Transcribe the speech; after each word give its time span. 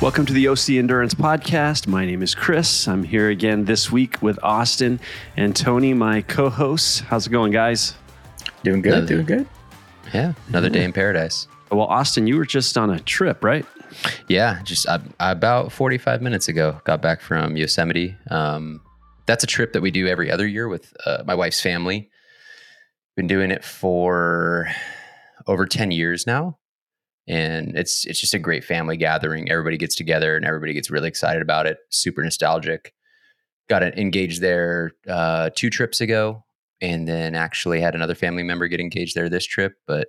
Welcome 0.00 0.26
to 0.26 0.32
the 0.32 0.46
OC 0.46 0.70
Endurance 0.70 1.12
Podcast. 1.12 1.88
My 1.88 2.06
name 2.06 2.22
is 2.22 2.32
Chris. 2.32 2.86
I'm 2.86 3.02
here 3.02 3.30
again 3.30 3.64
this 3.64 3.90
week 3.90 4.22
with 4.22 4.38
Austin 4.44 5.00
and 5.36 5.56
Tony, 5.56 5.92
my 5.92 6.22
co 6.22 6.48
hosts. 6.50 7.00
How's 7.00 7.26
it 7.26 7.30
going, 7.30 7.50
guys? 7.50 7.94
Doing 8.62 8.80
good, 8.80 9.08
doing 9.08 9.26
good. 9.26 9.48
Yeah, 10.14 10.34
another 10.46 10.70
day 10.70 10.84
in 10.84 10.92
paradise. 10.92 11.48
Well, 11.72 11.88
Austin, 11.88 12.28
you 12.28 12.36
were 12.36 12.46
just 12.46 12.78
on 12.78 12.90
a 12.90 13.00
trip, 13.00 13.42
right? 13.42 13.66
Yeah, 14.28 14.62
just 14.62 14.86
uh, 14.86 15.00
about 15.18 15.72
45 15.72 16.22
minutes 16.22 16.46
ago, 16.46 16.80
got 16.84 17.02
back 17.02 17.20
from 17.20 17.56
Yosemite. 17.56 18.16
Um, 18.30 18.80
that's 19.26 19.42
a 19.42 19.48
trip 19.48 19.72
that 19.72 19.82
we 19.82 19.90
do 19.90 20.06
every 20.06 20.30
other 20.30 20.46
year 20.46 20.68
with 20.68 20.94
uh, 21.06 21.24
my 21.26 21.34
wife's 21.34 21.60
family. 21.60 22.08
Been 23.16 23.26
doing 23.26 23.50
it 23.50 23.64
for 23.64 24.68
over 25.48 25.66
10 25.66 25.90
years 25.90 26.24
now 26.24 26.56
and 27.28 27.76
it's 27.76 28.06
it's 28.06 28.18
just 28.18 28.34
a 28.34 28.38
great 28.38 28.64
family 28.64 28.96
gathering. 28.96 29.50
Everybody 29.50 29.76
gets 29.76 29.94
together 29.94 30.36
and 30.36 30.44
everybody 30.44 30.72
gets 30.72 30.90
really 30.90 31.08
excited 31.08 31.42
about 31.42 31.66
it. 31.66 31.78
Super 31.90 32.22
nostalgic. 32.22 32.94
Got 33.68 33.82
engaged 33.82 34.40
there 34.40 34.92
uh, 35.06 35.50
two 35.54 35.68
trips 35.68 36.00
ago, 36.00 36.42
and 36.80 37.06
then 37.06 37.34
actually 37.34 37.80
had 37.80 37.94
another 37.94 38.14
family 38.14 38.42
member 38.42 38.66
get 38.66 38.80
engaged 38.80 39.14
there 39.14 39.28
this 39.28 39.44
trip. 39.44 39.74
But 39.86 40.08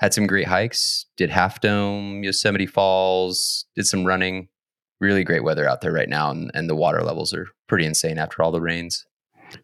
had 0.00 0.12
some 0.12 0.26
great 0.26 0.46
hikes. 0.46 1.06
Did 1.16 1.30
Half 1.30 1.60
Dome, 1.60 2.22
Yosemite 2.22 2.66
Falls. 2.66 3.64
Did 3.74 3.86
some 3.86 4.04
running. 4.04 4.48
Really 5.00 5.24
great 5.24 5.44
weather 5.44 5.66
out 5.66 5.80
there 5.80 5.92
right 5.92 6.10
now, 6.10 6.30
and, 6.30 6.50
and 6.52 6.68
the 6.68 6.76
water 6.76 7.02
levels 7.02 7.32
are 7.32 7.46
pretty 7.68 7.86
insane 7.86 8.18
after 8.18 8.42
all 8.42 8.52
the 8.52 8.60
rains. 8.60 9.06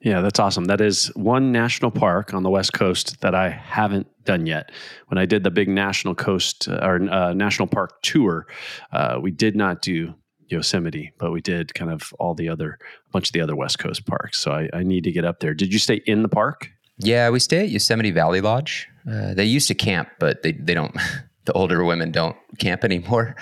Yeah, 0.00 0.20
that's 0.20 0.38
awesome. 0.38 0.64
That 0.66 0.80
is 0.80 1.06
one 1.16 1.52
national 1.52 1.90
park 1.90 2.34
on 2.34 2.42
the 2.42 2.50
West 2.50 2.72
Coast 2.72 3.20
that 3.20 3.34
I 3.34 3.50
haven't 3.50 4.06
done 4.24 4.46
yet. 4.46 4.70
When 5.08 5.18
I 5.18 5.26
did 5.26 5.44
the 5.44 5.50
big 5.50 5.68
national 5.68 6.14
coast 6.14 6.68
uh, 6.68 6.78
or 6.82 6.96
uh, 7.10 7.32
national 7.34 7.68
park 7.68 8.02
tour, 8.02 8.46
uh, 8.92 9.18
we 9.20 9.30
did 9.30 9.56
not 9.56 9.82
do 9.82 10.14
Yosemite, 10.48 11.12
but 11.18 11.32
we 11.32 11.40
did 11.40 11.74
kind 11.74 11.90
of 11.90 12.12
all 12.18 12.34
the 12.34 12.48
other, 12.48 12.78
a 13.08 13.10
bunch 13.10 13.28
of 13.28 13.32
the 13.32 13.40
other 13.40 13.56
West 13.56 13.78
Coast 13.78 14.06
parks. 14.06 14.38
So 14.38 14.52
I, 14.52 14.68
I 14.72 14.82
need 14.82 15.04
to 15.04 15.12
get 15.12 15.24
up 15.24 15.40
there. 15.40 15.54
Did 15.54 15.72
you 15.72 15.78
stay 15.78 16.02
in 16.06 16.22
the 16.22 16.28
park? 16.28 16.70
Yeah, 16.98 17.28
we 17.30 17.40
stay 17.40 17.64
at 17.64 17.70
Yosemite 17.70 18.10
Valley 18.10 18.40
Lodge. 18.40 18.88
Uh, 19.10 19.34
they 19.34 19.44
used 19.44 19.68
to 19.68 19.74
camp, 19.74 20.08
but 20.18 20.42
they, 20.42 20.52
they 20.52 20.74
don't 20.74 20.96
the 21.46 21.52
older 21.52 21.84
women 21.84 22.10
don't 22.10 22.36
camp 22.58 22.84
anymore. 22.84 23.36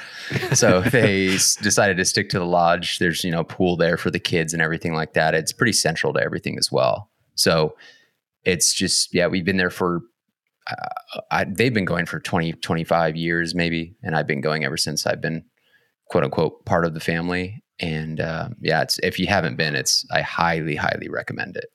So 0.52 0.83
they 0.83 1.28
decided 1.62 1.97
to 1.97 2.05
stick 2.05 2.28
to 2.30 2.38
the 2.38 2.47
lodge. 2.47 2.98
There's, 2.98 3.24
you 3.24 3.30
know, 3.30 3.44
pool 3.44 3.77
there 3.77 3.97
for 3.97 4.10
the 4.10 4.20
kids 4.20 4.52
and 4.52 4.62
everything 4.62 4.94
like 4.94 5.14
that. 5.14 5.34
It's 5.34 5.52
pretty 5.52 5.72
central 5.72 6.12
to 6.12 6.22
everything 6.22 6.56
as 6.58 6.70
well. 6.70 7.10
So 7.34 7.77
it's 8.44 8.72
just, 8.72 9.12
yeah, 9.14 9.27
we've 9.27 9.44
been 9.44 9.56
there 9.56 9.70
for, 9.70 10.02
uh, 10.70 11.20
I, 11.30 11.44
they've 11.44 11.75
been 11.75 11.86
going 11.86 12.06
for 12.06 12.20
20, 12.20 12.52
25 12.52 13.16
years 13.16 13.55
maybe. 13.55 13.97
And 14.02 14.14
I've 14.14 14.27
been 14.27 14.41
going 14.41 14.64
ever 14.64 14.77
since 14.77 15.06
I've 15.06 15.20
been 15.20 15.44
quote 16.10 16.25
unquote 16.25 16.64
part 16.66 16.84
of 16.84 16.94
the 16.94 17.00
family. 17.00 17.62
And 17.80 18.20
uh, 18.20 18.50
yeah, 18.60 18.82
it's, 18.82 18.98
if 19.02 19.19
you 19.19 19.27
haven't 19.27 19.56
been, 19.56 19.75
it's, 19.75 20.06
I 20.12 20.20
highly, 20.20 20.77
highly 20.77 21.08
recommend 21.08 21.56
it. 21.56 21.70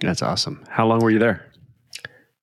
That's 0.00 0.22
awesome. 0.22 0.62
How 0.68 0.86
long 0.86 0.98
were 0.98 1.10
you 1.10 1.18
there? 1.18 1.45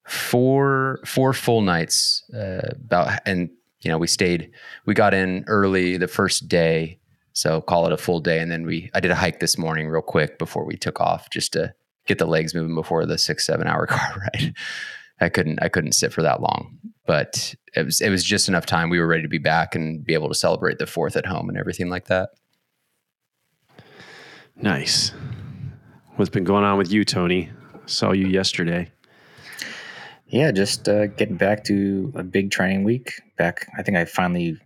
Four 0.06 1.00
four 1.06 1.34
full 1.34 1.62
nights 1.62 2.24
uh, 2.34 2.70
about 2.72 3.20
and 3.26 3.50
you 3.82 3.90
know 3.90 3.98
we 3.98 4.08
stayed 4.08 4.52
we 4.86 4.94
got 4.94 5.14
in 5.14 5.44
early 5.48 5.98
the 5.98 6.08
first 6.08 6.48
day 6.48 7.00
so 7.32 7.62
call 7.62 7.86
it 7.86 7.94
a 7.94 7.98
full 7.98 8.20
day 8.20 8.40
and 8.40 8.52
then 8.52 8.66
we 8.66 8.90
i 8.94 9.00
did 9.00 9.12
a 9.12 9.16
hike 9.16 9.40
this 9.40 9.58
morning 9.58 9.88
real 9.88 10.02
quick 10.02 10.38
before 10.38 10.66
we 10.66 10.76
took 10.76 11.00
off 11.00 11.30
just 11.30 11.54
to 11.54 11.74
get 12.06 12.18
the 12.18 12.26
legs 12.26 12.54
moving 12.54 12.76
before 12.76 13.06
the 13.06 13.18
six 13.18 13.46
seven 13.46 13.66
hour 13.66 13.88
car 13.88 14.22
ride. 14.34 14.54
I 15.22 15.30
couldn't 15.30 15.60
i 15.62 15.70
couldn't 15.70 15.94
sit 15.94 16.12
for 16.12 16.22
that 16.22 16.42
long 16.42 16.78
but 17.06 17.56
it 17.76 17.86
was 17.86 18.02
it 18.02 18.10
was 18.10 18.24
just 18.24 18.48
enough 18.48 18.66
time. 18.66 18.90
We 18.90 19.00
were 19.00 19.08
ready 19.08 19.24
to 19.24 19.28
be 19.28 19.38
back 19.38 19.76
and 19.76 20.04
be 20.04 20.14
able 20.14 20.30
to 20.30 20.36
celebrate 20.36 20.78
the 20.78 20.88
fourth 20.88 21.16
at 21.16 21.26
home 21.26 21.50
and 21.50 21.58
everything 21.58 21.90
like 21.90 22.06
that. 22.06 22.30
Nice. 24.56 25.12
What's 26.16 26.30
been 26.30 26.44
going 26.44 26.64
on 26.64 26.78
with 26.78 26.92
you 26.92 27.04
tony? 27.04 27.50
Saw 27.86 28.12
you 28.12 28.28
yesterday 28.28 28.92
yeah, 30.28 30.52
just 30.52 30.88
uh, 30.88 31.08
getting 31.08 31.38
back 31.38 31.64
to 31.66 32.12
a 32.16 32.24
big 32.24 32.52
training 32.52 32.84
week. 32.84 33.14
Back, 33.38 33.68
I 33.78 33.84
think 33.84 33.98
I 33.98 34.06
finally 34.06 34.58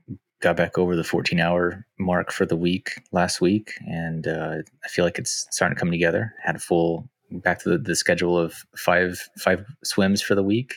got 0.42 0.56
back 0.56 0.78
over 0.78 0.96
the 0.96 1.04
14 1.04 1.40
hour 1.40 1.86
mark 2.00 2.32
for 2.32 2.46
the 2.46 2.56
week 2.56 3.02
last 3.12 3.42
week, 3.42 3.72
and 3.88 4.28
uh, 4.28 4.58
I 4.84 4.88
feel 4.88 5.04
like 5.04 5.18
it's 5.18 5.48
starting 5.52 5.76
to 5.76 5.80
come 5.80 5.92
together. 5.92 6.34
Had 6.44 6.56
a 6.56 6.60
full 6.60 7.10
back 7.32 7.60
to 7.60 7.70
the, 7.70 7.78
the 7.78 7.96
schedule 7.96 8.38
of 8.38 8.56
five 8.76 9.30
five 9.38 9.66
swims 9.84 10.22
for 10.22 10.36
the 10.36 10.44
week. 10.44 10.76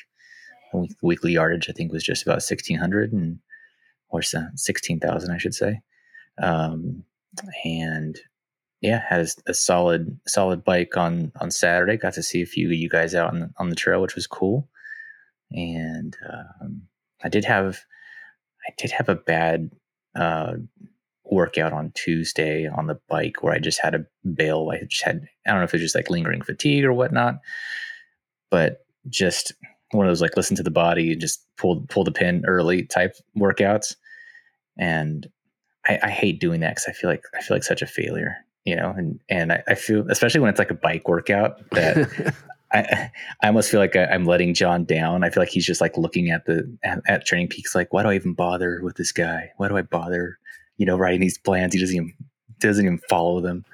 Weekly 1.02 1.32
yardage, 1.32 1.68
I 1.68 1.72
think, 1.72 1.92
was 1.92 2.04
just 2.04 2.22
about 2.22 2.34
1600 2.34 3.12
and 3.12 3.40
or 4.10 4.22
16,000, 4.22 5.30
I 5.30 5.38
should 5.38 5.54
say. 5.54 5.80
Um, 6.40 7.04
and 7.64 8.18
yeah, 8.80 9.02
had 9.08 9.28
a, 9.46 9.54
solid 9.54 10.18
solid 10.26 10.64
bike 10.64 10.96
on 10.96 11.32
on 11.40 11.50
Saturday. 11.50 11.96
Got 11.96 12.14
to 12.14 12.22
see 12.22 12.42
a 12.42 12.46
few 12.46 12.68
of 12.68 12.72
you 12.72 12.88
guys 12.88 13.14
out 13.14 13.32
on 13.32 13.40
the, 13.40 13.50
on 13.58 13.68
the 13.68 13.76
trail, 13.76 14.00
which 14.00 14.14
was 14.14 14.26
cool 14.26 14.68
and 15.52 16.16
um, 16.28 16.82
I 17.22 17.28
did 17.28 17.44
have 17.44 17.80
I 18.66 18.72
did 18.78 18.90
have 18.90 19.08
a 19.08 19.14
bad 19.14 19.70
uh, 20.14 20.54
workout 21.24 21.72
on 21.72 21.92
Tuesday 21.94 22.66
on 22.66 22.86
the 22.86 23.00
bike 23.08 23.42
where 23.42 23.54
I 23.54 23.58
just 23.58 23.80
had 23.80 23.94
a 23.94 24.04
bail. 24.34 24.70
I 24.72 24.84
just 24.84 25.04
had 25.04 25.26
I 25.46 25.50
don't 25.50 25.60
know 25.60 25.64
if 25.64 25.74
it 25.74 25.78
was 25.78 25.82
just 25.82 25.94
like 25.94 26.10
lingering 26.10 26.42
fatigue 26.42 26.84
or 26.84 26.92
whatnot, 26.92 27.40
but 28.50 28.84
just 29.08 29.52
one 29.92 30.06
of 30.06 30.10
those 30.10 30.22
like 30.22 30.36
listen 30.36 30.56
to 30.56 30.62
the 30.62 30.70
body 30.70 31.12
and 31.12 31.20
just 31.20 31.44
pull 31.56 31.84
pull 31.88 32.04
the 32.04 32.12
pin 32.12 32.44
early 32.46 32.84
type 32.84 33.14
workouts. 33.36 33.96
And 34.78 35.28
I, 35.86 35.98
I 36.04 36.10
hate 36.10 36.40
doing 36.40 36.60
that 36.60 36.76
because 36.76 36.86
I 36.88 36.92
feel 36.92 37.10
like 37.10 37.24
I 37.34 37.42
feel 37.42 37.56
like 37.56 37.64
such 37.64 37.82
a 37.82 37.86
failure, 37.86 38.36
you 38.64 38.76
know. 38.76 38.94
And 38.96 39.20
and 39.28 39.52
I, 39.52 39.62
I 39.68 39.74
feel 39.74 40.08
especially 40.10 40.40
when 40.40 40.50
it's 40.50 40.58
like 40.58 40.70
a 40.70 40.74
bike 40.74 41.08
workout 41.08 41.68
that 41.70 42.34
I, 42.72 43.10
I 43.42 43.46
almost 43.48 43.70
feel 43.70 43.80
like 43.80 43.96
I, 43.96 44.04
am 44.04 44.24
letting 44.24 44.54
John 44.54 44.84
down. 44.84 45.24
I 45.24 45.30
feel 45.30 45.42
like 45.42 45.50
he's 45.50 45.66
just 45.66 45.80
like 45.80 45.96
looking 45.96 46.30
at 46.30 46.46
the 46.46 46.76
at, 46.84 47.02
at, 47.06 47.26
Training 47.26 47.48
Peaks, 47.48 47.74
like, 47.74 47.92
why 47.92 48.02
do 48.02 48.10
I 48.10 48.14
even 48.14 48.32
bother 48.32 48.80
with 48.82 48.96
this 48.96 49.12
guy? 49.12 49.50
Why 49.56 49.68
do 49.68 49.76
I 49.76 49.82
bother, 49.82 50.38
you 50.76 50.86
know, 50.86 50.96
writing 50.96 51.20
these 51.20 51.38
plans? 51.38 51.74
He 51.74 51.80
doesn't 51.80 51.96
even 51.96 52.14
doesn't 52.60 52.84
even 52.84 53.00
follow 53.08 53.40
them. 53.40 53.64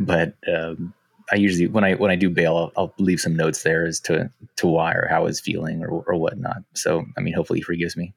But 0.00 0.34
um, 0.52 0.92
I 1.32 1.36
usually 1.36 1.68
when 1.68 1.84
I 1.84 1.94
when 1.94 2.10
I 2.10 2.16
do 2.16 2.28
bail, 2.28 2.56
I'll, 2.56 2.72
I'll, 2.76 2.94
leave 2.98 3.20
some 3.20 3.36
notes 3.36 3.62
there 3.62 3.86
as 3.86 4.00
to 4.00 4.30
to 4.56 4.66
why 4.66 4.92
or 4.94 5.06
how 5.08 5.20
I 5.20 5.24
was 5.24 5.40
feeling 5.40 5.82
or 5.82 5.88
or 5.88 6.16
whatnot. 6.16 6.64
So 6.74 7.04
I 7.16 7.20
mean, 7.20 7.34
hopefully 7.34 7.60
he 7.60 7.62
forgives 7.62 7.96
me. 7.96 8.14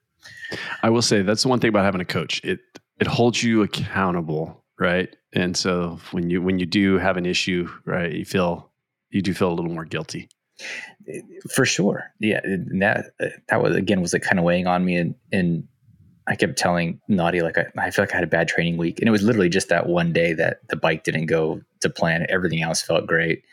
I 0.82 0.90
will 0.90 1.02
say 1.02 1.22
that's 1.22 1.44
the 1.44 1.50
one 1.50 1.60
thing 1.60 1.70
about 1.70 1.86
having 1.86 2.02
a 2.02 2.06
coach. 2.06 2.42
It 2.44 2.60
it 3.00 3.08
holds 3.08 3.44
you 3.44 3.62
accountable, 3.62 4.64
right? 4.80 5.16
And 5.38 5.56
so 5.56 6.00
when 6.12 6.30
you 6.30 6.42
when 6.42 6.60
you 6.60 6.66
do 6.66 6.98
have 6.98 7.16
an 7.16 7.26
issue, 7.26 7.70
right, 7.86 8.12
you 8.12 8.26
feel 8.26 8.70
you 9.12 9.22
do 9.22 9.34
feel 9.34 9.50
a 9.50 9.54
little 9.54 9.72
more 9.72 9.86
guilty. 9.86 10.30
For 11.54 11.66
sure. 11.66 12.12
Yeah. 12.20 12.42
that, 12.44 13.12
that 13.48 13.62
was, 13.62 13.76
again, 13.76 14.02
was 14.02 14.14
like 14.14 14.24
kind 14.24 14.40
of 14.40 14.46
weighing 14.46 14.68
on 14.68 14.84
me. 14.84 14.98
And, 14.98 15.16
and 15.32 15.68
I 16.28 16.36
kept 16.36 16.58
telling 16.58 17.00
Nadia, 17.08 17.44
like, 17.44 17.58
I, 17.58 17.68
I 17.78 17.92
feel 17.92 18.04
like 18.04 18.12
I 18.12 18.18
had 18.18 18.24
a 18.24 18.28
bad 18.28 18.48
training 18.48 18.78
week. 18.78 19.00
And 19.00 19.08
it 19.08 19.12
was 19.12 19.24
literally 19.24 19.50
just 19.50 19.70
that 19.70 19.88
one 19.88 20.12
day 20.12 20.34
that 20.34 20.68
the 20.70 20.76
bike 20.76 21.04
didn't 21.04 21.28
go 21.28 21.62
to 21.82 21.90
plan. 21.90 22.26
Everything 22.28 22.62
else 22.62 22.82
felt 22.82 23.08
great. 23.08 23.44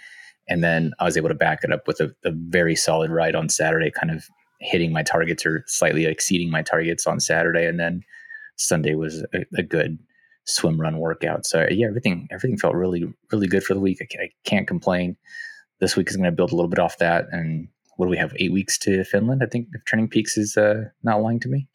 And 0.48 0.64
then 0.64 0.92
I 0.98 1.04
was 1.04 1.16
able 1.16 1.28
to 1.28 1.34
back 1.34 1.62
it 1.62 1.72
up 1.72 1.86
with 1.86 2.00
a, 2.00 2.14
a 2.24 2.32
very 2.32 2.74
solid 2.74 3.10
ride 3.10 3.34
on 3.34 3.48
Saturday, 3.48 3.90
kind 3.90 4.10
of 4.10 4.24
hitting 4.60 4.92
my 4.92 5.02
targets 5.02 5.46
or 5.46 5.62
slightly 5.66 6.06
exceeding 6.06 6.50
my 6.50 6.62
targets 6.62 7.06
on 7.06 7.20
Saturday. 7.20 7.66
And 7.66 7.78
then 7.78 8.02
Sunday 8.56 8.94
was 8.94 9.24
a, 9.32 9.44
a 9.56 9.62
good 9.62 9.98
swim 10.44 10.80
run 10.80 10.98
workout. 10.98 11.46
So 11.46 11.66
yeah, 11.70 11.86
everything 11.86 12.28
everything 12.30 12.58
felt 12.58 12.74
really 12.74 13.12
really 13.32 13.46
good 13.46 13.64
for 13.64 13.74
the 13.74 13.80
week. 13.80 13.98
I, 14.00 14.22
I 14.22 14.30
can't 14.44 14.68
complain. 14.68 15.16
This 15.80 15.96
week 15.96 16.08
is 16.08 16.16
going 16.16 16.24
to 16.24 16.32
build 16.32 16.52
a 16.52 16.56
little 16.56 16.70
bit 16.70 16.78
off 16.78 16.98
that. 16.98 17.26
And 17.32 17.68
what 17.96 18.06
do 18.06 18.10
we 18.10 18.16
have? 18.16 18.34
Eight 18.38 18.52
weeks 18.52 18.78
to 18.78 19.04
Finland. 19.04 19.42
I 19.42 19.46
think 19.46 19.68
if 19.74 19.84
Training 19.84 20.08
Peaks 20.08 20.36
is 20.36 20.56
uh, 20.56 20.84
not 21.02 21.20
lying 21.20 21.40
to 21.40 21.48
me. 21.48 21.68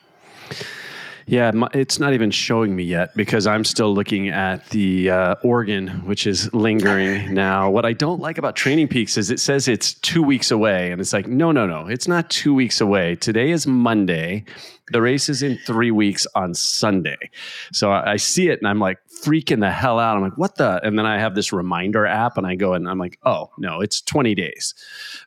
Yeah, 1.30 1.52
it's 1.76 2.00
not 2.00 2.14
even 2.14 2.32
showing 2.32 2.76
me 2.76 2.82
yet 2.82 3.16
because 3.16 3.46
I'm 3.46 3.64
still 3.64 3.94
looking 3.94 4.30
at 4.30 4.68
the 4.70 5.12
uh, 5.12 5.36
Oregon, 5.44 5.88
which 6.08 6.26
is 6.26 6.52
lingering 6.56 7.32
now. 7.36 7.70
What 7.70 7.86
I 7.86 7.94
don't 7.94 8.20
like 8.20 8.40
about 8.40 8.56
Training 8.56 8.88
Peaks 8.88 9.16
is 9.16 9.30
it 9.30 9.40
says 9.40 9.68
it's 9.68 9.94
two 9.94 10.24
weeks 10.24 10.50
away, 10.50 10.92
and 10.92 11.00
it's 11.00 11.14
like, 11.14 11.28
no, 11.28 11.52
no, 11.52 11.68
no, 11.68 11.86
it's 11.86 12.08
not 12.08 12.32
two 12.32 12.56
weeks 12.56 12.82
away. 12.82 13.16
Today 13.16 13.52
is 13.52 13.68
Monday. 13.68 14.44
The 14.92 15.04
race 15.04 15.30
is 15.30 15.44
in 15.44 15.60
three 15.68 15.92
weeks 15.92 16.26
on 16.34 16.56
Sunday. 16.56 17.20
So 17.72 17.92
I, 17.92 18.14
I 18.14 18.16
see 18.16 18.50
it 18.50 18.58
and 18.58 18.68
I'm 18.68 18.80
like 18.80 18.98
freaking 19.24 19.60
the 19.60 19.70
hell 19.70 20.00
out. 20.00 20.18
I'm 20.18 20.24
like, 20.24 20.38
what 20.40 20.56
the? 20.56 20.84
And 20.84 20.98
then 20.98 21.06
I 21.06 21.20
have 21.20 21.36
this 21.36 21.54
reminder 21.54 22.08
app 22.08 22.40
and 22.40 22.48
I 22.48 22.56
go 22.56 22.74
and 22.74 22.90
I'm 22.90 22.98
like, 22.98 23.20
oh, 23.24 23.52
no, 23.60 23.82
it's 23.82 24.02
20 24.02 24.34
days. 24.34 24.74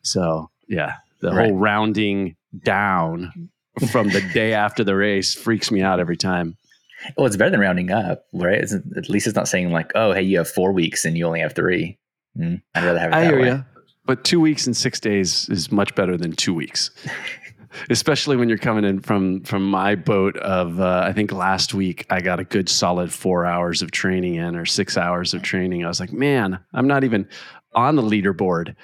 So 0.02 0.50
yeah, 0.66 0.94
the 1.20 1.30
right. 1.30 1.46
whole 1.46 1.56
rounding 1.56 2.34
down 2.64 3.50
from 3.90 4.08
the 4.08 4.20
day 4.32 4.52
after 4.52 4.84
the 4.84 4.94
race 4.94 5.34
freaks 5.34 5.70
me 5.70 5.82
out 5.82 6.00
every 6.00 6.16
time. 6.16 6.56
Well, 7.16 7.26
it's 7.26 7.36
better 7.36 7.50
than 7.50 7.60
rounding 7.60 7.90
up, 7.90 8.26
right? 8.32 8.58
It's, 8.58 8.72
at 8.72 9.08
least 9.08 9.26
it's 9.26 9.34
not 9.34 9.48
saying 9.48 9.72
like, 9.72 9.92
"Oh, 9.94 10.12
hey, 10.12 10.22
you 10.22 10.38
have 10.38 10.48
four 10.48 10.72
weeks 10.72 11.04
and 11.04 11.18
you 11.18 11.26
only 11.26 11.40
have 11.40 11.54
three. 11.54 11.98
Mm, 12.38 12.62
I'd 12.74 12.84
rather 12.84 12.98
have 12.98 13.12
it 13.12 13.14
I 13.14 13.20
that 13.22 13.26
hear 13.26 13.40
way. 13.40 13.48
You. 13.48 13.64
But 14.04 14.24
two 14.24 14.40
weeks 14.40 14.66
and 14.66 14.76
six 14.76 15.00
days 15.00 15.48
is 15.48 15.72
much 15.72 15.94
better 15.94 16.16
than 16.16 16.32
two 16.32 16.54
weeks. 16.54 16.90
especially 17.90 18.36
when 18.36 18.48
you're 18.48 18.58
coming 18.58 18.84
in 18.84 19.00
from 19.00 19.42
from 19.42 19.68
my 19.68 19.94
boat 19.94 20.36
of 20.38 20.80
uh, 20.80 21.02
I 21.04 21.12
think 21.12 21.32
last 21.32 21.74
week 21.74 22.06
I 22.10 22.20
got 22.20 22.40
a 22.40 22.44
good 22.44 22.68
solid 22.68 23.12
four 23.12 23.46
hours 23.46 23.82
of 23.82 23.90
training 23.90 24.36
in 24.36 24.56
or 24.56 24.66
six 24.66 24.96
hours 24.96 25.34
of 25.34 25.42
training. 25.42 25.84
I 25.84 25.88
was 25.88 26.00
like, 26.00 26.12
man, 26.12 26.58
I'm 26.72 26.86
not 26.86 27.04
even 27.04 27.28
on 27.74 27.96
the 27.96 28.02
leaderboard. 28.02 28.74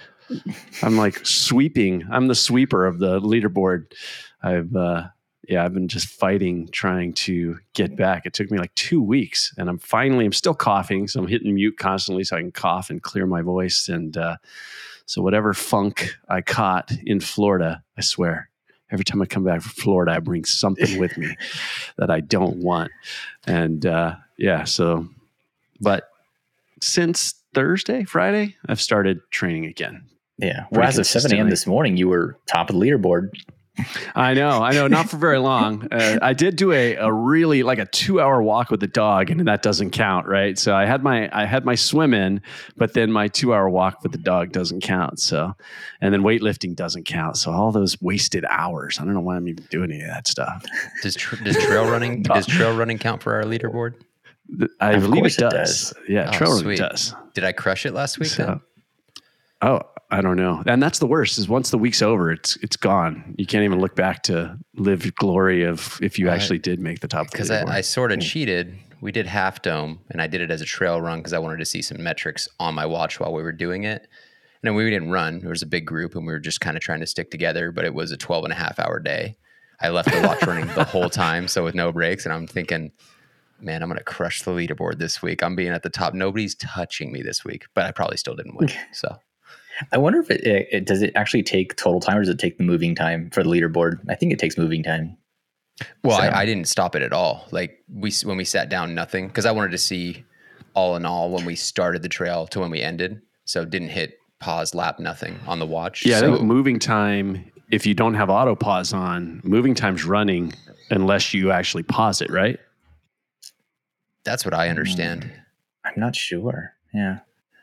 I'm 0.83 0.97
like 0.97 1.25
sweeping. 1.27 2.05
I'm 2.11 2.29
the 2.29 2.35
sweeper 2.35 2.87
of 2.87 2.99
the 2.99 3.21
leaderboard. 3.21 3.93
I've 4.43 4.75
uh, 4.75 5.09
yeah, 5.49 5.65
I've 5.65 5.73
been 5.73 5.89
just 5.89 6.09
fighting 6.09 6.69
trying 6.69 7.15
to 7.15 7.59
get 7.73 7.97
back. 7.97 8.27
It 8.27 8.35
took 8.35 8.51
me 8.51 8.59
like 8.59 8.75
two 8.75 9.01
weeks, 9.01 9.55
and 9.57 9.69
I'm 9.69 9.79
finally 9.79 10.27
I'm 10.27 10.33
still 10.33 10.55
coughing, 10.55 11.09
so 11.09 11.21
I'm 11.21 11.27
hitting 11.27 11.55
mute 11.55 11.79
constantly 11.79 12.25
so 12.25 12.37
I 12.37 12.41
can 12.41 12.53
cough 12.53 12.91
and 12.91 13.03
clear 13.03 13.27
my 13.27 13.43
voice. 13.43 13.89
And 13.89 14.17
uh, 14.17 14.37
so 15.07 15.23
whatever 15.23 15.55
funk 15.55 16.15
I 16.29 16.43
caught 16.43 16.93
in 17.07 17.21
Florida, 17.21 17.83
I 17.97 18.03
swear, 18.03 18.51
every 18.91 19.05
time 19.05 19.23
I 19.23 19.27
come 19.27 19.45
back 19.45 19.63
from 19.63 19.73
Florida, 19.73 20.13
I 20.13 20.19
bring 20.19 20.45
something 20.45 20.99
with 20.99 21.17
me 21.17 21.35
that 21.97 22.11
I 22.11 22.21
don't 22.21 22.59
want. 22.59 22.91
And 23.47 23.87
uh, 23.87 24.17
yeah, 24.37 24.65
so 24.65 25.09
but 25.81 26.11
since 26.81 27.35
Thursday, 27.55 28.05
Friday, 28.05 28.57
I've 28.67 28.81
started 28.81 29.21
training 29.31 29.67
again. 29.67 30.05
Yeah. 30.37 30.67
Well, 30.71 30.85
as 30.85 30.99
of 30.99 31.07
7 31.07 31.35
a.m. 31.35 31.51
this 31.51 31.67
morning, 31.67 31.97
you 31.97 32.09
were 32.09 32.37
top 32.47 32.71
of 32.71 32.77
the 32.79 32.81
leaderboard. 32.81 33.31
I 34.15 34.35
know, 34.35 34.63
I 34.63 34.73
know, 34.73 34.89
not 34.89 35.09
for 35.09 35.17
very 35.17 35.39
long. 35.39 35.87
Uh, 35.93 36.19
I 36.21 36.33
did 36.33 36.57
do 36.57 36.73
a, 36.73 36.97
a 36.97 37.13
really 37.13 37.63
like 37.63 37.79
a 37.79 37.87
two 37.87 38.21
hour 38.21 38.43
walk 38.43 38.71
with 38.71 38.81
the 38.81 38.87
dog, 38.87 39.31
and 39.31 39.47
that 39.47 39.63
doesn't 39.63 39.91
count, 39.91 40.27
right? 40.27 40.59
So 40.59 40.75
I 40.75 40.87
had 40.87 41.03
my 41.03 41.29
I 41.33 41.45
had 41.45 41.65
my 41.65 41.75
swim 41.75 42.15
in, 42.15 42.41
but 42.77 42.95
then 42.95 43.13
my 43.13 43.29
two 43.29 43.55
hour 43.55 43.69
walk 43.69 44.03
with 44.03 44.13
the 44.13 44.19
dog 44.19 44.53
doesn't 44.53 44.83
count. 44.83 45.21
So, 45.21 45.55
and 46.01 46.13
then 46.13 46.23
weightlifting 46.23 46.75
doesn't 46.75 47.05
count. 47.05 47.37
So 47.37 47.53
all 47.53 47.73
those 47.73 48.01
wasted 48.01 48.45
hours. 48.49 48.99
I 49.01 49.05
don't 49.05 49.15
know 49.15 49.21
why 49.21 49.37
I'm 49.37 49.49
even 49.49 49.65
doing 49.71 49.93
any 49.93 50.03
of 50.03 50.09
that 50.09 50.27
stuff. 50.27 50.65
Does 51.03 51.15
tra- 51.15 51.43
does 51.43 51.57
trail 51.57 51.85
running 51.91 52.23
does 52.23 52.47
trail 52.47 52.77
running 52.77 52.99
count 52.99 53.23
for 53.23 53.35
our 53.35 53.45
leaderboard? 53.45 53.95
I 54.81 54.93
of 54.93 55.03
believe 55.03 55.27
it 55.27 55.37
does. 55.37 55.53
it 55.53 55.57
does. 55.57 55.95
Yeah, 56.09 56.31
oh, 56.33 56.37
trail 56.37 56.57
running 56.57 56.79
does. 56.79 57.15
Did 57.35 57.45
I 57.45 57.53
crush 57.53 57.85
it 57.85 57.93
last 57.93 58.19
week? 58.19 58.31
So, 58.31 58.61
oh, 59.63 59.83
I 60.11 60.23
don't 60.23 60.37
know. 60.37 60.63
And 60.67 60.83
that's 60.83 61.01
the 61.01 61.07
worst 61.07 61.37
is 61.37 61.49
once 61.49 61.71
the 61.71 61.79
week's 61.79 62.01
over, 62.01 62.31
it's 62.31 62.57
it's 62.57 62.77
gone. 62.77 63.35
You 63.37 63.47
can't 63.47 63.65
even 63.65 63.79
look 63.79 63.95
back 63.95 64.23
to 64.25 64.59
live 64.75 65.15
glory 65.17 65.65
of 65.65 65.99
if 66.03 66.19
you 66.19 66.31
actually 66.31 66.59
did 66.59 66.81
make 66.81 67.01
the 67.01 67.09
top. 67.09 67.31
Because 67.31 67.51
I, 67.51 67.65
I 67.65 67.81
sort 67.83 68.13
of 68.13 68.17
hmm. 68.17 68.23
cheated. 68.23 68.79
We 69.01 69.13
did 69.13 69.27
half 69.27 69.63
dome, 69.63 70.01
and 70.11 70.21
I 70.21 70.27
did 70.27 70.41
it 70.41 70.51
as 70.51 70.61
a 70.61 70.65
trail 70.65 71.01
run 71.01 71.21
because 71.21 71.33
I 71.33 71.39
wanted 71.39 71.59
to 71.59 71.65
see 71.65 71.83
some 71.83 72.03
metrics 72.03 72.49
on 72.59 72.75
my 72.75 72.87
watch 72.87 73.21
while 73.21 73.33
we 73.33 73.43
were 73.43 73.53
doing 73.53 73.85
it. 73.85 74.03
And 74.03 74.65
then 74.65 74.75
we 74.75 74.91
didn't 74.91 75.11
run. 75.11 75.39
There 75.41 75.51
was 75.51 75.63
a 75.63 75.67
big 75.67 75.87
group, 75.87 76.17
and 76.17 76.27
we 76.27 76.33
were 76.33 76.41
just 76.41 76.61
kind 76.61 76.77
of 76.77 76.83
trying 76.83 77.01
to 77.01 77.07
stick 77.07 77.31
together. 77.31 77.71
But 77.71 77.85
it 77.85 77.95
was 77.95 78.11
a 78.11 78.17
12 78.17 78.45
and 78.45 78.53
a 78.53 78.57
half 78.57 78.79
hour 78.79 78.99
day. 78.99 79.37
I 79.81 79.91
left 79.91 80.11
the 80.11 80.27
watch 80.27 80.43
running 80.45 80.67
the 80.75 80.85
whole 80.85 81.11
time, 81.11 81.47
so 81.49 81.63
with 81.63 81.75
no 81.75 81.93
breaks. 81.93 82.25
And 82.25 82.33
I'm 82.33 82.47
thinking, 82.49 82.91
man, 83.61 83.83
I'm 83.83 83.89
going 83.89 83.99
to 83.99 84.05
crush 84.05 84.43
the 84.43 84.51
leaderboard 84.53 84.99
this 84.99 85.23
week. 85.23 85.43
I'm 85.43 85.55
being 85.55 85.71
at 85.71 85.83
the 85.83 85.91
top. 85.91 86.15
Nobody's 86.15 86.55
touching 86.57 87.13
me 87.13 87.23
this 87.23 87.45
week, 87.45 87.67
but 87.75 87.85
I 87.85 87.93
probably 87.93 88.17
still 88.17 88.35
didn't 88.35 88.57
win. 88.57 88.71
So 88.93 89.19
I 89.93 89.99
wonder 89.99 90.21
if 90.21 90.31
it, 90.31 90.45
it, 90.45 90.69
it, 90.71 90.85
does 90.87 91.03
it 91.03 91.13
actually 91.15 91.43
take 91.43 91.77
total 91.77 92.01
time 92.01 92.17
or 92.17 92.21
does 92.21 92.29
it 92.29 92.39
take 92.39 92.59
the 92.59 92.65
moving 92.65 92.95
time 92.95 93.31
for 93.31 93.43
the 93.43 93.49
leaderboard? 93.49 94.01
I 94.09 94.15
think 94.15 94.33
it 94.33 94.39
takes 94.39 94.59
moving 94.59 94.83
time. 94.83 95.17
Well, 96.03 96.19
so. 96.19 96.25
I, 96.25 96.41
I, 96.41 96.47
didn't 96.47 96.67
stop 96.67 96.97
it 96.97 97.03
at 97.03 97.13
all. 97.13 97.47
Like 97.53 97.85
we 97.93 98.13
when 98.25 98.37
we 98.37 98.45
sat 98.45 98.69
down, 98.69 98.95
nothing 98.95 99.29
because 99.29 99.47
I 99.47 99.53
wanted 99.53 99.71
to 99.71 99.79
see 99.79 100.25
all 100.75 100.97
in 100.97 101.07
all 101.07 101.31
when 101.31 101.45
we 101.45 101.55
started 101.55 102.03
the 102.03 102.09
trail 102.09 102.47
to 102.49 102.61
when 102.61 102.71
we 102.71 102.83
ended. 102.83 103.23
So 103.45 103.65
didn't 103.65 103.91
hit 103.91 104.19
pause 104.41 104.75
lap 104.75 104.99
nothing 104.99 105.39
on 105.47 105.59
the 105.59 105.67
watch. 105.67 106.05
Yeah, 106.05 106.21
so, 106.21 106.33
I 106.33 106.37
think 106.37 106.47
moving 106.47 106.79
time. 106.79 107.51
If 107.71 107.85
you 107.85 107.95
don't 107.95 108.15
have 108.15 108.31
auto 108.31 108.55
pause 108.55 108.93
on, 108.93 109.43
moving 109.45 109.75
time's 109.75 110.05
running 110.05 110.55
unless 110.91 111.35
you 111.35 111.51
actually 111.51 111.83
pause 111.83 112.23
it, 112.23 112.31
right? 112.31 112.59
That's 114.25 114.45
what 114.45 114.55
I 114.55 114.69
understand. 114.69 115.25
Mm, 115.25 115.31
I'm 115.85 116.01
not 116.01 116.17
sure. 116.17 116.73
Yeah. 116.95 117.19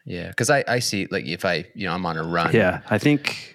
Yeah, 0.05 0.29
because 0.29 0.49
I 0.49 0.63
I 0.67 0.79
see 0.79 1.07
like 1.09 1.25
if 1.25 1.45
I 1.45 1.65
you 1.73 1.87
know 1.87 1.93
I'm 1.93 2.05
on 2.05 2.17
a 2.17 2.23
run. 2.23 2.53
Yeah, 2.53 2.81
I 2.89 2.97
think. 2.97 3.53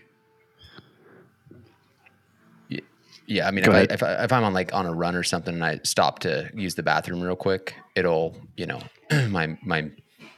Yeah, 3.27 3.47
I 3.47 3.53
mean, 3.53 3.65
if, 3.65 3.71
I, 3.71 3.81
if, 3.83 4.03
I, 4.03 4.25
if 4.25 4.33
I'm 4.33 4.43
on 4.43 4.53
like 4.55 4.75
on 4.75 4.87
a 4.87 4.93
run 4.93 5.15
or 5.15 5.23
something 5.23 5.55
and 5.55 5.65
I 5.65 5.79
stop 5.85 6.19
to 6.21 6.51
use 6.53 6.75
the 6.75 6.83
bathroom 6.83 7.21
real 7.21 7.37
quick, 7.37 7.77
it'll 7.95 8.37
you 8.57 8.67
know 8.67 8.81
my 9.29 9.57
my 9.63 9.89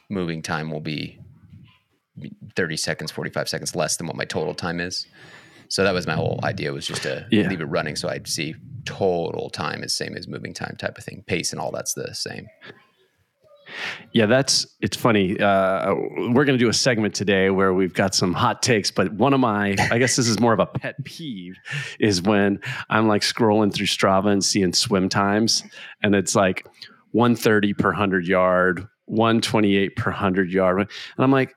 moving 0.09 0.43
time 0.43 0.69
will 0.69 0.79
be 0.79 1.19
30 2.55 2.77
seconds, 2.77 3.11
45 3.11 3.49
seconds 3.49 3.75
less 3.75 3.97
than 3.97 4.05
what 4.05 4.15
my 4.15 4.25
total 4.25 4.53
time 4.53 4.79
is. 4.79 5.07
So 5.69 5.83
that 5.83 5.93
was 5.93 6.05
my 6.05 6.13
whole 6.13 6.39
idea 6.43 6.71
was 6.71 6.85
just 6.85 7.01
to 7.03 7.25
yeah. 7.31 7.47
leave 7.47 7.61
it 7.61 7.65
running 7.65 7.95
so 7.95 8.07
I'd 8.07 8.27
see 8.27 8.53
total 8.85 9.49
time 9.49 9.83
is 9.83 9.95
same 9.95 10.15
as 10.15 10.27
moving 10.27 10.53
time 10.53 10.75
type 10.77 10.97
of 10.97 11.03
thing. 11.03 11.23
Pace 11.25 11.51
and 11.51 11.59
all 11.59 11.71
that's 11.71 11.93
the 11.93 12.13
same. 12.13 12.47
Yeah, 14.13 14.25
that's 14.25 14.65
it's 14.81 14.95
funny. 14.95 15.39
Uh, 15.39 15.93
we're 15.93 16.45
going 16.45 16.57
to 16.57 16.63
do 16.63 16.69
a 16.69 16.73
segment 16.73 17.15
today 17.15 17.49
where 17.49 17.73
we've 17.73 17.93
got 17.93 18.13
some 18.15 18.33
hot 18.33 18.61
takes, 18.61 18.91
but 18.91 19.13
one 19.13 19.33
of 19.33 19.39
my, 19.39 19.75
I 19.91 19.97
guess 19.97 20.15
this 20.15 20.27
is 20.27 20.39
more 20.39 20.53
of 20.53 20.59
a 20.59 20.65
pet 20.65 20.95
peeve, 21.03 21.55
is 21.99 22.21
when 22.21 22.59
I'm 22.89 23.07
like 23.07 23.21
scrolling 23.21 23.73
through 23.73 23.87
Strava 23.87 24.31
and 24.31 24.43
seeing 24.43 24.73
swim 24.73 25.09
times, 25.09 25.63
and 26.01 26.15
it's 26.15 26.35
like 26.35 26.65
130 27.11 27.73
per 27.73 27.89
100 27.89 28.27
yard, 28.27 28.87
128 29.05 29.95
per 29.95 30.11
100 30.11 30.51
yard. 30.51 30.79
And 30.79 30.89
I'm 31.17 31.31
like, 31.31 31.55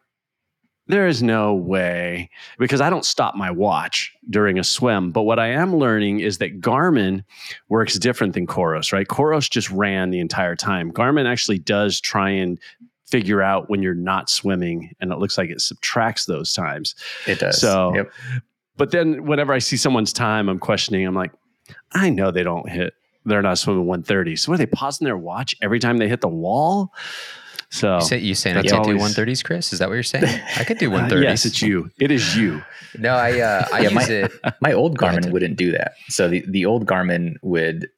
there 0.88 1.06
is 1.06 1.22
no 1.22 1.54
way 1.54 2.30
because 2.58 2.80
I 2.80 2.90
don't 2.90 3.04
stop 3.04 3.34
my 3.34 3.50
watch 3.50 4.14
during 4.30 4.58
a 4.58 4.64
swim. 4.64 5.10
But 5.10 5.22
what 5.22 5.38
I 5.38 5.48
am 5.48 5.76
learning 5.76 6.20
is 6.20 6.38
that 6.38 6.60
Garmin 6.60 7.24
works 7.68 7.98
different 7.98 8.34
than 8.34 8.46
Coros, 8.46 8.92
right? 8.92 9.06
Coros 9.06 9.50
just 9.50 9.70
ran 9.70 10.10
the 10.10 10.20
entire 10.20 10.54
time. 10.54 10.92
Garmin 10.92 11.26
actually 11.26 11.58
does 11.58 12.00
try 12.00 12.30
and 12.30 12.58
figure 13.06 13.42
out 13.42 13.70
when 13.70 13.82
you're 13.82 13.94
not 13.94 14.28
swimming, 14.28 14.94
and 15.00 15.12
it 15.12 15.18
looks 15.18 15.38
like 15.38 15.50
it 15.50 15.60
subtracts 15.60 16.26
those 16.26 16.52
times. 16.52 16.94
It 17.26 17.38
does. 17.38 17.60
So, 17.60 17.94
yep. 17.94 18.12
but 18.76 18.90
then 18.90 19.26
whenever 19.26 19.52
I 19.52 19.58
see 19.58 19.76
someone's 19.76 20.12
time, 20.12 20.48
I'm 20.48 20.58
questioning. 20.58 21.06
I'm 21.06 21.14
like, 21.14 21.32
I 21.92 22.10
know 22.10 22.30
they 22.30 22.42
don't 22.42 22.68
hit. 22.68 22.94
They're 23.24 23.42
not 23.42 23.58
swimming 23.58 23.86
130. 23.86 24.36
So 24.36 24.52
are 24.52 24.56
they 24.56 24.66
pausing 24.66 25.04
their 25.04 25.16
watch 25.16 25.54
every 25.60 25.80
time 25.80 25.98
they 25.98 26.08
hit 26.08 26.20
the 26.20 26.28
wall? 26.28 26.92
So 27.76 27.96
you, 27.96 28.00
say, 28.00 28.18
you 28.18 28.34
saying 28.34 28.56
I 28.56 28.62
can't 28.62 28.86
always, 28.86 29.14
do 29.14 29.22
130s, 29.22 29.44
Chris? 29.44 29.72
Is 29.72 29.80
that 29.80 29.88
what 29.88 29.94
you're 29.94 30.02
saying? 30.02 30.24
I 30.56 30.64
could 30.64 30.78
do 30.78 30.88
130s. 30.88 31.22
yes, 31.22 31.44
it's 31.44 31.60
you. 31.60 31.90
It 32.00 32.10
is 32.10 32.36
you. 32.36 32.62
No, 32.98 33.14
I 33.14 33.38
uh, 33.40 33.66
I 33.72 33.80
yeah, 33.80 33.88
use 33.90 34.08
my, 34.08 34.14
it. 34.14 34.32
My 34.62 34.72
old 34.72 34.96
Garmin 34.96 35.30
wouldn't 35.30 35.56
do 35.56 35.70
that. 35.72 35.92
So 36.08 36.28
the, 36.28 36.42
the 36.48 36.64
old 36.64 36.86
Garmin 36.86 37.34
would 37.42 37.88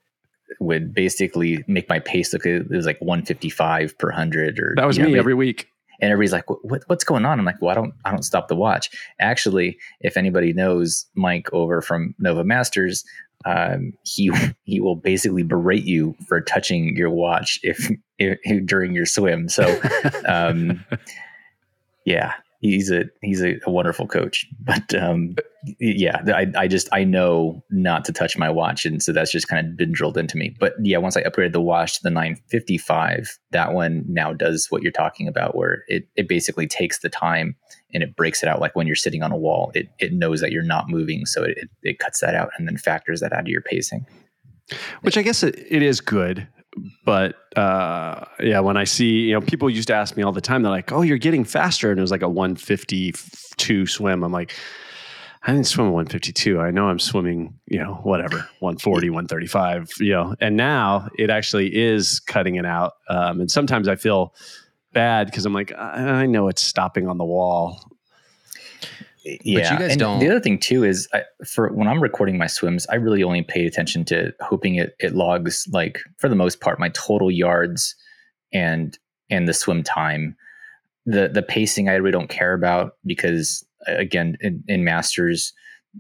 would 0.60 0.92
basically 0.92 1.64
make 1.68 1.88
my 1.88 2.00
pace 2.00 2.32
look 2.32 2.44
it 2.44 2.68
was 2.68 2.86
like 2.86 3.00
155 3.00 3.96
per 3.98 4.10
hundred 4.10 4.58
or 4.58 4.74
that 4.76 4.86
was 4.86 4.98
me 4.98 5.12
know, 5.12 5.18
every 5.18 5.34
week 5.34 5.68
and 6.00 6.10
everybody's 6.10 6.32
like 6.32 6.48
what, 6.64 6.82
what's 6.86 7.04
going 7.04 7.24
on 7.24 7.38
i'm 7.38 7.44
like 7.44 7.60
well 7.60 7.70
i 7.70 7.74
don't 7.74 7.94
i 8.04 8.10
don't 8.10 8.22
stop 8.22 8.48
the 8.48 8.56
watch 8.56 8.90
actually 9.20 9.78
if 10.00 10.16
anybody 10.16 10.52
knows 10.52 11.06
mike 11.14 11.48
over 11.52 11.80
from 11.80 12.14
nova 12.18 12.42
masters 12.44 13.04
um, 13.44 13.92
he 14.04 14.32
he 14.64 14.80
will 14.80 14.96
basically 14.96 15.42
berate 15.42 15.84
you 15.84 16.16
for 16.26 16.40
touching 16.40 16.96
your 16.96 17.10
watch 17.10 17.60
if, 17.62 17.90
if 17.90 17.98
during 18.64 18.94
your 18.94 19.06
swim. 19.06 19.48
So, 19.48 19.80
um, 20.28 20.84
yeah, 22.04 22.34
he's 22.60 22.90
a 22.90 23.04
he's 23.22 23.42
a, 23.42 23.56
a 23.66 23.70
wonderful 23.70 24.06
coach. 24.06 24.46
But 24.60 24.94
um, 24.94 25.36
yeah, 25.78 26.22
I, 26.26 26.46
I 26.56 26.68
just 26.68 26.88
I 26.92 27.04
know 27.04 27.62
not 27.70 28.04
to 28.06 28.12
touch 28.12 28.36
my 28.36 28.50
watch, 28.50 28.84
and 28.84 29.02
so 29.02 29.12
that's 29.12 29.32
just 29.32 29.48
kind 29.48 29.66
of 29.66 29.76
been 29.76 29.92
drilled 29.92 30.18
into 30.18 30.36
me. 30.36 30.54
But 30.58 30.74
yeah, 30.82 30.98
once 30.98 31.16
I 31.16 31.22
upgraded 31.22 31.52
the 31.52 31.60
watch 31.60 31.94
to 31.94 32.02
the 32.02 32.10
955, 32.10 33.38
that 33.52 33.72
one 33.72 34.04
now 34.08 34.32
does 34.32 34.66
what 34.70 34.82
you're 34.82 34.92
talking 34.92 35.28
about, 35.28 35.56
where 35.56 35.84
it 35.88 36.08
it 36.16 36.28
basically 36.28 36.66
takes 36.66 36.98
the 37.00 37.08
time 37.08 37.56
and 37.94 38.02
it 38.02 38.16
breaks 38.16 38.42
it 38.42 38.48
out 38.48 38.60
like 38.60 38.76
when 38.76 38.86
you're 38.86 38.96
sitting 38.96 39.22
on 39.22 39.32
a 39.32 39.36
wall. 39.36 39.70
It 39.74 39.88
it 39.98 40.12
knows 40.12 40.40
that 40.40 40.52
you're 40.52 40.62
not 40.62 40.88
moving, 40.88 41.26
so 41.26 41.42
it 41.44 41.68
it 41.82 41.98
cuts 41.98 42.20
that 42.20 42.34
out 42.34 42.50
and 42.58 42.66
then 42.66 42.76
factors 42.76 43.20
that 43.20 43.32
out 43.32 43.40
of 43.40 43.48
your 43.48 43.62
pacing. 43.62 44.06
Which 45.00 45.16
I 45.16 45.22
guess 45.22 45.42
it, 45.42 45.58
it 45.70 45.82
is 45.82 46.00
good 46.00 46.46
but 47.04 47.36
uh, 47.56 48.24
yeah, 48.40 48.60
when 48.60 48.76
I 48.76 48.84
see, 48.84 49.20
you 49.20 49.32
know, 49.32 49.40
people 49.40 49.68
used 49.70 49.88
to 49.88 49.94
ask 49.94 50.16
me 50.16 50.22
all 50.22 50.32
the 50.32 50.40
time, 50.40 50.62
they're 50.62 50.70
like, 50.70 50.92
"Oh, 50.92 51.02
you're 51.02 51.18
getting 51.18 51.44
faster," 51.44 51.90
and 51.90 51.98
it 51.98 52.02
was 52.02 52.10
like 52.10 52.22
a 52.22 52.28
152 52.28 53.86
swim. 53.86 54.22
I'm 54.22 54.32
like, 54.32 54.54
I 55.42 55.52
didn't 55.52 55.66
swim 55.66 55.86
a 55.86 55.90
152. 55.90 56.60
I 56.60 56.70
know 56.70 56.88
I'm 56.88 56.98
swimming, 56.98 57.58
you 57.66 57.78
know, 57.78 57.94
whatever, 58.02 58.48
140, 58.60 59.10
135, 59.10 59.92
you 59.98 60.12
know, 60.12 60.34
and 60.40 60.56
now 60.56 61.08
it 61.16 61.30
actually 61.30 61.74
is 61.74 62.20
cutting 62.20 62.56
it 62.56 62.66
out. 62.66 62.94
Um, 63.08 63.40
and 63.40 63.50
sometimes 63.50 63.88
I 63.88 63.96
feel 63.96 64.34
bad 64.92 65.26
because 65.26 65.46
I'm 65.46 65.52
like, 65.52 65.72
I, 65.72 66.22
I 66.22 66.26
know 66.26 66.48
it's 66.48 66.62
stopping 66.62 67.08
on 67.08 67.18
the 67.18 67.24
wall 67.24 67.80
yeah, 69.42 69.72
you 69.72 69.78
guys 69.78 69.92
and 69.92 70.00
don't. 70.00 70.18
The 70.20 70.28
other 70.28 70.40
thing 70.40 70.58
too 70.58 70.84
is, 70.84 71.08
I, 71.12 71.22
for 71.46 71.72
when 71.72 71.88
I'm 71.88 72.02
recording 72.02 72.38
my 72.38 72.46
swims, 72.46 72.86
I 72.88 72.96
really 72.96 73.22
only 73.22 73.42
pay 73.42 73.66
attention 73.66 74.04
to 74.06 74.32
hoping 74.40 74.76
it 74.76 74.94
it 74.98 75.14
logs 75.14 75.66
like 75.72 76.00
for 76.18 76.28
the 76.28 76.36
most 76.36 76.60
part 76.60 76.78
my 76.78 76.88
total 76.90 77.30
yards 77.30 77.94
and 78.52 78.98
and 79.30 79.48
the 79.48 79.54
swim 79.54 79.82
time. 79.82 80.36
The 81.06 81.28
the 81.28 81.42
pacing 81.42 81.88
I 81.88 81.94
really 81.94 82.12
don't 82.12 82.28
care 82.28 82.52
about 82.54 82.92
because 83.06 83.64
again 83.86 84.36
in, 84.40 84.62
in 84.68 84.84
masters 84.84 85.52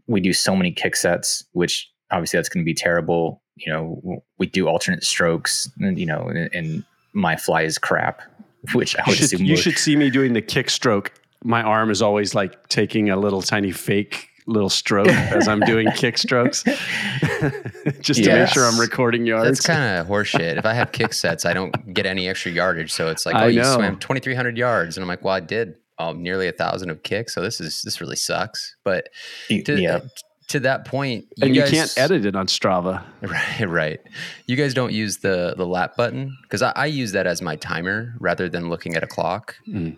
we 0.06 0.20
do 0.20 0.32
so 0.32 0.54
many 0.54 0.70
kick 0.70 0.94
sets, 0.96 1.44
which 1.52 1.90
obviously 2.10 2.36
that's 2.38 2.48
going 2.48 2.62
to 2.62 2.68
be 2.68 2.74
terrible. 2.74 3.42
You 3.56 3.72
know, 3.72 4.22
we 4.38 4.46
do 4.46 4.68
alternate 4.68 5.02
strokes, 5.02 5.68
and 5.80 5.98
you 5.98 6.06
know, 6.06 6.28
and, 6.28 6.50
and 6.54 6.84
my 7.14 7.36
fly 7.36 7.62
is 7.62 7.78
crap, 7.78 8.22
which 8.74 8.96
I 8.96 9.02
You 9.08 9.14
should, 9.14 9.24
assume 9.24 9.44
you 9.44 9.52
would- 9.54 9.58
should 9.60 9.78
see 9.78 9.96
me 9.96 10.10
doing 10.10 10.34
the 10.34 10.42
kick 10.42 10.70
stroke. 10.70 11.12
My 11.44 11.62
arm 11.62 11.90
is 11.90 12.02
always 12.02 12.34
like 12.34 12.68
taking 12.68 13.10
a 13.10 13.16
little 13.16 13.42
tiny 13.42 13.70
fake 13.72 14.28
little 14.46 14.70
stroke 14.70 15.08
as 15.08 15.46
I'm 15.46 15.60
doing 15.60 15.90
kick 15.92 16.16
strokes, 16.18 16.64
just 18.00 18.24
to 18.24 18.32
make 18.32 18.48
sure 18.48 18.64
I'm 18.64 18.72
Yes. 18.74 18.80
recording 18.80 19.26
yards. 19.26 19.46
That's 19.46 19.66
kind 19.66 20.00
of 20.00 20.06
horseshit. 20.06 20.56
If 20.56 20.64
I 20.66 20.72
have 20.72 20.90
kick 20.92 21.12
sets, 21.12 21.44
I 21.44 21.52
don't 21.52 21.92
get 21.94 22.06
any 22.06 22.28
extra 22.28 22.50
yardage. 22.50 22.90
So 22.90 23.08
it's 23.08 23.26
like, 23.26 23.34
I 23.34 23.44
oh, 23.44 23.46
you 23.48 23.60
know. 23.62 23.74
swam 23.74 23.98
2,300 23.98 24.56
yards, 24.56 24.96
and 24.96 25.02
I'm 25.02 25.08
like, 25.08 25.22
well, 25.22 25.34
I 25.34 25.40
did 25.40 25.74
oh, 25.98 26.12
nearly 26.12 26.48
a 26.48 26.52
thousand 26.52 26.90
of 26.90 27.02
kicks. 27.02 27.34
So 27.34 27.42
this 27.42 27.60
is 27.60 27.82
this 27.82 28.00
really 28.00 28.16
sucks. 28.16 28.74
But 28.84 29.10
to, 29.48 29.78
yeah, 29.80 30.00
to 30.48 30.60
that 30.60 30.86
point, 30.86 31.26
and 31.42 31.54
you 31.54 31.62
guys- 31.62 31.70
can't 31.70 31.94
edit 31.98 32.24
it 32.24 32.34
on 32.34 32.46
Strava. 32.46 33.04
Right, 33.20 33.68
right. 33.68 34.00
You 34.46 34.56
guys 34.56 34.72
don't 34.74 34.92
use 34.92 35.18
the 35.18 35.54
the 35.56 35.66
lap 35.66 35.94
button 35.96 36.36
because 36.42 36.62
I, 36.62 36.72
I 36.74 36.86
use 36.86 37.12
that 37.12 37.26
as 37.26 37.42
my 37.42 37.56
timer 37.56 38.14
rather 38.18 38.48
than 38.48 38.70
looking 38.70 38.94
at 38.96 39.02
a 39.02 39.06
clock. 39.06 39.56
Mm. 39.68 39.96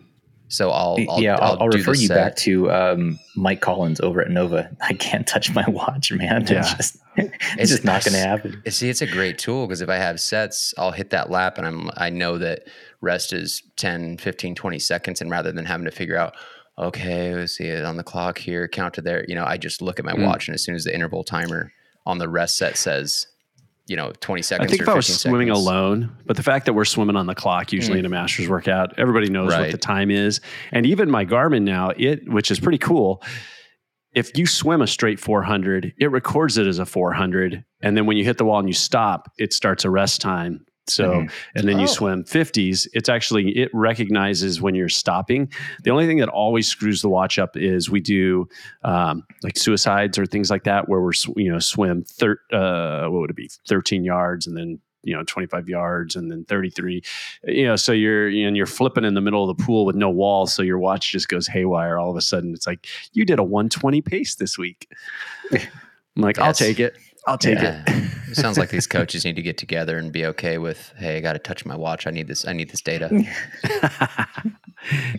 So 0.50 0.70
I'll, 0.70 0.98
I'll 1.08 1.22
yeah, 1.22 1.36
I'll, 1.36 1.58
I'll 1.60 1.68
refer 1.68 1.94
you 1.94 2.08
set. 2.08 2.14
back 2.16 2.36
to 2.38 2.70
um, 2.72 3.18
Mike 3.36 3.60
Collins 3.60 4.00
over 4.00 4.20
at 4.20 4.30
Nova. 4.30 4.68
I 4.82 4.94
can't 4.94 5.26
touch 5.26 5.54
my 5.54 5.64
watch, 5.68 6.12
man. 6.12 6.46
Yeah. 6.46 6.60
It's 6.70 6.74
just, 6.76 6.96
it's 7.58 7.70
just 7.70 7.84
not 7.84 8.04
going 8.04 8.14
to 8.14 8.20
happen. 8.20 8.62
See, 8.70 8.88
it's 8.88 9.02
a 9.02 9.06
great 9.06 9.36
tool 9.36 9.66
because 9.66 9.80
if 9.80 9.88
I 9.88 9.96
have 9.96 10.20
sets, 10.20 10.72
I'll 10.78 10.92
hit 10.92 11.10
that 11.10 11.28
lap 11.28 11.58
and 11.58 11.66
I'm 11.66 11.90
I 11.96 12.08
know 12.08 12.38
that 12.38 12.68
rest 13.00 13.32
is 13.32 13.62
10, 13.76 14.18
15, 14.18 14.54
20 14.54 14.78
seconds. 14.78 15.20
And 15.20 15.28
rather 15.30 15.50
than 15.52 15.64
having 15.66 15.84
to 15.86 15.90
figure 15.90 16.16
out, 16.16 16.34
okay, 16.78 17.34
let's 17.34 17.56
see 17.56 17.64
it 17.66 17.84
on 17.84 17.96
the 17.96 18.04
clock 18.04 18.38
here, 18.38 18.68
count 18.68 18.94
to 18.94 19.02
there, 19.02 19.24
you 19.28 19.34
know, 19.34 19.44
I 19.44 19.56
just 19.58 19.82
look 19.82 19.98
at 19.98 20.04
my 20.04 20.12
Mm. 20.12 20.24
watch 20.24 20.48
and 20.48 20.54
as 20.54 20.62
soon 20.62 20.74
as 20.76 20.84
the 20.84 20.94
interval 20.94 21.24
timer 21.24 21.72
on 22.06 22.18
the 22.18 22.28
rest 22.28 22.56
set 22.56 22.76
says, 22.78 23.26
you 23.90 23.96
know, 23.96 24.12
20 24.20 24.42
seconds. 24.42 24.68
I 24.68 24.70
think 24.70 24.82
or 24.82 24.84
if 24.84 24.88
I 24.88 24.94
was 24.94 25.20
swimming 25.20 25.48
seconds, 25.48 25.66
alone, 25.66 26.16
but 26.24 26.36
the 26.36 26.44
fact 26.44 26.66
that 26.66 26.74
we're 26.74 26.84
swimming 26.84 27.16
on 27.16 27.26
the 27.26 27.34
clock 27.34 27.72
usually 27.72 27.96
mm. 27.96 28.00
in 28.00 28.06
a 28.06 28.08
master's 28.08 28.48
workout, 28.48 28.96
everybody 29.00 29.28
knows 29.28 29.52
what 29.52 29.72
the 29.72 29.78
time 29.78 30.12
is. 30.12 30.40
And 30.70 30.86
even 30.86 31.10
my 31.10 31.24
Garmin 31.26 31.62
now, 31.62 31.90
it 31.96 32.28
which 32.28 32.52
is 32.52 32.60
pretty 32.60 32.78
cool. 32.78 33.20
If 34.12 34.38
you 34.38 34.46
swim 34.46 34.80
a 34.80 34.86
straight 34.86 35.18
400, 35.18 35.92
it 35.98 36.06
records 36.06 36.56
it 36.56 36.68
as 36.68 36.78
a 36.78 36.86
400, 36.86 37.64
and 37.82 37.96
then 37.96 38.06
when 38.06 38.16
you 38.16 38.24
hit 38.24 38.38
the 38.38 38.44
wall 38.44 38.60
and 38.60 38.68
you 38.68 38.74
stop, 38.74 39.28
it 39.38 39.52
starts 39.52 39.84
a 39.84 39.90
rest 39.90 40.20
time. 40.20 40.64
So, 40.86 41.12
Mhm. 41.12 41.30
and 41.54 41.68
then 41.68 41.78
you 41.78 41.84
Oh. 41.84 41.88
swim 41.88 42.24
50s. 42.24 42.88
It's 42.94 43.08
actually 43.08 43.56
it 43.56 43.70
recognizes 43.72 44.60
when 44.60 44.74
you're 44.74 44.88
stopping. 44.88 45.48
The 45.84 45.90
only 45.90 46.06
thing 46.06 46.18
that 46.18 46.28
always 46.28 46.66
screws 46.66 47.00
the 47.02 47.08
watch 47.08 47.38
up 47.38 47.56
is 47.56 47.88
we 47.90 48.00
do 48.00 48.48
um, 48.82 49.22
like 49.42 49.56
suicides 49.56 50.18
or 50.18 50.26
things 50.26 50.50
like 50.50 50.64
that, 50.64 50.88
where 50.88 51.00
we're 51.00 51.12
you 51.36 51.50
know 51.52 51.58
swim 51.60 52.02
thir- 52.04 52.40
uh, 52.52 53.06
what 53.08 53.20
would 53.20 53.30
it 53.30 53.36
be 53.36 53.48
13 53.68 54.04
yards 54.04 54.46
and 54.46 54.56
then 54.56 54.78
you 55.02 55.14
know 55.16 55.22
25 55.24 55.66
yards 55.68 56.14
and 56.14 56.30
then 56.30 56.44
33 56.44 57.00
you 57.44 57.64
know 57.64 57.74
so 57.74 57.90
you're 57.90 58.28
and 58.28 58.54
you're 58.54 58.66
flipping 58.66 59.02
in 59.04 59.14
the 59.14 59.20
middle 59.22 59.48
of 59.48 59.56
the 59.56 59.64
pool 59.64 59.86
with 59.86 59.96
no 59.96 60.10
wall 60.10 60.46
so 60.46 60.62
your 60.62 60.78
watch 60.78 61.10
just 61.10 61.26
goes 61.30 61.46
haywire 61.46 61.98
all 61.98 62.10
of 62.10 62.16
a 62.18 62.20
sudden 62.20 62.52
it's 62.52 62.66
like 62.66 62.86
you 63.14 63.24
did 63.24 63.38
a 63.38 63.42
120 63.42 64.02
pace 64.02 64.34
this 64.34 64.58
week 64.58 64.86
i'm 65.52 65.60
like 66.16 66.38
i'll 66.38 66.52
take 66.52 66.78
it 66.78 66.96
i'll 67.26 67.38
take 67.38 67.58
Yeah. 67.58 67.82
it 67.86 68.06
It 68.30 68.36
sounds 68.36 68.58
like 68.58 68.70
these 68.70 68.86
coaches 68.98 69.24
need 69.24 69.36
to 69.36 69.42
get 69.42 69.58
together 69.58 69.98
and 69.98 70.12
be 70.12 70.24
okay 70.26 70.58
with, 70.58 70.92
hey, 70.96 71.16
I 71.16 71.20
got 71.20 71.32
to 71.32 71.40
touch 71.40 71.66
my 71.66 71.74
watch. 71.76 72.06
I 72.06 72.12
need 72.12 72.28
this. 72.28 72.46
I 72.46 72.52
need 72.52 72.70
this 72.70 72.80
data. 72.80 73.10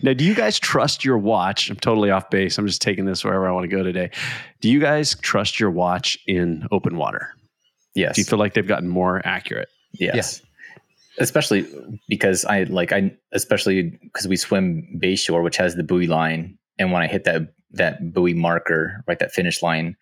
now, 0.02 0.12
do 0.12 0.24
you 0.24 0.34
guys 0.34 0.58
trust 0.58 1.04
your 1.04 1.18
watch? 1.18 1.70
I'm 1.70 1.76
totally 1.76 2.10
off 2.10 2.30
base. 2.30 2.58
I'm 2.58 2.66
just 2.66 2.82
taking 2.82 3.04
this 3.04 3.24
wherever 3.24 3.46
I 3.46 3.52
want 3.52 3.64
to 3.64 3.68
go 3.76 3.82
today. 3.82 4.10
Do 4.60 4.70
you 4.70 4.80
guys 4.80 5.14
trust 5.16 5.60
your 5.60 5.70
watch 5.70 6.18
in 6.26 6.66
open 6.72 6.96
water? 6.96 7.34
Yes. 7.94 8.14
Do 8.14 8.22
you 8.22 8.24
feel 8.24 8.38
like 8.38 8.54
they've 8.54 8.66
gotten 8.66 8.88
more 8.88 9.20
accurate? 9.26 9.68
Yes. 9.92 10.40
Especially 11.18 11.66
because 12.08 12.46
I 12.46 12.62
like 12.62 12.90
I 12.92 13.14
especially 13.32 13.98
because 14.02 14.26
we 14.26 14.36
swim 14.36 14.98
Bayshore, 15.02 15.42
which 15.44 15.58
has 15.58 15.76
the 15.76 15.84
buoy 15.84 16.06
line, 16.06 16.56
and 16.78 16.90
when 16.90 17.02
I 17.02 17.06
hit 17.06 17.24
that 17.24 17.42
that 17.72 18.14
buoy 18.14 18.32
marker, 18.32 19.04
right, 19.06 19.18
that 19.18 19.32
finish 19.32 19.62
line, 19.62 19.94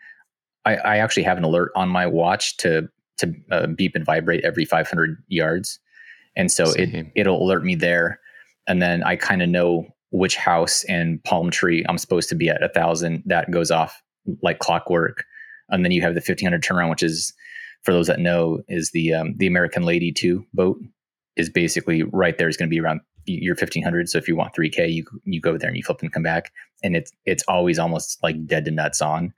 I, 0.71 0.95
I 0.95 0.97
actually 0.99 1.23
have 1.25 1.39
an 1.39 1.45
alert 1.45 1.73
on 1.75 1.89
my 1.89 2.07
watch 2.07 2.57
to 2.59 2.89
to 3.19 3.35
uh, 3.51 3.67
beep 3.67 3.95
and 3.95 4.05
vibrate 4.05 4.45
every 4.45 4.65
500 4.65 5.23
yards, 5.29 5.79
and 6.37 6.51
so 6.51 6.65
it 6.73 7.07
it'll 7.15 7.43
alert 7.43 7.65
me 7.65 7.75
there, 7.75 8.21
and 8.67 8.81
then 8.81 9.03
I 9.03 9.17
kind 9.17 9.43
of 9.43 9.49
know 9.49 9.87
which 10.13 10.37
house 10.37 10.85
and 10.85 11.23
palm 11.25 11.51
tree 11.51 11.85
I'm 11.89 11.99
supposed 11.99 12.29
to 12.31 12.35
be 12.35 12.49
at 12.49 12.63
a 12.63 12.69
thousand. 12.69 13.23
That 13.27 13.51
goes 13.51 13.71
off 13.71 14.03
like 14.43 14.59
clockwork, 14.59 15.25
and 15.69 15.85
then 15.85 15.93
you 15.93 16.03
have 16.03 16.15
the 16.15 16.21
1500 16.21 16.63
turnaround, 16.63 16.91
which 16.91 17.03
is 17.03 17.33
for 17.83 17.93
those 17.93 18.07
that 18.07 18.21
know, 18.21 18.61
is 18.69 18.91
the 18.91 19.15
um, 19.15 19.35
the 19.37 19.47
American 19.47 19.85
Lady 19.85 20.13
Two 20.13 20.45
boat 20.55 20.79
is 21.37 21.49
basically 21.49 22.03
right 22.03 22.37
there 22.39 22.49
is 22.49 22.57
going 22.57 22.69
to 22.69 22.75
be 22.75 22.81
around 22.81 23.01
your 23.27 23.55
1500. 23.55 24.09
So 24.09 24.19
if 24.19 24.29
you 24.29 24.37
want 24.37 24.55
3K, 24.55 24.93
you 24.93 25.05
you 25.25 25.41
go 25.41 25.57
there 25.57 25.69
and 25.69 25.77
you 25.77 25.83
flip 25.83 26.03
and 26.03 26.13
come 26.13 26.23
back, 26.23 26.53
and 26.83 26.97
it's 26.97 27.13
it's 27.25 27.45
always 27.49 27.79
almost 27.79 28.23
like 28.23 28.47
dead 28.47 28.65
to 28.67 28.71
nuts 28.71 29.01
on. 29.01 29.33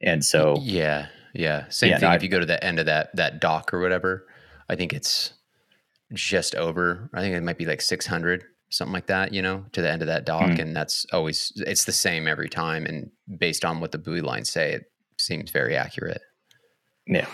And 0.00 0.24
so 0.24 0.56
yeah, 0.62 1.08
yeah. 1.34 1.68
Same 1.68 1.90
Yeah, 1.90 1.98
thing. 1.98 2.08
no, 2.10 2.14
if 2.14 2.22
you 2.22 2.28
go 2.28 2.38
to 2.40 2.46
the 2.46 2.62
end 2.64 2.78
of 2.78 2.86
that 2.86 3.14
that 3.16 3.40
dock 3.40 3.72
or 3.74 3.80
whatever, 3.80 4.26
I 4.68 4.76
think 4.76 4.92
it's 4.92 5.32
just 6.12 6.54
over. 6.54 7.10
I 7.12 7.20
think 7.20 7.34
it 7.34 7.42
might 7.42 7.58
be 7.58 7.66
like 7.66 7.80
six 7.80 8.06
hundred, 8.06 8.44
something 8.70 8.92
like 8.92 9.06
that. 9.08 9.32
You 9.32 9.42
know, 9.42 9.64
to 9.72 9.82
the 9.82 9.90
end 9.90 10.02
of 10.02 10.08
that 10.08 10.24
dock, 10.24 10.50
Mm. 10.50 10.60
and 10.60 10.76
that's 10.76 11.04
always 11.12 11.52
it's 11.56 11.84
the 11.84 11.92
same 11.92 12.28
every 12.28 12.48
time. 12.48 12.86
And 12.86 13.10
based 13.38 13.64
on 13.64 13.80
what 13.80 13.92
the 13.92 13.98
buoy 13.98 14.20
lines 14.20 14.50
say, 14.50 14.72
it 14.72 14.84
seems 15.18 15.50
very 15.50 15.76
accurate. 15.76 16.22
yeah, 17.06 17.26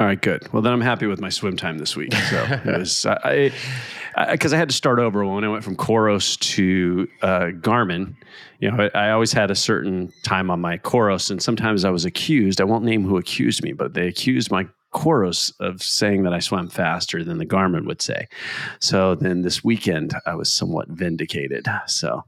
All 0.00 0.06
right, 0.06 0.20
good. 0.20 0.52
Well, 0.52 0.62
then 0.62 0.72
I'm 0.72 0.80
happy 0.80 1.06
with 1.06 1.20
my 1.20 1.28
swim 1.28 1.56
time 1.56 1.78
this 1.78 1.96
week. 1.96 2.14
So 2.14 2.36
it 2.64 2.78
was 2.78 3.04
I 3.04 3.50
because 4.30 4.52
I, 4.52 4.56
had 4.56 4.68
to 4.68 4.74
start 4.74 4.98
over 4.98 5.24
when 5.24 5.44
I 5.44 5.48
went 5.48 5.64
from 5.64 5.76
Coros 5.76 6.38
to 6.54 7.08
uh, 7.22 7.46
Garmin. 7.60 8.14
You 8.60 8.70
know, 8.70 8.88
I, 8.94 9.06
I 9.06 9.10
always 9.10 9.32
had 9.32 9.50
a 9.50 9.54
certain 9.56 10.12
time 10.22 10.50
on 10.50 10.60
my 10.60 10.78
Coros, 10.78 11.30
and 11.30 11.42
sometimes 11.42 11.84
I 11.84 11.90
was 11.90 12.04
accused. 12.04 12.60
I 12.60 12.64
won't 12.64 12.84
name 12.84 13.04
who 13.04 13.16
accused 13.16 13.62
me, 13.64 13.72
but 13.72 13.94
they 13.94 14.06
accused 14.06 14.50
my 14.50 14.68
Coros 14.94 15.52
of 15.60 15.82
saying 15.82 16.22
that 16.22 16.32
I 16.32 16.38
swam 16.38 16.68
faster 16.68 17.22
than 17.22 17.38
the 17.38 17.46
Garmin 17.46 17.86
would 17.86 18.00
say. 18.00 18.28
So 18.80 19.14
then 19.14 19.42
this 19.42 19.62
weekend, 19.62 20.14
I 20.26 20.34
was 20.34 20.52
somewhat 20.52 20.88
vindicated. 20.88 21.66
So 21.86 22.24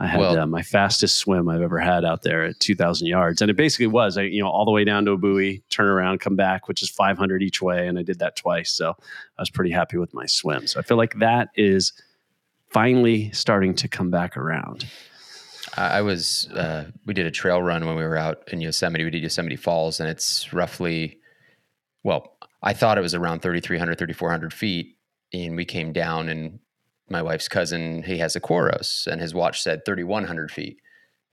I 0.00 0.06
had 0.06 0.18
Well- 0.20 0.38
uh, 0.38 0.46
my 0.46 0.62
fastest 0.62 1.18
swim 1.18 1.48
I've 1.48 1.60
ever 1.60 1.78
had 1.78 2.06
out 2.06 2.22
there 2.22 2.44
at 2.44 2.58
2,000 2.58 3.06
yards, 3.06 3.42
and 3.42 3.50
it 3.50 3.56
basically 3.56 3.86
was, 3.86 4.16
I, 4.16 4.22
you 4.22 4.40
know, 4.42 4.48
all 4.48 4.64
the 4.64 4.70
way 4.70 4.82
down 4.82 5.04
to 5.04 5.12
a 5.12 5.18
buoy, 5.18 5.62
turn 5.68 5.86
around, 5.86 6.20
come 6.20 6.36
back, 6.36 6.68
which 6.68 6.82
is 6.82 6.88
500 6.88 7.42
each 7.42 7.60
way, 7.60 7.86
and 7.86 7.98
I 7.98 8.02
did 8.02 8.18
that 8.20 8.34
twice. 8.34 8.72
So 8.72 8.96
I 8.98 9.42
was 9.42 9.50
pretty 9.50 9.70
happy 9.70 9.98
with 9.98 10.14
my 10.14 10.24
swim. 10.24 10.66
So 10.66 10.80
I 10.80 10.82
feel 10.82 10.96
like 10.96 11.18
that 11.18 11.50
is 11.54 11.92
finally 12.70 13.30
starting 13.32 13.74
to 13.74 13.88
come 13.88 14.10
back 14.10 14.38
around. 14.38 14.86
I 15.76 16.00
was 16.00 16.48
uh, 16.52 16.86
we 17.06 17.14
did 17.14 17.26
a 17.26 17.30
trail 17.30 17.62
run 17.62 17.86
when 17.86 17.94
we 17.94 18.02
were 18.02 18.16
out 18.16 18.42
in 18.52 18.60
Yosemite. 18.60 19.04
We 19.04 19.10
did 19.10 19.22
Yosemite 19.22 19.56
Falls, 19.56 20.00
and 20.00 20.08
it's 20.08 20.52
roughly 20.52 21.18
well, 22.02 22.36
I 22.62 22.72
thought 22.72 22.96
it 22.96 23.02
was 23.02 23.14
around 23.14 23.42
3,300, 23.42 23.98
3,400 23.98 24.52
feet, 24.54 24.96
and 25.34 25.54
we 25.56 25.64
came 25.66 25.92
down, 25.92 26.28
and 26.30 26.58
my 27.10 27.22
wife's 27.22 27.48
cousin 27.48 28.02
he 28.04 28.18
has 28.18 28.36
a 28.36 28.40
Coros, 28.40 29.06
and 29.06 29.20
his 29.20 29.34
watch 29.34 29.62
said 29.62 29.84
3,100 29.84 30.50
feet, 30.50 30.80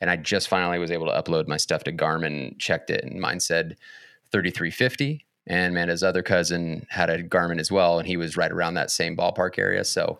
and 0.01 0.09
I 0.09 0.17
just 0.17 0.47
finally 0.47 0.79
was 0.79 0.91
able 0.91 1.05
to 1.07 1.13
upload 1.13 1.47
my 1.47 1.57
stuff 1.57 1.83
to 1.85 1.91
Garmin, 1.91 2.57
checked 2.59 2.89
it, 2.89 3.03
and 3.03 3.21
mine 3.21 3.39
said 3.39 3.77
3,350. 4.31 5.25
And 5.49 5.73
man, 5.73 5.87
his 5.87 6.03
other 6.03 6.21
cousin 6.23 6.85
had 6.89 7.09
a 7.09 7.23
Garmin 7.23 7.59
as 7.59 7.71
well, 7.71 7.99
and 7.99 8.07
he 8.07 8.17
was 8.17 8.35
right 8.35 8.51
around 8.51 8.73
that 8.73 8.91
same 8.91 9.15
ballpark 9.15 9.57
area. 9.57 9.85
So 9.85 10.19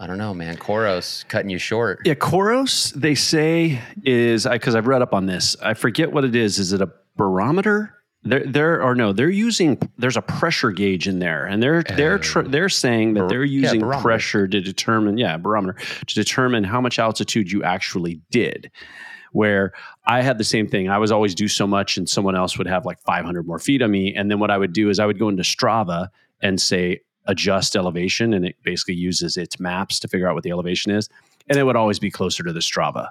I 0.00 0.06
don't 0.06 0.18
know, 0.18 0.34
man. 0.34 0.56
Coros 0.56 1.26
cutting 1.28 1.50
you 1.50 1.58
short. 1.58 2.00
Yeah, 2.04 2.14
Coros, 2.14 2.92
they 2.92 3.14
say 3.14 3.80
is 4.04 4.46
because 4.46 4.74
I've 4.74 4.88
read 4.88 5.02
up 5.02 5.14
on 5.14 5.26
this. 5.26 5.56
I 5.62 5.74
forget 5.74 6.12
what 6.12 6.24
it 6.24 6.34
is. 6.34 6.58
Is 6.58 6.72
it 6.72 6.80
a 6.80 6.90
barometer? 7.16 7.94
They're, 8.24 8.44
they're 8.46 8.94
no, 8.94 9.12
they're 9.12 9.30
using. 9.30 9.78
There's 9.96 10.16
a 10.16 10.22
pressure 10.22 10.70
gauge 10.70 11.06
in 11.06 11.18
there, 11.18 11.46
and 11.46 11.62
they're 11.62 11.82
they're 11.82 12.18
tr- 12.18 12.40
oh. 12.40 12.42
they're 12.42 12.68
saying 12.68 13.14
that 13.14 13.20
Bar- 13.20 13.28
they're 13.28 13.44
using 13.44 13.80
barometer. 13.80 14.02
pressure 14.02 14.48
to 14.48 14.60
determine, 14.60 15.18
yeah, 15.18 15.36
barometer 15.36 15.78
to 16.06 16.14
determine 16.14 16.64
how 16.64 16.80
much 16.80 16.98
altitude 16.98 17.50
you 17.50 17.62
actually 17.62 18.20
did. 18.30 18.70
Where 19.32 19.72
I 20.06 20.22
had 20.22 20.38
the 20.38 20.44
same 20.44 20.68
thing. 20.68 20.88
I 20.88 20.98
was 20.98 21.12
always 21.12 21.34
do 21.34 21.48
so 21.48 21.66
much, 21.66 21.96
and 21.96 22.08
someone 22.08 22.34
else 22.34 22.58
would 22.58 22.66
have 22.66 22.84
like 22.84 22.98
500 23.00 23.46
more 23.46 23.58
feet 23.58 23.82
on 23.82 23.90
me. 23.90 24.14
And 24.14 24.30
then 24.30 24.40
what 24.40 24.50
I 24.50 24.58
would 24.58 24.72
do 24.72 24.88
is 24.88 24.98
I 24.98 25.06
would 25.06 25.18
go 25.18 25.28
into 25.28 25.42
Strava 25.42 26.08
and 26.40 26.60
say 26.60 27.00
adjust 27.26 27.76
elevation, 27.76 28.32
and 28.34 28.46
it 28.46 28.56
basically 28.64 28.94
uses 28.94 29.36
its 29.36 29.60
maps 29.60 30.00
to 30.00 30.08
figure 30.08 30.26
out 30.26 30.34
what 30.34 30.44
the 30.44 30.50
elevation 30.50 30.92
is 30.92 31.08
and 31.48 31.58
it 31.58 31.64
would 31.64 31.76
always 31.76 31.98
be 31.98 32.10
closer 32.10 32.42
to 32.42 32.52
the 32.52 32.60
Strava 32.60 33.10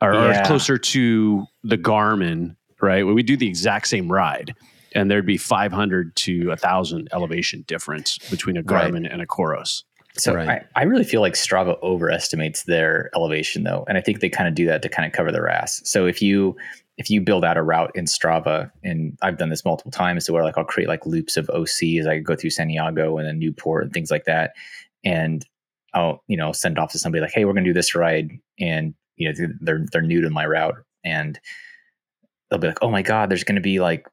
or, 0.00 0.14
or 0.14 0.42
closer 0.44 0.76
to 0.76 1.46
the 1.64 1.78
Garmin, 1.78 2.56
right? 2.82 3.04
Where 3.04 3.14
we 3.14 3.22
do 3.22 3.36
the 3.36 3.46
exact 3.46 3.88
same 3.88 4.10
ride, 4.10 4.54
and 4.94 5.10
there'd 5.10 5.24
be 5.24 5.38
500 5.38 6.14
to 6.16 6.48
1,000 6.48 7.08
elevation 7.12 7.64
difference 7.66 8.18
between 8.30 8.56
a 8.56 8.62
Right. 8.62 8.92
Garmin 8.92 9.10
and 9.10 9.22
a 9.22 9.26
Coros. 9.26 9.84
So 10.14 10.34
Right. 10.34 10.48
I, 10.76 10.80
I 10.80 10.84
really 10.84 11.04
feel 11.04 11.22
like 11.22 11.32
Strava 11.32 11.80
overestimates 11.82 12.64
their 12.64 13.08
elevation 13.14 13.62
though. 13.64 13.86
And 13.88 13.96
I 13.96 14.02
think 14.02 14.20
they 14.20 14.28
kind 14.28 14.46
of 14.46 14.54
do 14.54 14.66
that 14.66 14.82
to 14.82 14.90
kind 14.90 15.06
of 15.06 15.12
cover 15.12 15.32
their 15.32 15.48
ass. 15.48 15.80
So 15.84 16.06
if 16.06 16.20
you 16.20 16.54
if 16.98 17.08
you 17.08 17.22
build 17.22 17.42
out 17.44 17.56
a 17.56 17.62
route 17.62 17.90
in 17.94 18.04
Strava, 18.04 18.70
and 18.84 19.16
I've 19.22 19.38
done 19.38 19.48
this 19.48 19.64
multiple 19.64 19.90
times, 19.90 20.26
so 20.26 20.34
where 20.34 20.44
like 20.44 20.58
I'll 20.58 20.64
create 20.64 20.88
like 20.88 21.06
loops 21.06 21.38
of 21.38 21.48
OC 21.48 21.98
as 21.98 22.06
I 22.06 22.18
go 22.18 22.36
through 22.36 22.50
Santiago 22.50 23.16
and 23.16 23.26
then 23.26 23.38
Newport 23.38 23.84
and 23.84 23.92
things 23.94 24.10
like 24.10 24.24
that, 24.24 24.52
and 25.02 25.46
I'll 25.94 26.22
you 26.28 26.36
know 26.36 26.52
send 26.52 26.78
off 26.78 26.92
to 26.92 26.98
somebody 26.98 27.22
like, 27.22 27.32
hey, 27.32 27.46
we're 27.46 27.54
gonna 27.54 27.64
do 27.64 27.72
this 27.72 27.94
ride, 27.94 28.32
and 28.60 28.92
you 29.16 29.32
know 29.32 29.48
they're 29.62 29.86
they're 29.90 30.02
new 30.02 30.20
to 30.20 30.28
my 30.28 30.44
route, 30.44 30.76
and 31.02 31.40
they'll 32.52 32.60
be 32.60 32.68
like, 32.68 32.82
oh 32.82 32.90
my 32.90 33.00
god, 33.00 33.30
there's 33.30 33.44
gonna 33.44 33.62
be 33.62 33.80
like 33.80 34.06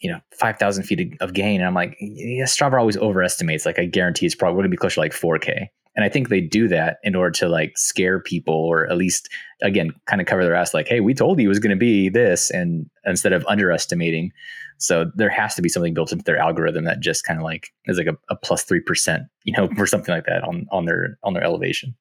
you 0.00 0.12
know 0.12 0.20
five 0.38 0.58
thousand 0.58 0.84
feet 0.84 1.16
of- 1.20 1.32
gain, 1.32 1.60
and 1.60 1.66
I'm 1.66 1.74
like, 1.74 1.96
yeah, 1.98 2.44
Strava 2.44 2.78
always 2.78 2.98
overestimates. 2.98 3.64
Like 3.64 3.78
I 3.78 3.86
guarantee 3.86 4.26
it's 4.26 4.34
probably 4.34 4.58
gonna 4.58 4.68
be 4.68 4.76
closer 4.76 4.96
to 4.96 5.00
like 5.00 5.12
4K. 5.12 5.68
And 5.96 6.04
I 6.04 6.08
think 6.08 6.28
they 6.28 6.40
do 6.40 6.68
that 6.68 6.98
in 7.02 7.16
order 7.16 7.32
to 7.32 7.48
like 7.48 7.76
scare 7.76 8.20
people 8.20 8.54
or 8.54 8.88
at 8.88 8.96
least 8.96 9.28
again 9.62 9.90
kind 10.06 10.20
of 10.20 10.28
cover 10.28 10.44
their 10.44 10.54
ass 10.54 10.72
like, 10.72 10.86
hey, 10.86 11.00
we 11.00 11.12
told 11.12 11.40
you 11.40 11.46
it 11.46 11.48
was 11.48 11.58
going 11.58 11.70
to 11.70 11.76
be 11.76 12.08
this, 12.08 12.50
and 12.50 12.88
instead 13.04 13.32
of 13.32 13.44
underestimating. 13.48 14.30
So 14.76 15.10
there 15.16 15.30
has 15.30 15.56
to 15.56 15.62
be 15.62 15.68
something 15.68 15.94
built 15.94 16.12
into 16.12 16.22
their 16.22 16.38
algorithm 16.38 16.84
that 16.84 17.00
just 17.00 17.24
kind 17.24 17.40
of 17.40 17.42
like 17.42 17.70
is 17.86 17.98
like 17.98 18.06
a, 18.06 18.16
a 18.30 18.36
plus 18.36 18.62
three 18.62 18.80
percent, 18.80 19.24
you 19.42 19.54
know, 19.56 19.68
or 19.78 19.86
something 19.86 20.14
like 20.14 20.26
that 20.26 20.44
on 20.44 20.66
on 20.70 20.84
their 20.84 21.18
on 21.24 21.32
their 21.32 21.42
elevation. 21.42 21.96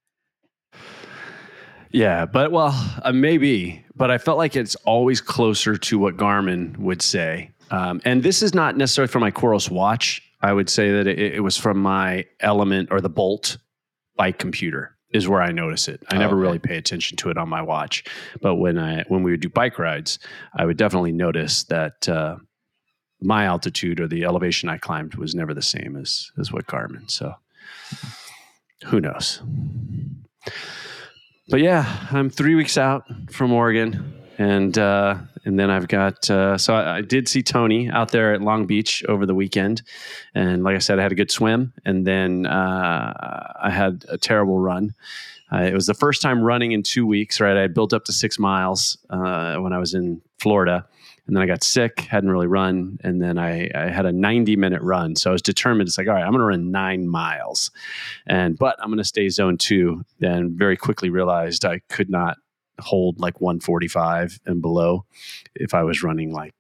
Yeah, 1.92 2.26
but 2.26 2.52
well, 2.52 2.74
uh, 3.04 3.12
maybe, 3.12 3.84
but 3.96 4.12
I 4.12 4.18
felt 4.18 4.38
like 4.38 4.56
it's 4.56 4.76
always 4.78 5.22
closer 5.22 5.78
to 5.78 6.00
what 6.00 6.18
Garmin 6.18 6.78
would 6.78 7.02
say. 7.02 7.52
Um, 7.72 8.02
and 8.06 8.24
this 8.24 8.42
is 8.42 8.54
not 8.54 8.78
necessarily 8.78 9.12
from 9.12 9.22
my 9.22 9.32
Coros 9.32 9.70
watch. 9.70 10.22
I 10.42 10.54
would 10.54 10.70
say 10.70 10.92
that 10.92 11.08
it, 11.08 11.18
it 11.36 11.40
was 11.44 11.58
from 11.58 11.78
my 11.82 12.26
Elemnt 12.42 12.88
or 12.92 13.02
the 13.02 13.10
Bolt 13.10 13.58
bike 14.16 14.38
computer 14.40 14.96
is 15.12 15.28
where 15.28 15.42
I 15.42 15.52
notice 15.52 15.88
it. 15.88 16.04
I 16.12 16.16
Oh, 16.16 16.20
never 16.20 16.36
okay. 16.36 16.42
really 16.42 16.60
pay 16.60 16.78
attention 16.78 17.18
to 17.18 17.30
it 17.30 17.38
on 17.38 17.48
my 17.50 17.62
watch, 17.62 18.04
but 18.42 18.56
when 18.56 18.78
I 18.78 19.04
when 19.08 19.24
we 19.24 19.32
would 19.32 19.40
do 19.42 19.50
bike 19.50 19.80
rides, 19.80 20.20
I 20.54 20.66
would 20.66 20.78
definitely 20.78 21.14
notice 21.14 21.64
that 21.66 22.08
uh, 22.10 22.36
my 23.22 23.46
altitude 23.46 24.00
or 24.00 24.08
the 24.08 24.26
elevation 24.26 24.70
I 24.70 24.78
climbed 24.78 25.16
was 25.16 25.34
never 25.34 25.54
the 25.54 25.62
same 25.62 25.96
as 25.96 26.30
as 26.38 26.52
what 26.52 26.68
Garmin. 26.68 27.10
So 27.10 27.34
who 28.86 29.00
knows? 29.00 29.42
But 31.50 31.62
yeah, 31.62 32.08
I'm 32.12 32.30
three 32.30 32.56
weeks 32.56 32.78
out 32.78 33.06
from 33.32 33.54
Oregon, 33.54 34.22
and 34.38 34.78
uh, 34.78 35.16
and 35.46 35.58
then 35.58 35.70
I've 35.70 35.88
got 35.88 36.30
uh, 36.30 36.58
so 36.58 36.74
I, 36.76 36.98
I 36.98 37.02
did 37.02 37.30
see 37.30 37.42
Tony 37.42 37.90
out 37.90 38.12
there 38.12 38.34
at 38.34 38.42
Long 38.42 38.66
Beach 38.66 39.02
over 39.08 39.26
the 39.26 39.34
weekend, 39.34 39.82
and 40.36 40.64
like 40.64 40.76
I 40.76 40.80
said, 40.80 41.00
I 41.00 41.04
had 41.04 41.14
a 41.14 41.16
good 41.16 41.32
swim, 41.32 41.72
and 41.86 42.06
then 42.06 42.46
uh, 42.46 43.54
I 43.64 43.70
had 43.70 44.04
a 44.10 44.18
terrible 44.18 44.60
run. 44.60 44.94
It 45.50 45.74
was 45.74 45.86
the 45.86 45.94
first 45.94 46.22
time 46.22 46.42
running 46.42 46.74
in 46.74 46.84
two 46.84 47.08
weeks. 47.08 47.40
Right, 47.40 47.56
I 47.56 47.62
had 47.62 47.74
built 47.74 47.94
up 47.94 48.04
to 48.06 48.14
six 48.14 48.38
miles 48.38 48.98
uh, 49.10 49.56
when 49.56 49.72
I 49.72 49.78
was 49.78 49.94
in 49.94 50.22
Florida, 50.40 50.86
and 51.28 51.36
then 51.36 51.44
I 51.44 51.46
got 51.46 51.64
sick, 51.64 52.02
hadn't 52.02 52.32
really 52.32 52.48
run, 52.48 52.98
and 53.04 53.22
then 53.22 53.38
I, 53.38 53.70
I 53.76 53.90
had 53.90 54.06
a 54.06 54.12
90 54.12 54.56
minute 54.56 54.82
run. 54.82 55.16
So 55.16 55.30
I 55.30 55.34
was 55.34 55.42
determined. 55.42 55.88
It's 55.88 55.98
like, 55.98 56.08
all 56.08 56.14
right, 56.14 56.24
I'm 56.24 56.32
going 56.32 56.40
to 56.40 56.46
run 56.46 56.72
nine 56.72 57.08
miles, 57.08 57.70
and 58.26 58.58
but 58.58 58.78
I'm 58.80 58.88
going 58.88 58.98
to 58.98 59.04
stay 59.04 59.30
zone 59.30 59.58
two. 59.58 60.04
Then 60.20 60.58
very 60.58 60.78
quickly 60.78 61.10
realized 61.10 61.66
I 61.66 61.82
could 61.90 62.10
not 62.10 62.38
hold 62.80 63.20
like 63.20 63.42
145 63.42 64.40
and 64.46 64.62
below 64.62 65.06
if 65.56 65.74
I 65.74 65.84
was 65.84 66.04
running 66.04 66.32
like 66.32 66.54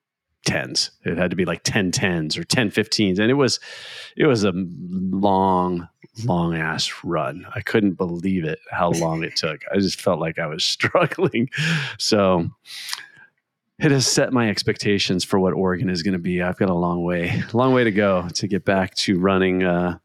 tens. 0.45 0.91
It 1.03 1.17
had 1.17 1.29
to 1.29 1.36
be 1.36 1.45
like 1.45 1.62
10 1.63 1.91
tens 1.91 2.38
or 2.38 2.43
10 2.43 2.71
15s, 2.71 3.19
and 3.19 3.31
it 3.31 3.36
was 3.36 3.59
it 4.15 4.25
was 4.25 4.43
a 4.43 4.51
long 4.53 5.88
long 6.25 6.55
ass 6.55 6.91
run. 7.03 7.45
I 7.53 7.62
couldn't 7.62 7.93
believe 7.93 8.43
it 8.43 8.59
how 8.71 8.91
long 8.91 9.24
it 9.24 9.36
took. 9.36 9.62
I 9.71 9.77
just 9.77 10.01
felt 10.01 10.19
like 10.19 10.39
I 10.39 10.47
was 10.47 10.65
struggling. 10.65 11.50
So 12.00 12.50
it 13.79 13.91
has 13.91 14.07
set 14.07 14.34
my 14.34 14.50
expectations 14.50 15.24
for 15.24 15.39
what 15.39 15.53
Oregon 15.53 15.89
is 15.89 16.03
going 16.03 16.13
to 16.13 16.19
be. 16.19 16.41
I've 16.41 16.57
got 16.57 16.69
a 16.69 16.74
long 16.74 17.03
way, 17.03 17.43
long 17.53 17.74
way 17.74 17.84
to 17.84 17.91
go 17.91 18.27
to 18.29 18.48
get 18.48 18.65
back 18.65 18.95
to 18.95 19.19
running 19.19 19.63
uh, 19.63 19.99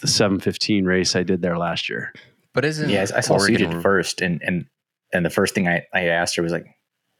the 0.00 0.08
715 0.08 0.84
race 0.84 1.14
I 1.14 1.22
did 1.22 1.40
there 1.42 1.56
last 1.56 1.88
year. 1.88 2.12
But 2.52 2.64
isn't 2.64 2.88
Yeah, 2.88 3.06
I 3.14 3.20
saw 3.20 3.34
Oregon 3.34 3.72
Suja 3.72 3.82
first, 3.82 4.20
and 4.20 4.40
and 4.42 4.66
and 5.12 5.24
the 5.24 5.30
first 5.30 5.54
thing 5.54 5.68
I, 5.68 5.86
I 5.92 6.06
asked 6.06 6.36
her 6.36 6.42
was 6.42 6.52
like, 6.52 6.66
"Hey, 6.66 6.73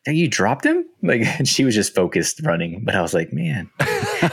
"You 0.06 0.28
dropped 0.28 0.64
him?" 0.66 0.84
Like, 1.02 1.22
and 1.38 1.46
she 1.48 1.64
was 1.64 1.74
just 1.74 1.94
focused 1.94 2.40
running, 2.44 2.82
but 2.84 2.94
I 2.94 3.00
was 3.02 3.14
like, 3.14 3.32
"Man, 3.32 3.70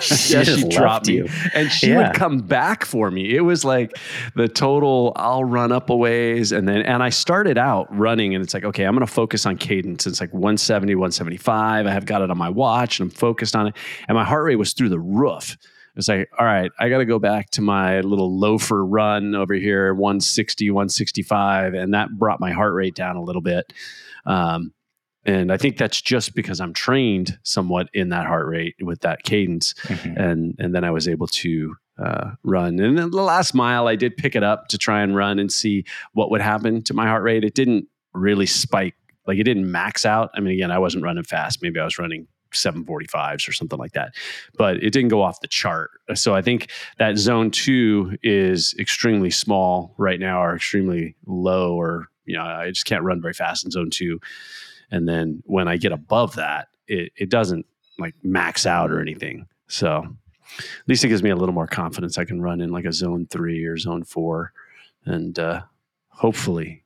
she 0.02 0.34
yeah, 0.34 0.44
just 0.44 0.60
she 0.62 0.68
dropped 0.70 1.08
me, 1.08 1.16
you." 1.16 1.30
and 1.54 1.72
she 1.72 1.90
Yeah. 1.90 2.08
would 2.10 2.16
come 2.16 2.40
back 2.40 2.86
for 2.86 3.10
me. 3.12 3.36
It 3.36 3.42
was 3.42 3.64
like 3.66 3.98
the 4.36 4.48
total. 4.48 5.14
I'll 5.16 5.44
run 5.44 5.72
up 5.72 5.90
a 5.90 5.96
ways, 5.96 6.52
and 6.52 6.68
then 6.68 6.82
and 6.82 7.02
I 7.02 7.10
started 7.10 7.58
out 7.58 7.88
running, 7.96 8.36
and 8.36 8.44
it's 8.44 8.54
like, 8.54 8.64
okay, 8.66 8.84
I'm 8.86 8.94
going 8.96 9.06
to 9.06 9.12
focus 9.12 9.46
on 9.46 9.58
cadence. 9.58 10.06
It's 10.08 10.20
like 10.22 10.34
170, 10.34 10.96
175. 10.96 11.86
I 11.86 11.92
have 11.92 12.06
got 12.06 12.22
it 12.22 12.30
on 12.32 12.38
my 12.38 12.50
watch, 12.50 13.00
and 13.00 13.10
I'm 13.10 13.16
focused 13.16 13.56
on 13.56 13.68
it, 13.68 13.76
and 14.08 14.16
my 14.16 14.24
heart 14.26 14.46
rate 14.46 14.56
was 14.58 14.74
through 14.74 14.90
the 14.90 15.00
roof. 15.00 15.58
It's 15.98 16.08
like, 16.08 16.30
all 16.40 16.46
right, 16.46 16.72
I 16.80 16.88
got 16.88 17.00
to 17.00 17.06
go 17.06 17.20
back 17.20 17.50
to 17.52 17.62
my 17.62 18.00
little 18.00 18.40
loafer 18.40 18.86
run 18.86 19.36
over 19.36 19.54
here, 19.54 19.94
160, 19.94 20.70
165, 20.72 21.74
and 21.74 21.94
that 21.94 22.10
brought 22.18 22.40
my 22.40 22.52
heart 22.54 22.74
rate 22.74 22.96
down 22.96 23.18
a 23.18 23.22
little 23.22 23.42
bit. 23.42 23.74
Um, 24.26 24.72
and 25.26 25.52
I 25.52 25.58
think 25.58 25.78
that's 25.78 26.02
just 26.02 26.34
because 26.36 26.60
I'm 26.60 26.74
trained 26.74 27.38
somewhat 27.44 27.90
in 27.94 28.10
that 28.10 28.26
heart 28.26 28.48
rate 28.48 28.76
with 28.82 29.02
that 29.02 29.24
cadence 29.24 29.74
Mhm. 29.84 30.18
and 30.18 30.56
and 30.60 30.74
then 30.76 30.84
I 30.84 30.92
was 30.92 31.08
able 31.08 31.28
to 31.28 31.76
uh, 32.00 32.32
run. 32.44 32.80
And 32.80 32.98
then 32.98 33.12
the 33.12 33.22
last 33.22 33.54
mile, 33.54 33.88
I 33.88 33.96
did 33.96 34.18
pick 34.18 34.36
it 34.36 34.42
up 34.44 34.70
to 34.70 34.78
try 34.80 35.02
and 35.04 35.16
run 35.16 35.38
and 35.38 35.52
see 35.52 35.84
what 36.14 36.32
would 36.32 36.42
happen 36.42 36.82
to 36.84 36.94
my 36.96 37.06
heart 37.06 37.22
rate. 37.22 37.44
It 37.44 37.54
didn't 37.54 37.86
really 38.14 38.48
spike, 38.48 38.96
like 39.28 39.38
it 39.38 39.44
didn't 39.44 39.70
max 39.72 40.04
out. 40.04 40.32
I 40.34 40.40
mean, 40.40 40.54
again, 40.56 40.72
I 40.72 40.80
wasn't 40.80 41.04
running 41.04 41.24
fast. 41.26 41.62
Maybe 41.62 41.80
I 41.80 41.84
was 41.84 42.00
running 42.00 42.26
745s 42.56 43.48
or 43.48 43.52
something 43.52 43.78
like 43.78 43.92
that, 43.92 44.16
but 44.58 44.78
it 44.78 44.92
didn't 44.92 45.10
go 45.10 45.22
off 45.22 45.42
the 45.42 45.48
chart. 45.48 45.92
So 46.16 46.34
I 46.34 46.42
think 46.42 46.72
that 46.98 47.18
zone 47.18 47.52
two 47.52 48.18
is 48.24 48.74
extremely 48.80 49.30
small 49.30 49.94
right 50.00 50.20
now, 50.20 50.42
or 50.44 50.56
extremely 50.56 51.16
low, 51.28 51.76
or 51.76 52.08
you 52.26 52.36
know, 52.36 52.44
I 52.44 52.70
just 52.72 52.86
can't 52.86 53.04
run 53.04 53.22
very 53.22 53.34
fast 53.34 53.64
in 53.64 53.70
zone 53.72 53.90
two. 53.92 54.20
And 54.92 55.08
then 55.08 55.42
when 55.46 55.68
I 55.68 55.78
get 55.78 55.92
above 55.92 56.36
that, 56.36 56.68
it, 56.88 57.12
it 57.16 57.30
doesn't 57.30 57.66
like 57.98 58.16
max 58.24 58.66
out 58.66 58.92
or 58.92 59.00
anything. 59.00 59.48
So 59.68 60.06
at 60.60 60.88
least 60.88 61.04
it 61.04 61.08
gives 61.08 61.24
me 61.24 61.30
a 61.30 61.36
little 61.36 61.56
more 61.56 61.68
confidence. 61.68 62.18
I 62.18 62.26
can 62.26 62.42
run 62.42 62.62
in 62.62 62.70
like 62.70 62.86
a 62.86 62.92
zone 62.92 63.28
three 63.30 63.64
or 63.66 63.78
zone 63.78 64.04
four, 64.04 64.52
and 65.06 65.38
uh, 65.40 65.62
hopefully, 66.10 66.84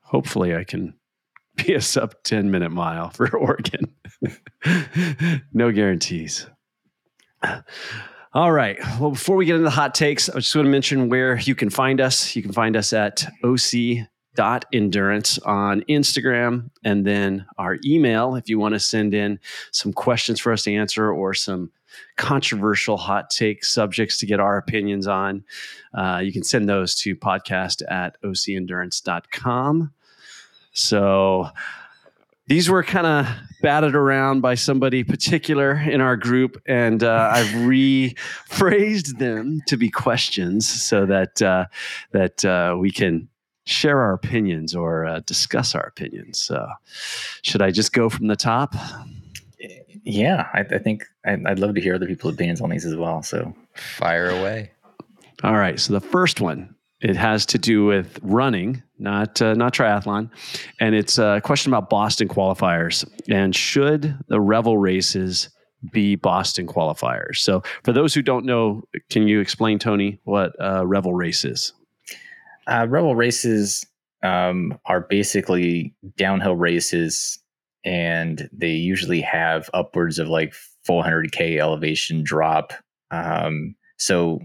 hopefully 0.00 0.56
I 0.56 0.64
can 0.64 0.94
be 1.56 1.74
a 1.74 1.80
sub 1.80 2.14
ten 2.22 2.50
minute 2.50 2.70
mile 2.70 3.10
for 3.10 3.36
Oregon. 3.36 3.94
no 5.52 5.70
guarantees. 5.72 6.46
All 8.34 8.52
right. 8.52 8.78
Well, 8.98 9.10
before 9.10 9.36
we 9.36 9.44
get 9.44 9.56
into 9.56 9.64
the 9.64 9.70
hot 9.70 9.94
takes, 9.94 10.30
I 10.30 10.36
just 10.36 10.54
want 10.56 10.64
to 10.66 10.70
mention 10.70 11.10
where 11.10 11.38
you 11.38 11.54
can 11.54 11.68
find 11.68 12.00
us. 12.00 12.34
You 12.34 12.42
can 12.42 12.52
find 12.52 12.76
us 12.76 12.92
at 12.94 13.26
OC 13.44 14.06
dot 14.34 14.64
endurance 14.72 15.38
on 15.40 15.82
Instagram 15.82 16.70
and 16.84 17.06
then 17.06 17.44
our 17.58 17.78
email 17.84 18.34
if 18.34 18.48
you 18.48 18.58
want 18.58 18.74
to 18.74 18.80
send 18.80 19.14
in 19.14 19.38
some 19.70 19.92
questions 19.92 20.40
for 20.40 20.52
us 20.52 20.62
to 20.62 20.74
answer 20.74 21.12
or 21.12 21.34
some 21.34 21.70
controversial 22.16 22.96
hot 22.96 23.30
take 23.30 23.64
subjects 23.64 24.18
to 24.18 24.26
get 24.26 24.40
our 24.40 24.56
opinions 24.56 25.06
on. 25.06 25.44
Uh, 25.94 26.20
you 26.22 26.32
can 26.32 26.42
send 26.42 26.68
those 26.68 26.94
to 26.94 27.14
podcast 27.14 27.82
at 27.90 28.20
ocendurance.com. 28.22 29.92
So 30.72 31.50
these 32.46 32.68
were 32.68 32.82
kind 32.82 33.06
of 33.06 33.26
batted 33.60 33.94
around 33.94 34.40
by 34.40 34.54
somebody 34.54 35.04
particular 35.04 35.74
in 35.74 36.00
our 36.00 36.16
group, 36.16 36.60
and 36.66 37.02
uh, 37.02 37.30
I've 37.34 37.46
rephrased 37.46 39.18
them 39.18 39.60
to 39.68 39.76
be 39.76 39.90
questions 39.90 40.68
so 40.68 41.06
that 41.06 41.40
uh, 41.40 41.66
that 42.12 42.44
uh, 42.44 42.76
we 42.78 42.90
can 42.90 43.28
share 43.64 44.00
our 44.00 44.12
opinions 44.12 44.74
or 44.74 45.06
uh, 45.06 45.20
discuss 45.26 45.74
our 45.74 45.82
opinions. 45.82 46.40
So, 46.40 46.66
should 47.42 47.62
I 47.62 47.70
just 47.70 47.92
go 47.92 48.08
from 48.08 48.26
the 48.26 48.36
top? 48.36 48.74
Yeah, 50.04 50.48
I, 50.52 50.60
I 50.60 50.78
think 50.78 51.04
I'd, 51.24 51.46
I'd 51.46 51.58
love 51.58 51.74
to 51.74 51.80
hear 51.80 51.94
other 51.94 52.06
people's 52.06 52.34
opinions 52.34 52.60
on 52.60 52.70
these 52.70 52.84
as 52.84 52.96
well. 52.96 53.22
So 53.22 53.54
fire 53.74 54.30
away? 54.30 54.72
All 55.44 55.54
right. 55.54 55.78
So 55.78 55.92
the 55.92 56.00
first 56.00 56.40
one 56.40 56.74
it 57.00 57.16
has 57.16 57.44
to 57.46 57.58
do 57.58 57.84
with 57.84 58.18
running, 58.22 58.82
not 58.98 59.42
uh, 59.42 59.54
not 59.54 59.74
triathlon, 59.74 60.30
and 60.80 60.94
it's 60.94 61.18
a 61.18 61.40
question 61.44 61.72
about 61.72 61.90
Boston 61.90 62.28
qualifiers 62.28 63.04
and 63.28 63.54
should 63.54 64.16
the 64.28 64.40
Revel 64.40 64.78
races 64.78 65.48
be 65.90 66.14
Boston 66.14 66.66
qualifiers? 66.66 67.38
So 67.38 67.62
for 67.82 67.92
those 67.92 68.14
who 68.14 68.22
don't 68.22 68.44
know, 68.44 68.84
can 69.10 69.26
you 69.26 69.40
explain, 69.40 69.80
Tony, 69.80 70.20
what 70.24 70.52
uh, 70.60 70.86
Revel 70.86 71.12
race 71.12 71.44
is? 71.44 71.72
Uh, 72.66 72.86
Revel 72.88 73.16
races 73.16 73.84
um, 74.22 74.78
are 74.86 75.00
basically 75.00 75.94
downhill 76.16 76.56
races, 76.56 77.38
and 77.84 78.48
they 78.52 78.70
usually 78.70 79.20
have 79.20 79.68
upwards 79.74 80.18
of 80.18 80.28
like 80.28 80.54
400k 80.88 81.58
elevation 81.58 82.22
drop. 82.24 82.72
Um, 83.10 83.74
so 83.98 84.40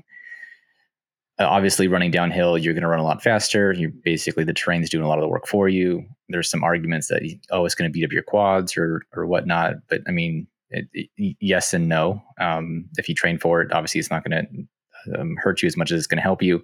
obviously 1.39 1.88
running 1.88 2.12
downhill 2.12 2.58
you're 2.58 2.73
going 2.73 2.82
to 2.82 2.88
run 2.88 2.99
a 2.99 3.03
lot 3.03 3.21
faster. 3.21 3.71
You 3.73 3.91
basically 4.03 4.43
the 4.43 4.53
terrain's 4.53 4.89
doing 4.89 5.03
a 5.03 5.08
lot 5.08 5.19
of 5.19 5.21
the 5.21 5.27
work 5.27 5.47
for 5.47 5.69
you. 5.69 6.03
There's 6.30 6.49
some 6.49 6.63
arguments 6.63 7.08
that 7.08 7.21
oh 7.51 7.65
it's 7.65 7.75
going 7.75 7.89
to 7.89 7.93
beat 7.93 8.06
up 8.06 8.12
your 8.12 8.23
quads 8.23 8.77
or 8.77 9.03
or 9.13 9.25
whatnot 9.25 9.75
but 9.89 10.01
i 10.08 10.12
mean 10.12 10.47
it, 10.69 10.88
it, 10.93 11.38
yes 11.39 11.73
and 11.73 11.88
no. 11.88 12.21
Um, 12.41 12.89
if 12.97 13.08
you 13.08 13.15
train 13.15 13.38
for 13.38 13.62
it 13.62 13.71
obviously 13.71 13.99
it's 13.99 14.12
not 14.12 14.23
going 14.27 14.45
to 14.45 15.19
um, 15.19 15.36
hurt 15.38 15.62
you 15.62 15.67
as 15.67 15.77
much 15.77 15.91
as 15.91 15.99
it's 15.99 16.08
going 16.08 16.17
to 16.17 16.23
help 16.23 16.41
you 16.41 16.62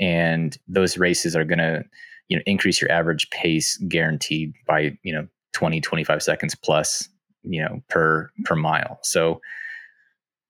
and 0.00 0.58
those 0.68 0.98
races 0.98 1.34
are 1.36 1.44
going 1.44 1.58
to 1.58 1.84
you 2.28 2.36
know 2.36 2.42
increase 2.46 2.80
your 2.80 2.90
average 2.90 3.28
pace 3.30 3.76
guaranteed 3.88 4.52
by 4.66 4.96
you 5.02 5.12
know 5.12 5.26
20 5.52 5.80
25 5.80 6.22
seconds 6.22 6.54
plus 6.54 7.08
you 7.42 7.62
know 7.62 7.82
per 7.88 8.30
per 8.44 8.54
mile 8.54 8.98
so 9.02 9.40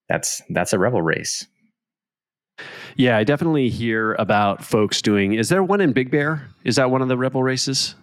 that's 0.09 0.41
that's 0.49 0.73
a 0.73 0.79
Revel 0.79 1.01
race 1.01 1.47
yeah, 2.95 3.17
I 3.17 3.23
definitely 3.23 3.69
hear 3.69 4.13
about 4.15 4.63
folks 4.63 5.01
doing. 5.01 5.33
Is 5.33 5.49
there 5.49 5.63
one 5.63 5.81
in 5.81 5.93
Big 5.93 6.09
Bear? 6.09 6.47
Is 6.63 6.77
that 6.77 6.89
one 6.89 7.01
of 7.01 7.07
the 7.07 7.17
Revel 7.17 7.43
races? 7.43 7.93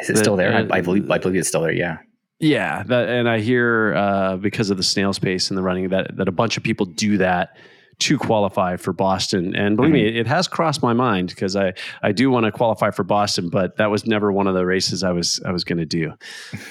Is 0.00 0.08
it 0.08 0.14
that, 0.14 0.18
still 0.20 0.36
there? 0.36 0.54
Uh, 0.54 0.66
I, 0.70 0.78
I, 0.78 0.80
believe. 0.80 1.10
I 1.10 1.18
believe 1.18 1.36
it's 1.40 1.48
still 1.48 1.62
there. 1.62 1.72
Yeah. 1.72 1.98
Yeah, 2.40 2.84
that, 2.84 3.08
and 3.08 3.28
I 3.28 3.40
hear 3.40 3.94
uh, 3.96 4.36
because 4.36 4.70
of 4.70 4.76
the 4.76 4.84
snail's 4.84 5.18
pace 5.18 5.50
and 5.50 5.58
the 5.58 5.62
running 5.62 5.88
that 5.88 6.16
that 6.18 6.28
a 6.28 6.32
bunch 6.32 6.56
of 6.56 6.62
people 6.62 6.86
do 6.86 7.18
that 7.18 7.56
to 8.00 8.18
qualify 8.18 8.76
for 8.76 8.92
Boston. 8.92 9.56
And 9.56 9.76
believe 9.76 9.92
mm-hmm. 9.92 10.14
me, 10.14 10.18
it 10.20 10.26
has 10.26 10.46
crossed 10.46 10.82
my 10.82 10.92
mind 10.92 11.30
because 11.30 11.56
I 11.56 11.74
I 12.02 12.12
do 12.12 12.30
want 12.30 12.46
to 12.46 12.52
qualify 12.52 12.90
for 12.90 13.04
Boston, 13.04 13.48
but 13.48 13.76
that 13.76 13.90
was 13.90 14.06
never 14.06 14.32
one 14.32 14.46
of 14.46 14.54
the 14.54 14.64
races 14.64 15.02
I 15.02 15.12
was 15.12 15.40
I 15.44 15.52
was 15.52 15.64
going 15.64 15.78
to 15.78 15.86
do. 15.86 16.14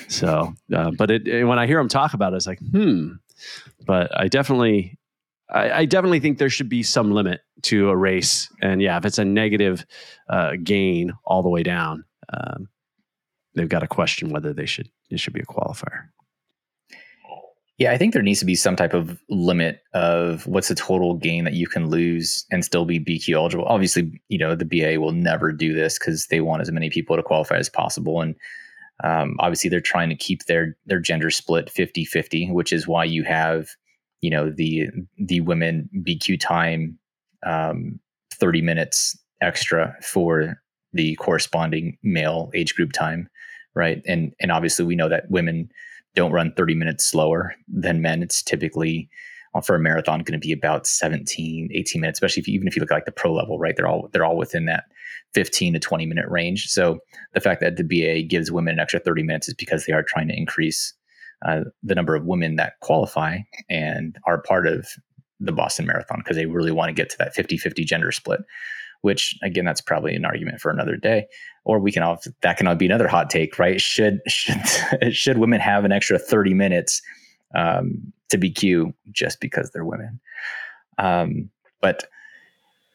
So, 0.08 0.54
uh, 0.74 0.92
but 0.98 1.12
it, 1.12 1.46
when 1.46 1.60
I 1.60 1.68
hear 1.68 1.78
them 1.78 1.90
talk 1.90 2.13
about 2.13 2.34
it, 2.34 2.38
it's 2.38 2.48
like 2.48 2.60
hmm. 2.60 3.13
But 3.86 4.18
I 4.18 4.28
definitely 4.28 4.98
I, 5.50 5.72
I, 5.72 5.86
definitely 5.86 6.20
think 6.20 6.40
there 6.40 6.50
should 6.50 6.70
be 6.70 6.84
some 6.84 7.12
limit 7.12 7.42
to 7.63 7.90
a 7.90 7.96
race. 7.96 8.50
And 8.62 8.82
yeah, 8.82 8.98
if 8.98 9.06
it's 9.06 9.18
a 9.18 9.24
negative 9.24 9.86
uh, 10.28 10.54
gain 10.62 11.13
all 11.24 11.42
the 11.42 11.50
way 11.50 11.63
down, 11.63 12.04
um, 12.34 12.68
they've 13.56 13.70
got 13.70 13.80
to 13.80 13.88
question 13.88 14.30
whether 14.30 14.54
they 14.54 14.66
should 14.66 14.90
it 15.10 15.20
should 15.20 15.34
be 15.34 15.40
a 15.40 15.46
qualifier. 15.46 16.10
Yeah, 17.78 17.92
I 17.92 17.98
think 17.98 18.13
there 18.13 18.24
needs 18.24 18.40
to 18.40 18.46
be 18.46 18.56
some 18.56 18.76
type 18.76 18.96
of 18.96 19.20
limit 19.30 19.84
of 19.94 20.48
what's 20.48 20.68
the 20.68 20.76
total 20.76 21.13
gain 21.13 21.44
that 21.44 21.54
you 21.54 21.68
can 21.68 21.90
lose 21.90 22.44
and 22.50 22.66
still 22.66 22.86
be 22.86 23.00
BQ 23.00 23.36
eligible. 23.36 23.66
Obviously, 23.66 24.20
you 24.30 24.40
know, 24.40 24.56
the 24.56 24.66
BA 24.66 25.00
will 25.00 25.12
never 25.12 25.52
do 25.52 25.76
this 25.76 26.00
because 26.00 26.26
they 26.28 26.42
want 26.42 26.63
as 26.63 26.72
many 26.72 26.90
people 26.90 27.16
to 27.16 27.22
qualify 27.22 27.58
as 27.58 27.70
possible. 27.70 28.20
And 28.20 28.36
um, 29.04 29.36
obviously, 29.40 29.70
they're 29.70 29.80
trying 29.80 30.10
to 30.10 30.16
keep 30.16 30.46
their 30.46 30.76
their 30.88 31.00
gender 31.00 31.30
split 31.30 31.70
50 31.70 32.04
50, 32.04 32.52
which 32.52 32.74
is 32.74 32.88
why 32.88 33.04
you 33.04 33.24
have 33.24 33.70
you 34.22 34.32
know 34.32 34.50
the 34.50 34.88
the 35.18 35.42
women 35.42 35.88
BQ 35.96 36.40
time 36.40 36.98
um, 37.46 38.00
30 38.32 38.62
minutes 38.62 39.18
extra 39.42 39.96
for 40.02 40.62
the 40.94 41.16
corresponding 41.16 41.98
male 42.02 42.50
age 42.56 42.74
group 42.74 42.92
time 42.92 43.30
right 43.76 44.02
and 44.08 44.34
and 44.40 44.52
obviously 44.52 44.84
we 44.84 44.96
know 44.96 45.10
that 45.10 45.30
women 45.30 45.70
don't 46.17 46.34
run 46.34 46.53
30 46.56 46.75
minutes 46.75 47.06
slower 47.06 47.56
than 47.67 48.01
men 48.01 48.21
it's 48.21 48.43
typically 48.43 49.10
uh, 49.56 49.62
for 49.62 49.75
a 49.75 49.80
marathon 49.80 50.19
going 50.19 50.39
to 50.39 50.45
be 50.45 50.51
about 50.51 50.86
17 50.86 51.69
18 51.73 52.01
minutes 52.01 52.17
especially 52.17 52.41
if 52.41 52.47
you, 52.47 52.53
even 52.53 52.67
if 52.67 52.75
you 52.75 52.82
look 52.82 52.91
at 52.91 52.95
like 52.95 53.06
the 53.06 53.12
pro 53.12 53.34
level 53.34 53.58
right 53.58 53.75
they're 53.75 53.88
all 53.88 54.10
they're 54.12 54.25
all 54.25 54.38
within 54.38 54.65
that 54.65 54.86
15 55.34 55.73
to 55.73 55.80
20 55.80 56.06
minute 56.06 56.27
range. 56.30 56.67
So 56.67 56.99
the 57.34 57.39
fact 57.39 57.62
that 57.62 57.77
the 57.77 57.84
ba 57.84 58.23
gives 58.23 58.51
women 58.51 58.73
an 58.73 58.80
extra 58.80 58.99
30 58.99 59.23
minutes 59.23 59.47
is 59.47 59.53
because 59.53 59.86
they 59.86 59.93
are 59.93 60.03
trying 60.03 60.27
to 60.30 60.38
increase 60.38 60.93
uh, 61.45 61.62
the 61.84 61.95
number 61.95 62.15
of 62.15 62.25
women 62.25 62.56
that 62.56 62.73
qualify 62.82 63.39
and 63.69 64.17
are 64.25 64.41
part 64.41 64.65
of 64.65 64.88
the 65.39 65.51
Boston 65.51 65.86
Marathon 65.86 66.19
because 66.19 66.36
they 66.36 66.47
really 66.47 66.71
want 66.71 66.89
to 66.89 66.93
get 66.93 67.10
to 67.12 67.17
that 67.19 67.36
50 67.36 67.58
50 67.58 67.84
gender 67.84 68.12
split, 68.12 68.41
which 69.02 69.38
again, 69.44 69.66
that's 69.66 69.82
probably 69.82 70.16
an 70.16 70.26
argument 70.26 70.62
for 70.62 70.72
another 70.72 70.96
day. 70.96 71.28
Or 71.64 71.80
we 71.80 71.92
can 71.92 72.04
all, 72.04 72.20
that 72.42 72.58
can 72.58 72.68
all 72.68 72.76
be 72.76 72.86
another 72.86 73.08
hot 73.08 73.30
take, 73.30 73.60
right? 73.60 73.80
Should, 73.80 74.22
should, 74.28 74.62
should 75.12 75.38
women 75.38 75.60
have 75.60 75.86
an 75.86 75.92
extra 75.92 76.18
30 76.18 76.54
minutes 76.54 77.02
um, 77.56 78.14
to 78.30 78.38
cute 78.50 78.94
just 79.12 79.40
because 79.40 79.72
they're 79.72 79.86
women? 79.86 80.20
Um, 80.98 81.50
but 81.82 82.06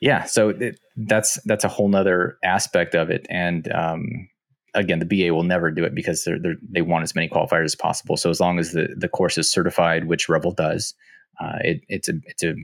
yeah, 0.00 0.24
so 0.24 0.50
it, 0.50 0.80
that's, 0.96 1.40
that's 1.44 1.64
a 1.64 1.68
whole 1.68 1.88
nother 1.88 2.38
aspect 2.42 2.94
of 2.94 3.10
it. 3.10 3.26
And, 3.30 3.70
um, 3.72 4.28
again, 4.74 4.98
the 4.98 5.04
BA 5.04 5.34
will 5.34 5.44
never 5.44 5.70
do 5.70 5.84
it 5.84 5.94
because 5.94 6.24
they're, 6.24 6.38
they're, 6.38 6.56
they 6.68 6.82
want 6.82 7.02
as 7.02 7.14
many 7.14 7.28
qualifiers 7.28 7.64
as 7.64 7.74
possible. 7.74 8.16
So 8.16 8.30
as 8.30 8.40
long 8.40 8.58
as 8.58 8.72
the, 8.72 8.88
the 8.96 9.08
course 9.08 9.36
is 9.38 9.50
certified, 9.50 10.06
which 10.06 10.28
Revel 10.28 10.52
does, 10.52 10.94
uh, 11.40 11.58
it, 11.60 11.82
it's 11.88 12.08
a 12.08 12.12
it's 12.26 12.42
a, 12.42 12.54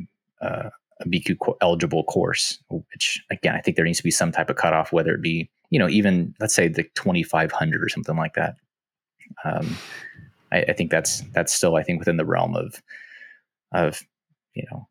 uh, 0.40 0.70
a 1.00 1.08
BQ 1.08 1.56
eligible 1.60 2.04
course. 2.04 2.58
Which 2.68 3.22
again, 3.30 3.54
I 3.54 3.60
think 3.60 3.76
there 3.76 3.84
needs 3.84 3.98
to 3.98 4.04
be 4.04 4.10
some 4.10 4.32
type 4.32 4.50
of 4.50 4.56
cutoff, 4.56 4.92
whether 4.92 5.14
it 5.14 5.22
be 5.22 5.50
you 5.70 5.78
know 5.78 5.88
even 5.88 6.34
let's 6.40 6.54
say 6.54 6.68
the 6.68 6.84
twenty 6.94 7.22
five 7.22 7.52
hundred 7.52 7.82
or 7.82 7.88
something 7.88 8.16
like 8.16 8.34
that. 8.34 8.56
Um, 9.44 9.76
I, 10.52 10.62
I 10.62 10.72
think 10.72 10.90
that's 10.90 11.20
that's 11.32 11.52
still 11.52 11.76
I 11.76 11.82
think 11.82 11.98
within 11.98 12.16
the 12.16 12.24
realm 12.24 12.56
of 12.56 12.82
of 13.72 14.02
you 14.54 14.64
know 14.70 14.88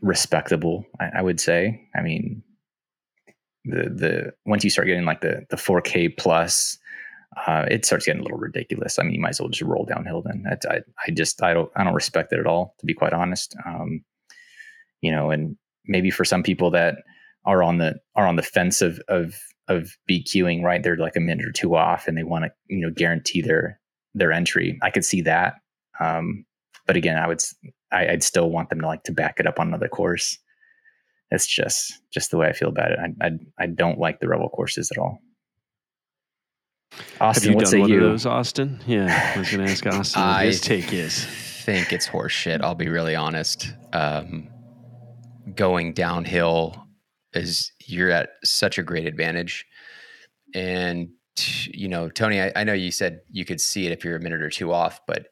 respectable. 0.00 0.86
I, 1.00 1.10
I 1.16 1.22
would 1.22 1.40
say. 1.40 1.80
I 1.94 2.02
mean, 2.02 2.42
the 3.64 3.90
the 3.90 4.32
once 4.44 4.64
you 4.64 4.70
start 4.70 4.86
getting 4.86 5.04
like 5.04 5.20
the 5.20 5.46
the 5.50 5.56
4K 5.56 6.16
plus, 6.16 6.78
uh, 7.46 7.66
it 7.70 7.84
starts 7.84 8.06
getting 8.06 8.20
a 8.20 8.24
little 8.24 8.38
ridiculous. 8.38 8.98
I 8.98 9.02
mean, 9.02 9.14
you 9.14 9.20
might 9.20 9.30
as 9.30 9.40
well 9.40 9.48
just 9.48 9.62
roll 9.62 9.84
downhill. 9.84 10.22
Then 10.22 10.44
I, 10.68 10.80
I 11.06 11.10
just 11.10 11.42
I 11.42 11.54
don't 11.54 11.70
I 11.76 11.84
don't 11.84 11.94
respect 11.94 12.32
it 12.32 12.40
at 12.40 12.46
all, 12.46 12.74
to 12.78 12.86
be 12.86 12.94
quite 12.94 13.12
honest. 13.12 13.56
Um, 13.64 14.04
you 15.00 15.10
know, 15.10 15.30
and 15.30 15.56
maybe 15.86 16.10
for 16.10 16.24
some 16.24 16.42
people 16.42 16.70
that 16.72 16.96
are 17.44 17.62
on 17.62 17.78
the 17.78 17.94
are 18.14 18.26
on 18.26 18.36
the 18.36 18.42
fence 18.42 18.82
of 18.82 19.00
of 19.08 19.34
of 19.68 19.96
BQing, 20.08 20.62
right? 20.62 20.82
They're 20.82 20.96
like 20.96 21.16
a 21.16 21.20
minute 21.20 21.46
or 21.46 21.52
two 21.52 21.74
off, 21.76 22.06
and 22.08 22.16
they 22.16 22.22
want 22.24 22.44
to 22.44 22.50
you 22.68 22.80
know 22.80 22.90
guarantee 22.90 23.42
their 23.42 23.80
their 24.14 24.32
entry. 24.32 24.78
I 24.82 24.90
could 24.90 25.04
see 25.04 25.22
that, 25.22 25.54
um, 26.00 26.44
but 26.86 26.96
again, 26.96 27.18
I 27.18 27.26
would 27.26 27.40
I, 27.92 28.08
I'd 28.08 28.22
still 28.22 28.50
want 28.50 28.70
them 28.70 28.80
to 28.80 28.86
like 28.86 29.04
to 29.04 29.12
back 29.12 29.40
it 29.40 29.46
up 29.46 29.60
on 29.60 29.68
another 29.68 29.88
course 29.88 30.38
it's 31.30 31.46
just 31.46 32.00
just 32.12 32.30
the 32.30 32.36
way 32.36 32.48
I 32.48 32.52
feel 32.52 32.68
about 32.68 32.92
it. 32.92 32.98
I 32.98 33.26
I, 33.26 33.30
I 33.58 33.66
don't 33.66 33.98
like 33.98 34.20
the 34.20 34.28
Revel 34.28 34.48
courses 34.48 34.90
at 34.90 34.98
all. 34.98 35.20
Austin, 37.20 37.52
Have 37.52 37.60
you 37.60 37.66
done 37.66 37.80
one 37.80 37.90
you? 37.90 37.96
of 37.96 38.10
those, 38.10 38.26
Austin? 38.26 38.80
Yeah, 38.86 39.32
I 39.34 39.38
was 39.38 39.50
going 39.50 39.66
to 39.66 39.70
ask 39.70 39.86
Austin 39.86 40.22
what 40.22 40.44
his 40.46 40.60
take 40.60 40.92
is. 40.92 41.26
think 41.26 41.92
it's 41.92 42.08
horseshit. 42.08 42.62
I'll 42.62 42.76
be 42.76 42.88
really 42.88 43.16
honest. 43.16 43.74
Um, 43.92 44.48
going 45.54 45.92
downhill 45.92 46.86
is 47.32 47.72
you're 47.84 48.10
at 48.10 48.30
such 48.44 48.78
a 48.78 48.82
great 48.82 49.06
advantage, 49.06 49.66
and 50.54 51.10
you 51.68 51.88
know, 51.88 52.08
Tony, 52.08 52.40
I, 52.40 52.52
I 52.56 52.64
know 52.64 52.72
you 52.72 52.90
said 52.90 53.20
you 53.30 53.44
could 53.44 53.60
see 53.60 53.86
it 53.86 53.92
if 53.92 54.04
you're 54.04 54.16
a 54.16 54.20
minute 54.20 54.42
or 54.42 54.50
two 54.50 54.72
off, 54.72 55.00
but 55.06 55.26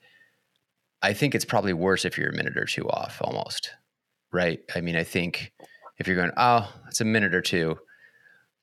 I 1.03 1.12
think 1.12 1.35
it's 1.35 1.44
probably 1.44 1.72
worse 1.72 2.05
if 2.05 2.18
you're 2.18 2.31
a 2.31 2.37
minute 2.37 2.57
or 2.57 2.64
two 2.64 2.88
off, 2.88 3.18
almost. 3.20 3.70
Right? 4.33 4.61
I 4.74 4.81
mean, 4.81 4.96
I 4.96 5.05
think 5.05 5.53
if 5.98 6.07
you're 6.07 6.16
going, 6.16 6.33
oh, 6.37 6.72
it's 6.88 7.00
a 7.00 7.05
minute 7.05 7.35
or 7.35 7.40
two, 7.40 7.77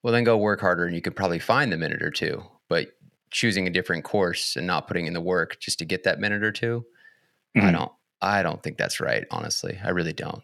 well, 0.03 0.13
then 0.13 0.23
go 0.23 0.37
work 0.37 0.59
harder 0.59 0.85
and 0.85 0.95
you 0.95 1.01
could 1.01 1.15
probably 1.15 1.39
find 1.39 1.71
the 1.71 1.77
minute 1.77 2.01
or 2.01 2.11
two. 2.11 2.43
But 2.67 2.89
choosing 3.31 3.67
a 3.67 3.71
different 3.71 4.03
course 4.03 4.55
and 4.55 4.67
not 4.67 4.87
putting 4.87 5.07
in 5.07 5.13
the 5.13 5.21
work 5.21 5.59
just 5.59 5.79
to 5.79 5.85
get 5.85 6.03
that 6.03 6.19
minute 6.19 6.43
or 6.43 6.51
2 6.51 6.85
mm-hmm. 7.55 7.67
I 7.67 7.71
don't, 7.71 7.91
I 8.21 8.43
don't 8.43 8.61
think 8.61 8.77
that's 8.77 8.99
right. 8.99 9.25
Honestly, 9.31 9.79
I 9.83 9.89
really 9.89 10.13
don't. 10.13 10.43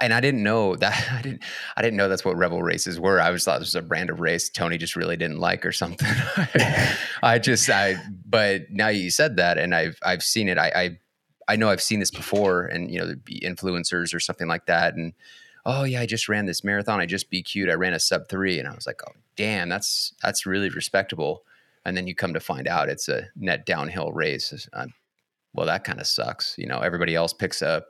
And 0.00 0.12
I 0.12 0.20
didn't 0.20 0.42
know 0.42 0.76
that 0.76 1.08
I 1.12 1.22
didn't 1.22 1.42
I 1.76 1.82
didn't 1.82 1.96
know 1.96 2.08
that's 2.08 2.24
what 2.24 2.36
Revel 2.36 2.62
races 2.62 3.00
were. 3.00 3.20
I 3.20 3.30
was 3.30 3.44
thought 3.44 3.60
this 3.60 3.68
was 3.68 3.74
a 3.74 3.82
brand 3.82 4.10
of 4.10 4.20
race 4.20 4.48
Tony 4.48 4.78
just 4.78 4.96
really 4.96 5.16
didn't 5.16 5.38
like 5.38 5.64
or 5.64 5.72
something. 5.72 6.08
I 7.22 7.38
just 7.38 7.68
I 7.70 7.96
but 8.26 8.70
now 8.70 8.88
you 8.88 9.10
said 9.10 9.36
that 9.36 9.58
and 9.58 9.74
I've 9.74 9.98
I've 10.02 10.22
seen 10.22 10.48
it. 10.48 10.58
I 10.58 10.68
I 10.74 10.98
I 11.48 11.56
know 11.56 11.70
I've 11.70 11.82
seen 11.82 12.00
this 12.00 12.10
before 12.10 12.66
and 12.66 12.90
you 12.90 12.98
know 12.98 13.14
influencers 13.42 14.14
or 14.14 14.20
something 14.20 14.48
like 14.48 14.66
that 14.66 14.94
and 14.94 15.14
oh 15.68 15.84
yeah, 15.84 16.00
I 16.00 16.06
just 16.06 16.28
ran 16.28 16.46
this 16.46 16.64
marathon. 16.64 17.00
I 17.00 17.06
just 17.06 17.30
BQ'd. 17.30 17.70
I 17.70 17.74
ran 17.74 17.92
a 17.92 18.00
sub 18.00 18.28
three, 18.28 18.58
and 18.58 18.66
I 18.66 18.74
was 18.74 18.86
like, 18.86 19.00
oh 19.06 19.12
damn, 19.36 19.68
that's 19.68 20.14
that's 20.22 20.46
really 20.46 20.70
respectable. 20.70 21.44
And 21.84 21.96
then 21.96 22.06
you 22.06 22.14
come 22.14 22.34
to 22.34 22.40
find 22.40 22.66
out 22.66 22.88
it's 22.88 23.08
a 23.08 23.28
net 23.36 23.64
downhill 23.64 24.12
race. 24.12 24.68
Uh, 24.72 24.86
well, 25.54 25.66
that 25.66 25.84
kind 25.84 26.00
of 26.00 26.06
sucks. 26.06 26.54
You 26.58 26.66
know, 26.66 26.80
everybody 26.80 27.14
else 27.14 27.32
picks 27.32 27.62
a 27.62 27.82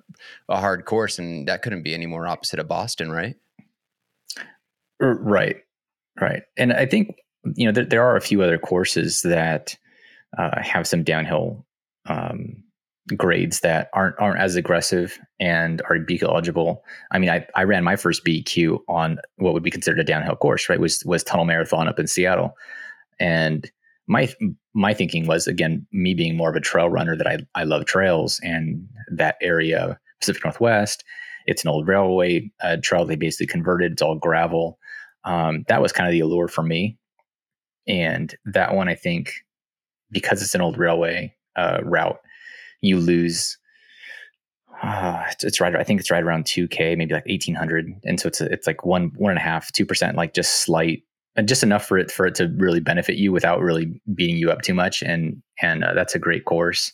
a 0.48 0.60
hard 0.60 0.84
course, 0.84 1.18
and 1.18 1.48
that 1.48 1.62
couldn't 1.62 1.82
be 1.82 1.94
any 1.94 2.06
more 2.06 2.26
opposite 2.26 2.58
of 2.58 2.68
Boston, 2.68 3.10
right? 3.10 3.36
Right, 5.00 5.56
right. 6.20 6.42
And 6.56 6.72
I 6.72 6.86
think 6.86 7.16
you 7.54 7.66
know 7.66 7.72
there, 7.72 7.84
there 7.84 8.04
are 8.04 8.16
a 8.16 8.20
few 8.20 8.42
other 8.42 8.58
courses 8.58 9.22
that 9.22 9.76
uh, 10.36 10.60
have 10.60 10.86
some 10.86 11.02
downhill 11.02 11.64
um, 12.06 12.62
grades 13.16 13.60
that 13.60 13.90
aren't 13.92 14.18
aren't 14.18 14.40
as 14.40 14.56
aggressive 14.56 15.18
and 15.40 15.82
are 15.82 15.98
BQ 15.98 16.22
eligible. 16.24 16.84
I 17.10 17.18
mean, 17.18 17.30
I, 17.30 17.46
I 17.54 17.64
ran 17.64 17.84
my 17.84 17.96
first 17.96 18.24
BQ 18.24 18.80
on 18.88 19.18
what 19.36 19.54
would 19.54 19.62
be 19.62 19.70
considered 19.70 20.00
a 20.00 20.04
downhill 20.04 20.36
course, 20.36 20.68
right? 20.68 20.80
Was 20.80 21.04
was 21.04 21.22
Tunnel 21.24 21.44
Marathon 21.44 21.88
up 21.88 21.98
in 21.98 22.06
Seattle, 22.06 22.56
and 23.18 23.70
my 24.08 24.28
my 24.74 24.94
thinking 24.94 25.26
was 25.26 25.46
again 25.46 25.86
me 25.92 26.14
being 26.14 26.36
more 26.36 26.50
of 26.50 26.56
a 26.56 26.60
trail 26.60 26.88
runner 26.88 27.16
that 27.16 27.26
I 27.26 27.38
I 27.54 27.64
love 27.64 27.84
trails 27.84 28.40
and 28.42 28.88
that 29.14 29.36
area 29.40 29.98
Pacific 30.20 30.44
Northwest 30.44 31.04
It's 31.48 31.64
an 31.64 31.70
old 31.70 31.88
railway 31.88 32.50
uh, 32.62 32.76
trail 32.82 33.06
they 33.06 33.16
basically 33.16 33.46
converted. 33.46 33.92
It's 33.92 34.02
all 34.02 34.16
gravel. 34.18 34.78
Um, 35.24 35.64
that 35.68 35.80
was 35.80 35.92
kind 35.92 36.06
of 36.06 36.12
the 36.12 36.20
allure 36.20 36.46
for 36.46 36.62
me. 36.62 36.98
And 37.86 38.34
that 38.44 38.74
one, 38.74 38.86
I 38.86 38.94
think, 38.94 39.32
because 40.10 40.42
it's 40.42 40.54
an 40.54 40.60
old 40.60 40.76
railway 40.76 41.34
uh, 41.56 41.80
route, 41.84 42.18
you 42.82 42.98
lose. 42.98 43.56
Uh, 44.82 45.24
it's, 45.30 45.42
it's 45.42 45.60
right. 45.60 45.74
I 45.74 45.84
think 45.84 46.00
it's 46.00 46.10
right 46.10 46.22
around 46.22 46.44
two 46.44 46.68
k, 46.68 46.94
maybe 46.94 47.14
like 47.14 47.24
eighteen 47.26 47.54
hundred, 47.54 47.90
and 48.04 48.20
so 48.20 48.28
it's 48.28 48.42
it's 48.42 48.66
like 48.66 48.84
one 48.84 49.10
one 49.16 49.30
and 49.30 49.38
a 49.38 49.42
half, 49.42 49.72
two 49.72 49.86
percent, 49.86 50.16
like 50.16 50.34
just 50.34 50.62
slight, 50.62 51.02
just 51.42 51.62
enough 51.62 51.84
for 51.86 51.98
it 51.98 52.10
for 52.10 52.26
it 52.26 52.34
to 52.36 52.48
really 52.56 52.80
benefit 52.80 53.16
you 53.16 53.32
without 53.32 53.60
really 53.60 54.00
beating 54.14 54.36
you 54.36 54.50
up 54.50 54.62
too 54.62 54.74
much. 54.74 55.02
And 55.02 55.42
and 55.60 55.84
uh, 55.84 55.94
that's 55.94 56.14
a 56.14 56.18
great 56.18 56.44
course. 56.44 56.92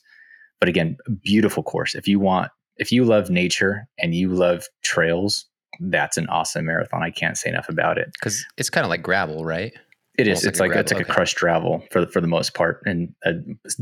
But 0.61 0.68
again, 0.68 0.96
beautiful 1.22 1.62
course. 1.62 1.94
If 1.94 2.09
you 2.09 2.18
want, 2.18 2.50
if 2.76 2.92
you 2.92 3.04
love 3.04 3.30
nature 3.30 3.87
and 3.98 4.14
you 4.14 4.28
love 4.28 4.64
trails, 4.83 5.46
that's 5.80 6.16
an 6.16 6.28
awesome 6.28 6.66
marathon. 6.66 7.02
I 7.02 7.11
can't 7.11 7.37
say 7.37 7.50
enough 7.50 7.68
about 7.68 7.98
it 7.98 8.12
because 8.12 8.44
it's 8.57 8.70
kind 8.70 8.85
of 8.85 8.90
like 8.90 9.02
gravel, 9.02 9.44
right? 9.44 9.72
It 10.16 10.28
is. 10.28 10.38
Almost 10.38 10.46
it's 10.46 10.61
like, 10.61 10.70
like 10.70 10.78
it's 10.78 10.92
like 10.92 11.02
okay. 11.02 11.11
a 11.11 11.14
crushed 11.14 11.38
gravel 11.38 11.83
for 11.90 12.02
the, 12.02 12.07
for 12.07 12.20
the 12.20 12.28
most 12.28 12.54
part, 12.54 12.80
and 12.87 13.12
uh, 13.26 13.33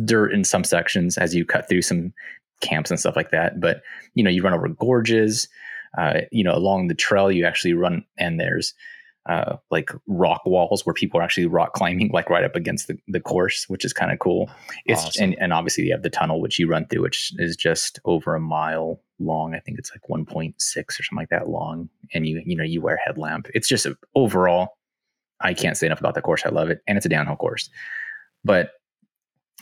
dirt 0.05 0.33
in 0.33 0.44
some 0.44 0.64
sections 0.64 1.18
as 1.18 1.35
you 1.35 1.44
cut 1.44 1.68
through 1.68 1.83
some 1.83 2.12
camps 2.62 2.90
and 2.90 2.98
stuff 2.98 3.16
like 3.16 3.31
that. 3.33 3.61
But 3.61 3.83
you 4.14 4.25
know, 4.25 4.31
you 4.31 4.42
run 4.42 4.55
over 4.55 4.68
gorges. 4.68 5.48
Uh, 5.98 6.22
you 6.31 6.42
know, 6.42 6.55
along 6.55 6.88
the 6.88 6.94
trail, 6.94 7.31
you 7.31 7.44
actually 7.44 7.75
run, 7.75 8.03
and 8.16 8.40
there's 8.40 8.72
uh, 9.29 9.57
like 9.71 9.91
rock 10.07 10.43
walls 10.45 10.85
where 10.85 10.95
people 10.95 11.21
are 11.21 11.23
actually 11.23 11.47
rock 11.47 11.75
climbing, 11.75 12.11
like 12.13 12.29
right 12.29 12.45
up 12.45 12.57
against 12.57 12.89
the, 12.89 12.99
the 13.09 13.21
course, 13.21 13.67
which 13.69 13.85
is 13.85 13.93
kind 13.93 14.11
of 14.11 14.19
cool. 14.19 14.51
It's 14.87 15.05
awesome. 15.05 15.25
and, 15.25 15.39
and 15.39 15.53
obviously 15.53 15.85
you 15.85 15.93
have 15.93 16.03
the 16.03 16.11
tunnel 16.11 16.41
which 16.41 16.59
you 16.59 16.67
run 16.67 16.87
through, 16.87 17.03
which 17.03 17.33
is 17.39 17.57
just 17.57 18.01
over 18.05 18.35
a 18.35 18.41
mile 18.41 19.01
long. 19.21 19.55
I 19.55 19.61
think 19.61 19.79
it's 19.79 19.93
like 19.93 20.03
1.6 20.11 20.55
or 20.59 21.03
something 21.03 21.17
like 21.17 21.29
that 21.29 21.49
long. 21.49 21.89
And 22.13 22.27
you 22.27 22.43
you 22.45 22.57
know 22.57 22.65
you 22.65 22.81
wear 22.81 22.97
a 22.97 23.01
headlamp. 23.01 23.49
It's 23.55 23.69
just 23.69 23.87
a, 23.87 23.97
overall 24.17 24.71
I 25.43 25.55
can't 25.55 25.77
say 25.77 25.87
enough 25.87 26.01
about 26.01 26.15
the 26.15 26.23
course. 26.23 26.43
I 26.45 26.51
love 26.51 26.71
it, 26.71 26.83
and 26.87 26.97
it's 26.97 27.07
a 27.07 27.09
downhill 27.09 27.37
course. 27.37 27.69
But 28.45 28.71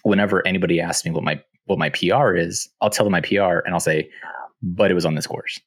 whenever 0.02 0.46
anybody 0.46 0.80
asks 0.80 1.04
me 1.04 1.10
what 1.10 1.24
my 1.24 1.42
what 1.66 1.78
my 1.78 1.90
PR 1.90 2.34
is, 2.34 2.68
I'll 2.80 2.90
tell 2.90 3.04
them 3.04 3.12
my 3.12 3.20
PR, 3.20 3.60
and 3.64 3.74
I'll 3.74 3.80
say, 3.80 4.10
"But 4.62 4.90
it 4.90 4.94
was 4.94 5.06
on 5.06 5.14
this 5.14 5.26
course." 5.26 5.58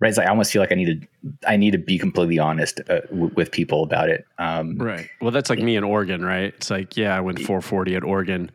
Right? 0.00 0.08
It's 0.08 0.18
like 0.18 0.26
I 0.26 0.30
almost 0.30 0.52
feel 0.52 0.62
like 0.62 0.72
I 0.72 0.76
need 0.76 1.02
to 1.02 1.08
I 1.46 1.56
need 1.56 1.72
to 1.72 1.78
be 1.78 1.98
completely 1.98 2.38
honest 2.38 2.80
uh, 2.88 3.00
w- 3.10 3.30
with 3.36 3.50
people 3.52 3.82
about 3.82 4.08
it. 4.08 4.26
Um, 4.38 4.78
right. 4.78 5.08
Well, 5.20 5.30
that's 5.30 5.50
like 5.50 5.58
me 5.58 5.76
in 5.76 5.84
Oregon, 5.84 6.24
right? 6.24 6.54
It's 6.56 6.70
like, 6.70 6.96
yeah, 6.96 7.16
I 7.16 7.20
went 7.20 7.38
440 7.38 7.96
at 7.96 8.04
Oregon. 8.04 8.50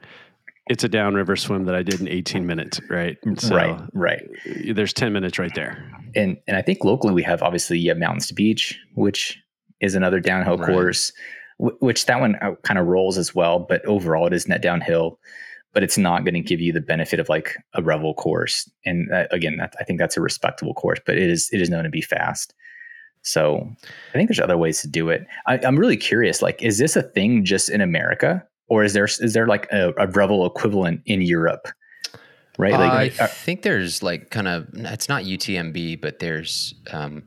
It's 0.68 0.84
a 0.84 0.90
downriver 0.90 1.36
swim 1.36 1.66
that 1.66 1.76
I 1.76 1.84
did 1.84 2.02
in 2.02 2.08
18 2.08 2.48
minutes, 2.48 2.82
right? 2.90 3.18
So 3.38 3.56
right. 3.56 3.80
Right. 3.94 4.28
There's 4.74 4.94
10 4.94 5.14
minutes 5.14 5.38
right 5.38 5.54
there. 5.54 5.92
And 6.16 6.38
and 6.48 6.58
I 6.58 6.64
think 6.64 6.84
locally 6.84 7.14
we 7.14 7.22
have 7.24 7.44
obviously 7.44 7.84
have 7.86 7.98
Mountains 7.98 8.28
to 8.28 8.34
Beach, 8.34 8.80
which 8.96 9.40
is 9.82 9.94
another 9.94 10.20
downhill 10.20 10.58
right. 10.58 10.68
course, 10.68 11.12
w- 11.60 11.78
which 11.80 12.08
that 12.08 12.20
one 12.20 12.36
uh, 12.42 12.56
kind 12.64 12.80
of 12.80 12.88
rolls 12.88 13.20
as 13.20 13.36
well. 13.36 13.60
But 13.60 13.86
overall, 13.86 14.26
it 14.26 14.34
is 14.34 14.48
net 14.48 14.64
downhill, 14.64 15.20
but 15.76 15.84
it's 15.84 15.98
not 15.98 16.24
going 16.24 16.34
to 16.34 16.42
give 16.42 16.62
you 16.62 16.72
the 16.72 16.82
benefit 16.82 17.20
of 17.20 17.28
like 17.28 17.58
a 17.74 17.84
Revel 17.84 18.14
course. 18.14 18.68
And 18.86 19.12
that, 19.12 19.32
again, 19.32 19.58
that, 19.58 19.76
I 19.78 19.84
think 19.84 20.00
that's 20.00 20.16
a 20.16 20.22
respectable 20.22 20.74
course, 20.74 21.00
but 21.06 21.18
it 21.18 21.30
is 21.30 21.50
it 21.52 21.62
is 21.62 21.70
known 21.70 21.84
to 21.84 21.90
be 21.90 22.02
fast. 22.02 22.56
So 23.22 23.70
I 24.10 24.14
think 24.14 24.30
there's 24.30 24.40
other 24.40 24.58
ways 24.58 24.82
to 24.82 24.88
do 24.88 25.10
it. 25.10 25.28
I, 25.48 25.58
am 25.58 25.78
really 25.78 25.98
curious. 25.98 26.42
Like, 26.42 26.62
is 26.62 26.78
this 26.78 26.96
a 26.96 27.02
thing 27.04 27.44
just 27.44 27.70
in 27.70 27.82
America, 27.82 28.42
or 28.70 28.86
is 28.86 28.94
there 28.94 29.04
is 29.04 29.34
there 29.34 29.48
like 29.48 29.68
a, 29.72 29.94
a 29.98 30.08
Revel 30.08 30.46
equivalent 30.46 31.02
in 31.06 31.22
Europe? 31.22 31.68
Right. 32.58 32.72
Like, 32.72 33.20
I 33.20 33.26
uh, 33.26 33.28
think 33.28 33.64
there's 33.64 34.02
like 34.02 34.30
kind 34.30 34.48
of 34.48 34.68
it's 34.74 35.10
not 35.10 35.24
UTMB, 35.24 36.00
but 36.00 36.20
there's 36.20 36.74
um, 36.92 37.24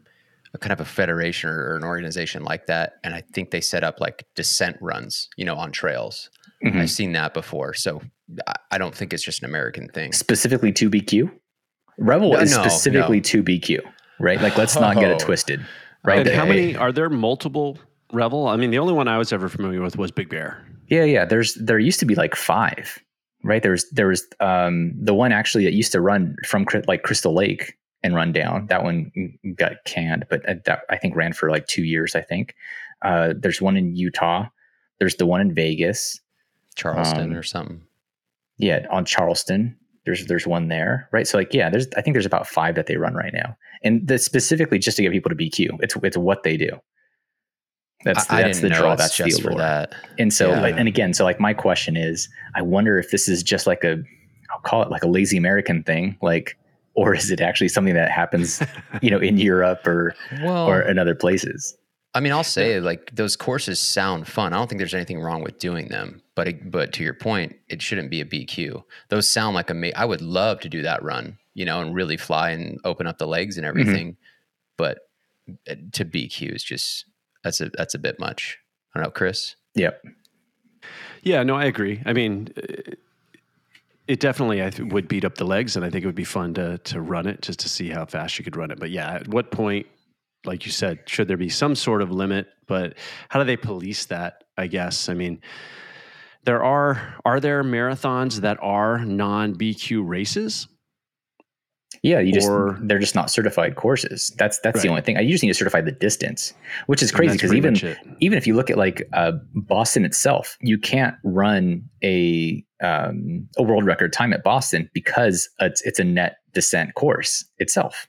a 0.54 0.58
kind 0.58 0.72
of 0.72 0.80
a 0.80 0.86
federation 0.86 1.50
or, 1.50 1.72
or, 1.72 1.76
an 1.76 1.84
organization 1.84 2.44
like 2.44 2.66
that, 2.66 2.94
and 3.04 3.14
I 3.14 3.20
think 3.34 3.50
they 3.50 3.60
set 3.60 3.84
up 3.84 4.00
like 4.00 4.24
descent 4.34 4.78
runs, 4.80 5.28
you 5.36 5.44
know, 5.44 5.56
on 5.56 5.70
trails. 5.70 6.30
Mm-hmm. 6.64 6.78
I've 6.78 6.90
seen 6.90 7.12
that 7.12 7.34
before, 7.34 7.74
so 7.74 8.02
I 8.70 8.78
don't 8.78 8.94
think 8.94 9.12
it's 9.12 9.22
just 9.22 9.42
an 9.42 9.48
American 9.48 9.88
thing. 9.88 10.12
Specifically 10.12 10.72
2BQ? 10.72 11.30
Revel 11.98 12.32
no, 12.32 12.38
is 12.40 12.56
no, 12.56 12.62
specifically 12.62 13.20
to 13.20 13.42
BQ, 13.42 13.80
right? 14.20 14.40
Like, 14.40 14.56
let's 14.56 14.76
not 14.76 14.96
get 14.96 15.10
it 15.10 15.20
oh. 15.22 15.24
twisted, 15.24 15.64
right? 16.04 16.26
And 16.26 16.36
how 16.36 16.46
many 16.46 16.76
are 16.76 16.92
there? 16.92 17.10
Multiple 17.10 17.78
Revel? 18.12 18.46
I 18.46 18.56
mean, 18.56 18.70
the 18.70 18.78
only 18.78 18.92
one 18.92 19.08
I 19.08 19.18
was 19.18 19.32
ever 19.32 19.48
familiar 19.48 19.82
with 19.82 19.98
was 19.98 20.10
Big 20.10 20.28
Bear. 20.28 20.64
Yeah, 20.88 21.04
yeah. 21.04 21.24
There's 21.24 21.54
there 21.54 21.78
used 21.78 22.00
to 22.00 22.06
be 22.06 22.14
like 22.14 22.34
five, 22.34 22.98
right? 23.42 23.62
There 23.62 23.72
was 23.72 23.88
there 23.90 24.08
was 24.08 24.26
um, 24.40 24.92
the 24.96 25.12
one 25.12 25.32
actually 25.32 25.64
that 25.64 25.74
used 25.74 25.92
to 25.92 26.00
run 26.00 26.36
from 26.46 26.66
like 26.86 27.02
Crystal 27.02 27.34
Lake 27.34 27.76
and 28.02 28.14
run 28.14 28.32
down. 28.32 28.66
That 28.66 28.84
one 28.84 29.10
got 29.56 29.72
canned, 29.84 30.24
but 30.30 30.48
uh, 30.48 30.54
that 30.66 30.82
I 30.88 30.96
think 30.96 31.16
ran 31.16 31.32
for 31.32 31.50
like 31.50 31.66
two 31.66 31.84
years. 31.84 32.14
I 32.14 32.22
think 32.22 32.54
uh, 33.02 33.34
there's 33.36 33.60
one 33.60 33.76
in 33.76 33.96
Utah. 33.96 34.46
There's 34.98 35.16
the 35.16 35.26
one 35.26 35.40
in 35.40 35.54
Vegas, 35.54 36.20
Charleston 36.78 37.32
um, 37.32 37.36
or 37.36 37.42
something. 37.42 37.82
Yeah, 38.56 38.86
on 38.90 39.04
Charleston. 39.04 39.76
There's 40.04 40.26
there's 40.26 40.46
one 40.46 40.68
there, 40.68 41.08
right? 41.12 41.26
So 41.26 41.36
like 41.36 41.52
yeah, 41.52 41.68
there's 41.68 41.86
I 41.96 42.00
think 42.00 42.14
there's 42.14 42.24
about 42.24 42.46
five 42.46 42.76
that 42.76 42.86
they 42.86 42.96
run 42.96 43.14
right 43.14 43.32
now, 43.34 43.56
and 43.82 44.06
that's 44.06 44.24
specifically 44.24 44.78
just 44.78 44.96
to 44.96 45.02
get 45.02 45.12
people 45.12 45.28
to 45.28 45.36
BQ. 45.36 45.78
It's 45.80 45.94
it's 46.02 46.16
what 46.16 46.44
they 46.44 46.56
do. 46.56 46.70
That's 48.04 48.30
I, 48.30 48.42
that's 48.42 48.58
I 48.58 48.62
the 48.62 48.68
draw. 48.70 48.94
That's 48.94 49.16
just 49.16 49.42
for 49.42 49.54
that. 49.56 49.94
And 50.18 50.32
so 50.32 50.50
yeah. 50.50 50.60
like, 50.62 50.76
and 50.76 50.86
again, 50.88 51.12
so 51.12 51.24
like 51.24 51.40
my 51.40 51.52
question 51.52 51.96
is, 51.96 52.28
I 52.54 52.62
wonder 52.62 52.96
if 52.98 53.10
this 53.10 53.28
is 53.28 53.42
just 53.42 53.66
like 53.66 53.84
a 53.84 54.02
I'll 54.50 54.60
call 54.60 54.82
it 54.82 54.90
like 54.90 55.02
a 55.02 55.08
lazy 55.08 55.36
American 55.36 55.82
thing, 55.82 56.16
like 56.22 56.56
or 56.94 57.14
is 57.14 57.30
it 57.30 57.40
actually 57.40 57.68
something 57.68 57.94
that 57.94 58.10
happens, 58.10 58.62
you 59.02 59.10
know, 59.10 59.18
in 59.18 59.36
Europe 59.36 59.86
or 59.86 60.14
well, 60.42 60.66
or 60.66 60.80
in 60.80 60.98
other 60.98 61.14
places? 61.14 61.76
I 62.18 62.20
mean, 62.20 62.32
I'll 62.32 62.42
say 62.42 62.80
like 62.80 63.14
those 63.14 63.36
courses 63.36 63.78
sound 63.78 64.26
fun. 64.26 64.52
I 64.52 64.56
don't 64.56 64.68
think 64.68 64.80
there's 64.80 64.92
anything 64.92 65.20
wrong 65.20 65.40
with 65.40 65.60
doing 65.60 65.86
them, 65.86 66.20
but 66.34 66.68
but 66.68 66.92
to 66.94 67.04
your 67.04 67.14
point, 67.14 67.54
it 67.68 67.80
shouldn't 67.80 68.10
be 68.10 68.20
a 68.20 68.24
BQ. 68.24 68.82
Those 69.08 69.28
sound 69.28 69.54
like 69.54 69.70
a. 69.70 69.92
I 69.96 70.04
would 70.04 70.20
love 70.20 70.58
to 70.62 70.68
do 70.68 70.82
that 70.82 71.00
run, 71.04 71.38
you 71.54 71.64
know, 71.64 71.80
and 71.80 71.94
really 71.94 72.16
fly 72.16 72.50
and 72.50 72.80
open 72.82 73.06
up 73.06 73.18
the 73.18 73.28
legs 73.28 73.56
and 73.56 73.64
mm-hmm. 73.64 73.78
everything. 73.78 74.06
Mm-hmm. 74.14 74.18
But 74.78 74.98
uh, 75.70 75.76
to 75.92 76.04
BQ 76.04 76.56
is 76.56 76.64
just 76.64 77.04
that's 77.44 77.60
a 77.60 77.68
that's 77.68 77.94
a 77.94 78.00
bit 78.00 78.18
much. 78.18 78.58
I 78.96 78.98
don't 78.98 79.06
know, 79.06 79.12
Chris. 79.12 79.54
Yep. 79.76 80.04
Yeah, 81.22 81.44
no, 81.44 81.54
I 81.54 81.66
agree. 81.66 82.02
I 82.04 82.14
mean, 82.14 82.48
it 84.08 84.18
definitely 84.18 84.60
I 84.60 84.70
th- 84.70 84.92
would 84.92 85.06
beat 85.06 85.24
up 85.24 85.36
the 85.36 85.44
legs, 85.44 85.76
and 85.76 85.84
I 85.84 85.90
think 85.90 86.02
it 86.02 86.06
would 86.06 86.16
be 86.16 86.24
fun 86.24 86.52
to 86.54 86.78
to 86.78 87.00
run 87.00 87.28
it 87.28 87.42
just 87.42 87.60
to 87.60 87.68
see 87.68 87.90
how 87.90 88.06
fast 88.06 88.40
you 88.40 88.44
could 88.44 88.56
run 88.56 88.72
it. 88.72 88.80
But 88.80 88.90
yeah, 88.90 89.12
at 89.12 89.28
what 89.28 89.52
point, 89.52 89.86
like 90.48 90.66
you 90.66 90.72
said, 90.72 91.00
should 91.06 91.28
there 91.28 91.36
be 91.36 91.48
some 91.48 91.74
sort 91.74 92.02
of 92.02 92.10
limit? 92.10 92.48
But 92.66 92.94
how 93.28 93.38
do 93.38 93.44
they 93.44 93.56
police 93.56 94.06
that? 94.06 94.44
I 94.56 94.66
guess. 94.66 95.08
I 95.08 95.14
mean, 95.14 95.40
there 96.44 96.64
are 96.64 97.16
are 97.24 97.38
there 97.38 97.62
marathons 97.62 98.40
that 98.40 98.58
are 98.60 99.04
non 99.04 99.54
BQ 99.54 100.06
races? 100.06 100.66
Yeah, 102.02 102.20
you 102.20 102.32
just 102.32 102.48
or, 102.48 102.78
they're 102.82 102.98
just 102.98 103.14
not 103.14 103.30
certified 103.30 103.76
courses. 103.76 104.32
That's 104.38 104.58
that's 104.60 104.76
right. 104.76 104.82
the 104.82 104.88
only 104.88 105.02
thing. 105.02 105.16
I 105.16 105.20
usually 105.20 105.48
need 105.48 105.54
to 105.54 105.58
certify 105.58 105.80
the 105.80 105.92
distance, 105.92 106.52
which 106.86 107.02
is 107.02 107.10
crazy 107.10 107.34
because 107.34 107.54
even 107.54 107.76
even 108.20 108.38
if 108.38 108.46
you 108.46 108.54
look 108.54 108.70
at 108.70 108.76
like 108.76 109.08
uh, 109.12 109.32
Boston 109.54 110.04
itself, 110.04 110.56
you 110.60 110.78
can't 110.78 111.16
run 111.24 111.82
a 112.04 112.64
um, 112.82 113.48
a 113.56 113.62
world 113.62 113.84
record 113.84 114.12
time 114.12 114.32
at 114.32 114.44
Boston 114.44 114.88
because 114.92 115.48
it's 115.60 115.82
it's 115.82 115.98
a 115.98 116.04
net 116.04 116.36
descent 116.52 116.94
course 116.94 117.44
itself, 117.58 118.06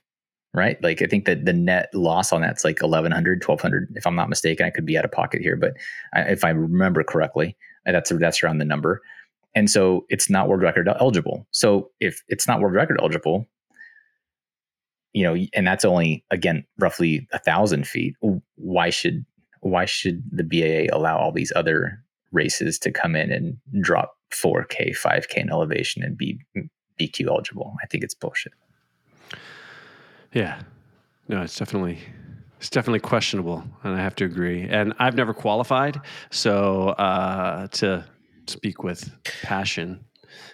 right? 0.54 0.82
Like 0.82 1.02
I 1.02 1.06
think 1.06 1.26
that 1.26 1.44
the 1.44 1.52
net 1.52 1.90
loss 1.94 2.32
on 2.32 2.40
that's 2.40 2.64
like 2.64 2.80
1100, 2.80 3.42
1200, 3.46 3.92
if 3.96 4.06
I'm 4.06 4.16
not 4.16 4.28
mistaken. 4.28 4.66
I 4.66 4.70
could 4.70 4.86
be 4.86 4.98
out 4.98 5.04
of 5.04 5.12
pocket 5.12 5.42
here, 5.42 5.56
but 5.56 5.74
I, 6.12 6.22
if 6.22 6.44
I 6.44 6.50
remember 6.50 7.02
correctly, 7.04 7.56
uh, 7.86 7.92
that's 7.92 8.10
that's 8.10 8.42
around 8.42 8.58
the 8.58 8.64
number. 8.64 9.02
And 9.54 9.70
so 9.70 10.06
it's 10.08 10.30
not 10.30 10.48
world 10.48 10.62
record 10.62 10.88
eligible. 10.88 11.46
So 11.50 11.90
if 12.00 12.22
it's 12.28 12.46
not 12.46 12.60
world 12.60 12.74
record 12.74 12.98
eligible, 13.00 13.48
you 15.12 15.24
know, 15.24 15.36
and 15.54 15.66
that's 15.66 15.84
only 15.84 16.24
again 16.30 16.64
roughly 16.78 17.28
a 17.32 17.38
thousand 17.38 17.86
feet. 17.86 18.14
Why 18.56 18.90
should 18.90 19.24
why 19.60 19.84
should 19.84 20.22
the 20.30 20.44
BAA 20.44 20.96
allow 20.96 21.18
all 21.18 21.32
these 21.32 21.52
other 21.54 22.02
races 22.32 22.78
to 22.78 22.90
come 22.90 23.14
in 23.14 23.30
and 23.30 23.56
drop 23.82 24.16
4K, 24.32 24.96
5K 24.96 25.36
in 25.36 25.50
elevation 25.50 26.02
and 26.02 26.16
be 26.16 26.40
mm, 26.56 26.68
BQ 26.98 27.26
eligible? 27.26 27.74
I 27.82 27.86
think 27.86 28.04
it's 28.04 28.14
bullshit. 28.14 28.52
Yeah, 30.32 30.60
no, 31.28 31.42
it's 31.42 31.56
definitely 31.56 31.98
it's 32.58 32.70
definitely 32.70 33.00
questionable, 33.00 33.64
and 33.82 33.94
I 33.94 34.02
have 34.02 34.14
to 34.16 34.24
agree. 34.24 34.68
And 34.68 34.92
I've 34.98 35.14
never 35.14 35.32
qualified, 35.32 36.00
so 36.30 36.90
uh, 36.90 37.66
to 37.68 38.04
speak 38.46 38.82
with 38.82 39.10
passion 39.42 40.04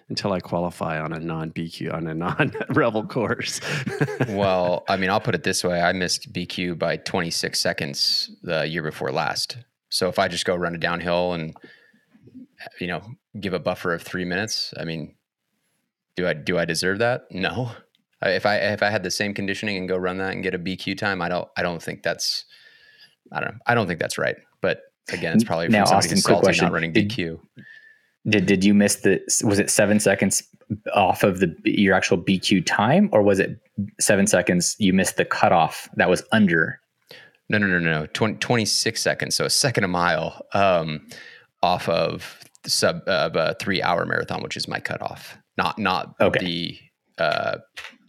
until 0.08 0.32
I 0.32 0.40
qualify 0.40 1.00
on 1.00 1.12
a 1.12 1.18
non 1.18 1.50
BQ 1.50 1.92
on 1.92 2.06
a 2.06 2.14
non 2.14 2.52
Revel 2.70 3.06
course. 3.06 3.60
well, 4.28 4.84
I 4.88 4.96
mean, 4.96 5.10
I'll 5.10 5.20
put 5.20 5.34
it 5.34 5.42
this 5.42 5.64
way: 5.64 5.80
I 5.80 5.92
missed 5.92 6.32
BQ 6.32 6.78
by 6.78 6.96
26 6.98 7.58
seconds 7.58 8.30
the 8.42 8.66
year 8.66 8.82
before 8.82 9.10
last. 9.10 9.58
So 9.88 10.08
if 10.08 10.18
I 10.18 10.28
just 10.28 10.44
go 10.44 10.54
run 10.54 10.74
a 10.74 10.78
downhill 10.78 11.32
and 11.32 11.56
you 12.80 12.86
know 12.86 13.02
give 13.40 13.52
a 13.52 13.58
buffer 13.58 13.92
of 13.92 14.02
three 14.02 14.24
minutes, 14.24 14.72
I 14.78 14.84
mean, 14.84 15.16
do 16.16 16.26
I 16.26 16.34
do 16.34 16.58
I 16.58 16.64
deserve 16.64 16.98
that? 17.00 17.22
No. 17.30 17.72
If 18.28 18.46
I 18.46 18.56
if 18.56 18.82
I 18.82 18.90
had 18.90 19.02
the 19.02 19.10
same 19.10 19.34
conditioning 19.34 19.76
and 19.76 19.88
go 19.88 19.96
run 19.96 20.18
that 20.18 20.32
and 20.32 20.42
get 20.42 20.54
a 20.54 20.58
BQ 20.58 20.96
time, 20.98 21.20
I 21.22 21.28
don't 21.28 21.48
I 21.56 21.62
don't 21.62 21.82
think 21.82 22.02
that's 22.02 22.44
I 23.32 23.40
don't 23.40 23.52
know. 23.54 23.58
I 23.66 23.74
don't 23.74 23.86
think 23.86 23.98
that's 24.00 24.18
right. 24.18 24.36
But 24.60 24.82
again, 25.10 25.34
it's 25.34 25.44
probably 25.44 25.68
Now, 25.68 25.84
Austin, 25.84 26.20
quick 26.20 26.38
question. 26.38 26.64
not 26.66 26.72
running 26.72 26.92
Did- 26.92 27.10
BQ. 27.10 27.40
Did 28.28 28.46
did 28.46 28.64
you 28.64 28.74
miss 28.74 28.96
the? 28.96 29.20
Was 29.44 29.60
it 29.60 29.70
seven 29.70 30.00
seconds 30.00 30.42
off 30.92 31.22
of 31.22 31.38
the 31.38 31.54
your 31.64 31.94
actual 31.94 32.18
BQ 32.18 32.66
time, 32.66 33.08
or 33.12 33.22
was 33.22 33.38
it 33.38 33.56
seven 34.00 34.26
seconds 34.26 34.74
you 34.80 34.92
missed 34.92 35.16
the 35.16 35.24
cutoff 35.24 35.88
that 35.94 36.08
was 36.10 36.24
under? 36.32 36.80
No, 37.48 37.58
no, 37.58 37.68
no, 37.68 37.78
no, 37.78 38.00
no. 38.00 38.06
20, 38.06 38.38
26 38.38 39.00
seconds. 39.00 39.36
So 39.36 39.44
a 39.44 39.50
second 39.50 39.84
a 39.84 39.88
mile 39.88 40.44
um, 40.54 41.06
off 41.62 41.88
of 41.88 42.40
sub 42.66 43.02
of 43.06 43.36
a 43.36 43.54
three 43.60 43.80
hour 43.80 44.04
marathon, 44.04 44.42
which 44.42 44.56
is 44.56 44.66
my 44.66 44.80
cutoff. 44.80 45.38
Not 45.56 45.78
not 45.78 46.16
Okay. 46.20 46.44
the 46.44 46.78
uh, 47.22 47.58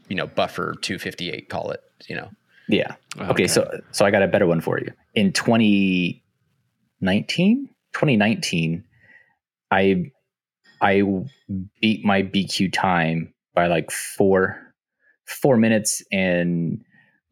you 0.10 0.16
know 0.16 0.28
buffer 0.28 0.76
258. 0.82 1.50
Call 1.50 1.72
it. 1.72 1.82
You 2.08 2.16
know. 2.16 2.30
Yeah. 2.68 2.96
Okay. 3.20 3.48
So 3.48 3.82
so 3.92 4.06
I 4.06 4.12
got 4.12 4.22
a 4.24 4.28
better 4.28 4.48
one 4.48 4.62
for 4.62 4.80
you. 4.80 4.92
In 5.16 5.34
2019, 5.34 7.70
2019, 7.94 8.84
I 9.72 10.12
I 10.82 11.04
beat 11.82 12.06
my 12.06 12.24
BQ 12.24 12.72
time 12.74 13.34
by 13.54 13.68
like 13.68 13.92
four 13.92 14.74
four 15.26 15.58
minutes 15.58 16.02
and 16.12 16.82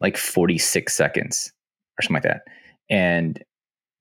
like 0.02 0.18
46 0.18 0.94
seconds 0.94 1.54
or 1.98 2.02
something 2.02 2.16
like 2.16 2.24
that. 2.24 2.42
And 2.90 3.42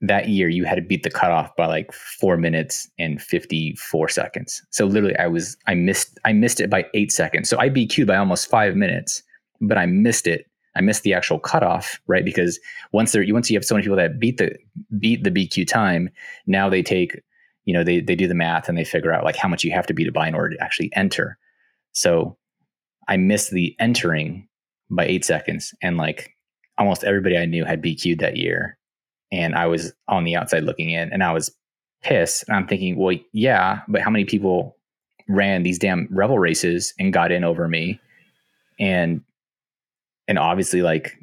that 0.07 0.29
year 0.29 0.49
you 0.49 0.64
had 0.64 0.77
to 0.77 0.83
beat 0.83 1.03
the 1.03 1.11
cutoff 1.11 1.55
by 1.57 1.67
like 1.67 1.93
four 1.93 2.37
minutes 2.37 2.88
and 2.99 3.21
54 3.23 4.09
seconds. 4.09 4.62
So 4.71 4.87
literally 4.87 5.17
I 5.17 5.27
was 5.27 5.57
I 5.67 5.75
missed 5.75 6.19
I 6.25 6.33
missed 6.33 6.61
it 6.61 6.71
by 6.71 6.87
eight 6.95 7.12
seconds. 7.12 7.49
So 7.49 7.59
I 7.59 7.69
BQ'd 7.69 8.07
by 8.07 8.17
almost 8.17 8.49
five 8.49 8.77
minutes, 8.77 9.23
but 9.61 9.79
I 9.79 9.87
missed 9.87 10.27
it. 10.27 10.47
I 10.77 10.81
missed 10.81 11.05
the 11.05 11.14
actual 11.14 11.38
cutoff, 11.38 12.01
right? 12.09 12.25
Because 12.25 12.59
once 12.93 13.12
there 13.12 13.25
once 13.29 13.51
you 13.51 13.57
have 13.57 13.64
so 13.64 13.75
many 13.75 13.85
people 13.85 13.97
that 13.97 14.19
beat 14.19 14.38
the 14.38 14.57
beat 14.99 15.23
the 15.23 15.31
BQ 15.31 15.67
time, 15.67 16.11
now 16.47 16.69
they 16.69 16.83
take, 16.83 17.21
you 17.64 17.73
know, 17.73 17.85
they 17.85 18.01
they 18.01 18.17
do 18.17 18.27
the 18.27 18.35
math 18.35 18.69
and 18.69 18.77
they 18.77 18.85
figure 18.85 19.12
out 19.12 19.25
like 19.25 19.37
how 19.37 19.49
much 19.49 19.62
you 19.62 19.73
have 19.73 19.87
to 19.87 19.95
beat 19.95 20.09
it 20.09 20.14
by 20.14 20.27
in 20.27 20.35
order 20.35 20.57
to 20.57 20.62
actually 20.62 20.90
enter. 20.95 21.38
So 21.93 22.37
I 23.07 23.17
missed 23.17 23.51
the 23.51 23.77
entering 23.79 24.49
by 24.90 25.07
eight 25.07 25.25
seconds. 25.25 25.75
And 25.83 25.97
like 25.97 26.35
almost 26.79 27.05
everybody 27.05 27.37
I 27.37 27.47
knew 27.47 27.64
had 27.64 27.83
BQ'd 27.83 28.21
that 28.21 28.37
year. 28.37 28.79
And 29.35 29.55
I 29.57 29.66
was 29.66 29.92
on 30.07 30.23
the 30.25 30.37
outside 30.37 30.62
looking 30.62 30.90
in 30.90 31.12
and 31.12 31.25
I 31.25 31.33
was 31.33 31.51
pissed. 32.03 32.44
And 32.47 32.57
I'm 32.57 32.66
thinking, 32.68 32.97
well, 32.97 33.16
yeah, 33.33 33.81
but 33.88 34.01
how 34.01 34.11
many 34.11 34.25
people 34.25 34.77
ran 35.29 35.62
these 35.64 35.79
damn 35.79 36.07
Revel 36.11 36.38
races 36.38 36.94
and 37.01 37.12
got 37.12 37.33
in 37.33 37.42
over 37.42 37.66
me? 37.66 37.99
And 38.79 39.23
and 40.29 40.38
obviously 40.38 40.83
like 40.83 41.18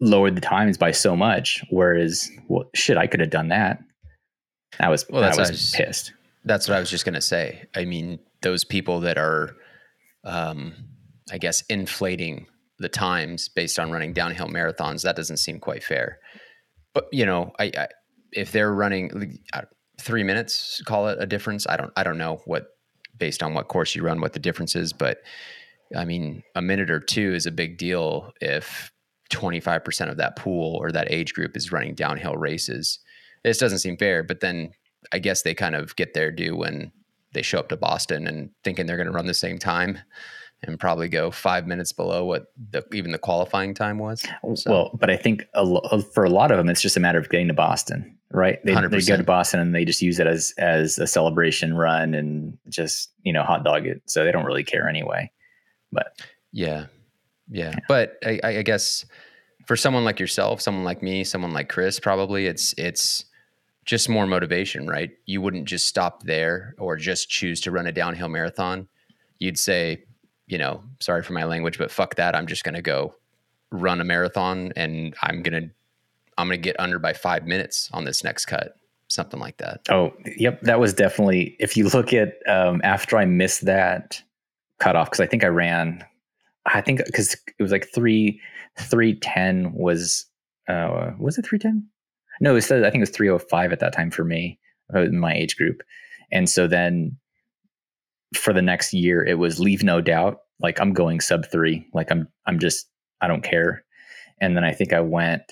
lowered 0.00 0.36
the 0.36 0.40
times 0.40 0.78
by 0.78 0.92
so 0.92 1.16
much. 1.16 1.64
Whereas, 1.70 2.30
well, 2.48 2.70
shit, 2.74 2.96
I 2.96 3.06
could 3.06 3.20
have 3.20 3.30
done 3.30 3.48
that. 3.48 3.82
I 4.80 4.88
was, 4.88 5.04
Well, 5.10 5.22
I 5.22 5.26
that's 5.26 5.38
was 5.38 5.48
I 5.48 5.52
was- 5.52 5.74
pissed. 5.76 6.12
That's 6.44 6.68
what 6.68 6.76
I 6.76 6.80
was 6.80 6.90
just 6.90 7.04
gonna 7.06 7.20
say. 7.22 7.64
I 7.74 7.84
mean, 7.84 8.18
those 8.42 8.64
people 8.64 9.00
that 9.00 9.16
are, 9.18 9.56
um, 10.24 10.74
I 11.32 11.38
guess, 11.38 11.62
inflating 11.70 12.46
the 12.78 12.88
times 12.90 13.48
based 13.48 13.78
on 13.78 13.90
running 13.90 14.12
downhill 14.12 14.48
marathons, 14.48 15.02
that 15.02 15.16
doesn't 15.16 15.38
seem 15.38 15.58
quite 15.58 15.82
fair. 15.82 16.18
But 16.94 17.08
you 17.12 17.26
know, 17.26 17.52
I, 17.58 17.64
I 17.76 17.88
if 18.32 18.52
they're 18.52 18.72
running 18.72 19.38
three 20.00 20.22
minutes, 20.22 20.82
call 20.84 21.08
it 21.08 21.18
a 21.20 21.26
difference. 21.26 21.66
I 21.68 21.76
don't, 21.76 21.92
I 21.96 22.02
don't 22.02 22.18
know 22.18 22.42
what 22.46 22.66
based 23.16 23.42
on 23.42 23.54
what 23.54 23.68
course 23.68 23.94
you 23.94 24.02
run, 24.02 24.20
what 24.20 24.32
the 24.32 24.40
difference 24.40 24.74
is, 24.74 24.92
but 24.92 25.18
I 25.96 26.04
mean, 26.04 26.42
a 26.54 26.62
minute 26.62 26.90
or 26.90 26.98
two 26.98 27.32
is 27.32 27.46
a 27.46 27.52
big 27.52 27.78
deal 27.78 28.32
if 28.40 28.90
25% 29.30 30.10
of 30.10 30.16
that 30.16 30.36
pool 30.36 30.76
or 30.76 30.90
that 30.90 31.10
age 31.10 31.32
group 31.32 31.56
is 31.56 31.70
running 31.70 31.94
downhill 31.94 32.36
races. 32.36 32.98
This 33.44 33.58
doesn't 33.58 33.78
seem 33.78 33.96
fair, 33.96 34.22
but 34.22 34.40
then 34.40 34.72
I 35.12 35.18
guess 35.18 35.42
they 35.42 35.54
kind 35.54 35.76
of 35.76 35.94
get 35.96 36.14
their 36.14 36.32
due 36.32 36.56
when 36.56 36.90
they 37.32 37.42
show 37.42 37.58
up 37.58 37.68
to 37.68 37.76
Boston 37.76 38.26
and 38.26 38.50
thinking 38.64 38.86
they're 38.86 38.96
going 38.96 39.06
to 39.06 39.12
run 39.12 39.26
the 39.26 39.34
same 39.34 39.58
time 39.58 39.98
and 40.62 40.78
probably 40.80 41.08
go 41.08 41.30
five 41.30 41.66
minutes 41.66 41.92
below 41.92 42.24
what 42.24 42.46
the, 42.70 42.84
even 42.92 43.12
the 43.12 43.18
qualifying 43.18 43.74
time 43.74 43.98
was. 43.98 44.22
So- 44.54 44.70
Well, 44.70 44.90
but 44.98 45.10
I 45.10 45.16
think 45.16 45.44
a 45.54 45.62
lo- 45.64 45.80
uh, 45.90 46.00
for 46.00 46.24
a 46.24 46.30
lot 46.30 46.50
of 46.50 46.56
them, 46.56 46.68
it's 46.70 46.80
just 46.80 46.96
a 46.96 47.00
matter 47.00 47.18
of 47.18 47.28
getting 47.28 47.48
to 47.48 47.54
Boston, 47.54 48.16
right? 48.30 48.64
They, 48.64 48.74
they 48.88 48.96
go 49.06 49.16
to 49.18 49.24
Boston 49.26 49.60
and 49.60 49.74
they 49.74 49.84
just 49.84 50.00
use 50.00 50.18
it 50.18 50.26
as 50.26 50.54
as 50.58 50.98
a 50.98 51.06
celebration 51.06 51.74
run 51.74 52.14
and 52.14 52.56
just 52.68 53.10
you 53.22 53.32
know 53.32 53.42
hot 53.42 53.64
dog 53.64 53.86
it. 53.86 54.02
So 54.06 54.24
they 54.24 54.32
don't 54.32 54.46
really 54.46 54.64
care 54.64 54.88
anyway. 54.88 55.30
But 55.92 56.18
Yeah, 56.52 56.86
yeah. 57.50 57.74
But 57.88 58.16
I, 58.24 58.40
I 58.42 58.48
I 58.58 58.62
guess 58.62 59.04
for 59.66 59.76
someone 59.76 60.04
like 60.04 60.18
yourself, 60.20 60.60
someone 60.60 60.84
like 60.84 61.02
me, 61.02 61.24
someone 61.24 61.52
like 61.52 61.68
Chris, 61.68 62.00
probably 62.00 62.46
it's 62.46 62.74
it's 62.78 63.26
just 63.84 64.08
more 64.08 64.26
motivation, 64.26 64.86
right? 64.86 65.10
You 65.26 65.42
wouldn't 65.42 65.66
just 65.66 65.86
stop 65.86 66.22
there 66.22 66.74
or 66.78 66.96
just 66.96 67.28
choose 67.28 67.60
to 67.62 67.70
run 67.70 67.86
a 67.86 67.92
downhill 67.92 68.28
marathon. 68.28 68.88
You'd 69.38 69.58
say, 69.58 70.04
you 70.46 70.58
know, 70.58 70.82
sorry 71.00 71.22
for 71.22 71.32
my 71.32 71.44
language, 71.44 71.78
but 71.78 71.90
fuck 71.90 72.16
that. 72.16 72.34
I'm 72.36 72.46
just 72.46 72.64
going 72.64 72.74
to 72.74 72.82
go 72.82 73.14
run 73.70 74.00
a 74.00 74.04
marathon 74.04 74.72
and 74.76 75.14
I'm 75.22 75.42
going 75.42 75.62
to 75.62 75.70
I'm 76.36 76.48
going 76.48 76.58
to 76.58 76.62
get 76.62 76.78
under 76.80 76.98
by 76.98 77.12
5 77.12 77.46
minutes 77.46 77.88
on 77.92 78.04
this 78.04 78.24
next 78.24 78.46
cut. 78.46 78.76
Something 79.06 79.38
like 79.38 79.58
that. 79.58 79.82
oh, 79.90 80.12
yep, 80.36 80.60
that 80.62 80.80
was 80.80 80.94
definitely. 80.94 81.56
If 81.60 81.76
you 81.76 81.88
look 81.88 82.12
at 82.12 82.38
um, 82.48 82.80
after 82.82 83.18
I 83.18 83.26
missed 83.26 83.66
that 83.66 84.20
cutoff, 84.80 85.10
because 85.10 85.20
I 85.20 85.26
think 85.26 85.44
I 85.44 85.48
ran, 85.48 86.02
I 86.66 86.80
think 86.80 87.04
because 87.04 87.34
it 87.34 87.62
was 87.62 87.70
like 87.70 87.86
three 87.94 88.40
three 88.78 89.14
ten 89.20 89.72
was 89.74 90.24
uh 90.68 91.10
was 91.18 91.36
it 91.36 91.44
three 91.46 91.58
ten? 91.58 91.86
No, 92.40 92.52
it 92.52 92.54
was, 92.54 92.72
I 92.72 92.80
think 92.80 92.96
it 92.96 93.00
was 93.00 93.10
three 93.10 93.28
oh 93.28 93.38
five 93.38 93.72
at 93.72 93.80
that 93.80 93.92
time 93.92 94.10
for 94.10 94.24
me 94.24 94.58
uh, 94.92 95.00
in 95.02 95.20
my 95.20 95.34
age 95.34 95.56
group, 95.56 95.82
and 96.32 96.48
so 96.48 96.66
then 96.66 97.16
for 98.36 98.52
the 98.52 98.62
next 98.62 98.92
year 98.92 99.24
it 99.24 99.38
was 99.38 99.58
leave 99.60 99.82
no 99.82 100.00
doubt 100.00 100.38
like 100.60 100.80
i'm 100.80 100.92
going 100.92 101.20
sub 101.20 101.44
three 101.50 101.86
like 101.94 102.10
i'm 102.10 102.26
i'm 102.46 102.58
just 102.58 102.86
i 103.20 103.28
don't 103.28 103.42
care 103.44 103.84
and 104.40 104.56
then 104.56 104.64
i 104.64 104.72
think 104.72 104.92
i 104.92 105.00
went 105.00 105.42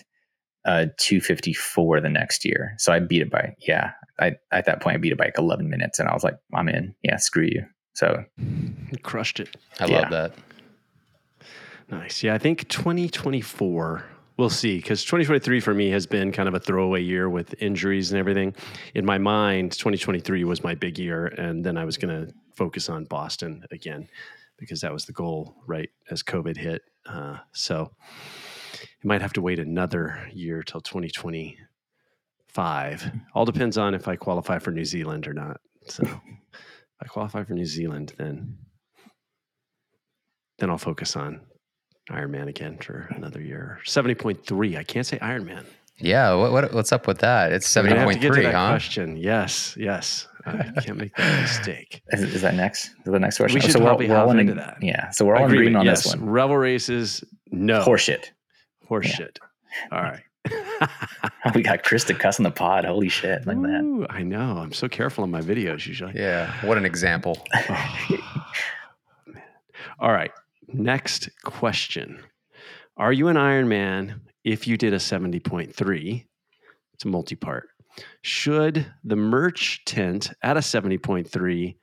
uh 0.65 0.87
254 0.99 2.01
the 2.01 2.09
next 2.09 2.45
year 2.45 2.75
so 2.79 2.93
i 2.93 2.99
beat 2.99 3.23
it 3.23 3.31
by 3.31 3.55
yeah 3.67 3.93
i 4.21 4.33
at 4.53 4.65
that 4.67 4.81
point 4.81 4.95
i 4.95 4.99
beat 4.99 5.13
it 5.13 5.19
by 5.19 5.25
like 5.25 5.39
11 5.39 5.69
minutes 5.69 5.99
and 5.99 6.09
i 6.09 6.15
was 6.15 6.23
like 6.25 6.37
i'm 6.55 6.69
in 6.69 6.95
yeah 7.03 7.17
screw 7.17 7.45
you 7.47 7.65
so 7.95 8.25
You 8.39 8.99
crushed 9.03 9.39
it. 9.41 9.55
I 9.79 9.87
Yeah. 9.87 10.01
love 10.01 10.11
that. 10.11 10.35
Nice. 11.91 12.23
Yeah, 12.23 12.35
I 12.35 12.39
think 12.39 12.67
2024, 12.69 14.05
we'll 14.39 14.49
see, 14.49 14.77
because 14.77 15.05
2023 15.05 15.61
for 15.61 15.75
me 15.75 15.91
has 15.91 16.07
been 16.07 16.33
kind 16.33 16.49
of 16.49 16.55
a 16.55 16.59
throwaway 16.59 17.03
year 17.03 17.29
with 17.29 17.55
injuries 17.61 18.11
and 18.13 18.19
everything. 18.19 18.55
In 18.95 19.05
my 19.05 19.19
mind, 19.19 19.73
2023 19.73 20.45
was 20.45 20.65
my 20.65 20.75
big 20.75 20.99
year, 20.99 21.27
and 21.27 21.65
then 21.65 21.77
I 21.77 21.85
was 21.85 21.99
going 21.99 22.27
to 22.27 22.33
focus 22.55 22.89
on 22.89 23.05
Boston 23.05 23.65
again 23.71 24.09
because 24.59 24.81
that 24.81 24.93
was 24.93 25.05
the 25.05 25.13
goal 25.13 25.55
right 25.67 25.91
as 26.11 26.23
COVID 26.23 26.57
hit. 26.57 26.83
Uh, 27.07 27.37
so 27.53 27.91
you 29.03 29.09
might 29.09 29.23
have 29.23 29.33
to 29.35 29.43
wait 29.43 29.59
another 29.59 30.31
year 30.33 30.63
till 30.63 30.81
2025. 30.81 33.11
All 33.35 33.45
depends 33.45 33.77
on 33.77 33.95
if 33.95 34.09
I 34.09 34.17
qualify 34.17 34.59
for 34.59 34.71
New 34.71 34.85
Zealand 34.85 35.27
or 35.27 35.35
not. 35.35 35.61
So 35.89 36.03
if 36.05 36.15
I 37.01 37.07
qualify 37.07 37.45
for 37.45 37.55
New 37.55 37.67
Zealand, 37.67 38.15
then 38.19 38.57
then 40.59 40.71
I'll 40.71 40.79
focus 40.79 41.17
on 41.17 41.41
Ironman 42.09 42.49
again 42.49 42.79
for 42.79 43.09
another 43.17 43.41
year. 43.41 43.81
Seventy 43.85 44.15
point 44.15 44.47
three. 44.47 44.77
I 44.77 44.85
can't 44.85 45.07
say 45.07 45.19
Ironman. 45.19 45.65
Yeah, 46.03 46.35
what, 46.35 46.51
what 46.51 46.75
what's 46.75 46.91
up 46.91 47.07
with 47.07 47.19
that? 47.19 47.53
It's 47.53 47.77
I'm 47.77 47.87
gonna 47.87 48.01
have 48.01 48.09
to 48.11 48.19
get 48.19 48.33
to 48.33 48.41
70.3, 48.41 48.43
that 48.43 48.55
huh? 48.55 48.69
question. 48.71 49.17
Yes, 49.17 49.77
yes. 49.79 50.27
I 50.45 50.73
can't 50.81 50.99
make 50.99 51.15
that 51.17 51.43
mistake. 51.43 52.03
is, 52.13 52.23
is 52.23 52.43
that 52.43 52.55
next 52.55 52.87
is 52.87 52.93
that 53.05 53.13
the 53.13 53.21
next 53.21 53.37
question 53.37 53.55
We 53.55 53.61
oh, 53.61 53.63
should 53.63 53.73
so 53.73 53.81
probably 53.81 54.09
we're, 54.09 54.15
we're 54.15 54.21
all 54.21 54.27
hop 54.27 54.35
in 54.35 54.41
into 54.41 54.55
that. 54.55 54.79
yeah 54.83 55.11
so 55.11 55.25
we're 55.25 55.37
all 55.37 55.45
in 55.45 55.53
agreement 55.53 55.77
on 55.77 55.85
yes. 55.85 56.03
this 56.03 56.17
one 56.17 56.29
Revel 56.29 56.57
races, 56.57 57.23
no. 57.53 57.81
horseshit 57.83 58.31
Horseshit. 58.91 59.39
Yeah. 59.91 59.97
All 59.97 60.03
right. 60.03 60.23
we 61.55 61.63
got 61.63 61.85
chris 61.85 62.03
to 62.05 62.15
cuss 62.15 62.41
on 62.41 62.45
the 62.45 62.51
pod 62.51 62.85
holy 62.85 63.09
shit 63.09 63.47
look 63.47 63.57
at 63.57 63.63
that 63.63 63.83
Ooh, 63.83 64.05
I 64.11 64.25
know. 64.25 64.59
I'm 64.59 64.73
so 64.73 64.89
careful 64.89 65.23
in 65.23 65.31
my 65.31 65.41
videos 65.41 65.87
usually. 65.87 66.15
Yeah, 66.17 66.53
what 66.67 66.77
an 66.77 66.85
example. 66.85 67.39
Oh, 69.99 70.07
all 70.07 70.13
right. 70.13 70.33
Next 70.73 71.29
question. 71.45 72.19
Are 72.97 73.13
you 73.13 73.29
an 73.29 73.37
Ironman 73.37 74.19
if 74.45 74.67
you 74.67 74.77
did 74.77 74.93
a 74.93 74.99
70.3? 74.99 76.27
It's 76.95 77.05
a 77.05 77.09
multi 77.09 77.37
part. 77.37 77.69
Should 78.23 78.87
the 79.05 79.17
merch 79.17 79.85
tent 79.85 80.33
at 80.43 80.57
a 80.57 80.61
70.3 80.61 81.77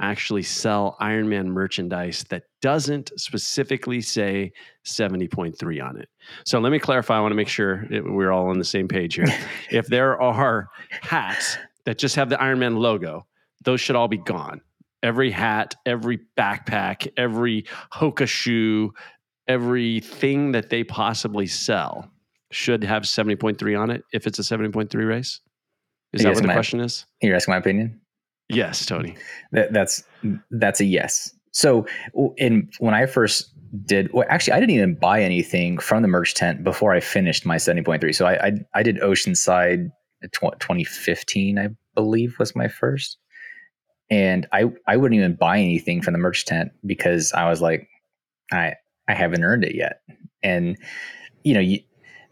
actually 0.00 0.42
sell 0.44 0.96
Ironman 1.00 1.46
merchandise 1.46 2.24
that 2.30 2.44
doesn't 2.62 3.10
specifically 3.16 4.00
say 4.00 4.52
70.3 4.86 5.84
on 5.84 5.98
it? 5.98 6.08
So 6.46 6.60
let 6.60 6.70
me 6.70 6.78
clarify. 6.78 7.16
I 7.16 7.20
want 7.20 7.32
to 7.32 7.36
make 7.36 7.48
sure 7.48 7.86
we're 7.90 8.30
all 8.30 8.48
on 8.50 8.58
the 8.58 8.64
same 8.64 8.86
page 8.86 9.16
here. 9.16 9.26
if 9.70 9.86
there 9.88 10.20
are 10.20 10.68
hats 10.90 11.58
that 11.84 11.98
just 11.98 12.14
have 12.14 12.28
the 12.28 12.36
Ironman 12.36 12.78
logo, 12.78 13.26
those 13.64 13.80
should 13.80 13.96
all 13.96 14.08
be 14.08 14.18
gone. 14.18 14.60
every 15.02 15.30
hat, 15.30 15.74
every 15.86 16.20
backpack, 16.36 17.08
every 17.16 17.64
Hoka 17.92 18.26
shoe, 18.26 18.92
everything 19.48 20.52
that 20.52 20.70
they 20.70 20.84
possibly 20.84 21.46
sell 21.46 22.10
should 22.50 22.84
have 22.84 23.02
70.3 23.02 23.80
on 23.80 23.90
it 23.90 24.02
if 24.12 24.26
it's 24.26 24.38
a 24.38 24.42
70.3 24.42 25.08
race? 25.08 25.40
Is 26.12 26.22
that 26.22 26.34
what 26.34 26.42
the 26.42 26.48
my- 26.48 26.54
question 26.54 26.80
is? 26.80 27.04
You're 27.20 27.36
asking 27.36 27.52
my 27.52 27.58
opinion. 27.58 28.00
Yes, 28.50 28.86
Tony. 28.86 29.14
That, 29.52 29.74
that's 29.74 30.02
that's 30.50 30.80
a 30.80 30.84
yes. 30.86 31.34
So, 31.52 31.86
in 32.38 32.70
when 32.78 32.94
I 32.94 33.04
first 33.04 33.52
did, 33.84 34.10
well, 34.14 34.24
actually, 34.30 34.54
I 34.54 34.60
didn't 34.60 34.74
even 34.74 34.94
buy 34.94 35.20
anything 35.22 35.76
from 35.76 36.00
the 36.00 36.08
merch 36.08 36.32
tent 36.32 36.64
before 36.64 36.94
I 36.94 37.00
finished 37.00 37.44
my 37.44 37.58
seventy 37.58 37.82
point 37.82 38.00
three. 38.00 38.14
So, 38.14 38.24
I, 38.26 38.46
I 38.46 38.52
I 38.74 38.82
did 38.82 38.96
Oceanside 39.00 39.90
tw- 40.32 40.58
twenty 40.60 40.84
fifteen, 40.84 41.58
I 41.58 41.68
believe, 41.94 42.38
was 42.38 42.56
my 42.56 42.68
first, 42.68 43.18
and 44.08 44.46
I 44.52 44.70
I 44.86 44.96
wouldn't 44.96 45.18
even 45.18 45.34
buy 45.34 45.58
anything 45.58 46.00
from 46.00 46.12
the 46.12 46.18
merch 46.18 46.46
tent 46.46 46.70
because 46.86 47.34
I 47.34 47.50
was 47.50 47.60
like, 47.60 47.86
I 48.50 48.76
I 49.08 49.14
haven't 49.14 49.42
earned 49.42 49.64
it 49.64 49.74
yet, 49.74 50.02
and 50.42 50.76
you 51.44 51.54
know, 51.54 51.60
you, 51.60 51.80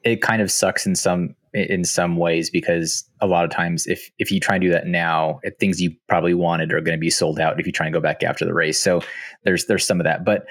it 0.05 0.23
kind 0.23 0.43
of 0.43 0.51
sucks 0.51 0.87
in 0.87 0.95
some 0.95 1.35
in 1.53 1.85
some 1.85 2.17
ways 2.17 2.51
because 2.51 3.09
a 3.21 3.27
lot 3.27 3.45
of 3.45 3.51
times 3.51 3.87
if 3.87 4.11
if 4.19 4.31
you 4.31 4.39
try 4.39 4.57
and 4.57 4.63
do 4.63 4.71
that 4.71 4.87
now 4.87 5.41
things 5.59 5.81
you 5.81 5.91
probably 6.07 6.35
wanted 6.35 6.73
are 6.73 6.83
going 6.83 6.97
to 6.97 7.01
be 7.01 7.09
sold 7.09 7.41
out 7.41 7.59
if 7.59 7.67
you 7.67 7.73
try 7.73 7.87
and 7.87 7.95
go 7.95 8.01
back 8.01 8.23
after 8.23 8.45
the 8.45 8.53
race. 8.53 8.79
So 8.79 9.01
there's 9.45 9.65
there's 9.67 9.87
some 9.87 9.99
of 9.99 10.05
that. 10.05 10.25
But 10.25 10.47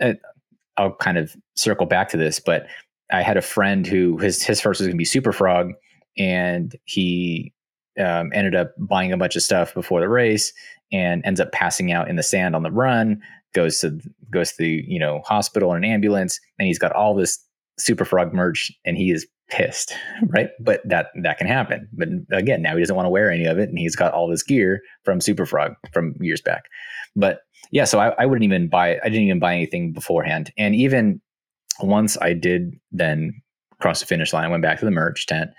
uh, 0.00 0.14
i'll 0.76 0.94
kind 0.96 1.18
of 1.18 1.36
circle 1.54 1.86
back 1.86 2.08
to 2.08 2.16
this 2.16 2.40
but 2.40 2.66
i 3.12 3.22
had 3.22 3.36
a 3.36 3.42
friend 3.42 3.86
who 3.86 4.16
his 4.18 4.42
his 4.42 4.60
first 4.60 4.80
was 4.80 4.86
going 4.86 4.96
to 4.96 4.98
be 4.98 5.04
Superfrog 5.04 5.72
and 6.18 6.74
he 6.84 7.52
um, 8.00 8.30
ended 8.34 8.54
up 8.54 8.72
buying 8.78 9.12
a 9.12 9.16
bunch 9.16 9.36
of 9.36 9.42
stuff 9.42 9.74
before 9.74 10.00
the 10.00 10.08
race 10.08 10.52
and 10.92 11.24
ends 11.24 11.40
up 11.40 11.52
passing 11.52 11.92
out 11.92 12.08
in 12.08 12.16
the 12.16 12.22
sand 12.22 12.56
on 12.56 12.62
the 12.62 12.70
run 12.70 13.22
goes 13.54 13.80
to 13.80 13.98
goes 14.30 14.50
to 14.52 14.58
the 14.58 14.84
you 14.86 14.98
know 14.98 15.20
hospital 15.24 15.72
in 15.72 15.84
an 15.84 15.90
ambulance 15.90 16.40
and 16.58 16.66
he's 16.66 16.78
got 16.78 16.92
all 16.92 17.14
this 17.14 17.38
Superfrog 17.80 18.32
merch 18.32 18.70
and 18.84 18.96
he 18.96 19.10
is 19.10 19.26
pissed 19.48 19.94
right? 20.28 20.50
But 20.60 20.80
that 20.84 21.08
that 21.22 21.38
can 21.38 21.46
happen. 21.46 21.88
But 21.92 22.08
again 22.32 22.62
now 22.62 22.74
he 22.74 22.82
doesn't 22.82 22.96
want 22.96 23.06
to 23.06 23.10
wear 23.10 23.30
any 23.30 23.44
of 23.44 23.58
it 23.58 23.68
and 23.68 23.78
he's 23.78 23.96
got 23.96 24.12
all 24.12 24.28
this 24.28 24.42
gear 24.42 24.80
from 25.04 25.20
Superfrog 25.20 25.74
from 25.92 26.14
years 26.20 26.40
back. 26.40 26.64
But 27.16 27.40
yeah 27.70 27.84
so 27.84 27.98
I, 27.98 28.10
I 28.18 28.26
wouldn't 28.26 28.44
even 28.44 28.68
buy 28.68 28.98
i 29.02 29.08
didn't 29.08 29.24
even 29.24 29.40
buy 29.40 29.54
anything 29.54 29.92
beforehand. 29.92 30.52
And 30.56 30.74
even 30.74 31.20
once 31.80 32.16
i 32.20 32.32
did 32.32 32.74
then 32.90 33.32
cross 33.80 34.00
the 34.00 34.06
finish 34.06 34.32
line 34.32 34.44
i 34.44 34.48
went 34.48 34.62
back 34.62 34.78
to 34.78 34.84
the 34.84 34.90
merch 34.90 35.26
tent 35.26 35.50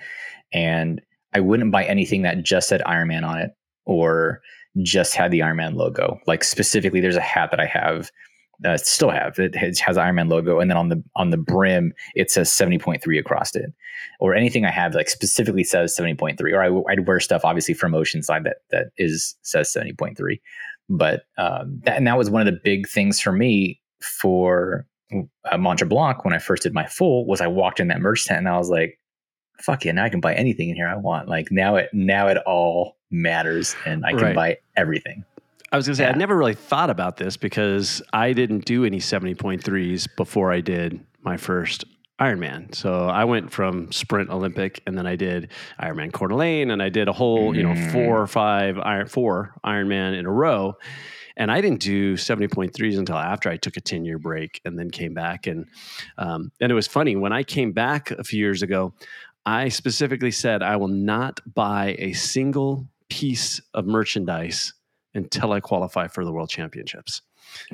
and 0.54 1.02
i 1.34 1.40
wouldn't 1.40 1.72
buy 1.72 1.84
anything 1.84 2.22
that 2.22 2.42
just 2.44 2.70
said 2.70 2.82
Iron 2.86 3.08
Man 3.10 3.24
on 3.24 3.40
it 3.40 3.52
or 3.86 4.42
just 4.82 5.16
had 5.16 5.32
the 5.32 5.42
Iron 5.42 5.58
Man 5.58 5.76
logo 5.76 6.20
like 6.26 6.44
specifically 6.44 7.00
there's 7.00 7.16
a 7.16 7.22
hat 7.22 7.52
that 7.52 7.60
i 7.60 7.66
have 7.66 8.10
uh, 8.66 8.78
still 8.78 9.10
have 9.10 9.38
it 9.40 9.56
has, 9.56 9.80
has 9.80 9.98
Iron 9.98 10.16
Man 10.16 10.30
logo, 10.30 10.60
and 10.60 10.70
then 10.70 10.78
on 10.78 10.90
the 10.90 11.04
on 11.16 11.32
the 11.32 11.38
brim 11.38 11.94
it 12.16 12.32
says 12.32 12.52
seventy 12.52 12.78
point 12.78 13.02
three 13.04 13.18
across 13.18 13.56
it, 13.56 13.74
or 14.20 14.36
anything 14.36 14.66
I 14.66 14.72
have 14.72 14.96
like 14.96 15.10
specifically 15.10 15.64
says 15.64 15.96
seventy 15.96 16.16
point 16.16 16.38
three. 16.38 16.54
Or 16.54 16.64
I, 16.64 16.70
would 16.70 17.08
wear 17.08 17.20
stuff 17.20 17.44
obviously 17.44 17.74
from 17.74 17.94
Oceanside 17.94 18.44
that 18.44 18.58
that 18.72 18.88
is 18.98 19.36
says 19.42 19.72
seventy 19.72 19.94
point 19.94 20.18
three, 20.18 20.42
but 20.90 21.24
um, 21.38 21.82
that, 21.84 21.98
and 21.98 22.08
that 22.08 22.18
was 22.18 22.30
one 22.30 22.46
of 22.46 22.54
the 22.54 22.60
big 22.64 22.88
things 22.88 23.20
for 23.20 23.32
me 23.32 23.82
for 24.02 24.86
uh, 25.52 25.58
Mont-Tremblant 25.58 26.24
when 26.24 26.34
I 26.34 26.40
first 26.40 26.64
did 26.64 26.74
my 26.74 26.86
full 26.86 27.26
was 27.26 27.42
I 27.42 27.48
walked 27.48 27.80
in 27.80 27.88
that 27.88 28.02
merch 28.02 28.26
tent 28.26 28.40
and 28.40 28.50
I 28.50 28.58
was 28.58 28.70
like, 28.70 29.00
fuck 29.60 29.84
yeah, 29.84 29.92
now 29.92 30.06
I 30.06 30.10
can 30.10 30.22
buy 30.22 30.34
anything 30.36 30.70
in 30.70 30.76
here 30.76 30.88
I 30.88 30.96
want. 30.96 31.28
Like 31.28 31.48
now 31.52 31.76
it 31.76 31.90
now 31.92 32.28
it 32.28 32.38
all 32.46 32.98
matters 33.14 33.76
and 33.86 34.06
I 34.06 34.10
can 34.12 34.20
Right. 34.22 34.36
buy 34.36 34.58
everything. 34.76 35.24
I 35.72 35.78
was 35.78 35.88
going 35.88 35.94
to 35.94 35.98
say, 35.98 36.04
Yeah. 36.04 36.10
I'd 36.12 36.18
never 36.18 36.36
really 36.38 36.54
thought 36.56 36.90
about 36.90 37.18
this 37.18 37.38
because 37.38 38.02
I 38.12 38.34
didn't 38.34 38.66
do 38.66 38.84
any 38.86 39.00
70.3s 39.00 40.08
before 40.18 40.52
I 40.52 40.60
did 40.62 41.00
my 41.24 41.38
first 41.38 41.86
Ironman. 42.20 42.74
So 42.76 43.08
I 43.08 43.24
went 43.26 43.52
from 43.52 43.92
Sprint 43.92 44.30
Olympic 44.30 44.82
and 44.86 44.96
then 44.98 45.08
I 45.08 45.16
did 45.16 45.50
Ironman 45.82 46.14
Coeur 46.14 46.28
d'Alene 46.28 46.70
and 46.72 46.82
I 46.82 46.90
did 46.90 47.08
a 47.08 47.14
whole, 47.14 47.56
you 47.56 47.64
know, 47.64 47.74
Mm. 47.74 47.92
four 47.92 48.22
or 48.22 48.28
five, 48.28 48.78
Iron, 48.80 49.08
four 49.08 49.54
Ironman 49.64 50.18
in 50.18 50.26
a 50.26 50.32
row. 50.32 50.78
And 51.36 51.52
I 51.52 51.60
didn't 51.62 51.80
do 51.82 52.16
70.3s 52.16 53.00
until 53.00 53.18
after 53.18 53.50
I 53.50 53.58
took 53.58 53.76
a 53.78 53.82
10 53.82 54.06
year 54.06 54.20
break 54.20 54.62
and 54.64 54.78
then 54.78 54.92
came 54.92 55.16
back. 55.16 55.48
And, 55.48 55.66
um, 56.20 56.52
and 56.62 56.72
it 56.72 56.76
was 56.76 56.86
funny 56.86 57.16
when 57.16 57.34
I 57.34 57.42
came 57.42 57.72
back 57.72 58.12
a 58.12 58.24
few 58.24 58.40
years 58.40 58.62
ago, 58.62 58.94
I 59.46 59.70
specifically 59.70 60.32
said, 60.32 60.62
I 60.62 60.76
will 60.76 60.88
not 60.88 61.40
buy 61.56 61.96
a 61.98 62.14
single 62.14 62.88
piece 63.14 63.62
of 63.76 63.86
merchandise 63.86 64.74
until 65.14 65.52
I 65.52 65.60
qualify 65.60 66.08
for 66.08 66.26
the 66.26 66.32
world 66.32 66.50
championships. 66.50 67.22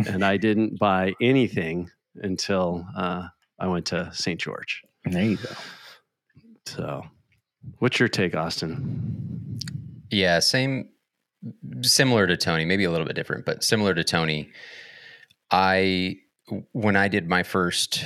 and 0.05 0.25
I 0.25 0.35
didn't 0.35 0.77
buy 0.77 1.13
anything 1.21 1.89
until 2.15 2.85
uh, 2.93 3.29
I 3.57 3.67
went 3.67 3.85
to 3.87 4.11
St. 4.13 4.37
George. 4.37 4.83
And 5.05 5.13
there 5.13 5.23
you 5.23 5.37
go. 5.37 5.49
So, 6.65 7.05
what's 7.77 8.01
your 8.01 8.09
take, 8.09 8.35
Austin? 8.35 9.59
Yeah, 10.11 10.39
same, 10.39 10.89
similar 11.83 12.27
to 12.27 12.35
Tony, 12.35 12.65
maybe 12.65 12.83
a 12.83 12.91
little 12.91 13.07
bit 13.07 13.15
different, 13.15 13.45
but 13.45 13.63
similar 13.63 13.93
to 13.93 14.03
Tony. 14.03 14.51
I, 15.51 16.17
when 16.73 16.97
I 16.97 17.07
did 17.07 17.29
my 17.29 17.43
first 17.43 18.05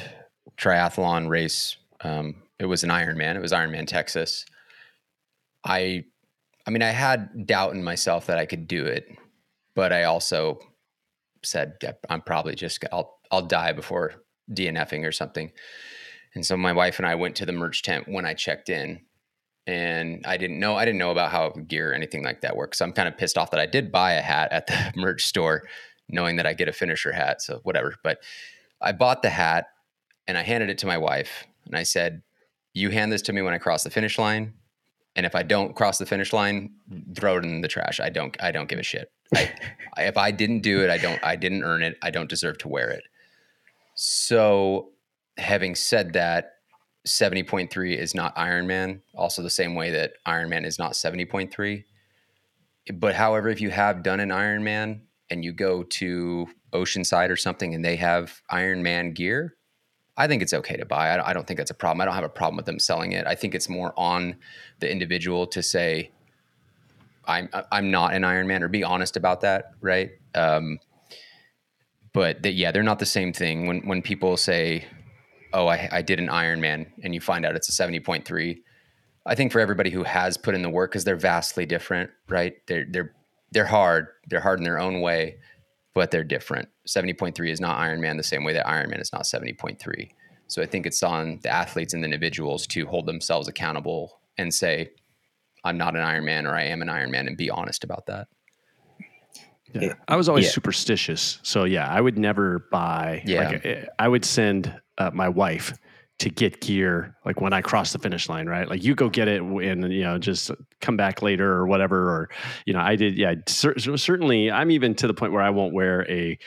triathlon 0.56 1.30
race, 1.30 1.78
um, 2.02 2.44
it 2.60 2.66
was 2.68 2.84
an 2.84 2.92
Ironman. 2.92 3.36
It 3.36 3.42
was 3.42 3.54
Ironman 3.54 3.88
Texas. 3.88 4.46
I, 5.66 6.06
I 6.66 6.72
mean, 6.72 6.82
I 6.82 6.92
had 6.92 7.46
doubt 7.46 7.74
in 7.74 7.84
myself 7.84 8.28
that 8.28 8.38
I 8.38 8.46
could 8.46 8.68
do 8.68 8.86
it, 8.86 9.08
but 9.76 9.92
I 9.92 10.04
also 10.04 10.60
said 11.44 11.74
"Yeah, 11.82 11.94
I'm 12.10 12.22
probably 12.22 12.56
just 12.56 12.84
I'll 12.92 13.20
I'll 13.32 13.42
die 13.42 13.74
before 13.74 14.14
DNFing 14.52 15.06
or 15.06 15.12
something. 15.12 15.52
And 16.36 16.46
so 16.46 16.58
my 16.58 16.74
wife 16.74 17.00
and 17.00 17.08
I 17.08 17.16
went 17.16 17.36
to 17.38 17.46
the 17.46 17.52
merch 17.52 17.84
tent 17.84 18.08
when 18.08 18.26
I 18.26 18.34
checked 18.34 18.70
in, 18.70 19.02
and 19.68 20.26
I 20.26 20.38
didn't 20.38 20.60
know 20.60 20.76
I 20.76 20.86
didn't 20.86 21.00
know 21.00 21.12
about 21.12 21.32
how 21.32 21.50
gear 21.50 21.92
or 21.92 21.94
anything 21.94 22.24
like 22.24 22.42
that 22.42 22.56
works. 22.56 22.80
So 22.80 22.86
I'm 22.86 22.94
kind 22.94 23.08
of 23.08 23.18
pissed 23.18 23.38
off 23.38 23.52
that 23.52 23.60
I 23.60 23.66
did 23.66 23.92
buy 23.92 24.14
a 24.14 24.22
hat 24.22 24.52
at 24.52 24.68
the 24.68 24.94
merch 25.00 25.24
store, 25.24 25.64
knowing 26.10 26.38
that 26.38 26.48
I 26.48 26.54
get 26.54 26.68
a 26.70 26.74
finisher 26.74 27.12
hat. 27.12 27.42
So 27.42 27.60
whatever. 27.64 27.96
But 28.04 28.20
I 28.82 28.92
bought 28.92 29.22
the 29.22 29.30
hat 29.30 29.68
and 30.28 30.38
I 30.38 30.44
handed 30.44 30.70
it 30.70 30.78
to 30.80 30.88
my 30.88 30.98
wife, 30.98 31.46
and 31.66 31.76
I 31.76 31.84
said, 31.84 32.24
"You 32.74 32.90
hand 32.90 33.12
this 33.12 33.22
to 33.24 33.34
me 33.34 33.42
when 33.42 33.54
I 33.54 33.58
cross 33.60 33.84
the 33.84 33.90
finish 33.90 34.18
line." 34.18 34.54
And 35.16 35.26
if 35.26 35.36
I 35.36 35.44
don't 35.44 35.76
cross 35.76 36.00
the 36.00 36.06
finish 36.06 36.34
line, 36.34 36.72
throw 37.16 37.38
it 37.38 37.44
in 37.44 37.62
the 37.62 37.68
trash. 37.68 38.00
I 38.00 38.10
don't. 38.10 38.36
I 38.42 38.52
don't 38.52 38.68
give 38.68 38.80
a 38.80 38.84
shit. 38.84 39.12
I, 39.36 39.52
if 39.98 40.18
I 40.18 40.32
didn't 40.32 40.62
do 40.62 40.84
it, 40.84 40.90
I 40.90 40.98
don't. 40.98 41.24
I 41.24 41.36
didn't 41.36 41.64
earn 41.64 41.84
it. 41.84 41.98
I 42.02 42.10
don't 42.10 42.30
deserve 42.30 42.58
to 42.60 42.68
wear 42.68 42.90
it. 42.90 43.04
So, 43.96 44.90
having 45.38 45.76
said 45.76 46.14
that, 46.14 46.54
seventy 47.06 47.44
point 47.44 47.72
three 47.72 47.96
is 47.98 48.16
not 48.16 48.36
Ironman, 48.36 49.02
Also, 49.14 49.44
the 49.44 49.50
same 49.50 49.76
way 49.76 49.92
that 49.92 50.14
Ironman 50.28 50.66
is 50.66 50.80
not 50.80 50.96
seventy 50.96 51.26
point 51.26 51.54
three. 51.54 51.86
But 52.92 53.16
however, 53.16 53.50
if 53.50 53.62
you 53.62 53.70
have 53.70 54.04
done 54.04 54.20
an 54.20 54.30
Ironman 54.30 55.02
and 55.30 55.46
you 55.46 55.54
go 55.54 55.84
to 55.84 56.48
Oceanside 56.74 57.30
or 57.30 57.38
something 57.38 57.74
and 57.74 57.86
they 57.86 57.96
have 57.96 58.42
Ironman 58.52 59.14
gear, 59.14 59.56
I 60.16 60.28
think 60.28 60.42
it's 60.44 60.54
okay 60.54 60.78
to 60.78 60.86
buy. 60.86 61.20
I 61.20 61.34
don't, 61.34 61.48
think 61.48 61.58
that's 61.58 61.72
a 61.72 61.76
problem. 61.76 62.02
I 62.02 62.06
don't 62.06 62.14
have 62.14 62.24
a 62.24 62.30
problem 62.30 62.56
with 62.58 62.68
them 62.68 62.80
selling 62.80 63.14
it. 63.14 63.26
I 63.26 63.34
think 63.34 63.56
it's 63.56 63.68
more 63.68 63.94
on 63.98 64.36
the 64.80 64.92
individual 64.92 65.48
to 65.48 65.64
say, 65.64 66.12
I'm 67.26 67.50
I'm 67.72 67.90
not 67.90 68.14
an 68.14 68.24
Iron 68.24 68.48
Man 68.48 68.64
or 68.64 68.68
be 68.68 68.84
honest 68.84 69.16
about 69.16 69.42
that, 69.42 69.72
right? 69.82 70.12
Um, 70.36 70.80
but 72.12 72.44
that 72.44 72.52
yeah, 72.52 72.72
they're 72.72 72.84
not 72.84 73.00
the 73.00 73.06
same 73.06 73.34
thing. 73.34 73.66
When 73.66 73.80
when 73.88 74.02
people 74.02 74.36
say, 74.38 74.86
"Oh, 75.54 75.68
I, 75.68 75.88
I 75.92 76.02
did 76.02 76.20
an 76.20 76.30
Iron 76.30 76.60
Man," 76.60 76.92
and 77.02 77.14
you 77.14 77.22
find 77.22 77.46
out 77.46 77.56
it's 77.56 77.70
a 77.70 77.72
seventy 77.72 78.02
point 78.02 78.26
three, 78.26 78.64
I 79.26 79.36
think 79.36 79.52
for 79.52 79.60
everybody 79.60 79.90
who 79.90 80.04
has 80.04 80.38
put 80.38 80.54
in 80.54 80.62
the 80.62 80.70
work, 80.70 80.92
because 80.92 81.06
they're 81.06 81.16
vastly 81.16 81.66
different, 81.66 82.12
right? 82.28 82.56
They're 82.68 82.86
they're 82.90 83.14
they're 83.52 83.66
hard. 83.66 84.08
They're 84.28 84.42
hard 84.42 84.60
in 84.60 84.64
their 84.64 84.80
own 84.80 85.02
way, 85.02 85.38
but 85.94 86.12
they're 86.12 86.24
different. 86.24 86.70
Seventy 86.86 87.14
point 87.14 87.36
three 87.36 87.52
is 87.52 87.62
not 87.62 87.78
Iron 87.80 88.02
Man 88.02 88.18
the 88.18 88.24
same 88.24 88.44
way 88.44 88.54
that 88.54 88.68
Iron 88.68 88.90
Man 88.90 89.00
is 89.00 89.12
not 89.14 89.26
seventy 89.26 89.54
point 89.54 89.80
three. 89.80 90.12
So 90.48 90.62
I 90.62 90.66
think 90.66 90.86
it's 90.86 91.02
on 91.02 91.40
the 91.42 91.50
athletes 91.50 91.94
and 91.94 92.04
the 92.04 92.06
individuals 92.06 92.68
to 92.68 92.86
hold 92.86 93.06
themselves 93.06 93.48
accountable 93.48 94.20
and 94.38 94.54
say, 94.54 94.92
I'm 95.64 95.78
not 95.78 95.96
an 95.96 96.02
Iron 96.02 96.26
Man 96.26 96.46
or 96.46 96.56
I 96.56 96.64
am 96.64 96.82
an 96.82 96.90
Iron 96.90 97.12
Man 97.12 97.28
and 97.28 97.38
be 97.38 97.50
honest 97.50 97.84
about 97.84 98.06
that. 98.08 98.28
Yeah. 99.74 99.94
I 100.08 100.16
was 100.16 100.30
always 100.30 100.46
yeah. 100.46 100.52
superstitious. 100.52 101.40
So, 101.42 101.64
yeah, 101.64 101.88
I 101.88 102.00
would 102.00 102.20
never 102.20 102.68
buy. 102.72 103.24
Yeah. 103.26 103.50
Like, 103.50 103.66
eh, 103.66 103.86
I 103.98 104.08
would 104.08 104.26
send 104.26 104.80
uh, 105.00 105.10
my 105.14 105.30
wife 105.30 105.74
to 106.20 106.30
get 106.30 106.62
gear 106.62 107.16
like 107.26 107.42
when 107.42 107.54
I 107.54 107.62
cross 107.62 107.92
the 107.92 108.00
finish 108.00 108.30
line, 108.30 108.48
right? 108.48 108.70
Like 108.70 108.84
you 108.84 108.94
go 108.94 109.10
get 109.10 109.28
it 109.28 109.42
and 109.42 109.92
you 109.92 110.04
know 110.04 110.20
just 110.20 110.52
come 110.80 110.96
back 110.96 111.22
later 111.22 111.52
or 111.52 111.66
whatever. 111.66 112.10
Or 112.10 112.30
you 112.66 112.74
know, 112.74 112.80
I 112.80 112.96
did. 112.96 113.18
Yeah, 113.18 113.34
cer- 113.48 113.78
certainly. 113.80 114.52
I'm 114.52 114.70
even 114.70 114.94
to 114.96 115.08
the 115.08 115.14
point 115.14 115.34
where 115.34 115.42
I 115.42 115.50
won't 115.50 115.74
wear 115.74 116.10
a 116.10 116.38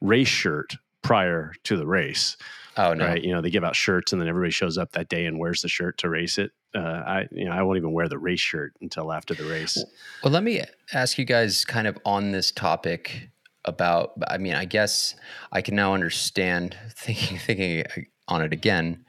race 0.00 0.28
shirt 0.28 0.76
prior 1.02 1.52
to 1.64 1.76
the 1.76 1.86
race. 1.86 2.36
Oh 2.76 2.92
no. 2.92 3.06
Right? 3.06 3.22
You 3.22 3.32
know, 3.32 3.40
they 3.40 3.50
give 3.50 3.64
out 3.64 3.76
shirts 3.76 4.12
and 4.12 4.20
then 4.20 4.28
everybody 4.28 4.50
shows 4.50 4.76
up 4.76 4.92
that 4.92 5.08
day 5.08 5.24
and 5.26 5.38
wears 5.38 5.62
the 5.62 5.68
shirt 5.68 5.98
to 5.98 6.08
race 6.08 6.36
it. 6.38 6.50
uh, 6.74 6.80
I 6.80 7.28
you 7.30 7.46
know 7.46 7.52
I 7.52 7.62
won't 7.62 7.78
even 7.78 7.92
wear 7.92 8.08
the 8.08 8.18
race 8.18 8.40
shirt 8.40 8.74
until 8.80 9.12
after 9.12 9.34
the 9.34 9.44
race. 9.44 9.82
Well, 10.22 10.32
let 10.32 10.42
me 10.42 10.62
ask 10.92 11.18
you 11.18 11.24
guys 11.24 11.64
kind 11.64 11.86
of 11.86 11.98
on 12.04 12.32
this 12.32 12.50
topic 12.52 13.30
about. 13.64 14.12
I 14.28 14.38
mean, 14.38 14.54
I 14.54 14.64
guess 14.64 15.14
I 15.52 15.62
can 15.62 15.74
now 15.74 15.94
understand 15.94 16.76
thinking 16.90 17.38
thinking 17.38 17.84
on 18.28 18.42
it 18.42 18.52
again. 18.52 19.04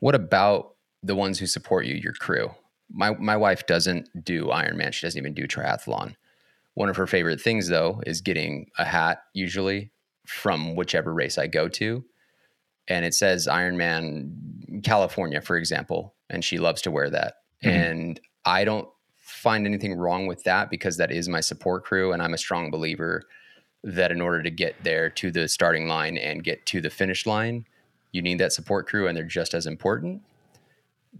What 0.00 0.14
about 0.14 0.74
the 1.02 1.14
ones 1.16 1.38
who 1.38 1.46
support 1.46 1.86
you, 1.86 1.94
your 1.94 2.12
crew? 2.12 2.50
My 2.90 3.14
my 3.14 3.36
wife 3.36 3.66
doesn't 3.66 4.08
do 4.24 4.46
Ironman. 4.46 4.92
She 4.92 5.06
doesn't 5.06 5.18
even 5.18 5.34
do 5.34 5.46
triathlon. 5.46 6.14
One 6.74 6.88
of 6.88 6.96
her 6.96 7.08
favorite 7.08 7.40
things 7.40 7.68
though 7.68 8.00
is 8.06 8.20
getting 8.20 8.70
a 8.78 8.84
hat 8.84 9.22
usually 9.34 9.90
from 10.28 10.76
whichever 10.76 11.12
race 11.12 11.38
I 11.38 11.46
go 11.46 11.68
to. 11.68 12.04
And 12.86 13.04
it 13.04 13.14
says 13.14 13.46
Ironman 13.46 14.82
California, 14.84 15.40
for 15.40 15.56
example, 15.56 16.14
and 16.30 16.44
she 16.44 16.58
loves 16.58 16.82
to 16.82 16.90
wear 16.90 17.10
that. 17.10 17.34
Mm-hmm. 17.64 17.68
And 17.68 18.20
I 18.44 18.64
don't 18.64 18.88
find 19.16 19.66
anything 19.66 19.94
wrong 19.94 20.26
with 20.26 20.44
that 20.44 20.70
because 20.70 20.96
that 20.96 21.10
is 21.10 21.28
my 21.28 21.40
support 21.40 21.84
crew 21.84 22.12
and 22.12 22.22
I'm 22.22 22.34
a 22.34 22.38
strong 22.38 22.70
believer 22.70 23.24
that 23.84 24.10
in 24.10 24.20
order 24.20 24.42
to 24.42 24.50
get 24.50 24.74
there 24.82 25.10
to 25.10 25.30
the 25.30 25.48
starting 25.48 25.86
line 25.86 26.16
and 26.16 26.42
get 26.42 26.64
to 26.66 26.80
the 26.80 26.90
finish 26.90 27.26
line, 27.26 27.66
you 28.12 28.22
need 28.22 28.38
that 28.38 28.52
support 28.52 28.88
crew 28.88 29.06
and 29.06 29.16
they're 29.16 29.24
just 29.24 29.54
as 29.54 29.66
important. 29.66 30.22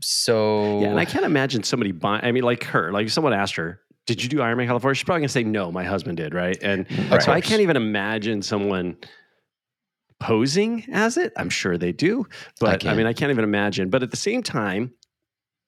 So 0.01 0.81
yeah, 0.81 0.89
and 0.89 1.01
I 1.01 1.05
can't 1.05 1.25
imagine 1.25 1.63
somebody 1.63 1.93
buying. 1.93 2.25
I 2.25 2.33
mean, 2.33 2.45
like 2.45 2.65
her, 2.65 2.93
like 2.93 3.09
someone 3.11 3.33
asked 3.33 3.57
her, 3.57 3.81
"Did 4.09 4.23
you 4.23 4.29
do 4.29 4.39
Ironman 4.39 4.67
California?" 4.67 4.95
She's 4.95 5.05
probably 5.05 5.21
gonna 5.21 5.29
say, 5.29 5.45
"No, 5.45 5.71
my 5.71 5.85
husband 5.85 6.17
did." 6.17 6.35
Right, 6.35 6.59
and 6.63 6.87
right. 7.11 7.23
so 7.23 7.31
I 7.31 7.41
can't 7.41 7.61
even 7.61 7.77
imagine 7.77 8.41
someone 8.43 8.97
posing 10.19 10.85
as 10.91 11.17
it. 11.17 11.33
I'm 11.37 11.51
sure 11.51 11.77
they 11.77 11.93
do, 11.93 12.27
but 12.59 12.85
I, 12.85 12.93
I 12.93 12.95
mean, 12.95 13.07
I 13.07 13.13
can't 13.13 13.31
even 13.31 13.45
imagine. 13.45 13.91
But 13.91 14.03
at 14.03 14.11
the 14.11 14.17
same 14.17 14.43
time, 14.43 14.93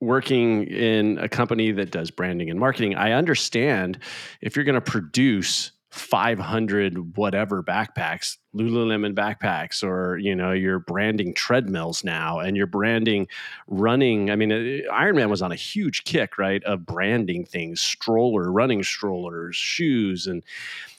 working 0.01 0.65
in 0.65 1.19
a 1.19 1.29
company 1.29 1.71
that 1.73 1.91
does 1.91 2.11
branding 2.11 2.51
and 2.51 2.59
marketing, 2.59 2.95
I 2.95 3.13
understand 3.13 3.99
if 4.41 4.57
you're 4.57 4.65
going 4.65 4.75
to 4.75 4.81
produce 4.81 5.73
500 5.91 7.17
whatever 7.17 7.65
backpacks 7.65 8.37
lululemon 8.55 9.13
backpacks 9.13 9.83
or 9.83 10.19
you 10.19 10.37
know 10.37 10.53
you're 10.53 10.79
branding 10.79 11.35
treadmills 11.35 12.05
now 12.05 12.39
and 12.39 12.57
you're 12.57 12.67
branding 12.67 13.27
running 13.67 14.31
i 14.31 14.37
mean 14.37 14.53
uh, 14.53 14.93
ironman 14.93 15.29
was 15.29 15.43
on 15.43 15.51
a 15.51 15.57
huge 15.57 16.05
kick 16.05 16.39
right 16.39 16.63
of 16.63 16.87
branding 16.87 17.45
things 17.45 17.81
stroller 17.81 18.53
running 18.53 18.85
strollers 18.85 19.57
shoes 19.57 20.29
and 20.29 20.45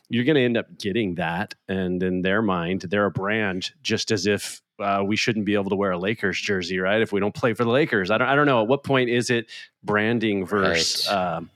you're 0.10 0.26
going 0.26 0.36
to 0.36 0.44
end 0.44 0.58
up 0.58 0.78
getting 0.78 1.16
that 1.16 1.54
and 1.70 2.04
in 2.04 2.22
their 2.22 2.42
mind 2.42 2.82
they're 2.89 3.06
a 3.06 3.12
brand 3.12 3.72
just 3.84 4.12
as 4.12 4.28
if 4.28 4.62
uh, 4.82 5.04
we 5.06 5.16
shouldn't 5.16 5.46
be 5.46 5.54
able 5.54 5.70
to 5.70 5.76
wear 5.76 5.92
a 5.92 5.98
Lakers 5.98 6.42
jersey, 6.42 6.80
right? 6.80 7.02
If 7.02 7.12
we 7.12 7.20
don't 7.20 7.36
play 7.36 7.54
for 7.54 7.64
the 7.64 7.70
Lakers, 7.70 8.10
I 8.10 8.18
don't, 8.18 8.28
I 8.28 8.36
don't 8.36 8.48
know. 8.48 8.64
At 8.64 8.68
what 8.68 8.84
point 8.84 9.12
is 9.12 9.30
it 9.30 9.48
branding 9.84 10.44
versus 10.44 11.08
right. 11.08 11.36
um, 11.36 11.52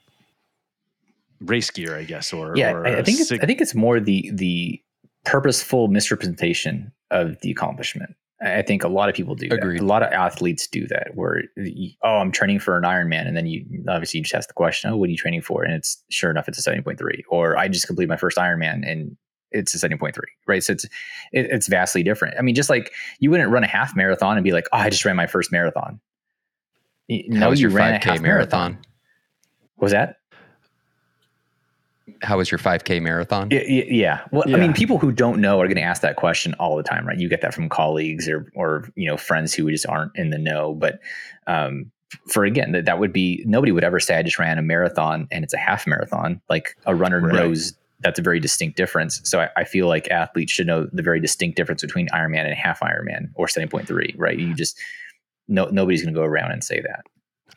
race 1.46 1.72
gear, 1.72 1.98
I 1.98 2.04
guess, 2.04 2.34
or 2.34 2.56
yeah, 2.56 2.72
or 2.72 2.86
I, 2.86 3.04
think 3.04 3.20
it's, 3.20 3.32
I 3.32 3.46
think 3.46 3.62
it's 3.62 3.76
more 3.76 4.00
the 4.00 4.30
the 4.34 4.82
purposeful 5.24 5.88
misrepresentation 5.88 6.92
of 7.12 7.40
the 7.42 7.52
accomplishment. 7.52 8.16
I 8.42 8.62
think 8.62 8.84
a 8.84 8.90
lot 8.90 9.08
of 9.08 9.16
people 9.16 9.34
do 9.36 9.48
Agreed. 9.50 9.80
that. 9.80 9.84
A 9.84 9.88
lot 9.88 10.04
of 10.04 10.12
athletes 10.12 10.68
do 10.68 10.86
that 10.88 11.12
where, 11.16 11.44
oh, 12.04 12.18
I'm 12.18 12.32
training 12.32 12.60
for 12.60 12.78
an 12.78 12.84
Ironman. 12.84 13.28
And 13.28 13.36
then 13.36 13.48
you 13.48 13.66
obviously 13.88 14.18
you 14.18 14.24
just 14.24 14.36
ask 14.36 14.48
the 14.50 14.54
question, 14.54 14.92
oh, 14.92 14.98
what 14.98 15.08
are 15.08 15.12
you 15.12 15.18
training 15.18 15.42
for? 15.42 15.64
And 15.64 15.74
it's 15.74 16.04
sure 16.10 16.32
enough, 16.32 16.50
it's 16.50 16.66
a 16.66 16.70
70.3. 16.70 17.24
Or 17.30 17.58
I 17.58 17.70
just 17.70 17.88
completed 17.88 18.10
my 18.10 18.18
first 18.18 18.38
Ironman 18.38 18.90
and 18.90 19.16
it's 19.52 19.74
a 19.74 19.78
70.3, 19.90 20.18
right? 20.48 20.62
So 20.62 20.74
it's, 20.74 20.84
it, 20.84 20.92
it's 21.50 21.68
vastly 21.68 22.04
different. 22.04 22.36
I 22.38 22.42
mean, 22.42 22.56
just 22.56 22.70
like 22.70 22.92
you 23.20 23.32
wouldn't 23.32 23.52
run 23.52 23.64
a 23.64 23.68
half 23.68 23.96
marathon 23.96 24.36
and 24.36 24.44
be 24.44 24.52
like, 24.52 24.68
oh, 24.74 24.80
I 24.80 24.90
just 24.90 25.06
ran 25.06 25.16
my 25.16 25.28
first 25.28 25.52
marathon. 25.52 26.02
How 27.10 27.18
no, 27.28 27.52
you 27.52 27.70
ran 27.70 27.94
a 27.94 28.06
half 28.06 28.22
marathon. 28.22 28.22
marathon. 28.22 28.78
Was 29.78 29.94
that? 29.94 30.18
How 32.22 32.38
was 32.38 32.52
your 32.52 32.60
5k 32.60 33.02
marathon 33.02 33.50
yeah, 33.52 33.62
yeah. 33.62 34.22
well 34.32 34.44
yeah. 34.46 34.58
i 34.58 34.60
mean 34.60 34.74
people 34.74 34.98
who 34.98 35.12
don't 35.12 35.42
know 35.42 35.60
are 35.60 35.66
going 35.66 35.76
to 35.76 35.82
ask 35.82 36.02
that 36.02 36.16
question 36.16 36.54
all 36.60 36.76
the 36.78 36.84
time 36.84 37.08
right 37.08 37.18
you 37.18 37.28
get 37.28 37.42
that 37.42 37.54
from 37.54 37.68
colleagues 37.68 38.30
or 38.30 38.52
or 38.56 38.90
you 38.96 39.08
know 39.08 39.18
friends 39.18 39.54
who 39.54 39.70
just 39.72 39.88
aren't 39.88 40.12
in 40.16 40.30
the 40.30 40.38
know 40.38 40.74
but 40.74 41.00
um, 41.48 41.92
for 42.30 42.46
again 42.46 42.72
that, 42.74 42.86
that 42.86 43.00
would 43.00 43.12
be 43.12 43.44
nobody 43.46 43.72
would 43.72 43.84
ever 43.84 44.00
say 44.00 44.18
i 44.18 44.24
just 44.24 44.38
ran 44.38 44.58
a 44.58 44.62
marathon 44.62 45.28
and 45.32 45.44
it's 45.44 45.54
a 45.54 45.58
half 45.58 45.88
marathon 45.88 46.40
like 46.50 46.78
a 46.86 46.94
runner 46.96 47.20
right. 47.20 47.34
knows 47.34 47.74
that's 48.02 48.20
a 48.20 48.22
very 48.22 48.40
distinct 48.40 48.78
difference 48.78 49.20
so 49.24 49.40
I, 49.40 49.50
I, 49.58 49.64
feel 49.64 49.88
like 49.88 50.12
athletes 50.12 50.52
should 50.52 50.68
know 50.68 50.88
the 50.92 51.02
very 51.02 51.20
distinct 51.20 51.58
difference 51.58 51.82
between 51.82 52.08
ironman 52.10 52.46
and 52.46 52.54
half 52.54 52.82
ironman 52.82 53.30
or 53.36 53.48
7.3 53.48 54.14
right 54.18 54.38
you 54.38 54.54
just 54.54 54.78
no 55.48 55.66
nobody's 55.66 56.04
going 56.04 56.14
to 56.14 56.20
go 56.20 56.26
around 56.26 56.52
and 56.52 56.64
say 56.64 56.82
that 56.82 57.06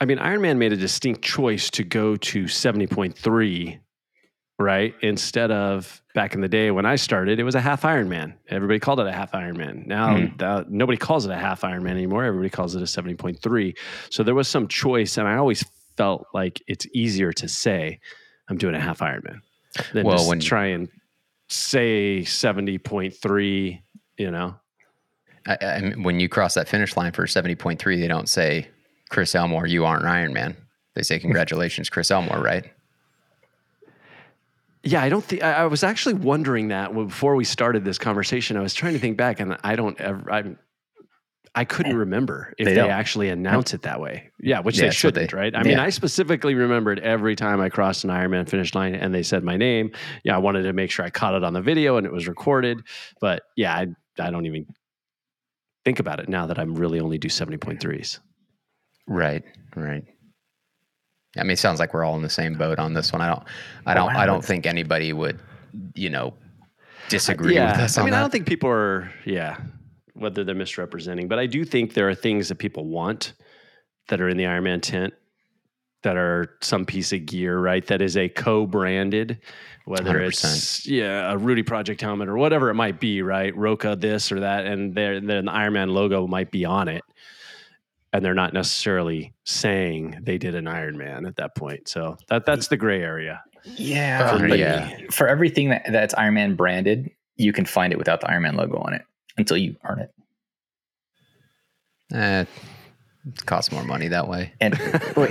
I 0.01 0.05
mean, 0.05 0.19
Ironman 0.19 0.59
made 0.59 0.73
a 0.73 0.77
distinct 0.77 1.23
choice 1.23 1.71
to 1.71 1.83
go 1.83 2.15
to 2.15 2.45
70.3 2.45 3.81
right? 4.59 4.95
Instead 5.03 5.51
of 5.51 6.03
back 6.15 6.35
in 6.35 6.41
the 6.41 6.49
day 6.49 6.71
when 6.71 6.85
I 6.85 6.97
started, 6.97 7.39
it 7.39 7.45
was 7.45 7.55
a 7.55 7.61
half 7.61 7.83
Ironman. 7.83 8.35
Everybody 8.49 8.81
called 8.81 9.01
it 9.01 9.07
a 9.07 9.13
half 9.13 9.33
Ironman. 9.33 9.87
Now 9.87 10.17
mm. 10.17 10.69
nobody 10.69 10.99
calls 10.99 11.27
it 11.27 11.31
a 11.31 11.37
half 11.37 11.61
Ironman 11.61 11.91
anymore. 11.91 12.25
Everybody 12.25 12.51
calls 12.51 12.75
it 12.75 12.83
a 12.83 12.85
70.3. 12.85 13.77
So 14.11 14.23
there 14.23 14.35
was 14.35 14.49
some 14.49 14.67
choice, 14.67 15.17
and 15.17 15.29
I 15.29 15.37
always 15.37 15.65
felt 15.97 16.27
like 16.35 16.63
it's 16.67 16.87
easier 16.93 17.33
to 17.33 17.49
say 17.49 18.01
I'm 18.49 18.57
doing 18.57 18.75
a 18.75 18.81
half 18.81 18.99
Ironman 18.99 19.41
than 19.93 20.07
well, 20.07 20.17
just 20.17 20.29
when 20.29 20.41
try 20.41 20.67
and 20.67 20.89
say 21.49 22.21
70.3, 22.21 23.83
you 24.17 24.31
know? 24.31 24.57
I, 25.47 25.59
I, 25.61 25.93
when 25.97 26.21
you 26.21 26.29
cross 26.29 26.55
that 26.55 26.69
finish 26.69 26.97
line 26.97 27.13
for 27.13 27.27
70.3, 27.27 28.01
they 28.01 28.09
don't 28.09 28.29
say, 28.29 28.69
Chris 29.09 29.35
Elmore, 29.35 29.67
you 29.67 29.85
aren't 29.85 30.05
an 30.05 30.11
Ironman. 30.11 30.57
They 30.95 31.03
say, 31.03 31.19
congratulations, 31.21 31.89
Chris 31.89 32.11
Elmore, 32.11 32.41
right? 32.41 32.71
Yeah, 34.85 35.03
I 35.03 35.09
don't 35.09 35.25
think 35.25 35.43
I, 35.43 35.67
was 35.67 35.83
actually 35.83 36.15
wondering 36.15 36.69
that 36.69 36.95
before 36.95 37.35
we 37.35 37.45
started 37.45 37.85
this 37.85 37.99
conversation. 37.99 38.57
I 38.57 38.61
was 38.61 38.75
trying 38.75 38.93
to 38.93 38.99
think 38.99 39.17
back, 39.17 39.41
and 39.41 39.57
I 39.65 39.77
don't 39.77 40.01
ever. 40.01 40.33
I 40.33 40.57
I 41.55 41.65
couldn't 41.65 41.97
remember 41.97 42.55
if 42.59 42.67
they, 42.67 42.75
they 42.75 42.89
actually 42.89 43.31
announce 43.31 43.75
it 43.75 43.83
that 43.83 44.01
way. 44.01 44.31
Yeah, 44.41 44.61
which 44.61 44.79
yeah, 44.79 44.85
they 44.85 44.91
shouldn't, 44.91 45.31
they, 45.31 45.37
right? 45.37 45.55
I 45.55 45.59
yeah. 45.59 45.65
mean, 45.65 45.79
I 45.81 45.89
specifically 45.89 46.55
remembered 46.55 47.01
every 47.01 47.35
time 47.35 47.61
I 47.61 47.69
crossed 47.69 48.05
an 48.05 48.11
Ironman 48.11 48.49
finish 48.49 48.75
line 48.77 48.95
and 48.95 49.13
they 49.13 49.25
said 49.25 49.43
my 49.43 49.57
name. 49.57 49.91
Yeah, 50.23 50.37
I 50.37 50.39
wanted 50.39 50.63
to 50.63 50.73
make 50.73 50.93
sure 50.93 51.05
I 51.05 51.11
caught 51.11 51.35
it 51.35 51.43
on 51.43 51.55
the 51.55 51.61
video 51.61 51.97
and 51.97 52.07
it 52.07 52.13
was 52.13 52.29
recorded. 52.29 52.85
But 53.21 53.43
yeah, 53.57 53.75
I, 53.75 53.87
I 54.21 54.31
don't 54.31 54.47
even 54.47 54.67
think 55.85 55.99
about 55.99 56.21
it 56.21 56.29
now 56.29 56.47
that 56.47 56.59
I'm 56.59 56.75
really 56.77 57.01
only 57.01 57.19
do 57.19 57.29
70.3s. 57.29 58.21
Right, 59.09 59.43
right. 59.75 60.05
I 61.39 61.43
mean, 61.43 61.53
it 61.53 61.59
sounds 61.59 61.81
like 61.81 61.95
we're 61.95 62.05
all 62.05 62.17
in 62.17 62.23
the 62.23 62.31
same 62.31 62.55
boat 62.55 62.79
on 62.79 62.95
this 62.95 63.13
one. 63.13 63.23
I 63.23 63.29
don't, 63.29 63.45
I 63.87 63.93
oh, 63.93 63.95
don't, 63.95 64.17
oh, 64.17 64.19
I 64.19 64.27
don't 64.27 64.45
think 64.45 64.67
anybody 64.67 65.13
would, 65.13 65.39
you 65.95 66.11
know, 66.11 66.35
disagree 67.09 67.55
yeah. 67.55 67.73
with 67.73 67.81
us. 67.81 67.99
I 67.99 68.03
mean, 68.03 68.11
that. 68.11 68.19
I 68.19 68.21
don't 68.21 68.31
think 68.31 68.47
people 68.47 68.71
are, 68.71 69.11
yeah, 69.25 69.59
whether 70.15 70.45
they're 70.45 70.55
misrepresenting, 70.55 71.29
but 71.29 71.39
I 71.39 71.47
do 71.47 71.65
think 71.65 71.95
there 71.95 72.09
are 72.09 72.15
things 72.15 72.49
that 72.49 72.57
people 72.57 72.87
want 72.87 73.35
that 74.09 74.21
are 74.21 74.29
in 74.29 74.37
the 74.37 74.45
Ironman 74.45 74.83
tent 74.83 75.15
that 76.03 76.17
are 76.17 76.57
some 76.61 76.85
piece 76.85 77.13
of 77.13 77.27
gear, 77.27 77.59
right? 77.59 77.87
That 77.87 78.01
is 78.01 78.17
a 78.17 78.29
co-branded, 78.29 79.41
whether 79.85 80.15
100%. 80.15 80.29
it's 80.29 80.87
yeah 80.87 81.33
a 81.33 81.37
Rudy 81.37 81.63
Project 81.63 82.01
helmet 82.01 82.29
or 82.29 82.37
whatever 82.39 82.71
it 82.71 82.75
might 82.75 83.01
be, 83.01 83.23
right? 83.23 83.57
Roka 83.57 83.97
this 83.97 84.31
or 84.31 84.41
that, 84.41 84.67
and 84.67 84.95
then 84.95 85.27
the 85.27 85.43
Ironman 85.43 85.93
logo 85.93 86.27
might 86.27 86.51
be 86.51 86.65
on 86.65 86.89
it 86.89 87.03
and 88.13 88.25
they're 88.25 88.35
not 88.35 88.53
necessarily 88.53 89.35
saying 89.45 90.19
they 90.23 90.39
did 90.39 90.55
an 90.55 90.65
Ironman 90.65 91.27
at 91.27 91.37
that 91.37 91.55
point. 91.55 91.89
So 91.89 92.17
that 92.29 92.47
that's 92.47 92.69
the 92.69 92.77
gray 92.77 93.03
area. 93.03 93.43
Yeah, 93.65 94.39
for, 94.39 94.47
yeah. 94.47 94.97
For 95.11 95.27
everything 95.27 95.71
that, 95.71 95.87
that's 95.91 96.15
Ironman 96.15 96.57
branded, 96.57 97.11
you 97.37 97.53
can 97.53 97.65
find 97.65 97.93
it 97.93 97.99
without 97.99 98.21
the 98.21 98.27
Ironman 98.27 98.57
logo 98.57 98.79
on 98.79 98.95
it 98.95 99.03
until 99.37 99.57
you 99.57 99.77
earn 99.85 100.01
it. 100.01 100.11
Eh, 102.15 102.45
it 103.27 103.47
costs 103.47 103.71
more 103.71 103.85
money 103.85 104.09
that 104.09 104.29
way. 104.29 104.53
And 104.61 104.79
well, 105.17 105.29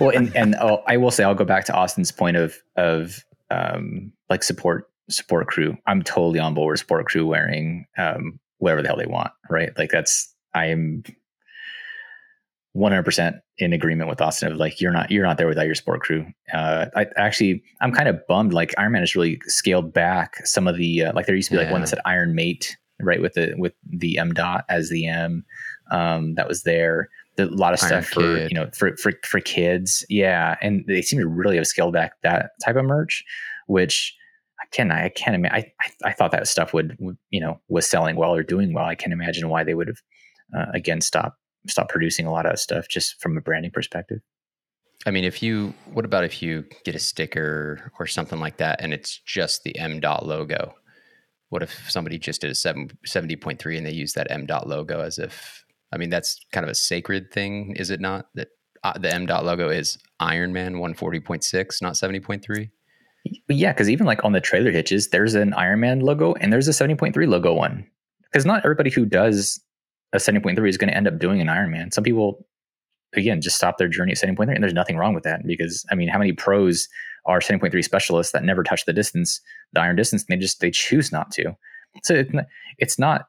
well 0.00 0.10
and, 0.10 0.34
and 0.34 0.56
oh, 0.60 0.82
I 0.86 0.96
will 0.96 1.10
say 1.10 1.24
I'll 1.24 1.34
go 1.34 1.44
back 1.44 1.66
to 1.66 1.74
Austin's 1.74 2.12
point 2.12 2.36
of 2.36 2.56
of 2.76 3.24
um, 3.50 4.12
like 4.30 4.42
support 4.42 4.90
support 5.10 5.46
crew. 5.48 5.76
I'm 5.86 6.02
totally 6.02 6.38
on 6.38 6.54
board 6.54 6.74
with 6.74 6.80
support 6.80 7.06
crew 7.06 7.26
wearing 7.26 7.86
um, 7.98 8.38
whatever 8.58 8.82
the 8.82 8.88
hell 8.88 8.96
they 8.96 9.06
want, 9.06 9.32
right? 9.50 9.70
Like 9.76 9.90
that's 9.90 10.34
I'm 10.54 11.02
100% 12.76 13.40
in 13.58 13.72
agreement 13.72 14.08
with 14.08 14.20
Austin 14.20 14.52
of 14.52 14.58
like 14.58 14.80
you're 14.80 14.92
not 14.92 15.10
you're 15.10 15.24
not 15.24 15.38
there 15.38 15.48
without 15.48 15.66
your 15.66 15.74
support 15.74 16.00
crew. 16.00 16.26
Uh, 16.52 16.86
I 16.94 17.06
actually 17.16 17.62
I'm 17.80 17.92
kind 17.92 18.08
of 18.08 18.24
bummed. 18.28 18.52
Like 18.52 18.74
Ironman 18.78 19.00
has 19.00 19.14
really 19.14 19.40
scaled 19.46 19.92
back 19.92 20.46
some 20.46 20.68
of 20.68 20.76
the 20.76 21.04
uh, 21.04 21.12
like 21.14 21.26
there 21.26 21.34
used 21.34 21.48
to 21.48 21.56
be 21.56 21.62
like 21.62 21.72
one 21.72 21.80
that 21.80 21.88
said 21.88 22.00
Iron 22.04 22.34
Mate 22.34 22.76
right 23.00 23.22
with 23.22 23.34
the 23.34 23.54
with 23.56 23.72
the 23.88 24.18
M 24.18 24.32
dot 24.32 24.64
as 24.68 24.90
the 24.90 25.06
M 25.06 25.44
um, 25.90 26.34
that 26.34 26.48
was 26.48 26.62
there. 26.62 27.08
The, 27.36 27.44
a 27.44 27.50
lot 27.50 27.72
of 27.72 27.78
stuff 27.78 28.06
for 28.06 28.20
kid. 28.20 28.50
you 28.50 28.56
know 28.56 28.68
for, 28.74 28.96
for 28.96 29.12
for 29.24 29.40
kids, 29.40 30.04
yeah, 30.08 30.56
and 30.60 30.84
they 30.88 31.02
seem 31.02 31.20
to 31.20 31.28
really 31.28 31.56
have 31.56 31.66
scaled 31.66 31.92
back 31.92 32.14
that 32.22 32.50
type 32.64 32.76
of 32.76 32.84
merch, 32.84 33.24
which 33.66 34.14
I 34.60 34.66
can 34.72 34.90
I 34.90 35.08
can't 35.10 35.36
imagine. 35.36 35.56
I, 35.56 35.72
I, 35.80 36.10
I 36.10 36.12
thought 36.12 36.32
that 36.32 36.48
stuff 36.48 36.74
would, 36.74 36.96
would 36.98 37.16
you 37.30 37.40
know 37.40 37.60
was 37.68 37.88
selling 37.88 38.16
well 38.16 38.34
or 38.34 38.42
doing 38.42 38.72
well. 38.72 38.84
I 38.84 38.96
can't 38.96 39.12
imagine 39.12 39.48
why 39.48 39.62
they 39.62 39.74
would 39.74 39.86
have 39.86 40.02
uh, 40.56 40.66
again 40.74 41.00
stopped 41.00 41.38
stop 41.68 41.88
producing 41.88 42.26
a 42.26 42.32
lot 42.32 42.46
of 42.46 42.58
stuff 42.58 42.88
just 42.88 43.20
from 43.20 43.36
a 43.36 43.40
branding 43.40 43.70
perspective. 43.70 44.20
I 45.06 45.10
mean, 45.10 45.24
if 45.24 45.42
you, 45.42 45.74
what 45.92 46.04
about 46.04 46.24
if 46.24 46.42
you 46.42 46.64
get 46.84 46.94
a 46.94 46.98
sticker 46.98 47.92
or 47.98 48.06
something 48.06 48.40
like 48.40 48.56
that 48.56 48.80
and 48.80 48.92
it's 48.92 49.18
just 49.18 49.62
the 49.62 49.78
M 49.78 50.00
dot 50.00 50.26
logo? 50.26 50.74
What 51.50 51.62
if 51.62 51.90
somebody 51.90 52.18
just 52.18 52.40
did 52.40 52.50
a 52.50 52.54
7, 52.54 52.90
70.3 53.06 53.78
and 53.78 53.86
they 53.86 53.92
use 53.92 54.12
that 54.14 54.30
M 54.30 54.44
dot 54.44 54.68
logo 54.68 55.00
as 55.00 55.18
if, 55.18 55.64
I 55.92 55.98
mean, 55.98 56.10
that's 56.10 56.38
kind 56.52 56.64
of 56.64 56.70
a 56.70 56.74
sacred 56.74 57.32
thing, 57.32 57.74
is 57.76 57.90
it 57.90 58.00
not? 58.00 58.26
That 58.34 58.48
uh, 58.84 58.98
the 58.98 59.12
M 59.12 59.26
dot 59.26 59.44
logo 59.44 59.68
is 59.68 59.98
Ironman 60.20 60.74
140.6, 60.76 61.82
not 61.82 61.94
70.3? 61.94 62.70
Yeah, 63.48 63.72
because 63.72 63.90
even 63.90 64.06
like 64.06 64.24
on 64.24 64.32
the 64.32 64.40
trailer 64.40 64.70
hitches, 64.70 65.08
there's 65.08 65.34
an 65.34 65.52
Ironman 65.52 66.02
logo 66.02 66.34
and 66.34 66.52
there's 66.52 66.68
a 66.68 66.72
70.3 66.72 67.26
logo 67.28 67.54
one. 67.54 67.86
Because 68.24 68.44
not 68.44 68.64
everybody 68.64 68.90
who 68.90 69.06
does 69.06 69.60
a 70.12 70.18
70.3 70.18 70.68
is 70.68 70.76
going 70.76 70.90
to 70.90 70.96
end 70.96 71.06
up 71.06 71.18
doing 71.18 71.40
an 71.40 71.48
Ironman. 71.48 71.92
Some 71.92 72.04
people 72.04 72.46
again 73.14 73.40
just 73.40 73.56
stop 73.56 73.78
their 73.78 73.88
journey 73.88 74.12
at 74.12 74.18
70.3 74.18 74.54
and 74.54 74.62
there's 74.62 74.74
nothing 74.74 74.96
wrong 74.96 75.14
with 75.14 75.24
that 75.24 75.46
because 75.46 75.84
i 75.90 75.94
mean 75.94 76.08
how 76.08 76.18
many 76.18 76.32
pros 76.32 76.88
are 77.26 77.40
70.3 77.40 77.84
specialists 77.84 78.32
that 78.32 78.44
never 78.44 78.62
touch 78.62 78.84
the 78.84 78.92
distance 78.92 79.40
the 79.72 79.80
iron 79.80 79.96
distance 79.96 80.24
and 80.28 80.36
they 80.36 80.40
just 80.40 80.60
they 80.60 80.70
choose 80.70 81.12
not 81.12 81.30
to? 81.32 81.54
So 82.04 82.14
it's 82.14 82.32
not, 82.32 82.46
it's 82.78 82.98
not 82.98 83.26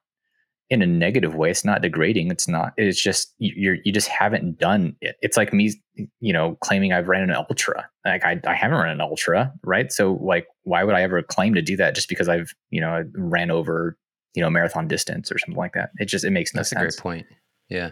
in 0.70 0.82
a 0.82 0.86
negative 0.86 1.34
way 1.34 1.50
it's 1.50 1.66
not 1.66 1.82
degrading 1.82 2.30
it's 2.30 2.48
not 2.48 2.74
it's 2.78 3.02
just 3.02 3.34
you're 3.40 3.78
you 3.84 3.92
just 3.92 4.08
haven't 4.08 4.60
done 4.60 4.96
it. 5.02 5.16
It's 5.22 5.36
like 5.36 5.52
me 5.52 5.74
you 6.20 6.32
know 6.32 6.58
claiming 6.62 6.94
i've 6.94 7.08
ran 7.08 7.24
an 7.24 7.32
ultra. 7.32 7.90
Like 8.06 8.24
i, 8.24 8.40
I 8.46 8.54
haven't 8.54 8.78
run 8.78 8.90
an 8.90 9.02
ultra 9.02 9.52
right? 9.64 9.92
So 9.92 10.20
like 10.22 10.46
why 10.64 10.84
would 10.84 10.96
i 10.96 11.02
ever 11.02 11.22
claim 11.24 11.56
to 11.56 11.62
do 11.62 11.76
that 11.78 11.96
just 11.96 12.10
because 12.10 12.30
i've 12.30 12.54
you 12.70 12.80
know 12.80 13.04
ran 13.16 13.50
over 13.50 13.98
you 14.36 14.42
know 14.44 14.50
marathon 14.50 14.88
distance 14.88 15.32
or 15.32 15.38
something 15.40 15.58
like 15.58 15.74
that 15.74 15.90
it 16.00 16.06
just 16.06 16.24
it 16.24 16.32
makes 16.32 16.54
no 16.54 16.60
That's 16.60 16.70
sense 16.70 16.80
a 16.82 16.84
great 16.86 16.98
point. 16.98 17.28
Yeah. 17.70 17.92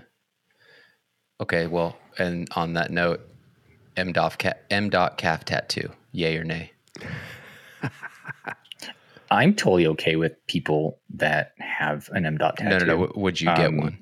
Okay. 1.40 1.68
Well, 1.68 1.98
and 2.18 2.48
on 2.56 2.74
that 2.74 2.90
note, 2.92 3.22
M 3.96 4.12
dot 4.12 4.40
ca- 4.40 4.54
M 4.72 4.90
dot 4.90 5.18
calf 5.18 5.46
tattoo, 5.46 5.92
yay 6.12 6.38
or 6.38 6.44
nay? 6.44 6.72
I'm 9.30 9.54
totally 9.54 9.86
okay 9.88 10.16
with 10.16 10.34
people 10.48 11.00
that 11.16 11.54
have 11.60 12.10
an 12.14 12.26
M 12.26 12.38
dot 12.38 12.58
tattoo. 12.58 12.86
No, 12.86 12.96
no, 12.96 13.06
no. 13.06 13.12
Would 13.16 13.42
you 13.42 13.48
get 13.56 13.68
Um, 13.68 13.78
one? 13.78 13.98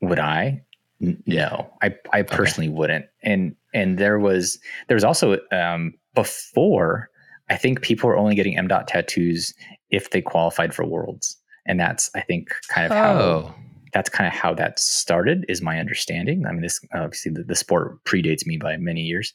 Would 0.00 0.18
I? 0.20 0.62
N- 1.02 1.22
No, 1.26 1.72
I 1.82 1.94
I 2.12 2.22
personally 2.22 2.68
wouldn't. 2.68 3.06
And 3.22 3.56
and 3.74 3.98
there 3.98 4.18
was 4.18 4.58
there 4.86 4.94
was 4.94 5.04
also 5.04 5.38
um, 5.50 5.94
before 6.14 7.10
I 7.50 7.56
think 7.56 7.82
people 7.82 8.08
were 8.08 8.16
only 8.16 8.34
getting 8.34 8.56
M 8.56 8.68
dot 8.68 8.88
tattoos 8.88 9.54
if 9.90 10.10
they 10.10 10.20
qualified 10.20 10.74
for 10.74 10.84
worlds, 10.84 11.36
and 11.66 11.78
that's 11.80 12.10
I 12.14 12.20
think 12.20 12.50
kind 12.68 12.86
of 12.86 12.92
how 12.96 13.14
Oh, 13.18 13.54
that's 13.94 14.10
kind 14.10 14.26
of 14.28 14.34
how 14.34 14.52
that 14.54 14.78
started 14.78 15.44
is 15.48 15.62
my 15.62 15.78
understanding. 15.80 16.44
I 16.46 16.52
mean 16.52 16.62
this 16.62 16.80
obviously 16.94 17.32
the, 17.32 17.42
the 17.44 17.54
sport 17.54 18.02
predates 18.04 18.46
me 18.46 18.56
by 18.58 18.76
many 18.76 19.00
years. 19.02 19.32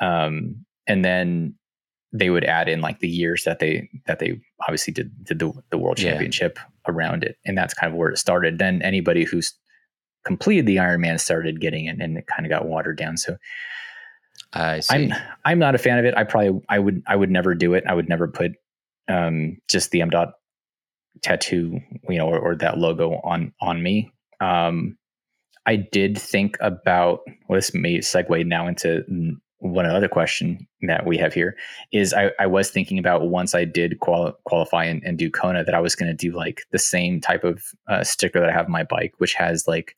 Um, 0.00 0.64
and 0.86 1.04
then 1.04 1.54
they 2.12 2.30
would 2.30 2.44
add 2.44 2.68
in 2.68 2.80
like 2.80 3.00
the 3.00 3.08
years 3.08 3.44
that 3.44 3.58
they 3.58 3.88
that 4.06 4.18
they 4.20 4.40
obviously 4.62 4.92
did 4.92 5.10
did 5.24 5.38
the, 5.40 5.52
the 5.70 5.78
world 5.78 5.98
Yeah. 5.98 6.12
championship 6.12 6.58
around 6.86 7.24
it. 7.24 7.36
And 7.44 7.58
that's 7.58 7.74
kind 7.74 7.92
of 7.92 7.98
where 7.98 8.10
it 8.10 8.18
started. 8.18 8.58
Then 8.58 8.80
anybody 8.82 9.24
who's 9.24 9.52
completed 10.24 10.66
the 10.66 10.76
ironman 10.76 11.20
started 11.20 11.60
getting 11.60 11.86
it 11.86 12.00
and 12.00 12.16
it 12.16 12.26
kind 12.26 12.46
of 12.46 12.50
got 12.50 12.66
watered 12.66 12.96
down. 12.96 13.16
So 13.16 13.36
I 14.52 14.80
see. 14.80 14.94
i'm 14.94 15.12
i'm 15.44 15.58
not 15.58 15.74
a 15.74 15.78
fan 15.78 15.98
of 15.98 16.04
it. 16.04 16.14
I 16.16 16.24
probably 16.24 16.60
i 16.68 16.78
would 16.78 17.02
i 17.06 17.16
would 17.16 17.30
never 17.30 17.54
do 17.54 17.74
it. 17.74 17.84
I 17.86 17.94
would 17.94 18.08
never 18.08 18.28
put 18.28 18.52
um, 19.08 19.56
just 19.68 19.90
the 19.90 20.02
m 20.02 20.10
dot 20.10 20.34
tattoo 21.22 21.80
you 22.08 22.18
know 22.18 22.28
or, 22.28 22.38
or 22.38 22.54
that 22.56 22.78
logo 22.78 23.20
on 23.24 23.52
on 23.60 23.82
me. 23.82 24.10
Um 24.40 24.96
i 25.66 25.76
did 25.76 26.18
think 26.18 26.56
about 26.60 27.20
well 27.48 27.58
this 27.58 27.74
may 27.74 27.98
segue 27.98 28.46
now 28.46 28.66
into 28.66 29.04
one 29.58 29.86
other 29.86 30.08
question 30.08 30.66
that 30.82 31.04
we 31.04 31.18
have 31.18 31.34
here 31.34 31.56
is 31.92 32.14
i, 32.14 32.30
I 32.40 32.46
was 32.46 32.70
thinking 32.70 32.98
about 32.98 33.28
once 33.28 33.54
i 33.54 33.64
did 33.64 34.00
quali- 34.00 34.32
qualify 34.44 34.84
and, 34.84 35.02
and 35.04 35.18
do 35.18 35.30
kona 35.30 35.64
that 35.64 35.74
i 35.74 35.80
was 35.80 35.94
going 35.94 36.08
to 36.08 36.14
do 36.16 36.34
like 36.34 36.62
the 36.72 36.78
same 36.78 37.20
type 37.20 37.44
of 37.44 37.62
uh, 37.88 38.02
sticker 38.04 38.40
that 38.40 38.48
i 38.48 38.52
have 38.52 38.66
on 38.66 38.72
my 38.72 38.84
bike 38.84 39.14
which 39.18 39.34
has 39.34 39.66
like 39.68 39.96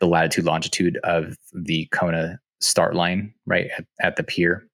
the 0.00 0.06
latitude 0.06 0.44
longitude 0.44 0.98
of 1.04 1.36
the 1.52 1.86
kona 1.92 2.38
start 2.60 2.94
line 2.94 3.32
right 3.46 3.68
at, 3.76 3.84
at 4.00 4.16
the 4.16 4.22
pier 4.22 4.66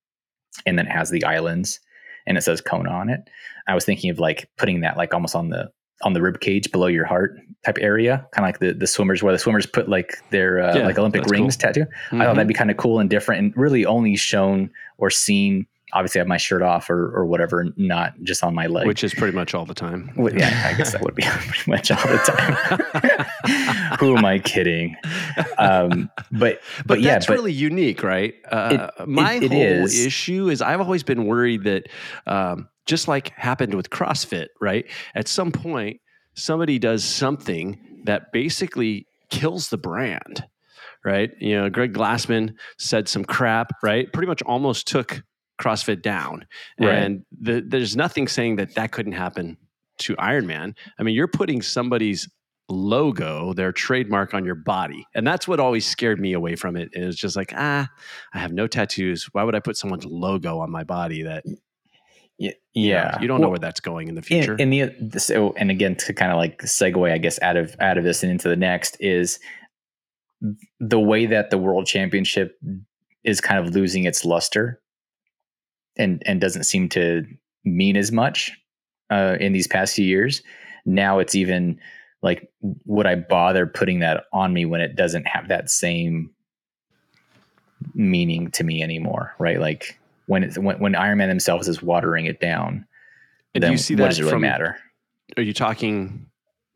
and 0.66 0.78
then 0.78 0.86
it 0.86 0.92
has 0.92 1.10
the 1.10 1.24
islands 1.24 1.80
and 2.26 2.38
it 2.38 2.42
says 2.42 2.60
kona 2.60 2.90
on 2.90 3.08
it 3.08 3.28
i 3.66 3.74
was 3.74 3.84
thinking 3.84 4.10
of 4.10 4.18
like 4.18 4.48
putting 4.58 4.80
that 4.80 4.96
like 4.96 5.12
almost 5.14 5.34
on 5.34 5.48
the 5.50 5.70
on 6.02 6.12
the 6.12 6.22
rib 6.22 6.40
cage 6.40 6.70
below 6.72 6.86
your 6.88 7.04
heart 7.04 7.36
type 7.64 7.78
area 7.80 8.26
kind 8.32 8.44
of 8.44 8.48
like 8.48 8.58
the, 8.58 8.72
the 8.72 8.86
swimmers 8.86 9.22
where 9.22 9.32
the 9.32 9.38
swimmers 9.38 9.66
put 9.66 9.88
like 9.88 10.16
their 10.30 10.60
uh, 10.60 10.76
Yeah, 10.76 10.86
like 10.86 10.98
olympic 10.98 11.26
rings 11.26 11.56
cool. 11.56 11.60
tattoo 11.60 11.86
I 12.12 12.24
thought 12.24 12.34
that'd 12.34 12.48
be 12.48 12.54
kind 12.54 12.70
of 12.70 12.76
cool 12.76 12.98
and 12.98 13.08
different 13.08 13.40
and 13.42 13.56
really 13.56 13.86
only 13.86 14.16
shown 14.16 14.70
or 14.98 15.10
seen. 15.10 15.66
Obviously, 15.94 16.20
I 16.20 16.22
have 16.22 16.28
my 16.28 16.36
shirt 16.38 16.62
off 16.62 16.88
or, 16.90 17.14
or 17.14 17.26
whatever, 17.26 17.66
not 17.76 18.14
just 18.22 18.42
on 18.42 18.54
my 18.54 18.66
leg. 18.66 18.86
which 18.86 19.04
is 19.04 19.12
pretty 19.12 19.36
much 19.36 19.54
all 19.54 19.66
the 19.66 19.74
time. 19.74 20.10
Well, 20.16 20.32
yeah, 20.34 20.68
I 20.72 20.76
guess 20.76 20.92
that 20.92 21.02
would 21.02 21.14
be 21.14 21.22
pretty 21.26 21.70
much 21.70 21.90
all 21.90 21.96
the 21.98 22.18
time. 22.18 23.96
Who 24.00 24.16
am 24.16 24.24
I 24.24 24.38
kidding? 24.38 24.96
Um, 25.58 26.10
but, 26.30 26.60
but 26.78 26.86
but 26.86 27.00
yeah, 27.00 27.12
that's 27.12 27.26
but 27.26 27.34
really 27.34 27.52
unique, 27.52 28.02
right? 28.02 28.34
Uh, 28.50 28.88
It- 28.98 29.08
my 29.08 29.34
it- 29.34 29.42
it 29.44 29.52
whole 29.52 29.60
is. 29.84 30.06
issue 30.06 30.48
is 30.48 30.62
I've 30.62 30.80
always 30.80 31.02
been 31.02 31.26
worried 31.26 31.64
that, 31.64 31.88
um, 32.26 32.68
just 32.86 33.06
like 33.06 33.28
happened 33.36 33.74
with 33.74 33.90
CrossFit, 33.90 34.48
right? 34.60 34.84
At 35.14 35.28
some 35.28 35.52
point, 35.52 36.00
somebody 36.34 36.78
does 36.78 37.04
something 37.04 37.78
that 38.04 38.32
basically 38.32 39.06
kills 39.30 39.68
the 39.68 39.78
brand, 39.78 40.44
right? 41.04 41.30
You 41.38 41.60
know, 41.60 41.70
Greg 41.70 41.92
Glassman 41.92 42.54
said 42.78 43.08
some 43.08 43.24
crap, 43.24 43.70
right? 43.82 44.12
Pretty 44.12 44.26
much 44.26 44.42
almost 44.42 44.88
took 44.88 45.22
CrossFit 45.62 46.02
down, 46.02 46.44
Right. 46.80 46.94
and 46.94 47.24
the, 47.40 47.62
there's 47.66 47.94
nothing 47.96 48.26
saying 48.28 48.56
that 48.56 48.74
that 48.74 48.90
couldn't 48.92 49.12
happen 49.12 49.56
to 49.98 50.16
Ironman. 50.16 50.74
I 50.98 51.02
mean, 51.02 51.14
you're 51.14 51.28
putting 51.28 51.62
somebody's 51.62 52.28
logo, 52.68 53.52
their 53.52 53.70
trademark 53.72 54.32
on 54.34 54.44
your 54.44 54.54
body. 54.54 55.04
And 55.14 55.26
that's 55.26 55.46
what 55.46 55.60
always 55.60 55.84
scared 55.86 56.18
me 56.18 56.32
away 56.32 56.56
from 56.56 56.76
it. 56.76 56.88
It 56.94 57.04
was 57.04 57.16
just 57.16 57.36
like, 57.36 57.52
ah, 57.56 57.88
I 58.32 58.38
have 58.38 58.52
no 58.52 58.66
tattoos. 58.66 59.28
Why 59.32 59.44
would 59.44 59.54
I 59.54 59.60
put 59.60 59.76
someone's 59.76 60.06
logo 60.06 60.58
on 60.60 60.70
my 60.70 60.82
body 60.84 61.22
that 61.22 61.44
y- 61.46 61.54
you 62.38 62.48
know, 62.48 62.54
yeah, 62.74 63.20
you 63.20 63.28
don't 63.28 63.40
know 63.42 63.50
where 63.50 63.58
that's 63.58 63.80
going 63.80 64.08
in 64.08 64.14
the 64.14 64.22
future? 64.22 64.54
in, 64.54 64.72
in 64.72 65.08
the 65.10 65.20
so 65.20 65.52
and 65.58 65.70
again 65.70 65.94
to 65.96 66.14
kind 66.14 66.32
of 66.32 66.38
like 66.38 66.58
segue 66.62 67.12
i 67.12 67.18
guess 67.18 67.38
out 67.42 67.56
of 67.58 67.76
out 67.78 67.98
of 67.98 68.04
this 68.04 68.22
and 68.22 68.32
into 68.32 68.48
the 68.48 68.56
next 68.56 68.96
is 69.00 69.38
the 70.80 70.98
way 70.98 71.26
that 71.26 71.50
the 71.50 71.58
world 71.58 71.86
championship 71.86 72.58
is 73.22 73.40
kind 73.40 73.64
of 73.64 73.74
losing 73.74 74.04
its 74.04 74.24
luster 74.24 74.80
and 75.96 76.22
and 76.26 76.40
doesn't 76.40 76.64
seem 76.64 76.88
to 76.88 77.26
mean 77.64 77.96
as 77.96 78.12
much 78.12 78.52
uh, 79.10 79.36
in 79.40 79.52
these 79.52 79.66
past 79.66 79.94
few 79.94 80.04
years 80.04 80.42
now 80.84 81.18
it's 81.18 81.34
even 81.34 81.78
like 82.22 82.50
would 82.86 83.06
i 83.06 83.14
bother 83.14 83.66
putting 83.66 84.00
that 84.00 84.24
on 84.32 84.52
me 84.52 84.64
when 84.64 84.80
it 84.80 84.96
doesn't 84.96 85.26
have 85.26 85.48
that 85.48 85.70
same 85.70 86.30
meaning 87.94 88.50
to 88.50 88.64
me 88.64 88.82
anymore 88.82 89.34
right 89.38 89.60
like 89.60 89.98
when 90.26 90.42
it's 90.42 90.58
when, 90.58 90.78
when 90.78 90.94
iron 90.94 91.18
man 91.18 91.28
themselves 91.28 91.68
is 91.68 91.82
watering 91.82 92.26
it 92.26 92.40
down 92.40 92.86
And 93.54 93.62
do 93.62 93.70
you 93.70 93.76
see 93.76 93.94
what 93.94 94.02
that 94.02 94.08
does 94.10 94.18
it 94.18 94.22
really 94.22 94.32
from- 94.32 94.42
matter 94.42 94.76
Are 95.36 95.42
you 95.42 95.52
talking 95.52 96.26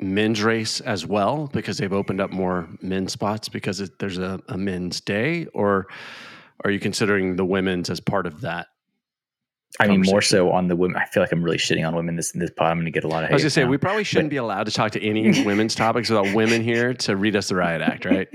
men's 0.00 0.42
race 0.42 0.80
as 0.80 1.06
well 1.06 1.48
because 1.52 1.78
they've 1.78 1.92
opened 1.92 2.20
up 2.20 2.30
more 2.30 2.68
men's 2.82 3.12
spots 3.12 3.48
because 3.48 3.80
it, 3.80 3.98
there's 3.98 4.18
a, 4.18 4.40
a 4.48 4.58
men's 4.58 5.00
day? 5.00 5.46
Or 5.54 5.86
are 6.64 6.70
you 6.70 6.80
considering 6.80 7.36
the 7.36 7.44
women's 7.44 7.90
as 7.90 8.00
part 8.00 8.26
of 8.26 8.42
that? 8.42 8.68
I 9.78 9.88
mean, 9.88 10.02
more 10.02 10.22
so 10.22 10.50
on 10.52 10.68
the 10.68 10.76
women. 10.76 10.96
I 10.96 11.06
feel 11.06 11.22
like 11.22 11.32
I'm 11.32 11.42
really 11.42 11.58
shitting 11.58 11.86
on 11.86 11.94
women 11.94 12.16
this 12.16 12.32
this 12.32 12.50
pod. 12.50 12.68
I'm 12.68 12.78
going 12.78 12.86
to 12.86 12.90
get 12.90 13.04
a 13.04 13.08
lot 13.08 13.22
of 13.22 13.28
hate. 13.28 13.32
I 13.32 13.36
was 13.36 13.42
going 13.42 13.48
to 13.48 13.50
say, 13.50 13.64
now. 13.64 13.70
we 13.70 13.78
probably 13.78 14.04
shouldn't 14.04 14.30
be 14.30 14.36
allowed 14.36 14.64
to 14.64 14.72
talk 14.72 14.92
to 14.92 15.02
any 15.02 15.44
women's 15.44 15.74
topics 15.76 16.08
without 16.08 16.32
women 16.34 16.62
here 16.62 16.94
to 16.94 17.16
read 17.16 17.36
us 17.36 17.48
the 17.48 17.56
riot 17.56 17.82
act, 17.82 18.04
right? 18.04 18.28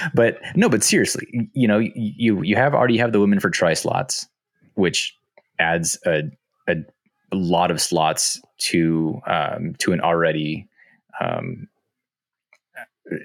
but 0.14 0.38
no, 0.56 0.68
but 0.68 0.82
seriously, 0.82 1.50
you 1.52 1.68
know, 1.68 1.78
you 1.78 2.42
you 2.42 2.56
have 2.56 2.74
already 2.74 2.98
have 2.98 3.12
the 3.12 3.20
women 3.20 3.40
for 3.40 3.50
Tri 3.50 3.74
slots, 3.74 4.26
which 4.74 5.16
adds 5.58 5.98
a, 6.06 6.22
a 6.68 6.76
lot 7.32 7.70
of 7.70 7.80
slots 7.80 8.40
to 8.58 9.20
um, 9.26 9.74
to 9.78 9.92
an 9.92 10.00
already 10.00 10.68
um, 11.20 11.68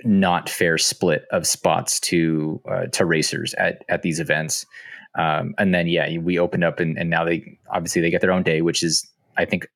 not 0.03 0.49
fair 0.49 0.77
split 0.77 1.25
of 1.31 1.47
spots 1.47 1.99
to 2.01 2.61
uh, 2.69 2.87
to 2.87 3.05
racers 3.05 3.53
at 3.55 3.83
at 3.89 4.01
these 4.01 4.19
events. 4.19 4.65
Um, 5.17 5.55
and 5.57 5.73
then 5.73 5.87
yeah, 5.87 6.17
we 6.19 6.37
opened 6.37 6.63
up 6.63 6.79
and, 6.79 6.97
and 6.97 7.09
now 7.09 7.23
they 7.23 7.57
obviously 7.71 8.01
they 8.01 8.11
get 8.11 8.21
their 8.21 8.31
own 8.31 8.43
day, 8.43 8.61
which 8.61 8.83
is 8.83 9.09
I 9.37 9.45
think 9.45 9.67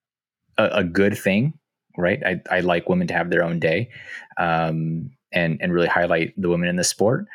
a, 0.58 0.68
a 0.68 0.84
good 0.84 1.18
thing, 1.18 1.54
right? 1.98 2.22
I, 2.26 2.42
I 2.52 2.60
like 2.60 2.90
women 2.90 3.08
to 3.08 3.14
have 3.14 3.30
their 3.30 3.44
own 3.44 3.60
day, 3.60 3.90
um, 4.38 5.12
and 5.32 5.58
and 5.62 5.74
really 5.74 5.88
highlight 5.88 6.34
the 6.38 6.50
women 6.50 6.70
in 6.70 6.76
the 6.76 6.84
sport. 6.84 7.26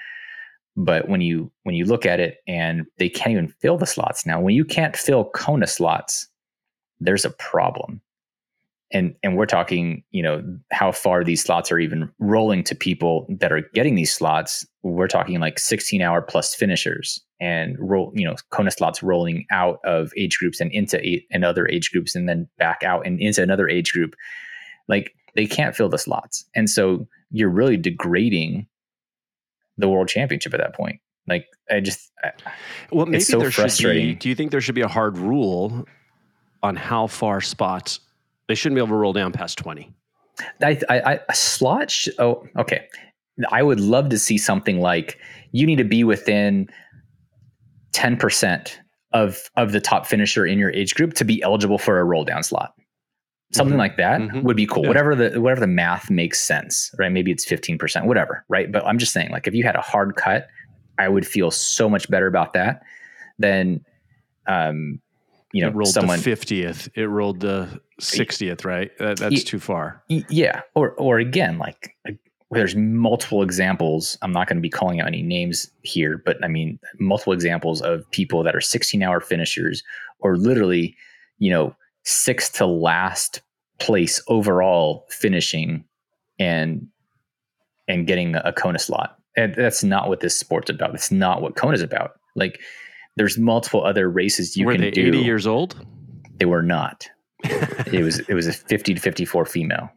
But 0.77 1.09
when 1.09 1.21
you 1.21 1.51
when 1.65 1.75
you 1.75 1.85
look 1.85 2.07
at 2.07 2.21
it 2.21 2.39
and 2.47 2.87
they 2.99 3.09
can't 3.09 3.33
even 3.33 3.49
fill 3.49 3.79
the 3.79 3.87
slots 3.87 4.27
now, 4.27 4.41
when 4.41 4.55
you 4.55 4.65
can't 4.65 4.97
fill 4.97 5.31
Kona 5.31 5.67
slots, 5.67 6.29
there's 7.01 7.25
a 7.25 7.31
problem. 7.31 8.01
And 8.93 9.15
and 9.23 9.37
we're 9.37 9.47
talking 9.47 10.03
you 10.11 10.23
know 10.23 10.43
how 10.71 10.93
far 10.93 11.25
these 11.25 11.43
slots 11.43 11.71
are 11.71 11.79
even 11.79 12.11
rolling 12.19 12.63
to 12.65 12.75
people 12.75 13.27
that 13.29 13.53
are 13.53 13.63
getting 13.75 13.95
these 13.95 14.13
slots. 14.13 14.67
We're 14.83 15.09
talking 15.09 15.41
like 15.41 15.59
16 15.59 16.01
hour 16.01 16.23
plus 16.23 16.55
finishers 16.55 17.21
and 17.41 17.77
roll 17.79 18.13
you 18.15 18.25
know 18.25 18.35
kona 18.51 18.71
slots 18.71 19.03
rolling 19.03 19.47
out 19.51 19.79
of 19.85 20.13
age 20.17 20.39
groups 20.39 20.61
and 20.61 20.73
into 20.73 20.99
eight 21.07 21.27
and 21.31 21.45
other 21.45 21.69
age 21.69 21.93
groups 21.93 22.15
and 22.15 22.29
then 22.29 22.49
back 22.59 22.83
out 22.83 23.07
and 23.07 23.21
into 23.21 23.43
another 23.43 23.69
age 23.69 23.93
group. 23.93 24.15
Like 24.89 25.15
they 25.35 25.47
can't 25.47 25.77
fill 25.77 25.89
the 25.89 25.99
slots. 25.99 26.45
And 26.55 26.71
so 26.71 27.07
you're 27.31 27.51
really 27.51 27.77
degrading 27.77 28.67
the 29.77 29.89
world 29.89 30.09
championship 30.09 30.55
at 30.55 30.61
that 30.61 30.75
point. 30.75 31.01
Like 31.27 31.47
i 31.71 31.81
just 31.81 32.11
well 32.91 33.05
maybe 33.05 33.21
so 33.21 33.39
there 33.39 33.51
should 33.51 33.93
be 33.93 34.15
do 34.15 34.31
you 34.31 34.35
think 34.35 34.51
there 34.51 34.63
should 34.63 34.75
be 34.75 34.81
a 34.81 34.89
hard 34.89 35.19
rule 35.19 35.87
on 36.63 36.75
how 36.75 37.07
far 37.07 37.43
spots 37.43 38.01
they 38.49 38.55
shouldn't 38.55 38.77
be 38.77 38.81
able 38.81 38.89
to 38.89 38.95
roll 38.95 39.13
down 39.13 39.33
past 39.33 39.59
20. 39.59 39.95
I, 40.63 40.81
I, 40.89 41.21
a 41.29 41.35
slot. 41.35 41.91
Sh- 41.91 42.09
oh, 42.19 42.47
okay. 42.57 42.87
I 43.51 43.63
would 43.63 43.81
love 43.81 44.09
to 44.09 44.19
see 44.19 44.39
something 44.39 44.81
like 44.81 45.19
you 45.53 45.67
need 45.67 45.77
to 45.77 45.85
be 45.85 46.03
within 46.05 46.69
10% 47.93 48.71
of, 49.13 49.39
of 49.57 49.73
the 49.73 49.81
top 49.81 50.07
finisher 50.07 50.47
in 50.47 50.59
your 50.59 50.71
age 50.73 50.95
group 50.95 51.15
to 51.15 51.25
be 51.25 51.43
eligible 51.43 51.79
for 51.79 52.01
a 52.01 52.05
roll 52.05 52.25
down 52.25 52.43
slot. 52.43 52.75
Something 53.53 53.73
mm-hmm. 53.73 53.79
like 53.79 53.97
that 53.97 54.21
mm-hmm. 54.21 54.43
would 54.43 54.57
be 54.57 54.67
cool. 54.67 54.83
Yeah. 54.83 54.89
Whatever 54.89 55.15
the 55.15 55.41
whatever 55.41 55.61
the 55.63 55.67
math 55.67 56.11
makes 56.11 56.39
sense, 56.39 56.95
right? 56.99 57.11
Maybe 57.11 57.31
it's 57.33 57.47
15%, 57.47 58.05
whatever, 58.05 58.45
right? 58.51 58.71
But 58.71 58.85
I'm 58.85 58.99
just 58.99 59.15
saying, 59.15 59.31
like, 59.31 59.47
if 59.47 59.55
you 59.55 59.65
had 59.65 59.75
a 59.75 59.81
hard 59.81 60.17
cut, 60.17 60.49
I 60.99 61.09
would 61.09 61.27
feel 61.27 61.51
so 61.51 61.89
much 61.89 62.11
better 62.11 62.27
about 62.27 62.53
that 62.53 62.83
than 63.39 63.83
um, 64.47 65.01
you 65.53 65.63
know, 65.63 65.69
it 65.69 65.75
rolled 65.75 65.89
someone 65.89 66.19
fiftieth. 66.19 66.89
It 66.95 67.07
rolled 67.07 67.41
the 67.41 67.81
sixtieth, 68.01 68.65
right? 68.65 68.91
That, 68.99 69.19
that's 69.19 69.45
too 69.45 69.59
far. 69.59 70.03
Yeah, 70.09 70.63
or 70.75 70.93
or 70.93 71.19
again, 71.19 71.59
like 71.59 71.97
there's 72.51 72.75
multiple 72.77 73.43
examples. 73.43 74.17
I'm 74.23 74.33
not 74.33 74.49
going 74.49 74.57
to 74.57 74.63
be 74.63 74.71
calling 74.71 75.01
out 75.01 75.09
any 75.09 75.23
names 75.23 75.71
here, 75.83 76.23
but 76.25 76.43
I 76.45 76.49
mean 76.49 76.79
multiple 76.99 77.33
examples 77.33 77.83
of 77.83 78.11
people 78.11 78.43
that 78.43 78.57
are 78.57 78.61
16 78.61 79.03
hour 79.03 79.21
finishers 79.21 79.83
or 80.21 80.37
literally, 80.37 80.97
you 81.39 81.51
know, 81.51 81.75
sixth 82.05 82.55
to 82.55 82.67
last 82.67 83.43
place 83.79 84.21
overall 84.29 85.07
finishing 85.11 85.85
and 86.39 86.87
and 87.87 88.07
getting 88.07 88.35
a 88.35 88.53
Kona 88.53 88.79
slot. 88.79 89.19
And 89.37 89.55
that's 89.55 89.85
not 89.85 90.09
what 90.09 90.21
this 90.21 90.39
sport's 90.39 90.71
about. 90.71 90.95
It's 90.95 91.11
not 91.13 91.43
what 91.43 91.57
Kona's 91.57 91.83
about. 91.83 92.13
Like 92.35 92.61
there's 93.19 93.39
multiple 93.39 93.85
other 93.85 94.09
races 94.09 94.57
you 94.57 94.63
can 94.63 94.67
were 94.67 94.73
can 94.73 94.81
they 94.83 94.91
do. 94.91 95.09
80 95.09 95.19
years 95.19 95.47
old? 95.47 95.87
They 96.39 96.47
were 96.47 96.63
not. 96.63 97.09
it 97.45 98.03
was 98.03 98.21
it 98.21 98.35
was 98.35 98.47
a 98.47 98.53
50 98.53 98.95
to 98.95 99.01
54 99.01 99.45
female. 99.45 99.91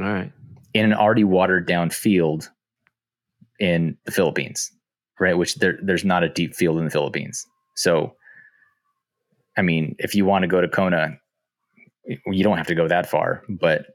All 0.00 0.06
right. 0.06 0.32
In 0.72 0.84
an 0.84 0.94
already 0.94 1.24
watered 1.24 1.66
down 1.66 1.90
field 1.90 2.50
in 3.60 3.96
the 4.04 4.10
Philippines, 4.10 4.72
right? 5.20 5.36
Which 5.36 5.56
there 5.56 5.78
there's 5.82 6.04
not 6.04 6.24
a 6.24 6.28
deep 6.28 6.54
field 6.54 6.78
in 6.78 6.84
the 6.84 6.90
Philippines. 6.90 7.46
So 7.76 8.14
I 9.56 9.62
mean, 9.62 9.94
if 9.98 10.14
you 10.14 10.24
want 10.24 10.42
to 10.42 10.48
go 10.48 10.60
to 10.60 10.68
Kona, 10.68 11.18
you 12.06 12.42
don't 12.42 12.56
have 12.56 12.66
to 12.66 12.74
go 12.74 12.88
that 12.88 13.08
far, 13.08 13.42
but 13.48 13.86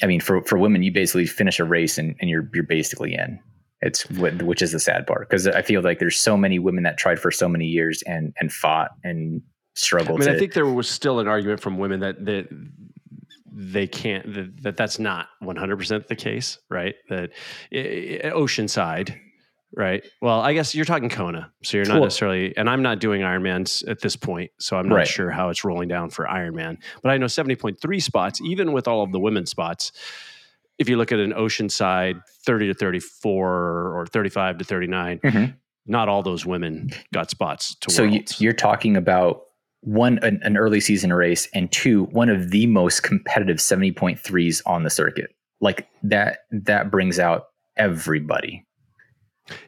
I 0.00 0.06
mean, 0.06 0.20
for, 0.20 0.42
for 0.44 0.56
women, 0.56 0.82
you 0.82 0.92
basically 0.92 1.26
finish 1.26 1.60
a 1.60 1.64
race 1.64 1.98
and, 1.98 2.14
and 2.20 2.30
you're 2.30 2.48
you're 2.54 2.64
basically 2.64 3.14
in. 3.14 3.38
It's 3.82 4.08
which 4.10 4.62
is 4.62 4.72
the 4.72 4.80
sad 4.80 5.06
part 5.06 5.28
because 5.28 5.46
I 5.48 5.62
feel 5.62 5.82
like 5.82 5.98
there's 5.98 6.18
so 6.18 6.36
many 6.36 6.58
women 6.58 6.84
that 6.84 6.96
tried 6.96 7.18
for 7.18 7.30
so 7.30 7.48
many 7.48 7.66
years 7.66 8.02
and 8.02 8.32
and 8.38 8.52
fought 8.52 8.92
and 9.02 9.42
struggled. 9.74 10.20
I 10.22 10.24
mean, 10.24 10.28
to, 10.28 10.36
I 10.36 10.38
think 10.38 10.54
there 10.54 10.66
was 10.66 10.88
still 10.88 11.18
an 11.18 11.26
argument 11.26 11.60
from 11.60 11.78
women 11.78 12.00
that 12.00 12.24
that 12.24 12.48
they 13.52 13.86
can't 13.86 14.32
that, 14.34 14.62
that 14.62 14.76
that's 14.76 14.98
not 14.98 15.28
100% 15.42 16.06
the 16.06 16.16
case, 16.16 16.58
right? 16.70 16.94
That 17.08 17.30
Oceanside, 17.72 19.18
right? 19.76 20.04
Well, 20.20 20.40
I 20.40 20.54
guess 20.54 20.74
you're 20.74 20.84
talking 20.84 21.08
Kona, 21.08 21.52
so 21.62 21.76
you're 21.76 21.86
not 21.86 21.94
cool. 21.94 22.04
necessarily, 22.04 22.56
and 22.56 22.70
I'm 22.70 22.82
not 22.82 22.98
doing 22.98 23.22
Ironmans 23.22 23.86
at 23.88 24.00
this 24.00 24.16
point, 24.16 24.52
so 24.58 24.76
I'm 24.76 24.88
not 24.88 24.94
right. 24.94 25.08
sure 25.08 25.30
how 25.30 25.50
it's 25.50 25.64
rolling 25.64 25.88
down 25.88 26.10
for 26.10 26.24
Ironman. 26.24 26.78
But 27.02 27.10
I 27.10 27.18
know 27.18 27.26
70.3 27.26 28.02
spots, 28.02 28.40
even 28.40 28.72
with 28.72 28.88
all 28.88 29.02
of 29.02 29.12
the 29.12 29.20
women's 29.20 29.50
spots 29.50 29.92
if 30.82 30.88
you 30.88 30.96
look 30.96 31.12
at 31.12 31.20
an 31.20 31.32
Oceanside 31.32 32.20
30 32.44 32.66
to 32.66 32.74
34 32.74 33.48
or 33.48 34.06
35 34.10 34.58
to 34.58 34.64
39, 34.64 35.20
mm-hmm. 35.20 35.52
not 35.86 36.08
all 36.08 36.22
those 36.22 36.44
women 36.44 36.90
got 37.14 37.30
spots 37.30 37.76
to 37.76 37.90
So 37.90 38.02
you, 38.02 38.24
you're 38.38 38.52
talking 38.52 38.96
about 38.96 39.42
one 39.80 40.18
an, 40.22 40.40
an, 40.42 40.56
early 40.56 40.80
season 40.80 41.12
race 41.12 41.48
and 41.54 41.70
two 41.72 42.04
one 42.06 42.28
of 42.28 42.50
the 42.50 42.66
most 42.66 43.02
competitive 43.04 43.56
70.3s 43.58 44.60
on 44.66 44.82
the 44.82 44.90
circuit. 44.90 45.30
Like 45.60 45.88
that 46.02 46.40
that 46.50 46.90
brings 46.90 47.20
out 47.20 47.46
everybody. 47.76 48.66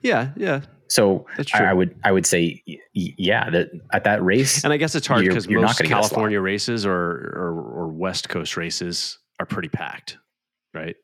Yeah, 0.02 0.30
yeah. 0.36 0.62
So 0.88 1.26
I, 1.54 1.64
I, 1.64 1.72
would 1.72 1.96
I 2.04 2.12
would 2.12 2.26
say 2.26 2.62
yeah 2.92 3.50
that 3.50 3.70
at 3.92 4.04
that 4.04 4.22
race, 4.22 4.62
and 4.62 4.72
I 4.72 4.76
guess 4.76 4.94
it's 4.94 5.06
hard 5.06 5.24
because 5.24 5.48
most 5.48 5.82
California 5.82 6.40
races 6.40 6.84
or, 6.84 6.92
or 6.92 7.72
or 7.74 7.88
West 7.88 8.28
Coast 8.28 8.56
races 8.56 9.18
are 9.40 9.46
pretty 9.46 9.68
packed 9.68 10.18
right? 10.74 10.96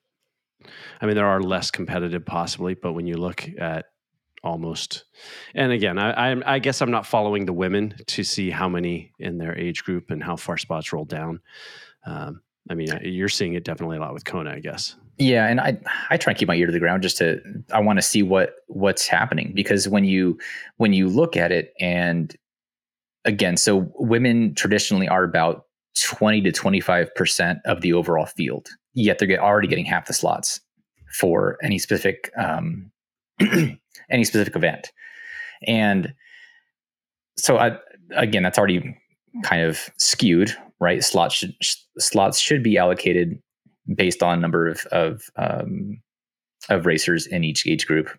I 1.01 1.07
mean, 1.07 1.16
there 1.16 1.26
are 1.26 1.40
less 1.40 1.70
competitive 1.70 2.24
possibly, 2.24 2.74
but 2.74 2.92
when 2.92 3.07
you 3.07 3.16
look 3.16 3.48
at 3.59 3.86
almost, 4.42 5.05
and 5.55 5.72
again, 5.72 5.98
I, 5.98 6.32
I, 6.32 6.55
I 6.55 6.59
guess 6.59 6.80
I'm 6.82 6.90
not 6.90 7.07
following 7.07 7.46
the 7.46 7.53
women 7.53 7.94
to 8.07 8.24
see 8.24 8.51
how 8.51 8.68
many 8.68 9.12
in 9.18 9.38
their 9.38 9.57
age 9.57 9.84
group 9.84 10.11
and 10.11 10.22
how 10.22 10.36
far 10.36 10.57
spots 10.57 10.92
roll 10.92 11.05
down. 11.05 11.40
Um, 12.07 12.42
I 12.68 12.74
mean, 12.74 12.88
you're 13.03 13.28
seeing 13.28 13.55
it 13.55 13.64
definitely 13.64 13.96
a 13.96 14.01
lot 14.01 14.14
with 14.14 14.24
Kona, 14.24 14.51
I 14.51 14.61
guess. 14.61 14.96
Yeah, 15.18 15.46
and 15.48 15.61
I 15.61 15.78
I 16.09 16.16
try 16.16 16.30
and 16.30 16.38
keep 16.38 16.48
my 16.48 16.55
ear 16.55 16.66
to 16.66 16.72
the 16.72 16.78
ground 16.78 17.03
just 17.03 17.18
to 17.18 17.40
I 17.72 17.80
want 17.80 17.98
to 17.98 18.03
see 18.03 18.22
what 18.22 18.55
what's 18.68 19.07
happening 19.07 19.53
because 19.55 19.86
when 19.86 20.05
you 20.05 20.38
when 20.78 20.94
you 20.94 21.09
look 21.09 21.36
at 21.36 21.53
it 21.53 21.74
and 21.78 22.34
again, 23.26 23.59
so 23.59 23.92
women 23.96 24.55
traditionally 24.55 25.09
are 25.09 25.24
about 25.24 25.66
20 26.03 26.40
to 26.42 26.53
25% 26.53 27.61
of 27.66 27.82
the 27.82 27.92
overall 27.92 28.24
field 28.24 28.70
yet 28.94 29.18
they're 29.18 29.42
already 29.42 29.68
getting 29.68 29.84
half 29.84 30.07
the 30.07 30.12
slots 30.12 30.61
for 31.12 31.58
any 31.62 31.78
specific 31.78 32.30
um, 32.36 32.90
any 33.40 34.24
specific 34.24 34.56
event. 34.56 34.92
And 35.66 36.14
so 37.36 37.58
I, 37.58 37.78
again, 38.14 38.42
that's 38.42 38.58
already 38.58 38.96
kind 39.42 39.62
of 39.62 39.90
skewed, 39.98 40.54
right? 40.80 41.02
Slots 41.02 41.34
should, 41.34 41.54
slots 41.98 42.38
should 42.38 42.62
be 42.62 42.78
allocated 42.78 43.40
based 43.94 44.22
on 44.22 44.40
number 44.40 44.68
of 44.68 44.84
of, 44.86 45.30
um, 45.36 46.00
of 46.68 46.86
racers 46.86 47.26
in 47.26 47.44
each 47.44 47.66
age 47.66 47.86
group. 47.86 48.11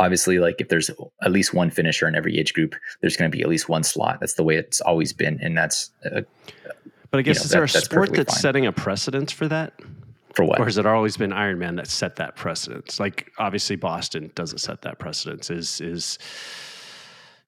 Obviously, 0.00 0.38
like 0.38 0.56
if 0.60 0.68
there's 0.68 0.90
at 1.22 1.32
least 1.32 1.54
one 1.54 1.70
finisher 1.70 2.06
in 2.06 2.14
every 2.14 2.38
age 2.38 2.54
group, 2.54 2.76
there's 3.00 3.16
going 3.16 3.30
to 3.30 3.36
be 3.36 3.42
at 3.42 3.48
least 3.48 3.68
one 3.68 3.82
slot. 3.82 4.20
That's 4.20 4.34
the 4.34 4.44
way 4.44 4.56
it's 4.56 4.80
always 4.80 5.12
been, 5.12 5.40
and 5.42 5.58
that's 5.58 5.90
uh, 6.04 6.20
but 7.10 7.18
I 7.18 7.22
guess 7.22 7.36
you 7.36 7.40
know, 7.40 7.44
is 7.44 7.50
there 7.50 7.64
a 7.64 7.68
sport 7.68 8.10
that's, 8.10 8.32
that's 8.32 8.40
setting 8.40 8.66
a 8.66 8.72
precedence 8.72 9.32
for 9.32 9.48
that? 9.48 9.72
For 10.38 10.44
what? 10.44 10.60
Or 10.60 10.66
has 10.66 10.78
it 10.78 10.86
always 10.86 11.16
been 11.16 11.32
Iron 11.32 11.58
Man 11.58 11.74
that 11.76 11.88
set 11.88 12.14
that 12.16 12.36
precedence? 12.36 13.00
Like 13.00 13.32
obviously 13.38 13.74
Boston 13.74 14.30
doesn't 14.36 14.58
set 14.58 14.82
that 14.82 15.00
precedence. 15.00 15.50
Is 15.50 15.80
is 15.80 16.16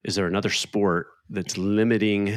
is 0.03 0.17
there 0.17 0.27
another 0.27 0.51
sport 0.51 1.07
that's 1.29 1.57
limiting 1.57 2.37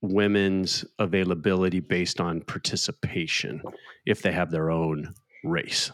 women's 0.00 0.84
availability 1.00 1.80
based 1.80 2.20
on 2.20 2.40
participation 2.42 3.60
if 4.06 4.22
they 4.22 4.30
have 4.30 4.52
their 4.52 4.70
own 4.70 5.12
race? 5.42 5.90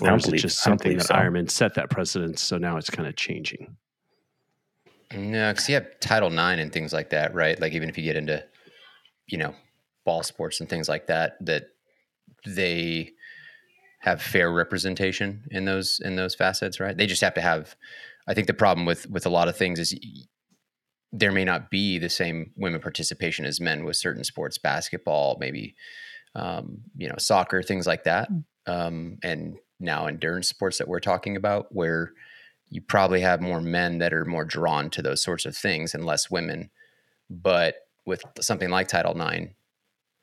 Or 0.00 0.16
is 0.16 0.26
it 0.26 0.38
just 0.38 0.58
something 0.58 0.96
that 0.96 1.06
so. 1.06 1.14
Ironman 1.14 1.48
set 1.48 1.74
that 1.74 1.90
precedence, 1.90 2.42
so 2.42 2.58
now 2.58 2.76
it's 2.76 2.90
kind 2.90 3.06
of 3.06 3.14
changing? 3.14 3.76
No, 5.14 5.52
because 5.52 5.68
you 5.68 5.76
have 5.76 6.00
Title 6.00 6.32
IX 6.32 6.60
and 6.60 6.72
things 6.72 6.92
like 6.92 7.10
that, 7.10 7.36
right? 7.36 7.60
Like 7.60 7.72
even 7.72 7.88
if 7.88 7.96
you 7.96 8.02
get 8.02 8.16
into 8.16 8.44
you 9.28 9.38
know, 9.38 9.54
ball 10.04 10.24
sports 10.24 10.58
and 10.58 10.68
things 10.68 10.88
like 10.88 11.06
that, 11.06 11.36
that 11.46 11.68
they 12.44 13.12
have 14.00 14.22
fair 14.22 14.50
representation 14.52 15.44
in 15.50 15.64
those 15.64 16.00
in 16.04 16.16
those 16.16 16.34
facets, 16.34 16.80
right? 16.80 16.96
They 16.96 17.06
just 17.06 17.22
have 17.22 17.34
to 17.34 17.40
have. 17.40 17.76
I 18.28 18.34
think 18.34 18.46
the 18.46 18.54
problem 18.54 18.86
with 18.86 19.08
with 19.10 19.26
a 19.26 19.30
lot 19.30 19.48
of 19.48 19.56
things 19.56 19.78
is 19.78 19.94
there 21.12 21.32
may 21.32 21.44
not 21.44 21.70
be 21.70 21.98
the 21.98 22.08
same 22.08 22.52
women 22.56 22.80
participation 22.80 23.44
as 23.44 23.60
men 23.60 23.84
with 23.84 23.96
certain 23.96 24.24
sports, 24.24 24.58
basketball, 24.58 25.36
maybe 25.40 25.74
um, 26.34 26.78
you 26.96 27.08
know, 27.08 27.14
soccer, 27.18 27.62
things 27.62 27.86
like 27.86 28.04
that, 28.04 28.28
um, 28.66 29.18
and 29.22 29.56
now 29.80 30.06
endurance 30.06 30.48
sports 30.48 30.78
that 30.78 30.88
we're 30.88 31.00
talking 31.00 31.36
about, 31.36 31.66
where 31.70 32.12
you 32.68 32.80
probably 32.80 33.20
have 33.20 33.40
more 33.40 33.60
men 33.60 33.98
that 33.98 34.12
are 34.12 34.24
more 34.24 34.44
drawn 34.44 34.90
to 34.90 35.02
those 35.02 35.22
sorts 35.22 35.46
of 35.46 35.56
things 35.56 35.94
and 35.94 36.04
less 36.04 36.30
women, 36.30 36.70
but 37.30 37.76
with 38.04 38.22
something 38.40 38.70
like 38.70 38.88
Title 38.88 39.18
IX, 39.20 39.52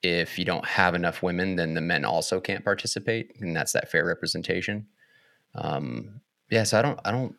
if 0.03 0.37
you 0.37 0.43
don't 0.43 0.65
have 0.65 0.93
enough 0.93 1.23
women, 1.23 1.55
then 1.55 1.73
the 1.73 1.81
men 1.81 2.03
also 2.03 2.39
can't 2.39 2.63
participate, 2.63 3.31
and 3.39 3.55
that's 3.55 3.71
that 3.71 3.89
fair 3.89 4.05
representation. 4.05 4.85
Um, 5.55 6.21
yeah, 6.51 6.63
so 6.63 6.77
I 6.77 6.81
don't, 6.81 6.99
I 7.05 7.11
don't, 7.11 7.35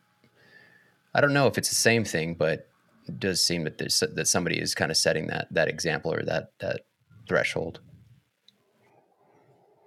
I 1.15 1.21
don't 1.21 1.35
know 1.35 1.47
if 1.47 1.59
it's 1.59 1.69
the 1.69 1.75
same 1.75 2.05
thing, 2.05 2.35
but 2.35 2.69
it 3.07 3.21
does 3.21 3.41
seem 3.41 3.65
that 3.65 3.79
there's, 3.79 4.01
that 4.01 4.27
somebody 4.27 4.59
is 4.59 4.75
kind 4.75 4.91
of 4.91 4.97
setting 4.97 5.27
that 5.29 5.49
that 5.51 5.69
example 5.69 6.12
or 6.12 6.23
that 6.25 6.53
that 6.61 6.87
threshold. 7.29 7.81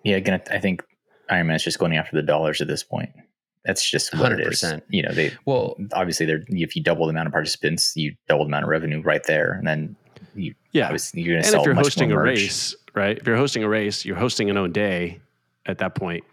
Yeah, 0.03 0.17
again, 0.17 0.41
I 0.51 0.59
think 0.59 0.83
Ironman's 1.29 1.63
just 1.63 1.79
going 1.79 1.97
after 1.97 2.15
the 2.15 2.21
dollars 2.21 2.61
at 2.61 2.67
this 2.67 2.83
point. 2.83 3.09
That's 3.65 3.89
just 3.89 4.15
what 4.15 4.31
it 4.31 4.39
is. 4.39 4.61
100%. 4.61 4.81
You 4.89 5.03
know, 5.03 5.11
they 5.11 5.33
Well, 5.45 5.75
obviously 5.91 6.25
they're 6.25 6.43
if 6.47 6.75
you 6.75 6.83
double 6.83 7.05
the 7.05 7.09
amount 7.09 7.27
of 7.27 7.33
participants, 7.33 7.93
you 7.95 8.15
double 8.29 8.45
the 8.45 8.49
amount 8.49 8.63
of 8.63 8.69
revenue 8.69 9.01
right 9.01 9.23
there, 9.25 9.51
and 9.53 9.67
then 9.67 9.95
you 10.37 10.55
Yeah. 10.71 10.85
obviously 10.85 11.21
you're 11.21 11.35
going 11.35 11.43
to 11.43 11.47
And 11.47 11.51
sell 11.51 11.61
if 11.61 11.65
you're 11.65 11.75
much 11.75 11.85
hosting 11.85 12.11
a 12.11 12.19
race, 12.19 12.75
right? 12.95 13.17
If 13.17 13.25
you're 13.27 13.37
hosting 13.37 13.63
a 13.63 13.69
race, 13.69 14.05
you're 14.05 14.15
hosting 14.17 14.49
an 14.49 14.57
own 14.57 14.71
day. 14.71 15.19
At 15.65 15.79
that 15.79 15.95
point, 15.95 16.23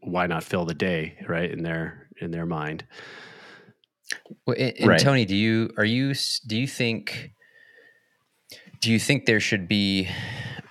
why 0.00 0.26
not 0.26 0.44
fill 0.44 0.66
the 0.66 0.74
day, 0.74 1.16
right? 1.26 1.50
In 1.50 1.62
their 1.62 2.08
in 2.20 2.30
their 2.30 2.44
mind. 2.44 2.84
Well, 4.46 4.56
and, 4.58 4.74
and 4.78 4.88
Right. 4.88 5.00
Tony, 5.00 5.24
do 5.24 5.34
you 5.36 5.70
are 5.78 5.84
you 5.84 6.14
do 6.46 6.58
you 6.58 6.66
think 6.66 7.32
do 8.80 8.90
you 8.90 8.98
think 8.98 9.26
there 9.26 9.40
should 9.40 9.66
be 9.68 10.08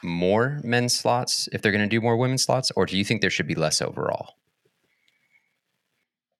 more 0.03 0.59
men's 0.63 0.95
slots 0.95 1.49
if 1.51 1.61
they're 1.61 1.71
going 1.71 1.83
to 1.83 1.87
do 1.89 2.01
more 2.01 2.17
women's 2.17 2.43
slots, 2.43 2.71
or 2.75 2.85
do 2.85 2.97
you 2.97 3.03
think 3.03 3.21
there 3.21 3.29
should 3.29 3.47
be 3.47 3.55
less 3.55 3.81
overall? 3.81 4.35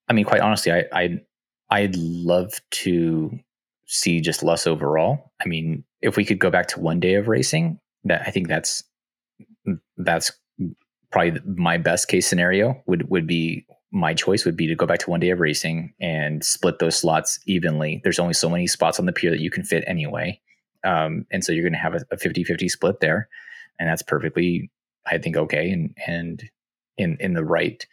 I 0.08 0.14
mean, 0.14 0.26
quite 0.26 0.42
honestly, 0.42 0.72
I, 0.72 0.86
I 0.92 1.20
I'd 1.70 1.96
love 1.96 2.54
to 2.72 3.40
see 3.86 4.22
just 4.22 4.44
less 4.44 4.66
overall. 4.66 5.32
I 5.44 5.48
mean, 5.48 5.84
if 6.02 6.16
we 6.16 6.26
could 6.26 6.40
go 6.40 6.50
back 6.50 6.68
to 6.70 6.80
one 6.80 7.00
day 7.00 7.16
of 7.16 7.28
racing, 7.28 7.80
that 8.06 8.24
I 8.26 8.32
think 8.32 8.48
that's 8.48 8.84
that's 9.98 10.32
probably 11.12 11.40
my 11.46 11.78
best 11.78 12.08
case 12.08 12.28
scenario. 12.28 12.82
Would 12.88 13.10
would 13.10 13.28
be 13.28 13.66
my 13.92 14.14
choice 14.14 14.46
would 14.46 14.58
be 14.58 14.68
to 14.68 14.76
go 14.76 14.86
back 14.86 15.00
to 15.00 15.10
one 15.10 15.20
day 15.20 15.32
of 15.32 15.40
racing 15.40 15.94
and 16.00 16.44
split 16.44 16.80
those 16.80 16.96
slots 16.96 17.40
evenly. 17.48 18.02
There's 18.04 18.20
only 18.20 18.36
so 18.36 18.50
many 18.50 18.68
spots 18.68 19.00
on 19.00 19.06
the 19.06 19.14
pier 19.14 19.32
that 19.32 19.42
you 19.42 19.50
can 19.50 19.64
fit 19.64 19.84
anyway, 19.88 20.40
um, 20.84 21.26
and 21.32 21.44
so 21.44 21.52
you're 21.52 21.64
going 21.64 21.74
to 21.74 21.80
have 21.80 21.96
a, 21.96 22.06
a 22.12 22.18
50-50 22.18 22.70
split 22.70 23.00
there, 23.00 23.28
and 23.80 23.90
that's 23.90 24.04
perfectly, 24.04 24.72
I 25.08 25.18
think, 25.18 25.38
okay 25.38 25.72
and 25.72 25.96
and 26.06 26.50
in 26.98 27.18
in 27.20 27.34
the 27.34 27.44
right 27.44 27.86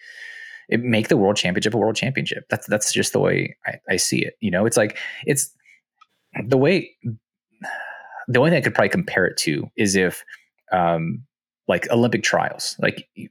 it, 0.69 0.83
make 0.83 1.09
the 1.09 1.17
world 1.17 1.37
championship 1.37 1.75
a 1.75 1.79
world 1.79 1.97
championship. 1.97 2.47
That's 2.49 2.67
that's 2.67 2.93
just 2.93 3.13
the 3.13 3.21
way 3.21 3.57
I, 3.67 3.79
I 3.89 3.97
see 3.97 4.25
it. 4.25 4.37
You 4.41 4.51
know, 4.51 4.67
it's 4.67 4.77
like 4.77 4.99
it's 5.25 5.51
the 6.47 6.59
way. 6.59 6.91
The 8.29 8.39
only 8.39 8.51
thing 8.51 8.59
I 8.59 8.63
could 8.63 8.75
probably 8.75 8.89
compare 8.91 9.27
it 9.27 9.37
to 9.39 9.71
is 9.77 9.97
if, 9.97 10.25
um, 10.73 11.23
like 11.69 11.91
Olympic 11.91 12.23
trials, 12.23 12.77
like 12.81 13.09
you, 13.15 13.29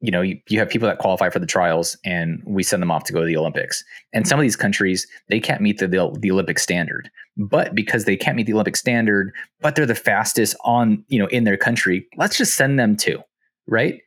you 0.00 0.10
know, 0.10 0.20
you, 0.20 0.38
you 0.48 0.58
have 0.58 0.68
people 0.68 0.88
that 0.88 0.98
qualify 0.98 1.30
for 1.30 1.38
the 1.38 1.46
trials, 1.46 1.96
and 2.04 2.42
we 2.46 2.62
send 2.62 2.82
them 2.82 2.90
off 2.90 3.04
to 3.04 3.12
go 3.12 3.20
to 3.20 3.26
the 3.26 3.36
Olympics. 3.36 3.82
And 4.12 4.26
some 4.28 4.38
of 4.38 4.42
these 4.42 4.56
countries 4.56 5.06
they 5.28 5.40
can't 5.40 5.60
meet 5.60 5.78
the 5.78 5.88
the, 5.88 6.16
the 6.20 6.30
Olympic 6.30 6.58
standard, 6.58 7.10
but 7.36 7.74
because 7.74 8.04
they 8.04 8.16
can't 8.16 8.36
meet 8.36 8.46
the 8.46 8.52
Olympic 8.52 8.76
standard, 8.76 9.32
but 9.60 9.74
they're 9.74 9.86
the 9.86 9.94
fastest 9.94 10.54
on 10.64 11.04
you 11.08 11.18
know 11.18 11.26
in 11.28 11.44
their 11.44 11.56
country, 11.56 12.06
let's 12.16 12.38
just 12.38 12.56
send 12.56 12.78
them 12.78 12.96
to, 12.98 13.18
right? 13.66 14.00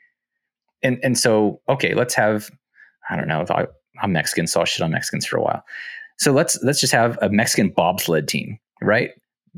and 0.84 1.00
and 1.04 1.18
so 1.18 1.62
okay, 1.70 1.94
let's 1.94 2.14
have 2.14 2.50
I 3.10 3.16
don't 3.16 3.28
know. 3.28 3.46
I, 3.50 3.66
I'm 4.02 4.12
Mexican, 4.12 4.48
so 4.48 4.60
I'll 4.60 4.66
shit 4.66 4.84
on 4.84 4.92
Mexicans 4.92 5.26
for 5.26 5.38
a 5.38 5.42
while. 5.42 5.64
So 6.18 6.32
let's 6.32 6.62
let's 6.64 6.80
just 6.80 6.94
have 6.94 7.18
a 7.22 7.30
Mexican 7.30 7.70
bobsled 7.70 8.28
team, 8.28 8.60
right? 8.82 9.12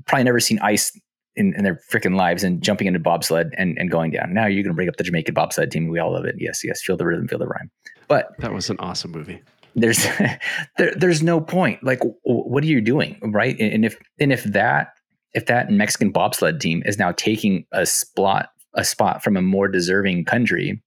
Probably 0.05 0.23
never 0.23 0.39
seen 0.39 0.59
ice 0.59 0.97
in, 1.35 1.53
in 1.55 1.63
their 1.63 1.79
freaking 1.89 2.15
lives 2.15 2.43
and 2.43 2.61
jumping 2.61 2.87
into 2.87 2.99
bobsled 2.99 3.53
and, 3.57 3.77
and 3.77 3.89
going 3.89 4.11
down. 4.11 4.33
Now 4.33 4.45
you're 4.47 4.63
going 4.63 4.73
to 4.73 4.75
bring 4.75 4.89
up 4.89 4.97
the 4.97 5.03
Jamaican 5.03 5.33
bobsled 5.33 5.71
team. 5.71 5.87
We 5.87 5.99
all 5.99 6.13
love 6.13 6.25
it. 6.25 6.35
Yes, 6.37 6.63
yes. 6.63 6.81
Feel 6.81 6.97
the 6.97 7.05
rhythm, 7.05 7.27
feel 7.27 7.39
the 7.39 7.47
rhyme. 7.47 7.71
But 8.07 8.29
That 8.39 8.53
was 8.53 8.69
an 8.69 8.77
awesome 8.79 9.11
movie. 9.11 9.41
there's 9.75 10.03
there, 10.77 10.93
there's 10.95 11.23
no 11.23 11.39
point. 11.39 11.83
Like, 11.83 12.01
what 12.23 12.63
are 12.63 12.67
you 12.67 12.81
doing, 12.81 13.17
right? 13.23 13.57
And, 13.59 13.73
and 13.73 13.85
if 13.85 13.97
and 14.19 14.33
if 14.33 14.43
that 14.43 14.93
if 15.33 15.45
that 15.45 15.71
Mexican 15.71 16.11
bobsled 16.11 16.59
team 16.59 16.83
is 16.85 16.99
now 16.99 17.13
taking 17.13 17.65
a 17.71 17.85
spot 17.85 18.49
a 18.73 18.83
spot 18.83 19.23
from 19.23 19.37
a 19.37 19.41
more 19.41 19.67
deserving 19.69 20.25
country, 20.25 20.81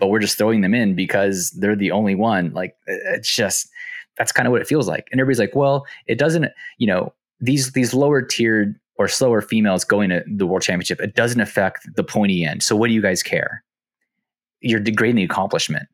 but 0.00 0.08
we're 0.08 0.18
just 0.20 0.38
throwing 0.38 0.60
them 0.60 0.74
in 0.74 0.96
because 0.96 1.50
they're 1.60 1.76
the 1.76 1.92
only 1.92 2.14
one. 2.16 2.52
Like, 2.52 2.74
it's 2.86 3.32
just 3.32 3.68
that's 4.18 4.32
kind 4.32 4.48
of 4.48 4.52
what 4.52 4.60
it 4.62 4.66
feels 4.66 4.88
like. 4.88 5.06
And 5.12 5.20
everybody's 5.20 5.38
like, 5.38 5.54
well, 5.54 5.86
it 6.06 6.18
doesn't. 6.18 6.46
You 6.78 6.88
know, 6.88 7.14
these 7.40 7.72
these 7.72 7.94
lower 7.94 8.22
tiered 8.22 8.78
or 8.96 9.08
slower 9.08 9.42
females 9.42 9.84
going 9.84 10.10
to 10.10 10.24
the 10.26 10.46
world 10.46 10.62
championship, 10.62 11.00
it 11.00 11.14
doesn't 11.14 11.40
affect 11.40 11.86
the 11.96 12.04
pointy 12.04 12.44
end. 12.44 12.62
So 12.62 12.74
what 12.76 12.88
do 12.88 12.94
you 12.94 13.02
guys 13.02 13.22
care? 13.22 13.62
You're 14.60 14.80
degrading 14.80 15.16
the 15.16 15.24
accomplishment, 15.24 15.88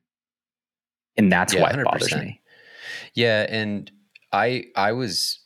and 1.16 1.30
that's 1.30 1.52
Yeah, 1.52 1.62
why 1.62 1.70
it 1.70 1.84
bothers 1.84 2.14
me. 2.14 2.40
Yeah, 3.14 3.46
and 3.48 3.90
I 4.32 4.64
I 4.76 4.92
was 4.92 5.40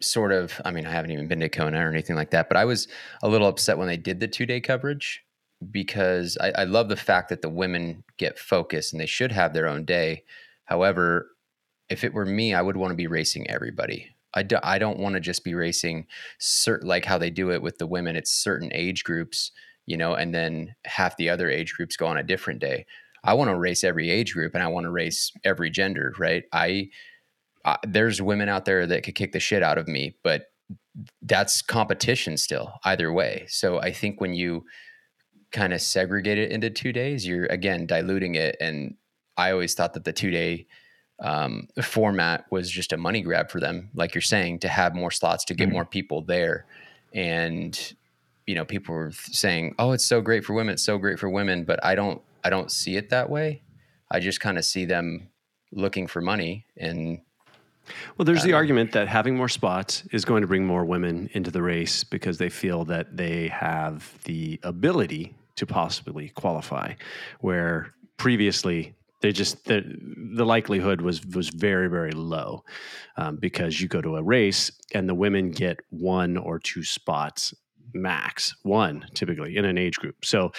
sort 0.00 0.32
of 0.32 0.60
I 0.64 0.70
mean 0.70 0.86
I 0.86 0.90
haven't 0.90 1.12
even 1.12 1.28
been 1.28 1.40
to 1.40 1.48
Kona 1.48 1.86
or 1.86 1.90
anything 1.90 2.16
like 2.16 2.30
that, 2.30 2.48
but 2.48 2.56
I 2.56 2.64
was 2.64 2.88
a 3.22 3.28
little 3.28 3.46
upset 3.46 3.78
when 3.78 3.88
they 3.88 3.96
did 3.96 4.20
the 4.20 4.28
two 4.28 4.46
day 4.46 4.60
coverage 4.60 5.22
because 5.70 6.36
I, 6.40 6.50
I 6.58 6.64
love 6.64 6.88
the 6.88 6.96
fact 6.96 7.28
that 7.28 7.42
the 7.42 7.48
women 7.48 8.02
get 8.16 8.38
focused 8.38 8.92
and 8.92 9.00
they 9.00 9.06
should 9.06 9.30
have 9.30 9.52
their 9.54 9.68
own 9.68 9.84
day. 9.84 10.24
However, 10.64 11.28
if 11.88 12.02
it 12.04 12.14
were 12.14 12.24
me, 12.24 12.54
I 12.54 12.62
would 12.62 12.76
want 12.76 12.90
to 12.90 12.96
be 12.96 13.06
racing 13.06 13.48
everybody. 13.48 14.11
I, 14.34 14.42
do, 14.42 14.58
I 14.62 14.78
don't 14.78 14.98
want 14.98 15.14
to 15.14 15.20
just 15.20 15.44
be 15.44 15.54
racing 15.54 16.06
certain 16.38 16.88
like 16.88 17.04
how 17.04 17.18
they 17.18 17.30
do 17.30 17.50
it 17.50 17.62
with 17.62 17.78
the 17.78 17.86
women. 17.86 18.16
It's 18.16 18.30
certain 18.30 18.70
age 18.72 19.04
groups, 19.04 19.52
you 19.86 19.96
know, 19.96 20.14
and 20.14 20.34
then 20.34 20.74
half 20.84 21.16
the 21.16 21.30
other 21.30 21.50
age 21.50 21.74
groups 21.74 21.96
go 21.96 22.06
on 22.06 22.16
a 22.16 22.22
different 22.22 22.60
day. 22.60 22.86
I 23.24 23.34
want 23.34 23.50
to 23.50 23.56
race 23.56 23.84
every 23.84 24.10
age 24.10 24.32
group 24.32 24.54
and 24.54 24.62
I 24.62 24.68
want 24.68 24.84
to 24.84 24.90
race 24.90 25.32
every 25.44 25.70
gender, 25.70 26.12
right? 26.18 26.44
I 26.52 26.88
uh, 27.64 27.76
there's 27.86 28.20
women 28.20 28.48
out 28.48 28.64
there 28.64 28.86
that 28.86 29.04
could 29.04 29.14
kick 29.14 29.32
the 29.32 29.38
shit 29.40 29.62
out 29.62 29.78
of 29.78 29.86
me, 29.86 30.16
but 30.24 30.46
that's 31.22 31.62
competition 31.62 32.36
still 32.36 32.72
either 32.84 33.12
way. 33.12 33.46
So 33.48 33.78
I 33.78 33.92
think 33.92 34.20
when 34.20 34.34
you 34.34 34.64
kind 35.52 35.72
of 35.72 35.80
segregate 35.80 36.38
it 36.38 36.50
into 36.50 36.70
two 36.70 36.92
days, 36.92 37.26
you're 37.26 37.46
again 37.46 37.86
diluting 37.86 38.34
it. 38.34 38.56
And 38.60 38.96
I 39.36 39.52
always 39.52 39.74
thought 39.74 39.94
that 39.94 40.04
the 40.04 40.12
two 40.12 40.30
day 40.30 40.66
um, 41.22 41.68
format 41.82 42.44
was 42.50 42.70
just 42.70 42.92
a 42.92 42.96
money 42.96 43.22
grab 43.22 43.50
for 43.50 43.60
them, 43.60 43.88
like 43.94 44.14
you're 44.14 44.20
saying, 44.22 44.58
to 44.60 44.68
have 44.68 44.94
more 44.94 45.10
slots 45.10 45.44
to 45.46 45.54
get 45.54 45.68
Mhm. 45.68 45.72
more 45.72 45.84
people 45.86 46.20
there. 46.22 46.66
And 47.14 47.94
you 48.46 48.56
know, 48.56 48.64
people 48.64 48.92
were 48.94 49.12
saying, 49.12 49.74
"Oh, 49.78 49.92
it's 49.92 50.04
so 50.04 50.20
great 50.20 50.44
for 50.44 50.52
women. 50.52 50.72
It's 50.74 50.82
so 50.82 50.98
great 50.98 51.18
for 51.20 51.30
women," 51.30 51.62
but 51.64 51.82
I 51.84 51.94
don't, 51.94 52.20
I 52.42 52.50
don't 52.50 52.72
see 52.72 52.96
it 52.96 53.10
that 53.10 53.30
way. 53.30 53.62
I 54.10 54.18
just 54.18 54.40
kind 54.40 54.58
of 54.58 54.64
see 54.64 54.84
them 54.84 55.28
looking 55.70 56.08
for 56.08 56.20
money 56.20 56.66
and 56.76 57.20
Well, 58.16 58.24
there's 58.24 58.42
the 58.42 58.52
Um, 58.52 58.56
argument 58.56 58.92
that 58.92 59.06
having 59.08 59.36
more 59.36 59.48
spots 59.48 60.04
is 60.12 60.24
going 60.24 60.42
to 60.42 60.46
bring 60.46 60.64
more 60.66 60.84
women 60.84 61.28
into 61.34 61.50
the 61.50 61.62
race 61.62 62.04
because 62.04 62.38
they 62.38 62.48
feel 62.48 62.84
that 62.86 63.16
they 63.16 63.48
have 63.48 64.12
the 64.24 64.58
ability 64.62 65.34
to 65.56 65.66
possibly 65.66 66.28
qualify, 66.30 66.94
where 67.40 67.92
previously 68.18 68.94
they 69.22 69.32
just 69.32 69.64
the, 69.64 69.82
the 70.34 70.44
likelihood 70.44 71.00
was 71.00 71.24
was 71.26 71.48
very 71.48 71.88
very 71.88 72.12
low 72.12 72.62
um, 73.16 73.36
because 73.36 73.80
you 73.80 73.88
go 73.88 74.00
to 74.00 74.16
a 74.16 74.22
race 74.22 74.70
and 74.94 75.08
the 75.08 75.14
women 75.14 75.50
get 75.50 75.80
one 75.90 76.36
or 76.36 76.58
two 76.58 76.84
spots 76.84 77.54
max 77.94 78.56
one 78.62 79.04
typically 79.14 79.56
in 79.56 79.64
an 79.64 79.76
age 79.76 79.96
group 79.96 80.24
so 80.24 80.50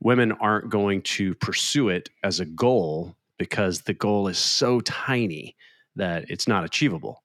women 0.00 0.32
aren't 0.32 0.70
going 0.70 1.02
to 1.02 1.34
pursue 1.36 1.88
it 1.88 2.08
as 2.22 2.38
a 2.40 2.44
goal 2.44 3.16
because 3.38 3.82
the 3.82 3.94
goal 3.94 4.28
is 4.28 4.38
so 4.38 4.80
tiny 4.80 5.56
that 5.96 6.30
it's 6.30 6.46
not 6.46 6.64
achievable, 6.64 7.22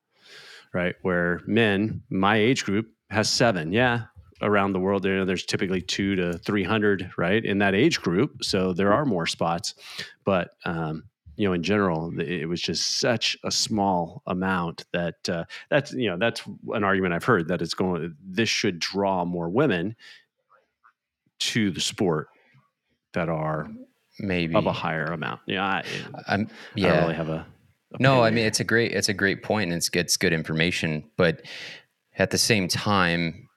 right? 0.73 0.95
Where 1.01 1.41
men, 1.45 2.03
my 2.09 2.37
age 2.37 2.63
group, 2.63 2.89
has 3.09 3.29
seven. 3.29 3.73
Yeah, 3.73 4.03
around 4.41 4.73
the 4.73 4.79
world, 4.79 5.03
there 5.03 5.25
there's 5.25 5.45
typically 5.45 5.81
two 5.81 6.15
to 6.15 6.37
three 6.39 6.63
hundred, 6.63 7.11
right, 7.17 7.43
in 7.43 7.59
that 7.59 7.75
age 7.75 8.01
group. 8.01 8.43
So 8.43 8.73
there 8.73 8.93
are 8.93 9.05
more 9.05 9.25
spots, 9.25 9.75
but 10.25 10.51
um, 10.65 11.03
you 11.35 11.47
know, 11.47 11.53
in 11.53 11.63
general, 11.63 12.19
it 12.19 12.47
was 12.47 12.61
just 12.61 12.99
such 12.99 13.37
a 13.43 13.51
small 13.51 14.21
amount 14.27 14.85
that 14.93 15.29
uh, 15.29 15.45
that's 15.69 15.93
you 15.93 16.09
know 16.09 16.17
that's 16.17 16.43
an 16.73 16.83
argument 16.83 17.13
I've 17.13 17.23
heard 17.23 17.47
that 17.47 17.61
it's 17.61 17.73
going. 17.73 18.15
This 18.23 18.49
should 18.49 18.79
draw 18.79 19.25
more 19.25 19.49
women 19.49 19.95
to 21.39 21.71
the 21.71 21.81
sport 21.81 22.27
that 23.13 23.29
are 23.29 23.69
maybe 24.19 24.55
of 24.55 24.65
a 24.65 24.71
higher 24.71 25.05
amount. 25.05 25.41
Yeah, 25.47 25.65
I, 25.65 25.83
I'm, 26.27 26.47
I 26.47 26.53
yeah. 26.75 26.93
don't 26.93 27.01
really 27.03 27.15
have 27.15 27.29
a. 27.29 27.47
No, 27.99 28.23
I 28.23 28.29
mean 28.29 28.45
it's 28.45 28.59
a 28.59 28.63
great 28.63 28.91
it's 28.91 29.09
a 29.09 29.13
great 29.13 29.43
point 29.43 29.71
and 29.71 29.77
it's 29.77 29.89
good, 29.89 30.05
it's 30.05 30.17
good 30.17 30.33
information, 30.33 31.09
but 31.17 31.41
at 32.17 32.29
the 32.29 32.37
same 32.37 32.67
time, 32.67 33.49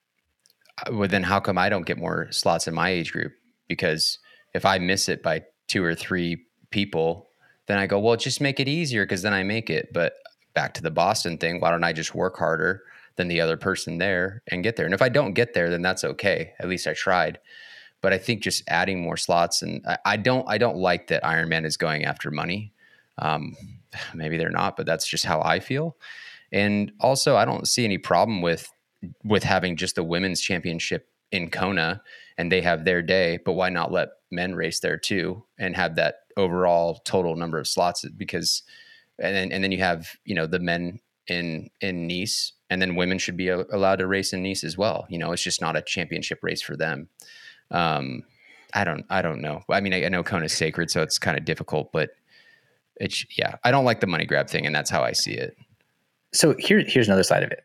well, 0.91 1.09
then 1.09 1.23
how 1.23 1.41
come 1.41 1.59
I 1.59 1.69
don't 1.69 1.87
get 1.87 1.99
more 1.99 2.31
slots 2.31 2.67
in 2.69 2.75
my 2.75 2.91
age 2.91 3.13
group? 3.13 3.33
Because 3.69 4.19
if 4.55 4.65
I 4.65 4.79
miss 4.79 5.09
it 5.09 5.23
by 5.23 5.43
two 5.69 5.85
or 5.85 5.95
three 5.95 6.45
people, 6.71 7.29
then 7.67 7.79
I 7.79 7.87
go, 7.87 7.99
well, 7.99 8.17
just 8.17 8.41
make 8.41 8.61
it 8.61 8.69
easier 8.69 9.05
because 9.05 9.23
then 9.23 9.33
I 9.33 9.43
make 9.43 9.71
it. 9.71 9.93
But 9.93 10.15
back 10.55 10.75
to 10.75 10.83
the 10.83 10.91
Boston 10.91 11.39
thing, 11.39 11.61
why 11.61 11.71
don't 11.71 11.85
I 11.85 11.93
just 11.93 12.15
work 12.15 12.37
harder 12.37 12.83
than 13.17 13.29
the 13.29 13.41
other 13.41 13.57
person 13.57 13.99
there 13.99 14.43
and 14.49 14.63
get 14.63 14.77
there? 14.77 14.85
And 14.85 14.95
if 14.95 15.03
I 15.03 15.09
don't 15.09 15.33
get 15.33 15.55
there, 15.55 15.71
then 15.71 15.83
that's 15.83 16.05
okay. 16.05 16.53
At 16.59 16.69
least 16.69 16.87
I 16.87 16.95
tried. 16.95 17.39
But 18.01 18.13
I 18.13 18.19
think 18.19 18.43
just 18.43 18.63
adding 18.69 19.03
more 19.03 19.17
slots 19.17 19.63
and 19.63 19.85
I, 19.87 19.99
I 20.05 20.17
don't 20.19 20.47
I 20.47 20.59
don't 20.59 20.77
like 20.77 21.07
that 21.07 21.23
Ironman 21.23 21.65
is 21.65 21.79
going 21.79 22.05
after 22.05 22.31
money. 22.31 22.73
Um, 23.19 23.57
maybe 24.15 24.37
they're 24.37 24.51
not, 24.51 24.77
but 24.77 24.87
that's 24.87 25.07
just 25.07 25.25
how 25.25 25.41
I 25.43 25.61
feel. 25.61 25.97
And 26.53 26.93
also, 27.01 27.37
I 27.37 27.45
don't 27.45 27.67
see 27.67 27.85
any 27.85 27.99
problem 27.99 28.41
with 28.41 28.71
with 29.25 29.43
having 29.43 29.77
just 29.77 29.95
the 29.95 30.05
women's 30.05 30.41
championship 30.41 31.09
in 31.33 31.51
Kona 31.51 32.03
and 32.39 32.51
they 32.51 32.61
have 32.61 32.85
their 32.85 33.03
day. 33.03 33.39
But 33.45 33.53
why 33.53 33.69
not 33.69 33.93
let 33.93 34.09
men 34.31 34.55
race 34.55 34.81
there 34.81 34.99
too 34.99 35.45
and 35.59 35.77
have 35.77 35.97
that 35.97 36.17
overall 36.37 37.01
total 37.05 37.37
number 37.37 37.59
of 37.59 37.69
slots? 37.69 38.05
Because 38.17 38.63
and 39.19 39.35
then 39.35 39.53
and 39.53 39.63
then 39.63 39.73
you 39.73 39.79
have 39.79 40.17
you 40.25 40.35
know 40.35 40.47
the 40.47 40.59
men 40.59 41.01
in 41.27 41.71
in 41.81 42.07
Nice 42.07 42.53
and 42.71 42.81
then 42.81 42.97
women 42.97 43.19
should 43.19 43.37
be 43.37 43.49
allowed 43.49 43.97
to 43.97 44.07
race 44.07 44.33
in 44.33 44.43
Nice 44.43 44.65
as 44.65 44.77
well. 44.77 45.07
You 45.09 45.19
know 45.19 45.33
it's 45.33 45.43
just 45.43 45.61
not 45.61 45.77
a 45.77 45.83
championship 45.83 46.41
race 46.43 46.63
for 46.63 46.77
them. 46.77 47.09
Um 47.71 48.23
I 48.73 48.85
don't 48.85 49.05
I 49.11 49.23
don't 49.23 49.41
know. 49.41 49.63
I 49.71 49.81
mean 49.81 49.95
I, 49.95 50.07
I 50.07 50.09
know 50.09 50.23
Kona 50.23 50.47
is 50.47 50.53
sacred 50.53 50.91
so 50.91 51.03
it's 51.03 51.19
kind 51.19 51.39
of 51.39 51.45
difficult 51.45 51.93
but 51.93 52.11
it's 52.97 53.27
yeah 53.37 53.57
I 53.65 53.71
don't 53.71 53.85
like 53.85 54.01
the 54.01 54.07
money 54.07 54.27
grab 54.27 54.49
thing 54.49 54.67
and 54.67 54.75
that's 54.75 54.91
how 54.91 55.03
I 55.03 55.13
see 55.13 55.35
it. 55.35 55.57
So 56.33 56.55
here 56.59 56.81
here's 56.87 57.09
another 57.09 57.23
side 57.23 57.43
of 57.43 57.51
it 57.51 57.64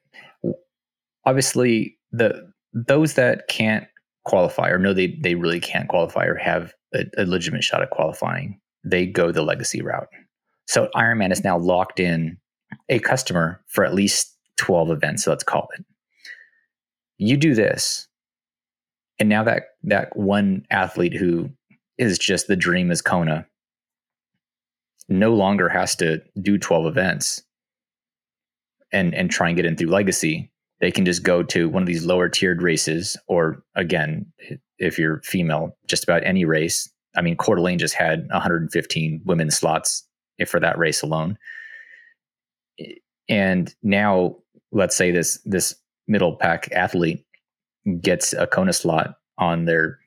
obviously 1.25 1.97
the 2.11 2.51
those 2.73 3.15
that 3.15 3.47
can't 3.47 3.85
qualify 4.25 4.69
or 4.69 4.77
know 4.77 4.93
they 4.93 5.17
they 5.21 5.35
really 5.35 5.59
can't 5.59 5.89
qualify 5.89 6.25
or 6.25 6.35
have 6.35 6.73
a, 6.93 7.05
a 7.17 7.25
legitimate 7.25 7.63
shot 7.63 7.81
at 7.81 7.89
qualifying, 7.89 8.59
they 8.83 9.05
go 9.05 9.31
the 9.31 9.41
legacy 9.41 9.81
route. 9.81 10.07
So 10.67 10.89
Ironman 10.95 11.31
is 11.31 11.43
now 11.43 11.57
locked 11.57 11.99
in 11.99 12.37
a 12.89 12.99
customer 12.99 13.63
for 13.67 13.83
at 13.83 13.95
least 13.95 14.35
12 14.57 14.91
events, 14.91 15.23
so 15.23 15.31
let's 15.31 15.43
call 15.43 15.67
it. 15.77 15.85
You 17.17 17.37
do 17.37 17.55
this, 17.55 18.07
and 19.17 19.29
now 19.29 19.43
that 19.43 19.63
that 19.83 20.15
one 20.15 20.65
athlete 20.69 21.13
who 21.13 21.49
is 21.97 22.17
just 22.17 22.47
the 22.47 22.55
dream 22.55 22.91
is 22.91 23.01
Kona 23.01 23.45
no 25.09 25.33
longer 25.33 25.67
has 25.67 25.95
to 25.95 26.21
do 26.41 26.57
12 26.57 26.85
events 26.85 27.41
and 28.91 29.13
and 29.15 29.29
try 29.31 29.47
and 29.47 29.55
get 29.55 29.65
in 29.65 29.75
through 29.75 29.89
legacy 29.89 30.51
they 30.79 30.91
can 30.91 31.05
just 31.05 31.23
go 31.23 31.43
to 31.43 31.69
one 31.69 31.83
of 31.83 31.87
these 31.87 32.05
lower 32.05 32.29
tiered 32.29 32.61
races, 32.61 33.17
or 33.27 33.63
again, 33.75 34.25
if 34.77 34.97
you're 34.97 35.21
female, 35.23 35.75
just 35.87 36.03
about 36.03 36.23
any 36.23 36.45
race. 36.45 36.89
I 37.15 37.21
mean, 37.21 37.35
Coeur 37.35 37.55
d'Alene 37.55 37.79
just 37.79 37.95
had 37.95 38.27
115 38.29 39.21
women's 39.25 39.57
slots 39.57 40.07
for 40.47 40.59
that 40.59 40.77
race 40.77 41.01
alone. 41.01 41.37
And 43.27 43.73
now, 43.83 44.37
let's 44.71 44.95
say 44.95 45.11
this 45.11 45.39
this 45.45 45.75
middle 46.07 46.35
pack 46.35 46.71
athlete 46.71 47.25
gets 48.01 48.33
a 48.33 48.47
Kona 48.47 48.73
slot 48.73 49.15
on 49.37 49.65
their 49.65 49.99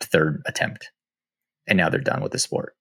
third 0.00 0.42
attempt, 0.46 0.90
and 1.66 1.76
now 1.76 1.88
they're 1.88 2.00
done 2.00 2.22
with 2.22 2.32
the 2.32 2.38
sport. 2.38 2.76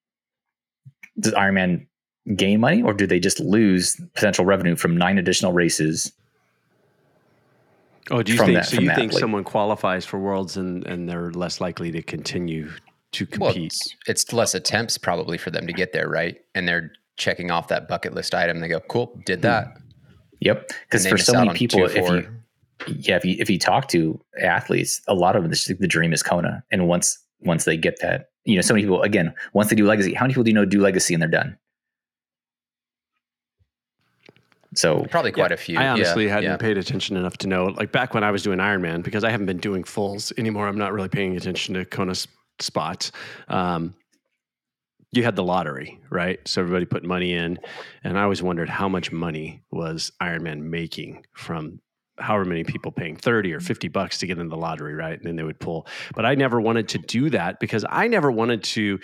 Does 1.20 1.34
Ironman 1.34 1.88
gain 2.36 2.60
money, 2.60 2.82
or 2.84 2.94
do 2.94 3.08
they 3.08 3.20
just 3.20 3.40
lose 3.40 4.00
potential 4.14 4.46
revenue 4.46 4.76
from 4.76 4.98
nine 4.98 5.18
additional 5.18 5.54
races 5.54 6.12
Oh, 8.12 8.22
do 8.22 8.34
you 8.34 8.38
think 8.38 8.54
that, 8.54 8.68
so? 8.68 8.80
You 8.80 8.90
think 8.90 9.10
athlete. 9.10 9.20
someone 9.20 9.44
qualifies 9.44 10.06
for 10.06 10.20
worlds 10.20 10.58
and 10.58 10.86
and 10.86 11.10
they're 11.10 11.32
less 11.32 11.60
likely 11.60 11.92
to 11.92 12.02
continue 12.02 12.72
to 13.14 13.26
compete? 13.26 13.40
Well, 13.42 13.66
it's, 13.66 13.96
it's, 14.08 14.34
less 14.34 14.54
attempts 14.54 14.98
probably 14.98 15.38
for 15.38 15.50
them 15.50 15.66
to 15.66 15.74
get 15.74 15.94
there, 15.94 16.08
right? 16.08 16.38
And 16.54 16.68
they're 16.68 16.92
checking 17.18 17.50
off 17.50 17.68
that 17.70 17.88
bucket 17.88 18.14
list 18.14 18.36
item. 18.36 18.60
They 18.60 18.68
go, 18.68 18.80
"Cool, 18.82 19.20
did 19.26 19.42
that." 19.42 19.68
Hmm. 19.68 19.80
Yep. 20.42 20.72
Because 20.84 21.08
for 21.08 21.18
so 21.18 21.34
many 21.34 21.54
people, 21.58 21.86
if 21.86 21.96
you 21.96 22.28
yeah, 22.88 23.16
if 23.16 23.26
you 23.26 23.36
if 23.40 23.50
you 23.50 23.58
talk 23.58 23.88
to 23.90 24.20
athletes, 24.42 25.02
a 25.08 25.16
lot 25.16 25.36
of 25.36 25.44
them 25.44 25.52
the, 25.52 25.78
the 25.80 25.88
dream 25.88 26.14
is 26.14 26.22
Kona, 26.22 26.64
and 26.72 26.88
once 26.88 27.18
once 27.40 27.66
they 27.66 27.78
get 27.78 28.00
that, 28.02 28.30
you 28.44 28.56
know, 28.56 28.62
so 28.62 28.74
many 28.74 28.84
people 28.84 29.02
again, 29.02 29.34
once 29.54 29.70
they 29.70 29.76
do 29.76 29.86
legacy, 29.86 30.14
how 30.14 30.26
many 30.26 30.34
people 30.34 30.44
do 30.44 30.52
you 30.52 30.56
know 30.56 30.66
do 30.66 30.82
legacy 30.82 31.14
and 31.14 31.22
they're 31.22 31.30
done? 31.30 31.58
So 34.76 35.06
probably 35.10 35.32
quite 35.32 35.52
yeah, 35.52 35.56
a 35.56 35.58
few. 35.58 35.80
I 35.80 35.88
honestly 35.88 36.26
yeah, 36.26 36.34
hadn't 36.34 36.50
yeah. 36.52 36.58
paid 36.58 36.78
attention 36.78 37.18
enough 37.18 37.38
to 37.40 37.48
know. 37.48 37.66
Like 37.66 37.92
back 37.92 38.14
when 38.14 38.24
I 38.24 38.32
was 38.32 38.44
doing 38.44 38.60
Ironman, 38.60 39.04
because 39.04 39.24
I 39.24 39.30
haven't 39.30 39.46
been 39.46 39.58
doing 39.58 39.84
fulls 39.84 40.34
anymore. 40.38 40.68
I'm 40.68 40.78
not 40.78 40.94
really 40.94 41.10
paying 41.10 41.36
attention 41.36 41.76
to 41.76 41.86
Kona 41.86 42.16
spots. 42.60 43.12
Um, 43.48 43.96
you 45.12 45.24
had 45.24 45.36
the 45.36 45.44
lottery, 45.44 46.00
right? 46.10 46.46
So 46.46 46.62
everybody 46.62 46.86
put 46.86 47.04
money 47.04 47.34
in, 47.34 47.58
and 48.04 48.20
I 48.20 48.24
always 48.24 48.44
wondered 48.44 48.70
how 48.70 48.90
much 48.90 49.12
money 49.12 49.64
was 49.72 50.12
Ironman 50.22 50.62
making 50.62 51.26
from 51.34 51.80
however 52.18 52.46
many 52.46 52.64
people 52.64 52.92
paying 52.92 53.16
30 53.16 53.54
or 53.54 53.60
50 53.60 53.88
bucks 53.90 54.18
to 54.20 54.28
get 54.28 54.38
in 54.38 54.48
the 54.48 54.58
lottery, 54.58 54.94
right? 54.94 55.18
And 55.18 55.26
then 55.26 55.36
they 55.36 55.44
would 55.44 55.60
pull. 55.60 55.88
But 56.16 56.26
I 56.26 56.36
never 56.36 56.62
wanted 56.62 56.88
to 56.90 56.98
do 56.98 57.30
that 57.32 57.60
because 57.60 57.86
I 57.90 58.08
never 58.08 58.32
wanted 58.32 58.64
to, 58.64 59.00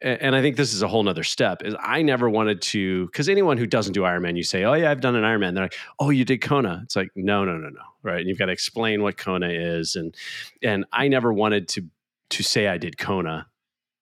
and 0.00 0.34
I 0.34 0.40
think 0.40 0.56
this 0.56 0.72
is 0.72 0.82
a 0.82 0.88
whole 0.88 1.02
nother 1.02 1.24
step, 1.24 1.62
is 1.62 1.74
I 1.78 2.02
never 2.02 2.28
wanted 2.28 2.62
to, 2.62 3.06
because 3.06 3.28
anyone 3.28 3.58
who 3.58 3.66
doesn't 3.66 3.92
do 3.92 4.02
Ironman, 4.02 4.36
you 4.36 4.42
say, 4.42 4.64
oh 4.64 4.74
yeah, 4.74 4.90
I've 4.90 5.00
done 5.00 5.14
an 5.14 5.24
Ironman. 5.24 5.54
They're 5.54 5.64
like, 5.64 5.76
oh, 5.98 6.10
you 6.10 6.24
did 6.24 6.38
Kona. 6.38 6.80
It's 6.84 6.96
like, 6.96 7.10
no, 7.14 7.44
no, 7.44 7.56
no, 7.56 7.68
no. 7.68 7.80
Right. 8.02 8.20
And 8.20 8.28
you've 8.28 8.38
got 8.38 8.46
to 8.46 8.52
explain 8.52 9.02
what 9.02 9.16
Kona 9.16 9.48
is. 9.48 9.96
And 9.96 10.14
and 10.62 10.84
I 10.92 11.08
never 11.08 11.32
wanted 11.32 11.68
to 11.68 11.86
to 12.30 12.42
say 12.42 12.68
I 12.68 12.78
did 12.78 12.98
Kona 12.98 13.46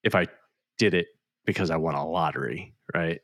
if 0.02 0.14
I 0.14 0.26
did 0.78 0.94
it 0.94 1.06
because 1.44 1.70
I 1.70 1.76
won 1.76 1.94
a 1.94 2.08
lottery. 2.08 2.74
Right. 2.92 3.20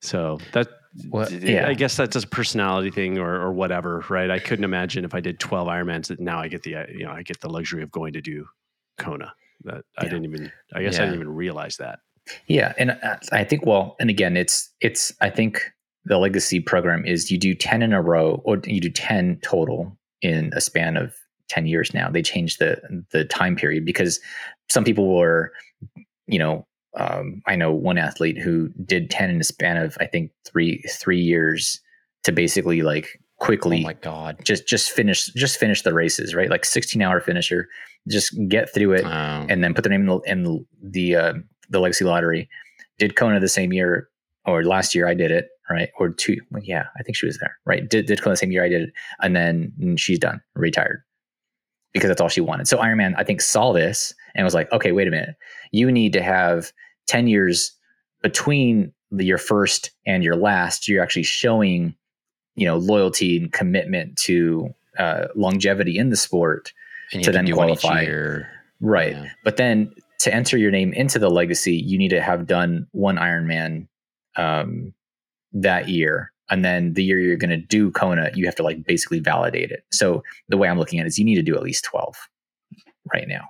So 0.00 0.38
that 0.52 0.68
well, 1.08 1.30
yeah. 1.30 1.68
I 1.68 1.74
guess 1.74 1.96
that's 1.96 2.16
a 2.16 2.26
personality 2.26 2.90
thing 2.90 3.18
or, 3.18 3.34
or 3.34 3.52
whatever, 3.52 4.04
right? 4.08 4.30
I 4.30 4.38
couldn't 4.38 4.64
imagine 4.64 5.04
if 5.04 5.14
I 5.14 5.20
did 5.20 5.38
12 5.38 5.68
Ironmans 5.68 6.08
that 6.08 6.20
now 6.20 6.38
I 6.38 6.48
get 6.48 6.62
the, 6.62 6.76
uh, 6.76 6.86
you 6.88 7.04
know, 7.04 7.10
I 7.10 7.22
get 7.22 7.40
the 7.40 7.48
luxury 7.48 7.82
of 7.82 7.90
going 7.90 8.12
to 8.14 8.20
do 8.20 8.46
Kona 8.98 9.32
that 9.64 9.76
yeah. 9.76 9.80
I 9.98 10.04
didn't 10.04 10.24
even, 10.24 10.52
I 10.74 10.82
guess 10.82 10.94
yeah. 10.94 11.02
I 11.02 11.04
didn't 11.06 11.20
even 11.20 11.34
realize 11.34 11.76
that. 11.78 12.00
Yeah. 12.46 12.72
And 12.78 12.90
uh, 12.90 13.16
I 13.32 13.44
think, 13.44 13.66
well, 13.66 13.96
and 14.00 14.10
again, 14.10 14.36
it's, 14.36 14.70
it's, 14.80 15.12
I 15.20 15.30
think 15.30 15.62
the 16.04 16.18
legacy 16.18 16.60
program 16.60 17.04
is 17.04 17.30
you 17.30 17.38
do 17.38 17.54
10 17.54 17.82
in 17.82 17.92
a 17.92 18.02
row 18.02 18.42
or 18.44 18.60
you 18.64 18.80
do 18.80 18.90
10 18.90 19.40
total 19.42 19.96
in 20.22 20.50
a 20.54 20.60
span 20.60 20.96
of 20.96 21.14
10 21.48 21.66
years 21.66 21.94
now. 21.94 22.10
They 22.10 22.22
changed 22.22 22.58
the, 22.58 23.04
the 23.12 23.24
time 23.24 23.56
period 23.56 23.84
because 23.84 24.20
some 24.68 24.84
people 24.84 25.16
were, 25.16 25.52
you 26.26 26.38
know, 26.38 26.66
um, 26.96 27.42
I 27.46 27.56
know 27.56 27.72
one 27.72 27.98
athlete 27.98 28.38
who 28.38 28.68
did 28.84 29.10
10 29.10 29.30
in 29.30 29.40
a 29.40 29.44
span 29.44 29.76
of, 29.76 29.96
I 30.00 30.06
think 30.06 30.30
three, 30.46 30.82
three 30.88 31.20
years 31.20 31.80
to 32.24 32.32
basically 32.32 32.82
like 32.82 33.20
quickly. 33.38 33.80
Oh 33.80 33.82
my 33.82 33.92
God. 33.92 34.38
Just, 34.44 34.66
just 34.66 34.90
finish, 34.90 35.26
just 35.26 35.58
finish 35.58 35.82
the 35.82 35.92
races, 35.92 36.34
right? 36.34 36.50
Like 36.50 36.64
16 36.64 37.00
hour 37.02 37.20
finisher, 37.20 37.68
just 38.08 38.34
get 38.48 38.72
through 38.72 38.94
it 38.94 39.04
oh. 39.04 39.46
and 39.48 39.62
then 39.62 39.74
put 39.74 39.84
their 39.84 39.90
name 39.90 40.02
in 40.02 40.06
the, 40.06 40.18
in 40.20 40.66
the, 40.82 41.16
uh, 41.16 41.34
the 41.68 41.80
legacy 41.80 42.04
lottery. 42.04 42.48
Did 42.98 43.16
Kona 43.16 43.40
the 43.40 43.48
same 43.48 43.72
year 43.72 44.08
or 44.46 44.64
last 44.64 44.94
year 44.94 45.06
I 45.06 45.14
did 45.14 45.30
it, 45.30 45.48
right? 45.68 45.90
Or 45.98 46.10
two. 46.10 46.38
Well, 46.50 46.62
yeah, 46.64 46.86
I 46.98 47.02
think 47.02 47.16
she 47.16 47.26
was 47.26 47.38
there, 47.38 47.58
right? 47.66 47.88
Did, 47.88 48.06
did 48.06 48.22
Kona 48.22 48.32
the 48.32 48.38
same 48.38 48.52
year 48.52 48.64
I 48.64 48.68
did 48.68 48.82
it. 48.82 48.90
And 49.20 49.36
then 49.36 49.96
she's 49.98 50.18
done, 50.18 50.40
retired 50.54 51.02
because 51.92 52.08
that's 52.08 52.20
all 52.20 52.28
she 52.28 52.42
wanted. 52.42 52.68
So 52.68 52.76
Ironman, 52.76 53.14
I 53.16 53.24
think, 53.24 53.40
saw 53.40 53.72
this 53.72 54.14
and 54.34 54.44
was 54.44 54.54
like, 54.54 54.70
okay, 54.70 54.92
wait 54.92 55.08
a 55.08 55.10
minute. 55.10 55.34
You 55.72 55.90
need 55.90 56.12
to 56.12 56.22
have 56.22 56.70
10 57.06 57.26
years 57.26 57.72
between 58.22 58.92
the, 59.10 59.24
your 59.24 59.38
first 59.38 59.90
and 60.06 60.24
your 60.24 60.36
last, 60.36 60.88
you're 60.88 61.02
actually 61.02 61.22
showing, 61.22 61.94
you 62.54 62.66
know, 62.66 62.76
loyalty 62.76 63.38
and 63.38 63.52
commitment 63.52 64.16
to 64.16 64.74
uh, 64.98 65.26
longevity 65.34 65.98
in 65.98 66.10
the 66.10 66.16
sport 66.16 66.72
to 67.22 67.30
then 67.30 67.50
qualify. 67.52 68.04
Right. 68.80 69.12
Yeah. 69.12 69.30
But 69.44 69.56
then 69.56 69.92
to 70.20 70.34
enter 70.34 70.56
your 70.56 70.70
name 70.70 70.92
into 70.92 71.18
the 71.18 71.30
legacy, 71.30 71.76
you 71.76 71.98
need 71.98 72.08
to 72.10 72.20
have 72.20 72.46
done 72.46 72.86
one 72.92 73.16
Ironman 73.16 73.86
um, 74.36 74.92
that 75.52 75.88
year. 75.88 76.32
And 76.48 76.64
then 76.64 76.94
the 76.94 77.02
year 77.02 77.18
you're 77.18 77.36
going 77.36 77.50
to 77.50 77.56
do 77.56 77.90
Kona, 77.90 78.30
you 78.34 78.46
have 78.46 78.54
to 78.56 78.62
like 78.62 78.84
basically 78.84 79.18
validate 79.18 79.70
it. 79.70 79.84
So 79.90 80.22
the 80.48 80.56
way 80.56 80.68
I'm 80.68 80.78
looking 80.78 81.00
at 81.00 81.06
it 81.06 81.08
is 81.08 81.18
you 81.18 81.24
need 81.24 81.36
to 81.36 81.42
do 81.42 81.56
at 81.56 81.62
least 81.62 81.84
12 81.84 82.16
right 83.12 83.26
now. 83.26 83.48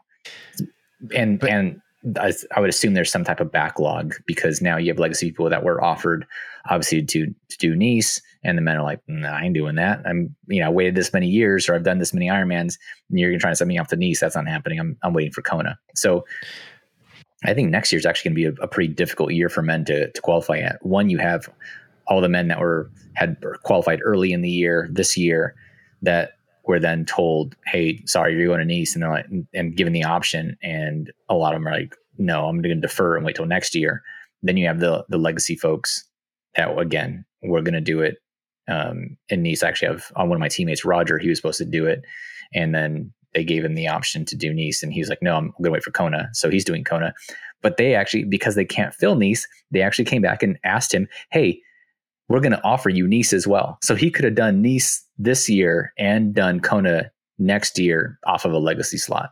And, 1.15 1.39
but, 1.39 1.51
and 1.51 1.81
I, 2.21 2.33
I, 2.55 2.61
would 2.61 2.71
assume 2.71 2.95
there's 2.95 3.11
some 3.11 3.25
type 3.25 3.41
of 3.41 3.51
backlog 3.51 4.15
because 4.27 4.63
now 4.63 4.77
you 4.77 4.89
have 4.89 4.99
legacy 4.99 5.31
people 5.31 5.51
that 5.51 5.65
were 5.65 5.83
offered 5.83 6.27
obviously 6.69 7.03
to 7.03 7.35
to 7.49 7.59
do 7.59 7.75
Nice, 7.75 8.21
and 8.45 8.57
the 8.57 8.63
men 8.63 8.77
are 8.77 8.83
like, 8.83 9.01
nah, 9.09 9.37
I 9.37 9.45
ain't 9.45 9.55
doing 9.55 9.77
that. 9.77 10.03
I'm 10.07 10.35
you 10.47 10.61
know 10.61 10.67
I 10.67 10.71
waited 10.71 10.95
this 10.95 11.13
many 11.13 11.29
years 11.29 11.69
or 11.69 11.75
I've 11.75 11.83
done 11.83 11.99
this 11.99 12.15
many 12.15 12.29
Ironmans, 12.29 12.79
and 13.11 13.19
you're 13.19 13.31
gonna 13.31 13.41
try 13.41 13.51
to 13.51 13.57
send 13.57 13.69
me 13.69 13.79
off 13.79 13.89
to 13.89 13.97
Nice. 13.97 14.21
That's 14.21 14.37
not 14.37 14.47
happening. 14.47 14.79
I'm 14.79 14.97
I'm 15.03 15.13
waiting 15.13 15.33
for 15.33 15.43
Kona. 15.43 15.79
So 15.95 16.25
I 17.45 17.55
think 17.55 17.71
next 17.71 17.93
year 17.93 17.99
is 17.99 18.07
actually 18.07 18.31
going 18.31 18.43
to 18.43 18.53
be 18.53 18.61
a, 18.61 18.65
a, 18.65 18.69
pretty 18.69 18.93
difficult 18.93 19.33
year 19.33 19.49
for 19.49 19.63
men 19.63 19.85
to 19.87 20.11
to 20.11 20.21
qualify 20.23 20.59
at. 20.59 20.85
One, 20.85 21.11
you 21.11 21.19
have 21.19 21.49
all 22.07 22.21
the 22.21 22.29
men 22.29 22.49
that 22.49 22.61
were 22.61 22.91
had 23.15 23.37
qualified 23.63 24.01
early 24.03 24.33
in 24.33 24.43
the 24.43 24.51
year 24.51 24.89
this 24.91 25.17
year 25.17 25.55
that 26.03 26.36
were 26.67 26.81
then 26.81 27.05
told, 27.05 27.57
"Hey, 27.67 28.03
sorry, 28.07 28.35
you're 28.35 28.47
going 28.47 28.67
to 28.67 28.75
Nice," 28.75 28.95
and 28.95 29.03
they're 29.03 29.11
like, 29.11 29.27
and 29.55 29.77
given 29.77 29.93
the 29.93 30.05
option, 30.05 30.57
and 30.63 31.13
a 31.29 31.35
lot 31.35 31.55
of 31.55 31.61
them 31.61 31.69
are 31.69 31.79
like, 31.79 31.97
"No, 32.19 32.47
I'm 32.47 32.61
going 32.61 32.75
to 32.75 32.81
defer 32.81 33.17
and 33.17 33.25
wait 33.25 33.37
till 33.37 33.47
next 33.47 33.75
year." 33.75 34.03
Then 34.43 34.57
you 34.57 34.67
have 34.67 34.81
the 34.81 35.05
the 35.09 35.19
legacy 35.19 35.57
folks 35.57 36.05
that 36.57 36.77
again 36.79 37.25
we're 37.43 37.63
going 37.63 37.75
to 37.75 37.81
do 37.81 38.01
it 38.01 38.17
um, 38.69 39.17
in 39.29 39.43
Nice. 39.43 39.63
I 39.63 39.69
actually 39.69 39.89
have 39.89 40.11
on 40.17 40.29
one 40.29 40.37
of 40.37 40.41
my 40.41 40.49
teammates, 40.49 40.85
Roger. 40.85 41.19
He 41.19 41.29
was 41.29 41.39
supposed 41.39 41.59
to 41.59 41.65
do 41.65 41.87
it, 41.87 42.05
and 42.55 42.75
then 42.75 43.13
they 43.35 43.45
gave 43.45 43.65
him 43.65 43.75
the 43.75 43.89
option 43.89 44.25
to 44.27 44.37
do 44.37 44.53
Nice, 44.53 44.83
and 44.83 44.93
he 44.93 45.01
was 45.01 45.09
like, 45.09 45.23
"No, 45.23 45.37
I'm 45.37 45.51
going 45.59 45.65
to 45.65 45.71
wait 45.71 45.85
for 45.85 45.93
Kona." 45.93 46.29
So 46.33 46.51
he's 46.51 46.65
doing 46.65 46.85
Kona, 46.85 47.15
but 47.63 47.77
they 47.77 47.95
actually 47.95 48.25
because 48.25 48.55
they 48.55 48.65
can't 48.65 48.95
fill 48.95 49.15
Nice, 49.15 49.47
they 49.71 49.83
actually 49.83 50.07
came 50.07 50.23
back 50.23 50.43
and 50.43 50.59
asked 50.65 50.93
him, 50.93 51.09
"Hey." 51.31 51.61
We're 52.29 52.41
going 52.41 52.53
to 52.53 52.65
offer 52.65 52.89
you 52.89 53.07
Nice 53.07 53.33
as 53.33 53.47
well. 53.47 53.79
So 53.83 53.95
he 53.95 54.11
could 54.11 54.25
have 54.25 54.35
done 54.35 54.63
Nice 54.63 55.05
this 55.19 55.49
year 55.49 55.93
and 55.99 56.35
done 56.35 56.61
Kona 56.61 57.11
next 57.39 57.79
year 57.79 58.19
off 58.27 58.45
of 58.45 58.53
a 58.53 58.59
legacy 58.59 58.99
slot. 58.99 59.31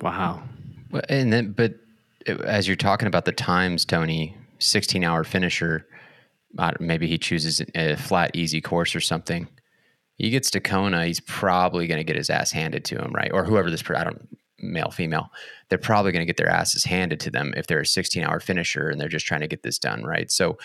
Wow. 0.00 0.42
And 1.08 1.32
then, 1.32 1.52
but 1.52 1.74
uh, 2.28 2.34
as 2.44 2.66
you're 2.66 2.76
talking 2.76 3.08
about 3.08 3.24
the 3.24 3.32
times, 3.32 3.84
Tony, 3.84 4.36
16 4.58 5.02
hour 5.04 5.24
finisher, 5.24 5.86
maybe 6.80 7.06
he 7.06 7.18
chooses 7.18 7.62
a 7.74 7.96
flat, 7.96 8.30
easy 8.34 8.60
course 8.60 8.94
or 8.94 9.00
something. 9.00 9.48
He 10.16 10.30
gets 10.30 10.50
to 10.52 10.60
Kona, 10.60 11.04
he's 11.04 11.20
probably 11.20 11.86
going 11.86 11.98
to 11.98 12.04
get 12.04 12.16
his 12.16 12.30
ass 12.30 12.50
handed 12.50 12.84
to 12.86 12.96
him, 12.96 13.12
right? 13.12 13.30
Or 13.32 13.44
whoever 13.44 13.70
this, 13.70 13.82
I 13.94 14.04
don't, 14.04 14.26
male, 14.58 14.90
female, 14.90 15.28
they're 15.68 15.78
probably 15.78 16.12
going 16.12 16.22
to 16.22 16.26
get 16.26 16.38
their 16.38 16.48
asses 16.48 16.84
handed 16.84 17.20
to 17.20 17.30
them 17.30 17.52
if 17.56 17.66
they're 17.66 17.80
a 17.80 17.86
16 17.86 18.24
hour 18.24 18.40
finisher 18.40 18.88
and 18.88 18.98
they're 18.98 19.08
just 19.08 19.26
trying 19.26 19.42
to 19.42 19.46
get 19.46 19.62
this 19.62 19.78
done, 19.78 20.04
right? 20.04 20.30
So, 20.30 20.56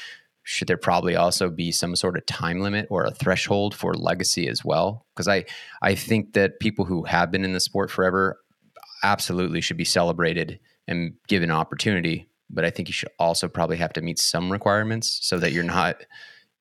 should 0.44 0.68
there 0.68 0.78
probably 0.78 1.16
also 1.16 1.50
be 1.50 1.72
some 1.72 1.96
sort 1.96 2.18
of 2.18 2.26
time 2.26 2.62
limit 2.62 2.88
or 2.90 3.04
a 3.04 3.12
threshold 3.12 3.76
for 3.76 3.94
legacy 3.94 4.48
as 4.48 4.66
well? 4.66 5.06
Because 5.16 5.28
I, 5.28 5.46
I 5.82 5.96
think 5.96 6.34
that 6.34 6.60
people 6.60 6.86
who 6.86 7.04
have 7.04 7.32
been 7.32 7.46
in 7.46 7.54
the 7.54 7.60
sport 7.60 7.92
forever 7.92 8.40
absolutely 9.04 9.62
should 9.62 9.78
be 9.78 9.86
celebrated 9.86 10.60
and 10.88 11.14
given 11.28 11.52
opportunity. 11.52 12.28
But 12.50 12.66
I 12.66 12.70
think 12.70 12.90
you 12.90 12.94
should 12.94 13.12
also 13.20 13.48
probably 13.48 13.78
have 13.78 13.94
to 13.94 14.02
meet 14.02 14.20
some 14.20 14.52
requirements 14.52 15.20
so 15.22 15.38
that 15.40 15.52
you're 15.52 15.64
not, 15.64 16.04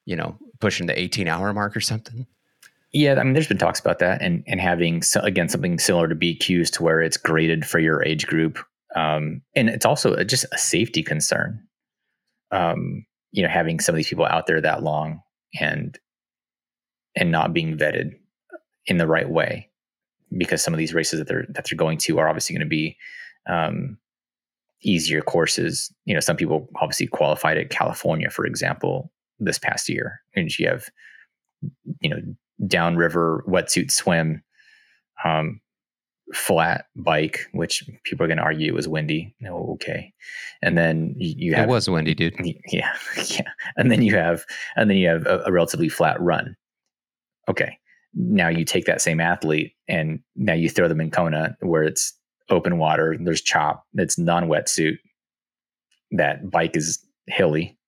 you 0.05 0.15
know, 0.15 0.37
pushing 0.61 0.87
the 0.87 0.99
18 0.99 1.27
hour 1.27 1.53
mark 1.53 1.77
or 1.77 1.81
something. 1.81 2.27
Yeah, 2.93 3.19
I 3.19 3.25
mean, 3.25 3.35
there's 3.35 3.47
been 3.47 3.59
talks 3.59 3.79
about 3.79 4.01
that, 4.01 4.21
and 4.21 4.43
and 4.49 4.61
having 4.61 5.03
again 5.23 5.49
something 5.49 5.79
similar 5.79 6.09
to 6.09 6.17
BQs 6.17 6.73
to 6.73 6.83
where 6.83 7.01
it's 7.01 7.17
graded 7.17 7.65
for 7.65 7.79
your 7.79 8.03
age 8.03 8.27
group, 8.27 8.59
um, 8.97 9.43
and 9.55 9.69
it's 9.69 9.87
also 9.87 10.25
just 10.25 10.45
a 10.53 10.59
safety 10.59 11.05
concern. 11.05 11.63
Um, 12.51 13.07
you 13.33 13.43
know, 13.43 13.49
having 13.49 13.81
some 13.81 13.95
of 13.95 13.97
these 13.97 14.09
people 14.09 14.27
out 14.27 14.47
there 14.47 14.61
that 14.61 14.83
long 14.83 15.23
and 15.59 15.99
and 17.17 17.31
not 17.31 17.53
being 17.53 17.77
vetted 17.77 18.13
in 18.87 18.99
the 18.99 19.07
right 19.07 19.29
way, 19.29 19.69
because 20.37 20.63
some 20.63 20.75
of 20.75 20.79
these 20.79 20.95
races 20.95 21.19
that 21.19 21.29
they're 21.29 21.47
that 21.51 21.67
they're 21.69 21.77
going 21.77 21.99
to 21.99 22.19
are 22.19 22.29
obviously 22.29 22.55
going 22.55 22.67
to 22.67 22.69
be 22.69 22.97
um, 23.49 23.99
easier 24.83 25.23
courses. 25.23 25.93
You 26.05 26.15
know, 26.15 26.21
some 26.21 26.37
people 26.37 26.69
obviously 26.77 27.07
qualified 27.07 27.59
at 27.59 27.71
California, 27.71 28.31
for 28.31 28.47
example, 28.47 29.13
this 29.39 29.59
past 29.59 29.89
year, 29.89 30.21
and 30.35 30.57
you 30.59 30.69
have 30.69 30.87
you 32.01 32.11
know 32.11 32.21
downriver 32.67 33.45
wetsuit 33.49 33.91
swim, 33.91 34.43
um, 35.25 35.61
flat 36.35 36.87
bike, 36.97 37.41
which 37.53 37.89
people 38.05 38.25
are 38.25 38.29
going 38.29 38.39
to 38.39 38.43
argue 38.43 38.75
was 38.75 38.89
windy. 38.89 39.35
No, 39.41 39.71
okay. 39.75 40.13
And 40.63 40.77
then 40.77 41.15
you 41.19 41.55
have 41.55 41.69
it 41.69 41.73
was 41.73 41.89
windy, 41.89 42.15
dude. 42.15 42.35
Yeah, 42.69 42.95
yeah. 43.27 43.51
And 43.77 43.91
then 43.91 44.03
you 44.03 44.15
have 44.15 44.45
and 44.77 44.91
then 44.91 44.97
you 44.97 45.09
have 45.09 45.27
a, 45.27 45.43
a 45.47 45.53
relatively 45.53 45.89
flat 45.89 46.21
run. 46.21 46.57
Okay. 47.49 47.79
Now 48.15 48.49
you 48.49 48.65
take 48.65 48.87
that 48.87 49.01
same 49.01 49.21
athlete 49.21 49.73
and 49.89 50.21
now 50.37 50.55
you 50.55 50.69
throw 50.69 50.89
them 50.89 51.01
in 51.01 51.11
Kona 51.11 51.57
where 51.61 51.85
it's 51.85 52.13
open 52.49 52.79
water. 52.79 53.17
There's 53.19 53.41
chop. 53.41 53.85
It's 53.95 54.19
non 54.19 54.49
wetsuit. 54.49 54.99
That 56.13 56.51
bike 56.51 56.77
is 56.77 57.05
hilly, 57.29 57.79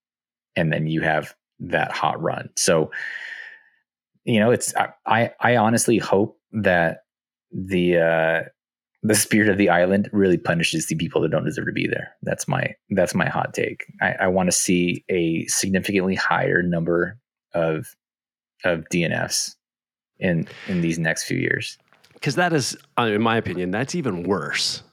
and 0.55 0.72
then 0.72 0.86
you 0.86 1.01
have 1.01 1.34
that 1.59 1.90
hot 1.90 2.20
run. 2.22 2.51
So 2.57 2.90
you 4.24 4.38
know, 4.38 4.51
it's 4.51 4.72
I 5.07 5.32
I 5.40 5.57
honestly 5.57 5.99
hope 5.99 6.38
that 6.53 7.02
the 7.53 7.99
uh 7.99 8.49
the 9.05 9.15
spirit 9.17 9.49
of 9.49 9.59
the 9.59 9.69
island 9.69 10.09
really 10.13 10.39
punishes 10.39 10.87
the 10.87 10.95
people 10.95 11.21
that 11.21 11.31
don't 11.31 11.45
deserve 11.45 11.67
to 11.67 11.73
be 11.73 11.89
there. 11.89 12.13
That's 12.23 12.47
my 12.47 12.75
that's 12.91 13.15
my 13.15 13.29
hot 13.29 13.53
take. 13.53 13.85
I, 14.01 14.13
I 14.13 14.27
want 14.29 14.49
to 14.49 14.53
see 14.53 15.05
a 15.09 15.45
significantly 15.47 16.15
higher 16.15 16.63
number 16.63 17.19
of 17.53 17.87
of 18.65 18.85
DNFs 18.93 19.57
in 20.19 20.47
in 20.69 20.81
these 20.81 20.99
next 20.99 21.25
few 21.25 21.39
years. 21.39 21.79
Because 22.15 22.37
that 22.37 22.53
is, 22.53 22.77
uh, 22.97 23.03
in 23.03 23.21
my 23.21 23.37
opinion, 23.37 23.73
that's 23.73 23.97
even 23.97 24.23
worse 24.23 24.85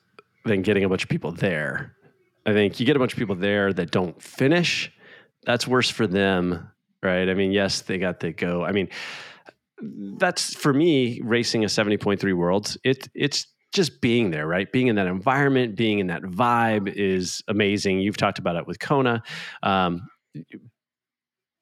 than 0.46 0.64
getting 0.64 0.84
a 0.84 0.90
bunch 0.90 1.04
of 1.04 1.10
people 1.10 1.32
there. 1.32 1.96
I 2.48 2.54
think 2.54 2.80
you 2.80 2.88
get 2.88 2.96
a 2.96 3.00
bunch 3.00 3.14
of 3.14 3.20
people 3.20 3.36
there 3.36 3.72
that 3.74 3.92
don't 3.92 4.20
finish. 4.20 4.92
That's 5.46 5.68
worse 5.68 5.92
for 5.92 6.08
them 6.08 6.72
right? 7.02 7.30
I 7.30 7.34
mean, 7.34 7.52
yes, 7.52 7.82
they 7.82 7.98
got 7.98 8.20
to 8.22 8.32
go. 8.32 8.66
I 8.66 8.72
mean, 8.72 8.90
that's 10.18 10.56
for 10.56 10.74
me 10.74 11.22
racing 11.24 11.64
a 11.64 11.68
70.3 11.68 12.34
worlds. 12.36 12.78
It 12.84 13.08
it's 13.14 13.48
just 13.72 14.02
being 14.02 14.32
there, 14.32 14.48
right? 14.48 14.72
Being 14.72 14.88
in 14.88 14.96
that 14.96 15.08
environment, 15.08 15.76
being 15.76 16.00
in 16.00 16.08
that 16.08 16.24
vibe 16.24 16.92
is 16.92 17.44
amazing. 17.48 18.00
You've 18.00 18.18
talked 18.18 18.40
about 18.40 18.56
it 18.56 18.66
with 18.66 18.80
Kona. 18.80 19.22
Um, 19.62 20.08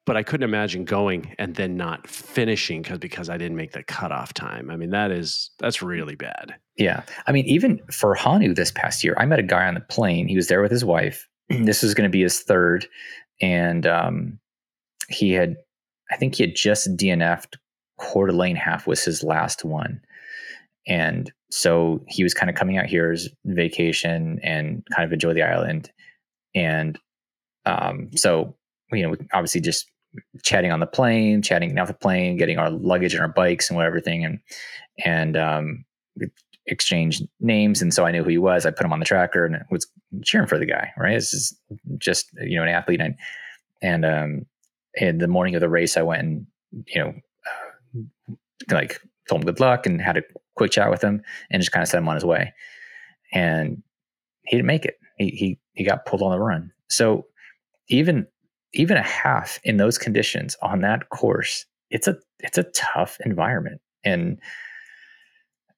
but 0.08 0.16
I 0.16 0.22
couldn't 0.22 0.48
imagine 0.48 0.86
going 0.86 1.34
and 1.38 1.54
then 1.54 1.76
not 1.76 2.06
finishing 2.06 2.80
because 2.80 2.98
because 2.98 3.28
I 3.28 3.36
didn't 3.36 3.58
make 3.58 3.72
the 3.72 3.82
cutoff 3.82 4.32
time. 4.32 4.70
I 4.70 4.76
mean, 4.76 4.88
that 4.88 5.10
is 5.10 5.50
that's 5.58 5.82
really 5.82 6.14
bad. 6.14 6.54
Yeah, 6.76 7.02
I 7.26 7.32
mean, 7.32 7.44
even 7.44 7.82
for 7.90 8.16
Honu 8.16 8.56
this 8.56 8.70
past 8.70 9.04
year, 9.04 9.14
I 9.18 9.26
met 9.26 9.38
a 9.38 9.42
guy 9.42 9.66
on 9.66 9.74
the 9.74 9.80
plane. 9.80 10.26
He 10.26 10.36
was 10.36 10.48
there 10.48 10.62
with 10.62 10.70
his 10.70 10.82
wife. 10.82 11.28
this 11.50 11.82
was 11.82 11.92
going 11.92 12.08
to 12.08 12.12
be 12.12 12.22
his 12.22 12.40
third, 12.40 12.86
and 13.42 13.86
um, 13.86 14.38
he 15.10 15.32
had, 15.32 15.56
I 16.10 16.16
think 16.16 16.36
he 16.36 16.42
had 16.42 16.56
just 16.56 16.96
DNF'd 16.96 17.58
Coeur 17.98 18.28
d'Alene 18.28 18.56
half 18.56 18.86
was 18.86 19.04
his 19.04 19.22
last 19.22 19.64
one. 19.64 20.00
And 20.86 21.30
so 21.50 22.02
he 22.08 22.22
was 22.22 22.34
kind 22.34 22.48
of 22.48 22.56
coming 22.56 22.78
out 22.78 22.86
here 22.86 23.12
as 23.12 23.28
vacation 23.44 24.40
and 24.42 24.82
kind 24.94 25.04
of 25.04 25.12
enjoy 25.12 25.34
the 25.34 25.42
island. 25.42 25.90
And 26.54 26.98
um, 27.66 28.10
so, 28.14 28.56
you 28.92 29.06
know, 29.06 29.16
obviously 29.32 29.60
just 29.60 29.90
chatting 30.42 30.72
on 30.72 30.80
the 30.80 30.86
plane, 30.86 31.42
chatting 31.42 31.78
off 31.78 31.88
the 31.88 31.94
plane, 31.94 32.36
getting 32.36 32.58
our 32.58 32.70
luggage 32.70 33.12
and 33.12 33.22
our 33.22 33.28
bikes 33.28 33.68
and 33.68 33.76
whatever, 33.76 33.96
everything. 33.96 34.24
And, 34.24 34.40
and, 35.04 35.36
um, 35.36 35.84
exchanged 36.66 37.26
names. 37.40 37.80
And 37.80 37.94
so 37.94 38.04
I 38.04 38.10
knew 38.10 38.22
who 38.22 38.28
he 38.28 38.38
was. 38.38 38.66
I 38.66 38.70
put 38.70 38.84
him 38.84 38.92
on 38.92 38.98
the 38.98 39.06
tracker 39.06 39.46
and 39.46 39.64
was 39.70 39.86
cheering 40.22 40.46
for 40.46 40.58
the 40.58 40.66
guy, 40.66 40.92
right? 40.98 41.14
This 41.14 41.32
is 41.32 41.58
just, 41.96 42.28
you 42.40 42.56
know, 42.56 42.62
an 42.62 42.68
athlete. 42.68 43.00
And, 43.00 43.14
and, 43.80 44.04
um, 44.04 44.46
and 45.00 45.18
the 45.18 45.28
morning 45.28 45.54
of 45.54 45.62
the 45.62 45.68
race, 45.68 45.96
I 45.96 46.02
went 46.02 46.22
and 46.22 46.46
you 46.86 47.02
know, 47.02 47.14
like 48.70 49.00
told 49.28 49.42
him 49.42 49.46
good 49.46 49.60
luck 49.60 49.86
and 49.86 50.00
had 50.00 50.16
a 50.16 50.22
quick 50.56 50.70
chat 50.70 50.90
with 50.90 51.02
him 51.02 51.22
and 51.50 51.60
just 51.60 51.72
kind 51.72 51.82
of 51.82 51.88
set 51.88 51.98
him 51.98 52.08
on 52.08 52.14
his 52.14 52.24
way. 52.24 52.52
And 53.32 53.82
he 54.46 54.56
didn't 54.56 54.66
make 54.66 54.84
it. 54.84 54.98
He 55.16 55.28
he 55.28 55.58
he 55.74 55.84
got 55.84 56.06
pulled 56.06 56.22
on 56.22 56.30
the 56.30 56.38
run. 56.38 56.72
So 56.88 57.26
even 57.88 58.26
even 58.72 58.96
a 58.96 59.02
half 59.02 59.58
in 59.64 59.76
those 59.76 59.98
conditions 59.98 60.56
on 60.62 60.80
that 60.82 61.08
course, 61.10 61.66
it's 61.90 62.08
a 62.08 62.16
it's 62.40 62.58
a 62.58 62.64
tough 62.64 63.18
environment 63.24 63.80
and 64.04 64.38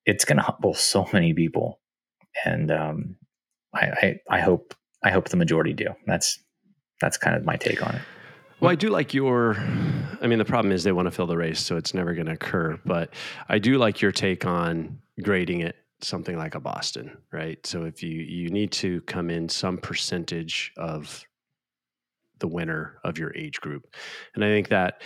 it's 0.06 0.24
going 0.24 0.36
to 0.36 0.42
humble 0.42 0.74
so 0.74 1.06
many 1.12 1.32
people. 1.32 1.80
And 2.44 2.70
um, 2.70 3.16
I, 3.74 3.80
I 3.80 4.20
I 4.30 4.40
hope 4.40 4.74
I 5.02 5.11
hope 5.11 5.28
the 5.28 5.36
majority 5.36 5.72
do. 5.72 5.88
That's 6.06 6.38
that's 7.00 7.16
kind 7.16 7.36
of 7.36 7.44
my 7.44 7.56
take 7.56 7.84
on 7.86 7.94
it. 7.94 8.02
Well, 8.61 8.70
I 8.70 8.74
do 8.74 8.90
like 8.90 9.14
your. 9.14 9.56
I 10.21 10.27
mean, 10.27 10.39
the 10.39 10.45
problem 10.45 10.73
is 10.73 10.85
they 10.85 10.93
want 10.93 11.07
to 11.07 11.11
fill 11.11 11.27
the 11.27 11.37
race, 11.37 11.61
so 11.61 11.77
it's 11.77 11.95
never 11.95 12.14
going 12.14 12.27
to 12.27 12.33
occur. 12.33 12.79
But 12.85 13.14
I 13.49 13.59
do 13.59 13.79
like 13.79 14.01
your 14.01 14.12
take 14.12 14.45
on 14.45 14.99
grading 15.23 15.61
it 15.61 15.77
something 16.03 16.37
like 16.37 16.55
a 16.55 16.61
Boston, 16.61 17.16
right? 17.33 17.64
So 17.66 17.85
if 17.85 18.03
you 18.03 18.21
you 18.21 18.51
need 18.51 18.73
to 18.73 19.01
come 19.03 19.31
in 19.31 19.49
some 19.49 19.79
percentage 19.79 20.72
of 20.76 21.25
the 22.38 22.49
winner 22.49 22.99
of 23.05 23.18
your 23.18 23.34
age 23.37 23.61
group, 23.61 23.95
and 24.34 24.45
I 24.45 24.49
think 24.49 24.68
that 24.68 25.03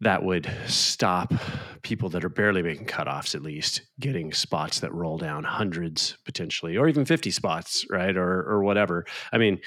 that 0.00 0.22
would 0.22 0.50
stop 0.66 1.32
people 1.82 2.10
that 2.10 2.24
are 2.24 2.28
barely 2.28 2.62
making 2.62 2.86
cutoffs 2.86 3.34
at 3.34 3.42
least 3.42 3.82
getting 4.00 4.32
spots 4.32 4.80
that 4.80 4.92
roll 4.92 5.16
down 5.16 5.44
hundreds 5.44 6.18
potentially 6.24 6.76
or 6.76 6.88
even 6.88 7.04
50 7.04 7.30
spots 7.30 7.86
right 7.90 8.16
or 8.16 8.42
or 8.42 8.62
whatever 8.62 9.06
i 9.32 9.38
mean 9.38 9.60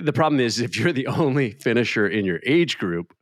the 0.00 0.12
problem 0.12 0.40
is 0.40 0.60
if 0.60 0.78
you're 0.78 0.92
the 0.92 1.06
only 1.06 1.52
finisher 1.52 2.08
in 2.08 2.24
your 2.24 2.40
age 2.44 2.78
group 2.78 3.14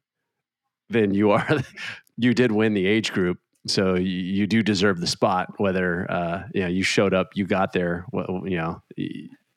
then 0.91 1.13
you 1.15 1.31
are 1.31 1.47
you 2.17 2.35
did 2.35 2.53
win 2.53 2.75
the 2.75 2.87
age 2.87 3.13
group 3.13 3.39
so 3.67 3.95
you, 3.95 4.05
you 4.05 4.47
do 4.47 4.63
deserve 4.63 5.01
the 5.01 5.07
spot 5.07 5.49
whether 5.59 6.11
uh, 6.11 6.43
you 6.53 6.61
know 6.61 6.69
you 6.69 6.83
showed 6.83 7.15
up 7.15 7.31
you 7.35 7.47
got 7.47 7.73
there 7.73 8.05
well, 8.13 8.43
you 8.45 8.57
know 8.57 8.83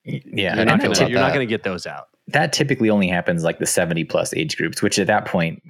yeah 0.04 0.56
you're 0.56 0.66
not 0.66 0.82
gonna, 0.82 1.10
you're 1.10 1.20
not 1.20 1.34
going 1.34 1.46
to 1.46 1.50
get 1.50 1.64
those 1.64 1.86
out 1.86 2.06
that 2.28 2.52
typically 2.52 2.90
only 2.90 3.08
happens 3.08 3.44
like 3.44 3.60
the 3.60 3.66
70 3.66 4.06
plus 4.06 4.34
age 4.34 4.58
groups 4.58 4.82
which 4.82 4.98
at 4.98 5.08
that 5.08 5.26
point 5.26 5.62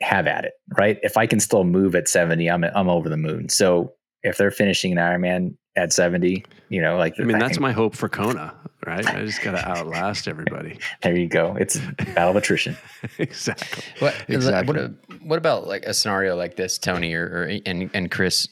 have 0.00 0.26
at 0.26 0.44
it, 0.44 0.54
right? 0.76 0.98
If 1.02 1.16
I 1.16 1.26
can 1.26 1.40
still 1.40 1.64
move 1.64 1.94
at 1.94 2.08
70, 2.08 2.48
I'm 2.50 2.64
I'm 2.64 2.88
over 2.88 3.08
the 3.08 3.16
moon. 3.16 3.48
So 3.48 3.92
if 4.22 4.36
they're 4.36 4.50
finishing 4.50 4.92
an 4.92 4.98
Ironman 4.98 5.56
at 5.78 5.92
70, 5.92 6.44
you 6.68 6.82
know, 6.82 6.96
like 6.96 7.14
I 7.18 7.22
mean, 7.22 7.38
that's 7.38 7.60
my 7.60 7.72
hope 7.72 7.94
for 7.94 8.08
Kona, 8.08 8.54
right? 8.86 9.06
I 9.06 9.24
just 9.24 9.42
got 9.42 9.52
to 9.52 9.66
outlast 9.66 10.28
everybody. 10.28 10.78
there 11.02 11.16
you 11.16 11.28
go. 11.28 11.56
It's 11.58 11.78
battle 12.14 12.30
of 12.30 12.36
attrition. 12.36 12.76
exactly. 13.18 13.84
What, 14.00 14.14
exactly. 14.28 14.82
What, 14.82 15.22
what 15.22 15.38
about 15.38 15.66
like 15.66 15.84
a 15.84 15.94
scenario 15.94 16.36
like 16.36 16.56
this, 16.56 16.78
Tony 16.78 17.14
or, 17.14 17.24
or 17.24 17.60
and 17.64 17.90
and 17.94 18.10
Chris? 18.10 18.48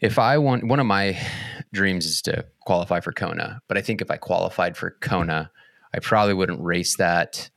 If 0.00 0.18
I 0.18 0.36
want, 0.38 0.64
one 0.68 0.78
of 0.78 0.86
my 0.86 1.18
dreams 1.72 2.04
is 2.04 2.20
to 2.22 2.44
qualify 2.66 3.00
for 3.00 3.12
Kona, 3.12 3.62
but 3.66 3.78
I 3.78 3.80
think 3.80 4.02
if 4.02 4.10
I 4.10 4.18
qualified 4.18 4.76
for 4.76 4.90
Kona, 5.00 5.50
I 5.94 6.00
probably 6.00 6.34
wouldn't 6.34 6.60
race 6.60 6.96
that 6.96 7.48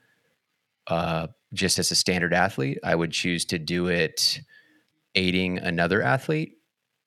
uh, 0.88 1.28
just 1.54 1.80
as 1.80 1.92
a 1.92 1.96
standard 1.96 2.34
athlete. 2.34 2.80
I 2.84 2.96
would 2.96 3.12
choose 3.12 3.44
to 3.46 3.60
do 3.60 3.88
it 3.88 4.40
aiding 5.16 5.58
another 5.58 6.02
athlete. 6.02 6.58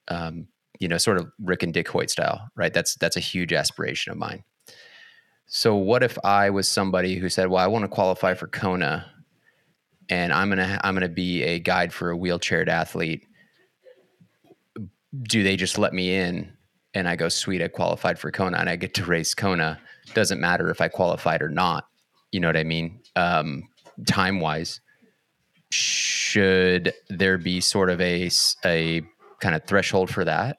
Um, 0.09 0.49
you 0.83 0.89
know, 0.89 0.99
sort 0.99 1.17
of 1.17 1.31
Rick 1.41 1.63
and 1.63 1.73
Dick 1.73 1.87
Hoyt 1.87 2.11
style, 2.11 2.51
right? 2.57 2.75
That's 2.75 2.97
that's 2.97 3.17
a 3.17 3.21
huge 3.21 3.53
aspiration 3.53 4.11
of 4.11 4.19
mine. 4.19 4.43
So 5.47 5.77
what 5.77 6.03
if 6.03 6.19
I 6.25 6.51
was 6.51 6.69
somebody 6.69 7.15
who 7.17 7.29
said, 7.29 7.49
"Well, 7.49 7.63
I 7.63 7.69
want 7.69 7.85
to 7.85 7.89
qualify 7.89 8.35
for 8.35 8.49
Kona, 8.49 9.07
and 10.09 10.33
I'm 10.33 10.49
gonna 10.49 10.81
I'm 10.83 10.95
gonna 10.95 11.09
be 11.09 11.45
a 11.45 11.61
guide 11.61 11.93
for 11.93 12.11
a 12.11 12.17
wheelchaired 12.17 12.67
athlete." 12.67 13.25
Do 15.23 15.45
they 15.45 15.57
just 15.57 15.79
let 15.79 15.95
me 15.95 16.17
in, 16.17 16.53
and 16.95 17.09
I 17.09 17.15
go, 17.15 17.29
"Sweet, 17.29 17.63
I 17.63 17.69
qualified 17.69 18.19
for 18.19 18.33
Kona, 18.33 18.59
and 18.59 18.69
I 18.69 18.75
get 18.75 18.93
to 18.95 19.05
race 19.05 19.35
Kona." 19.35 19.79
Doesn't 20.15 20.41
matter 20.41 20.69
if 20.69 20.81
I 20.81 20.89
qualified 20.89 21.43
or 21.43 21.49
not. 21.49 21.87
You 22.33 22.41
know 22.41 22.49
what 22.49 22.57
I 22.57 22.65
mean? 22.65 22.99
Um, 23.15 23.69
time 24.05 24.41
wise, 24.41 24.81
should 25.71 26.93
there 27.09 27.39
be 27.39 27.61
sort 27.61 27.89
of 27.89 28.01
a 28.01 28.29
a 28.65 29.03
kind 29.39 29.55
of 29.55 29.65
threshold 29.65 30.11
for 30.11 30.25
that? 30.25 30.59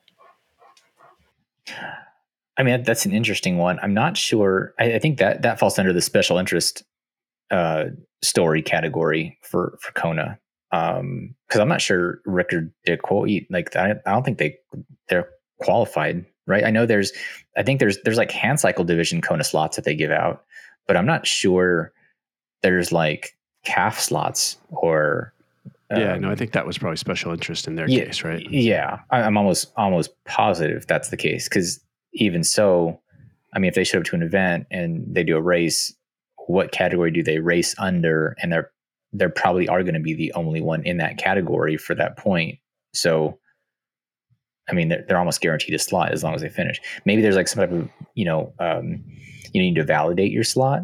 I 2.58 2.64
mean, 2.64 2.84
that's 2.84 3.06
an 3.06 3.14
interesting 3.14 3.58
one. 3.58 3.80
I'm 3.82 3.94
not 3.94 4.16
sure. 4.18 4.74
I, 4.80 4.94
I 4.94 5.00
think 5.00 5.18
that 5.20 5.42
that 5.42 5.60
falls 5.60 5.80
under 5.80 5.94
the 5.94 6.02
special 6.02 6.38
interest 6.38 6.84
uh, 7.52 7.86
story 8.22 8.62
category 8.62 9.38
for 9.42 9.78
for 9.82 9.92
Kona. 9.94 10.40
Because 10.72 11.00
um, 11.00 11.62
I'm 11.62 11.68
not 11.68 11.82
sure 11.82 12.20
Rick 12.26 12.52
or 12.54 12.72
Dick 12.86 13.02
Hoyt 13.04 13.46
like 13.50 13.76
I, 13.76 13.96
I 14.06 14.12
don't 14.12 14.24
think 14.24 14.40
they 14.40 14.58
they're 15.08 15.30
qualified, 15.62 16.26
right? 16.48 16.64
I 16.64 16.72
know 16.72 16.86
there's 16.86 17.12
I 17.58 17.64
think 17.64 17.80
there's 17.80 17.98
there's 18.04 18.18
like 18.18 18.32
hand 18.32 18.60
cycle 18.60 18.84
division 18.84 19.22
Kona 19.22 19.44
slots 19.44 19.76
that 19.76 19.86
they 19.86 19.96
give 19.96 20.12
out, 20.12 20.44
but 20.88 20.98
I'm 20.98 21.06
not 21.06 21.28
sure 21.28 21.92
there's 22.64 22.92
like 22.92 23.36
CAF 23.66 24.00
slots 24.00 24.58
or 24.70 25.34
yeah, 25.98 26.18
no, 26.18 26.30
I 26.30 26.32
um, 26.32 26.38
think 26.38 26.52
that 26.54 26.66
was 26.66 26.78
probably 26.78 26.98
special 26.98 27.32
interest 27.32 27.68
in 27.68 27.76
their 27.76 27.90
yeah, 27.90 28.06
case, 28.06 28.24
right? 28.24 28.46
Yeah, 28.50 29.00
I, 29.12 29.22
I'm 29.22 29.38
almost 29.38 29.72
almost 29.78 30.12
positive 30.26 30.86
that's 30.88 31.10
the 31.10 31.18
case 31.18 31.48
because 31.48 31.80
even 32.14 32.44
so, 32.44 33.00
I 33.54 33.60
mean, 33.60 33.70
if 33.70 33.76
they 33.76 33.84
show 33.84 34.00
up 34.00 34.06
to 34.06 34.16
an 34.16 34.24
event 34.24 34.68
and 34.72 35.04
they 35.08 35.24
do 35.24 35.38
a 35.38 35.42
race, 35.42 35.94
what 36.48 36.72
category 36.72 37.12
do 37.12 37.24
they 37.24 37.40
race 37.40 37.76
under? 37.78 38.36
And 38.42 38.52
they're 38.52 38.72
they 39.14 39.28
probably 39.28 39.68
are 39.68 39.84
going 39.84 39.94
to 39.94 40.00
be 40.00 40.16
the 40.16 40.34
only 40.34 40.62
one 40.62 40.84
in 40.84 40.98
that 40.98 41.18
category 41.18 41.78
for 41.78 41.94
that 41.96 42.18
point. 42.18 42.58
So, 42.94 43.38
I 44.68 44.74
mean, 44.74 44.90
they're, 44.90 45.06
they're 45.08 45.20
almost 45.20 45.42
guaranteed 45.42 45.76
a 45.76 45.80
slot 45.80 46.12
as 46.12 46.24
long 46.24 46.34
as 46.34 46.42
they 46.42 46.50
finish. 46.50 46.82
Maybe 47.06 47.22
there's 47.22 47.36
like 47.36 47.48
some 47.48 47.62
type 47.62 47.72
of 47.72 47.90
you 48.16 48.26
know 48.26 48.54
um, 48.60 49.04
you 49.54 49.62
need 49.62 49.76
to 49.76 49.84
validate 49.84 50.32
your 50.32 50.44
slot. 50.44 50.82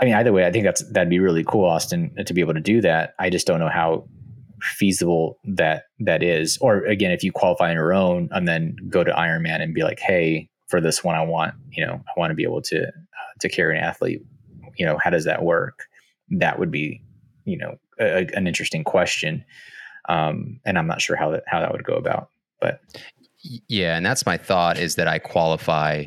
I 0.00 0.04
mean, 0.04 0.14
either 0.14 0.32
way, 0.32 0.46
I 0.46 0.52
think 0.52 0.64
that's 0.64 0.82
that'd 0.92 1.10
be 1.10 1.18
really 1.18 1.44
cool, 1.44 1.64
Austin, 1.64 2.14
to 2.24 2.34
be 2.34 2.40
able 2.40 2.54
to 2.54 2.60
do 2.60 2.80
that. 2.82 3.14
I 3.18 3.30
just 3.30 3.46
don't 3.46 3.58
know 3.58 3.68
how 3.68 4.06
feasible 4.60 5.38
that 5.44 5.84
that 6.00 6.22
is. 6.22 6.58
Or 6.60 6.84
again, 6.84 7.10
if 7.10 7.22
you 7.24 7.32
qualify 7.32 7.70
on 7.70 7.74
your 7.74 7.92
own 7.92 8.28
and 8.32 8.46
then 8.46 8.76
go 8.88 9.02
to 9.02 9.10
Ironman 9.10 9.60
and 9.60 9.74
be 9.74 9.82
like, 9.82 9.98
hey, 9.98 10.48
for 10.68 10.80
this 10.80 11.02
one, 11.02 11.16
I 11.16 11.22
want 11.22 11.54
you 11.70 11.84
know, 11.84 11.94
I 11.94 12.20
want 12.20 12.30
to 12.30 12.34
be 12.34 12.44
able 12.44 12.62
to 12.62 12.86
uh, 12.86 13.32
to 13.40 13.48
carry 13.48 13.76
an 13.76 13.82
athlete. 13.82 14.22
You 14.76 14.86
know, 14.86 14.98
how 15.02 15.10
does 15.10 15.24
that 15.24 15.42
work? 15.42 15.86
That 16.30 16.58
would 16.58 16.70
be, 16.70 17.02
you 17.44 17.58
know, 17.58 17.76
a, 17.98 18.28
an 18.34 18.46
interesting 18.46 18.84
question. 18.84 19.44
Um, 20.08 20.60
and 20.64 20.78
I'm 20.78 20.86
not 20.86 21.02
sure 21.02 21.16
how 21.16 21.30
that 21.32 21.42
how 21.46 21.60
that 21.60 21.72
would 21.72 21.84
go 21.84 21.94
about. 21.94 22.28
But 22.60 22.80
yeah, 23.68 23.96
and 23.96 24.04
that's 24.04 24.26
my 24.26 24.36
thought 24.36 24.78
is 24.78 24.96
that 24.96 25.08
I 25.08 25.18
qualify 25.18 26.04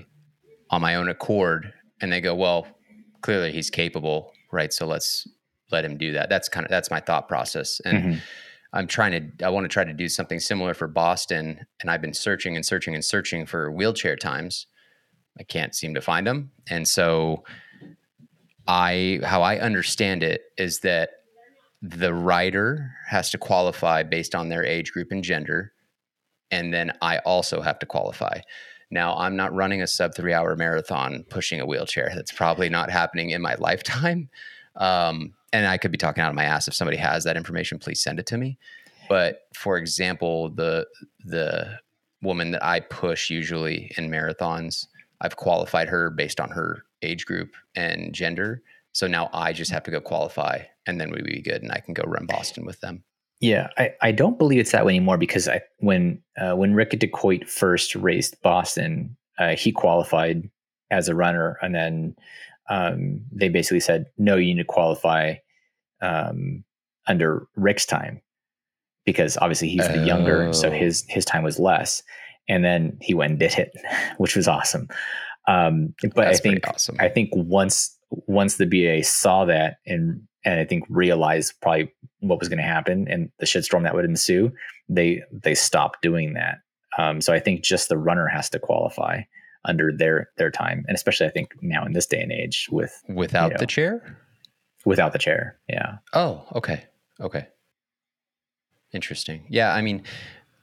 on 0.69 0.81
my 0.81 0.95
own 0.95 1.09
accord, 1.09 1.73
and 2.01 2.11
they 2.11 2.21
go, 2.21 2.33
well, 2.35 2.67
clearly 3.21 3.51
he's 3.51 3.69
capable, 3.69 4.33
right? 4.51 4.73
So 4.73 4.85
let's 4.85 5.27
let 5.71 5.85
him 5.85 5.97
do 5.97 6.11
that. 6.13 6.29
That's 6.29 6.49
kind 6.49 6.65
of 6.65 6.69
that's 6.69 6.91
my 6.91 6.99
thought 6.99 7.27
process, 7.27 7.79
and 7.85 7.97
mm-hmm. 7.97 8.19
I'm 8.73 8.87
trying 8.87 9.11
to 9.11 9.45
I 9.45 9.49
want 9.49 9.65
to 9.65 9.69
try 9.69 9.83
to 9.83 9.93
do 9.93 10.09
something 10.09 10.39
similar 10.39 10.73
for 10.73 10.87
Boston, 10.87 11.65
and 11.79 11.89
I've 11.89 12.01
been 12.01 12.13
searching 12.13 12.55
and 12.55 12.65
searching 12.65 12.93
and 12.95 13.03
searching 13.03 13.45
for 13.45 13.71
wheelchair 13.71 14.15
times. 14.15 14.67
I 15.39 15.43
can't 15.43 15.73
seem 15.73 15.93
to 15.93 16.01
find 16.01 16.27
them, 16.27 16.51
and 16.69 16.87
so 16.87 17.43
I 18.67 19.19
how 19.23 19.41
I 19.41 19.59
understand 19.59 20.23
it 20.23 20.41
is 20.57 20.79
that 20.79 21.09
the 21.81 22.13
rider 22.13 22.91
has 23.07 23.31
to 23.31 23.37
qualify 23.37 24.03
based 24.03 24.35
on 24.35 24.49
their 24.49 24.63
age 24.63 24.91
group 24.91 25.11
and 25.11 25.23
gender, 25.23 25.73
and 26.51 26.73
then 26.73 26.91
I 27.01 27.19
also 27.19 27.61
have 27.61 27.79
to 27.79 27.85
qualify. 27.85 28.41
Now, 28.91 29.15
I'm 29.15 29.37
not 29.37 29.53
running 29.55 29.81
a 29.81 29.87
sub 29.87 30.13
three 30.13 30.33
hour 30.33 30.55
marathon 30.55 31.25
pushing 31.29 31.59
a 31.61 31.65
wheelchair. 31.65 32.11
That's 32.13 32.31
probably 32.31 32.69
not 32.69 32.91
happening 32.91 33.31
in 33.31 33.41
my 33.41 33.55
lifetime. 33.59 34.29
Um, 34.75 35.33
and 35.53 35.65
I 35.65 35.77
could 35.77 35.91
be 35.91 35.97
talking 35.97 36.23
out 36.23 36.29
of 36.29 36.35
my 36.35 36.43
ass. 36.43 36.67
If 36.67 36.73
somebody 36.73 36.97
has 36.97 37.23
that 37.23 37.37
information, 37.37 37.79
please 37.79 38.01
send 38.01 38.19
it 38.19 38.25
to 38.27 38.37
me. 38.37 38.57
But 39.09 39.47
for 39.53 39.77
example, 39.77 40.49
the 40.49 40.87
the 41.25 41.79
woman 42.21 42.51
that 42.51 42.63
I 42.63 42.81
push 42.81 43.29
usually 43.29 43.91
in 43.97 44.09
marathons, 44.09 44.87
I've 45.21 45.35
qualified 45.35 45.89
her 45.89 46.09
based 46.09 46.39
on 46.39 46.49
her 46.51 46.83
age 47.01 47.25
group 47.25 47.53
and 47.75 48.13
gender. 48.13 48.61
So 48.93 49.07
now 49.07 49.29
I 49.33 49.53
just 49.53 49.71
have 49.71 49.83
to 49.83 49.91
go 49.91 50.01
qualify, 50.01 50.59
and 50.85 50.99
then 50.99 51.11
we'd 51.11 51.23
be 51.23 51.41
good, 51.41 51.61
and 51.61 51.71
I 51.71 51.79
can 51.79 51.93
go 51.93 52.03
run 52.03 52.25
Boston 52.25 52.65
with 52.65 52.79
them. 52.81 53.03
Yeah, 53.41 53.69
I, 53.77 53.91
I 54.01 54.11
don't 54.11 54.37
believe 54.37 54.59
it's 54.59 54.71
that 54.71 54.85
way 54.85 54.95
anymore 54.95 55.17
because 55.17 55.47
I 55.47 55.61
when 55.79 56.21
uh, 56.39 56.55
when 56.55 56.75
Rick 56.75 56.91
Dick 56.91 57.15
Hoyt 57.15 57.49
first 57.49 57.95
raced 57.95 58.39
Boston, 58.43 59.17
uh, 59.39 59.55
he 59.55 59.71
qualified 59.71 60.47
as 60.91 61.09
a 61.09 61.15
runner, 61.15 61.57
and 61.63 61.73
then 61.73 62.15
um, 62.69 63.21
they 63.31 63.49
basically 63.49 63.79
said 63.79 64.05
no, 64.19 64.35
you 64.35 64.53
need 64.53 64.61
to 64.61 64.65
qualify 64.65 65.35
um, 66.03 66.63
under 67.07 67.47
Rick's 67.55 67.85
time 67.87 68.21
because 69.05 69.37
obviously 69.37 69.69
he's 69.69 69.87
the 69.87 70.05
younger, 70.05 70.53
so 70.53 70.67
oh. 70.67 70.71
his 70.71 71.03
his 71.09 71.25
time 71.25 71.43
was 71.43 71.57
less, 71.57 72.03
and 72.47 72.63
then 72.63 72.95
he 73.01 73.15
went 73.15 73.31
and 73.31 73.39
did 73.39 73.57
it, 73.57 73.71
which 74.17 74.35
was 74.35 74.47
awesome. 74.47 74.87
Um, 75.47 75.95
but 76.03 76.15
That's 76.15 76.39
I 76.39 76.43
think 76.43 76.67
awesome. 76.67 76.97
I 76.99 77.09
think 77.09 77.31
once 77.33 77.97
once 78.11 78.57
the 78.57 78.67
BA 78.67 79.03
saw 79.03 79.45
that 79.45 79.77
and 79.87 80.21
and 80.43 80.59
I 80.59 80.65
think 80.65 80.85
realized 80.89 81.53
probably 81.61 81.93
what 82.19 82.39
was 82.39 82.49
going 82.49 82.57
to 82.57 82.63
happen 82.63 83.07
and 83.07 83.31
the 83.39 83.45
shitstorm 83.45 83.83
that 83.83 83.93
would 83.93 84.05
ensue, 84.05 84.51
they 84.89 85.21
they 85.31 85.55
stopped 85.55 86.01
doing 86.01 86.33
that. 86.33 86.59
Um, 86.97 87.21
so 87.21 87.33
I 87.33 87.39
think 87.39 87.63
just 87.63 87.89
the 87.89 87.97
runner 87.97 88.27
has 88.27 88.49
to 88.51 88.59
qualify 88.59 89.21
under 89.65 89.91
their 89.95 90.29
their 90.37 90.51
time, 90.51 90.85
and 90.87 90.95
especially 90.95 91.27
I 91.27 91.31
think 91.31 91.53
now 91.61 91.85
in 91.85 91.93
this 91.93 92.07
day 92.07 92.21
and 92.21 92.31
age 92.31 92.67
with 92.71 93.01
without 93.07 93.47
you 93.47 93.53
know, 93.53 93.59
the 93.59 93.67
chair, 93.67 94.17
without 94.85 95.13
the 95.13 95.19
chair, 95.19 95.59
yeah. 95.69 95.97
Oh, 96.13 96.45
okay, 96.55 96.85
okay, 97.19 97.47
interesting. 98.91 99.45
Yeah, 99.49 99.73
I 99.73 99.81
mean, 99.81 100.03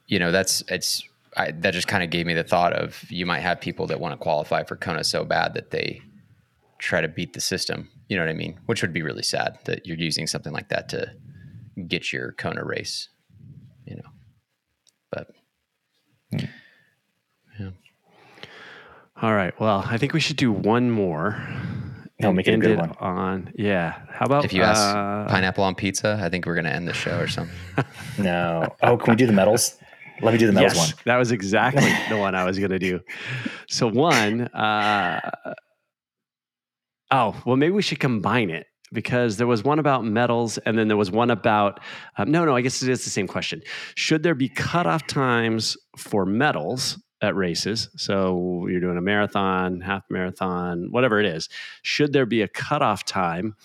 you 0.07 0.19
know, 0.19 0.31
that's 0.31 0.61
it's 0.67 1.03
I, 1.37 1.51
that 1.51 1.73
just 1.73 1.87
kind 1.87 2.03
of 2.03 2.09
gave 2.09 2.25
me 2.25 2.33
the 2.33 2.43
thought 2.43 2.73
of 2.73 3.09
you 3.09 3.25
might 3.25 3.39
have 3.39 3.61
people 3.61 3.87
that 3.87 3.99
want 3.99 4.13
to 4.13 4.17
qualify 4.17 4.63
for 4.63 4.75
Kona 4.75 5.03
so 5.03 5.23
bad 5.23 5.53
that 5.53 5.71
they 5.71 6.01
try 6.79 7.01
to 7.01 7.07
beat 7.07 7.33
the 7.33 7.41
system. 7.41 7.89
You 8.09 8.17
know 8.17 8.23
what 8.23 8.31
I 8.31 8.33
mean? 8.33 8.59
Which 8.65 8.81
would 8.81 8.91
be 8.91 9.03
really 9.03 9.23
sad 9.23 9.59
that 9.65 9.85
you're 9.85 9.97
using 9.97 10.27
something 10.27 10.51
like 10.51 10.69
that 10.69 10.89
to 10.89 11.13
get 11.87 12.11
your 12.11 12.33
Kona 12.33 12.65
race. 12.65 13.07
You 13.85 13.97
know, 13.97 14.09
but 15.11 15.27
hmm. 16.31 16.45
yeah. 17.59 17.69
All 19.21 19.33
right. 19.33 19.57
Well, 19.59 19.85
I 19.87 19.97
think 19.97 20.13
we 20.13 20.19
should 20.19 20.37
do 20.37 20.51
one 20.51 20.89
more. 20.89 21.41
No, 22.19 22.33
make 22.33 22.47
it 22.47 22.55
a 22.55 22.57
good 22.57 22.77
one. 22.77 22.91
On 22.99 23.53
yeah. 23.55 24.01
How 24.09 24.25
about 24.25 24.43
if 24.43 24.53
you 24.53 24.63
ask 24.63 24.81
uh, 24.81 25.25
pineapple 25.27 25.63
on 25.63 25.75
pizza? 25.75 26.19
I 26.21 26.29
think 26.29 26.47
we're 26.47 26.55
gonna 26.55 26.69
end 26.69 26.87
the 26.87 26.93
show 26.93 27.17
or 27.19 27.27
something. 27.27 27.55
no. 28.17 28.75
Oh, 28.81 28.97
can 28.97 29.13
we 29.13 29.15
do 29.15 29.27
the 29.27 29.33
medals? 29.33 29.77
Let 30.21 30.33
me 30.33 30.39
do 30.39 30.47
the 30.47 30.53
medals 30.53 30.75
yes, 30.75 30.93
one. 30.93 31.01
That 31.05 31.17
was 31.17 31.31
exactly 31.31 31.93
the 32.09 32.17
one 32.17 32.33
I 32.33 32.43
was 32.43 32.57
gonna 32.57 32.79
do. 32.79 33.01
So 33.67 33.87
one. 33.87 34.47
Uh, 34.47 35.19
Oh, 37.11 37.39
well, 37.45 37.57
maybe 37.57 37.71
we 37.71 37.81
should 37.81 37.99
combine 37.99 38.49
it 38.49 38.67
because 38.91 39.37
there 39.37 39.47
was 39.47 39.63
one 39.63 39.79
about 39.79 40.03
medals 40.03 40.57
and 40.59 40.77
then 40.77 40.87
there 40.87 40.97
was 40.97 41.11
one 41.11 41.29
about 41.29 41.79
um, 42.17 42.31
no 42.31 42.43
no 42.43 42.55
i 42.55 42.61
guess 42.61 42.81
it 42.81 42.89
is 42.89 43.03
the 43.03 43.09
same 43.09 43.27
question. 43.27 43.61
Should 43.95 44.23
there 44.23 44.35
be 44.35 44.49
cutoff 44.49 45.05
times 45.07 45.77
for 45.97 46.25
medals 46.25 46.99
at 47.21 47.35
races? 47.35 47.89
So 47.97 48.67
you're 48.67 48.79
doing 48.79 48.97
a 48.97 49.01
marathon 49.01 49.81
half 49.81 50.03
marathon 50.09 50.87
whatever 50.91 51.19
it 51.19 51.25
is. 51.25 51.49
Should 51.83 52.13
there 52.13 52.25
be 52.25 52.41
a 52.41 52.47
cutoff 52.47 53.05
time 53.05 53.55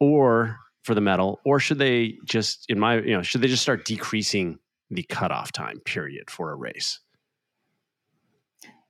or 0.00 0.58
for 0.82 0.94
the 0.94 1.00
medal 1.00 1.40
or 1.44 1.58
should 1.58 1.78
they 1.78 2.18
just 2.24 2.66
in 2.68 2.78
my 2.78 2.96
you 3.00 3.16
know 3.16 3.22
should 3.22 3.40
they 3.40 3.48
just 3.48 3.62
start 3.62 3.86
decreasing 3.86 4.58
the 4.90 5.02
cutoff 5.04 5.50
time 5.52 5.80
period 5.80 6.30
for 6.30 6.52
a 6.52 6.54
race 6.54 7.00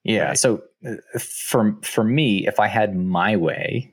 yeah. 0.05 0.29
Right. 0.29 0.39
So 0.39 0.63
uh, 0.87 1.19
for 1.19 1.77
for 1.83 2.05
me, 2.05 2.47
if 2.47 2.61
I 2.61 2.69
had 2.69 2.97
my 2.97 3.37
way, 3.37 3.93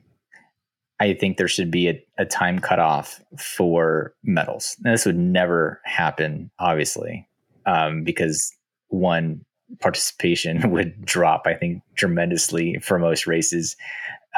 I 1.00 1.14
think 1.14 1.36
there 1.36 1.48
should 1.48 1.70
be 1.70 1.88
a, 1.88 2.04
a 2.18 2.24
time 2.24 2.58
cutoff 2.58 3.20
for 3.38 4.14
medals. 4.22 4.76
Now, 4.84 4.92
this 4.92 5.04
would 5.06 5.18
never 5.18 5.80
happen, 5.84 6.50
obviously, 6.58 7.26
um, 7.66 8.04
because 8.04 8.52
one 8.88 9.44
participation 9.80 10.70
would 10.70 11.04
drop, 11.04 11.42
I 11.46 11.54
think, 11.54 11.82
tremendously 11.96 12.78
for 12.78 12.98
most 12.98 13.26
races. 13.26 13.76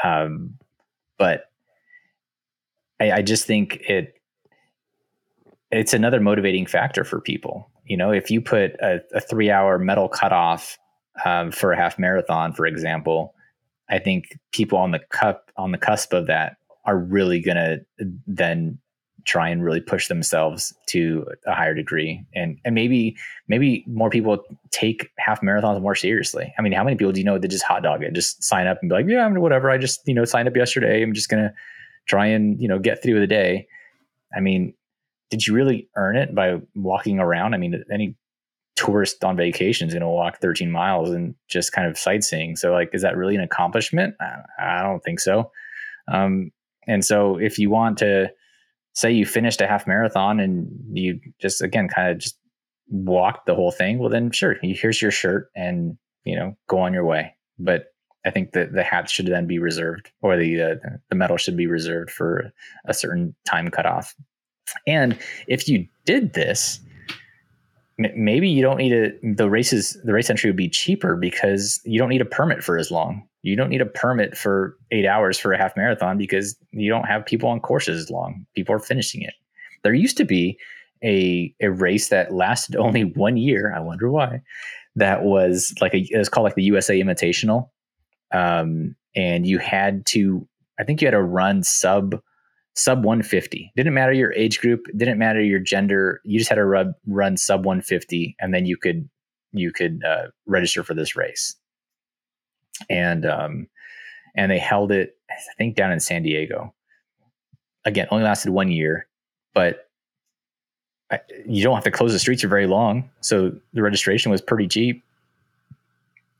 Um, 0.03 0.57
but 1.17 1.51
I, 2.99 3.11
I 3.11 3.21
just 3.21 3.45
think 3.45 3.81
it 3.87 4.13
it's 5.71 5.93
another 5.93 6.21
motivating 6.21 6.65
factor 6.65 7.03
for 7.03 7.19
people 7.19 7.69
You 7.85 7.97
know, 7.97 8.11
if 8.11 8.31
you 8.31 8.41
put 8.41 8.73
a, 8.79 9.01
a 9.13 9.19
three 9.19 9.51
hour 9.51 9.77
medal 9.77 10.07
cutoff 10.07 10.77
um, 11.23 11.51
for 11.51 11.71
a 11.71 11.77
half 11.77 11.97
marathon, 11.97 12.53
for 12.53 12.65
example, 12.65 13.33
I 13.89 13.99
think 13.99 14.37
people 14.51 14.77
on 14.77 14.91
the 14.91 14.99
cup 14.99 15.51
on 15.57 15.71
the 15.71 15.77
cusp 15.77 16.13
of 16.13 16.27
that 16.27 16.57
are 16.85 16.97
really 16.97 17.39
going 17.39 17.57
to 17.57 17.79
then 18.27 18.79
try 19.25 19.49
and 19.49 19.63
really 19.63 19.81
push 19.81 20.07
themselves 20.07 20.73
to 20.85 21.25
a 21.47 21.53
higher 21.53 21.73
degree. 21.73 22.23
And 22.35 22.59
and 22.63 22.75
maybe 22.75 23.17
maybe 23.47 23.83
more 23.87 24.09
people 24.09 24.43
take 24.71 25.09
half 25.17 25.41
marathons 25.41 25.81
more 25.81 25.95
seriously. 25.95 26.53
I 26.57 26.61
mean 26.61 26.73
how 26.73 26.83
many 26.83 26.95
people 26.95 27.11
do 27.11 27.19
you 27.19 27.25
know 27.25 27.37
that 27.37 27.47
just 27.47 27.63
hot 27.63 27.83
dog 27.83 28.03
it? 28.03 28.13
Just 28.13 28.43
sign 28.43 28.67
up 28.67 28.77
and 28.81 28.89
be 28.89 28.95
like 28.95 29.07
yeah 29.07 29.25
I'm 29.25 29.35
whatever. 29.35 29.69
I 29.71 29.77
just 29.77 30.07
you 30.07 30.13
know 30.13 30.25
signed 30.25 30.47
up 30.47 30.55
yesterday. 30.55 31.01
I'm 31.01 31.13
just 31.13 31.29
gonna 31.29 31.53
try 32.07 32.27
and 32.27 32.61
you 32.61 32.67
know 32.67 32.79
get 32.79 33.01
through 33.01 33.19
the 33.19 33.27
day. 33.27 33.67
I 34.35 34.39
mean 34.39 34.73
did 35.31 35.47
you 35.47 35.55
really 35.55 35.89
earn 35.95 36.15
it 36.15 36.35
by 36.35 36.61
walking 36.75 37.19
around? 37.19 37.55
I 37.55 37.57
mean 37.57 37.83
any 37.91 38.15
tourist 38.75 39.23
on 39.23 39.37
vacation 39.37 39.87
is 39.87 39.93
going 39.93 40.01
to 40.01 40.07
walk 40.07 40.39
13 40.41 40.69
miles 40.69 41.09
and 41.09 41.33
just 41.47 41.71
kind 41.71 41.87
of 41.87 41.97
sightseeing 41.97 42.55
so 42.55 42.71
like 42.71 42.89
is 42.93 43.01
that 43.01 43.15
really 43.15 43.35
an 43.35 43.41
accomplishment 43.41 44.15
i, 44.59 44.81
don't 44.81 45.01
think 45.03 45.19
so 45.19 45.49
um, 46.07 46.51
and 46.87 47.03
so 47.03 47.37
if 47.37 47.57
you 47.57 47.69
want 47.69 47.97
to 47.99 48.29
say 48.93 49.11
you 49.11 49.25
finished 49.25 49.61
a 49.61 49.67
half 49.67 49.87
marathon 49.87 50.39
and 50.39 50.69
you 50.91 51.19
just 51.39 51.61
again 51.61 51.87
kind 51.87 52.11
of 52.11 52.17
just 52.17 52.37
walked 52.89 53.45
the 53.45 53.55
whole 53.55 53.71
thing, 53.71 53.99
well 53.99 54.09
then 54.09 54.31
sure, 54.31 54.57
here's 54.61 55.01
your 55.01 55.11
shirt 55.11 55.49
and 55.55 55.97
you 56.23 56.35
know 56.35 56.55
go 56.67 56.79
on 56.79 56.93
your 56.93 57.05
way. 57.05 57.35
But 57.59 57.87
I 58.25 58.31
think 58.31 58.53
that 58.53 58.73
the 58.73 58.83
hat 58.83 59.09
should 59.09 59.27
then 59.27 59.47
be 59.47 59.59
reserved, 59.59 60.11
or 60.21 60.37
the 60.37 60.61
uh, 60.61 60.75
the 61.09 61.15
medal 61.15 61.37
should 61.37 61.57
be 61.57 61.67
reserved 61.67 62.11
for 62.11 62.51
a 62.85 62.93
certain 62.93 63.35
time 63.45 63.69
cutoff. 63.69 64.15
And 64.87 65.17
if 65.47 65.67
you 65.67 65.87
did 66.05 66.33
this, 66.33 66.79
maybe 67.97 68.49
you 68.49 68.61
don't 68.61 68.77
need 68.77 68.93
a 68.93 69.11
the 69.35 69.49
races 69.49 69.97
the 70.03 70.13
race 70.13 70.29
entry 70.29 70.49
would 70.49 70.57
be 70.57 70.69
cheaper 70.69 71.15
because 71.15 71.79
you 71.85 71.97
don't 71.97 72.09
need 72.09 72.21
a 72.21 72.25
permit 72.25 72.63
for 72.63 72.77
as 72.77 72.91
long. 72.91 73.27
You 73.43 73.55
don't 73.55 73.69
need 73.69 73.81
a 73.81 73.85
permit 73.85 74.35
for 74.35 74.75
eight 74.91 75.05
hours 75.05 75.37
for 75.37 75.53
a 75.53 75.57
half 75.57 75.77
marathon 75.77 76.17
because 76.17 76.55
you 76.71 76.89
don't 76.89 77.05
have 77.05 77.25
people 77.25 77.47
on 77.47 77.59
courses 77.59 78.01
as 78.03 78.09
long. 78.09 78.45
People 78.55 78.75
are 78.75 78.79
finishing 78.79 79.21
it. 79.21 79.33
There 79.83 79.93
used 79.93 80.17
to 80.17 80.25
be 80.25 80.57
a, 81.03 81.53
a 81.61 81.69
race 81.69 82.09
that 82.09 82.33
lasted 82.33 82.75
only 82.77 83.03
one 83.03 83.37
year 83.37 83.73
i 83.75 83.79
wonder 83.79 84.09
why 84.09 84.41
that 84.95 85.23
was 85.23 85.73
like 85.81 85.93
a 85.93 86.07
it 86.09 86.17
was 86.17 86.29
called 86.29 86.45
like 86.45 86.55
the 86.55 86.63
usa 86.63 86.99
invitational. 86.99 87.69
Um, 88.31 88.95
and 89.15 89.45
you 89.45 89.59
had 89.59 90.05
to 90.07 90.47
i 90.79 90.83
think 90.83 91.01
you 91.01 91.07
had 91.07 91.11
to 91.11 91.21
run 91.21 91.63
sub 91.63 92.21
sub 92.75 93.03
150. 93.03 93.71
Didn't 93.75 93.93
matter 93.93 94.13
your 94.13 94.33
age 94.33 94.59
group, 94.59 94.85
didn't 94.95 95.17
matter 95.17 95.41
your 95.41 95.59
gender. 95.59 96.21
You 96.23 96.37
just 96.37 96.49
had 96.49 96.55
to 96.55 96.65
run, 96.65 96.93
run 97.07 97.37
sub 97.37 97.65
150, 97.65 98.35
and 98.39 98.53
then 98.53 98.65
you 98.65 98.77
could 98.77 99.09
you 99.53 99.71
could 99.71 100.03
uh, 100.03 100.27
register 100.45 100.83
for 100.83 100.93
this 100.93 101.15
race. 101.15 101.55
And 102.89 103.25
um, 103.25 103.67
and 104.35 104.51
they 104.51 104.59
held 104.59 104.91
it, 104.91 105.17
I 105.29 105.35
think, 105.57 105.75
down 105.75 105.91
in 105.91 105.99
San 105.99 106.23
Diego. 106.23 106.73
Again, 107.85 108.07
only 108.11 108.25
lasted 108.25 108.51
one 108.51 108.71
year, 108.71 109.07
but 109.53 109.87
I, 111.11 111.19
you 111.47 111.63
don't 111.63 111.75
have 111.75 111.83
to 111.85 111.91
close 111.91 112.11
the 112.11 112.19
streets 112.19 112.41
for 112.41 112.47
very 112.47 112.67
long, 112.67 113.09
so 113.21 113.53
the 113.73 113.81
registration 113.81 114.31
was 114.31 114.41
pretty 114.41 114.67
cheap. 114.67 115.03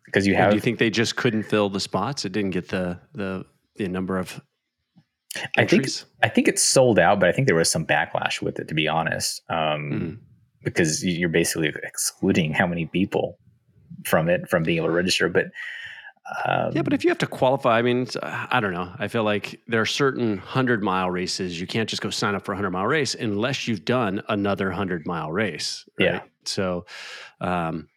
Because 0.05 0.27
you 0.27 0.35
have. 0.35 0.51
do 0.51 0.55
you 0.55 0.61
think 0.61 0.79
they 0.79 0.89
just 0.89 1.15
couldn't 1.15 1.43
fill 1.43 1.69
the 1.69 1.79
spots? 1.79 2.25
It 2.25 2.31
didn't 2.31 2.51
get 2.51 2.67
the 2.67 2.99
the 3.13 3.45
the 3.75 3.87
number 3.87 4.17
of 4.17 4.41
I 5.57 5.65
think 5.65 5.87
I 6.23 6.29
think 6.29 6.47
it's 6.47 6.63
sold 6.63 6.99
out, 6.99 7.19
but 7.19 7.29
I 7.29 7.31
think 7.31 7.47
there 7.47 7.55
was 7.55 7.69
some 7.69 7.85
backlash 7.85 8.41
with 8.41 8.59
it, 8.59 8.67
to 8.67 8.73
be 8.73 8.87
honest, 8.87 9.41
um, 9.49 9.57
mm. 9.57 10.17
because 10.63 11.03
you're 11.03 11.29
basically 11.29 11.73
excluding 11.83 12.53
how 12.53 12.67
many 12.67 12.85
people 12.85 13.37
from 14.05 14.29
it 14.29 14.47
from 14.49 14.63
being 14.63 14.77
able 14.77 14.87
to 14.87 14.93
register. 14.93 15.29
But 15.29 15.47
um, 16.45 16.71
yeah, 16.73 16.81
but 16.81 16.93
if 16.93 17.03
you 17.03 17.09
have 17.09 17.19
to 17.19 17.27
qualify, 17.27 17.77
I 17.77 17.81
mean, 17.81 18.07
I 18.23 18.59
don't 18.59 18.73
know. 18.73 18.91
I 18.97 19.07
feel 19.07 19.23
like 19.23 19.61
there 19.67 19.81
are 19.81 19.85
certain 19.85 20.37
hundred 20.37 20.81
mile 20.81 21.11
races 21.11 21.59
you 21.59 21.67
can't 21.67 21.87
just 21.87 22.01
go 22.01 22.09
sign 22.09 22.33
up 22.33 22.43
for 22.45 22.53
a 22.53 22.55
hundred 22.55 22.71
mile 22.71 22.87
race 22.87 23.13
unless 23.13 23.67
you've 23.67 23.85
done 23.85 24.23
another 24.29 24.71
hundred 24.71 25.05
mile 25.05 25.31
race. 25.31 25.87
Right? 25.99 26.05
Yeah. 26.05 26.21
So, 26.45 26.85
um, 27.41 27.87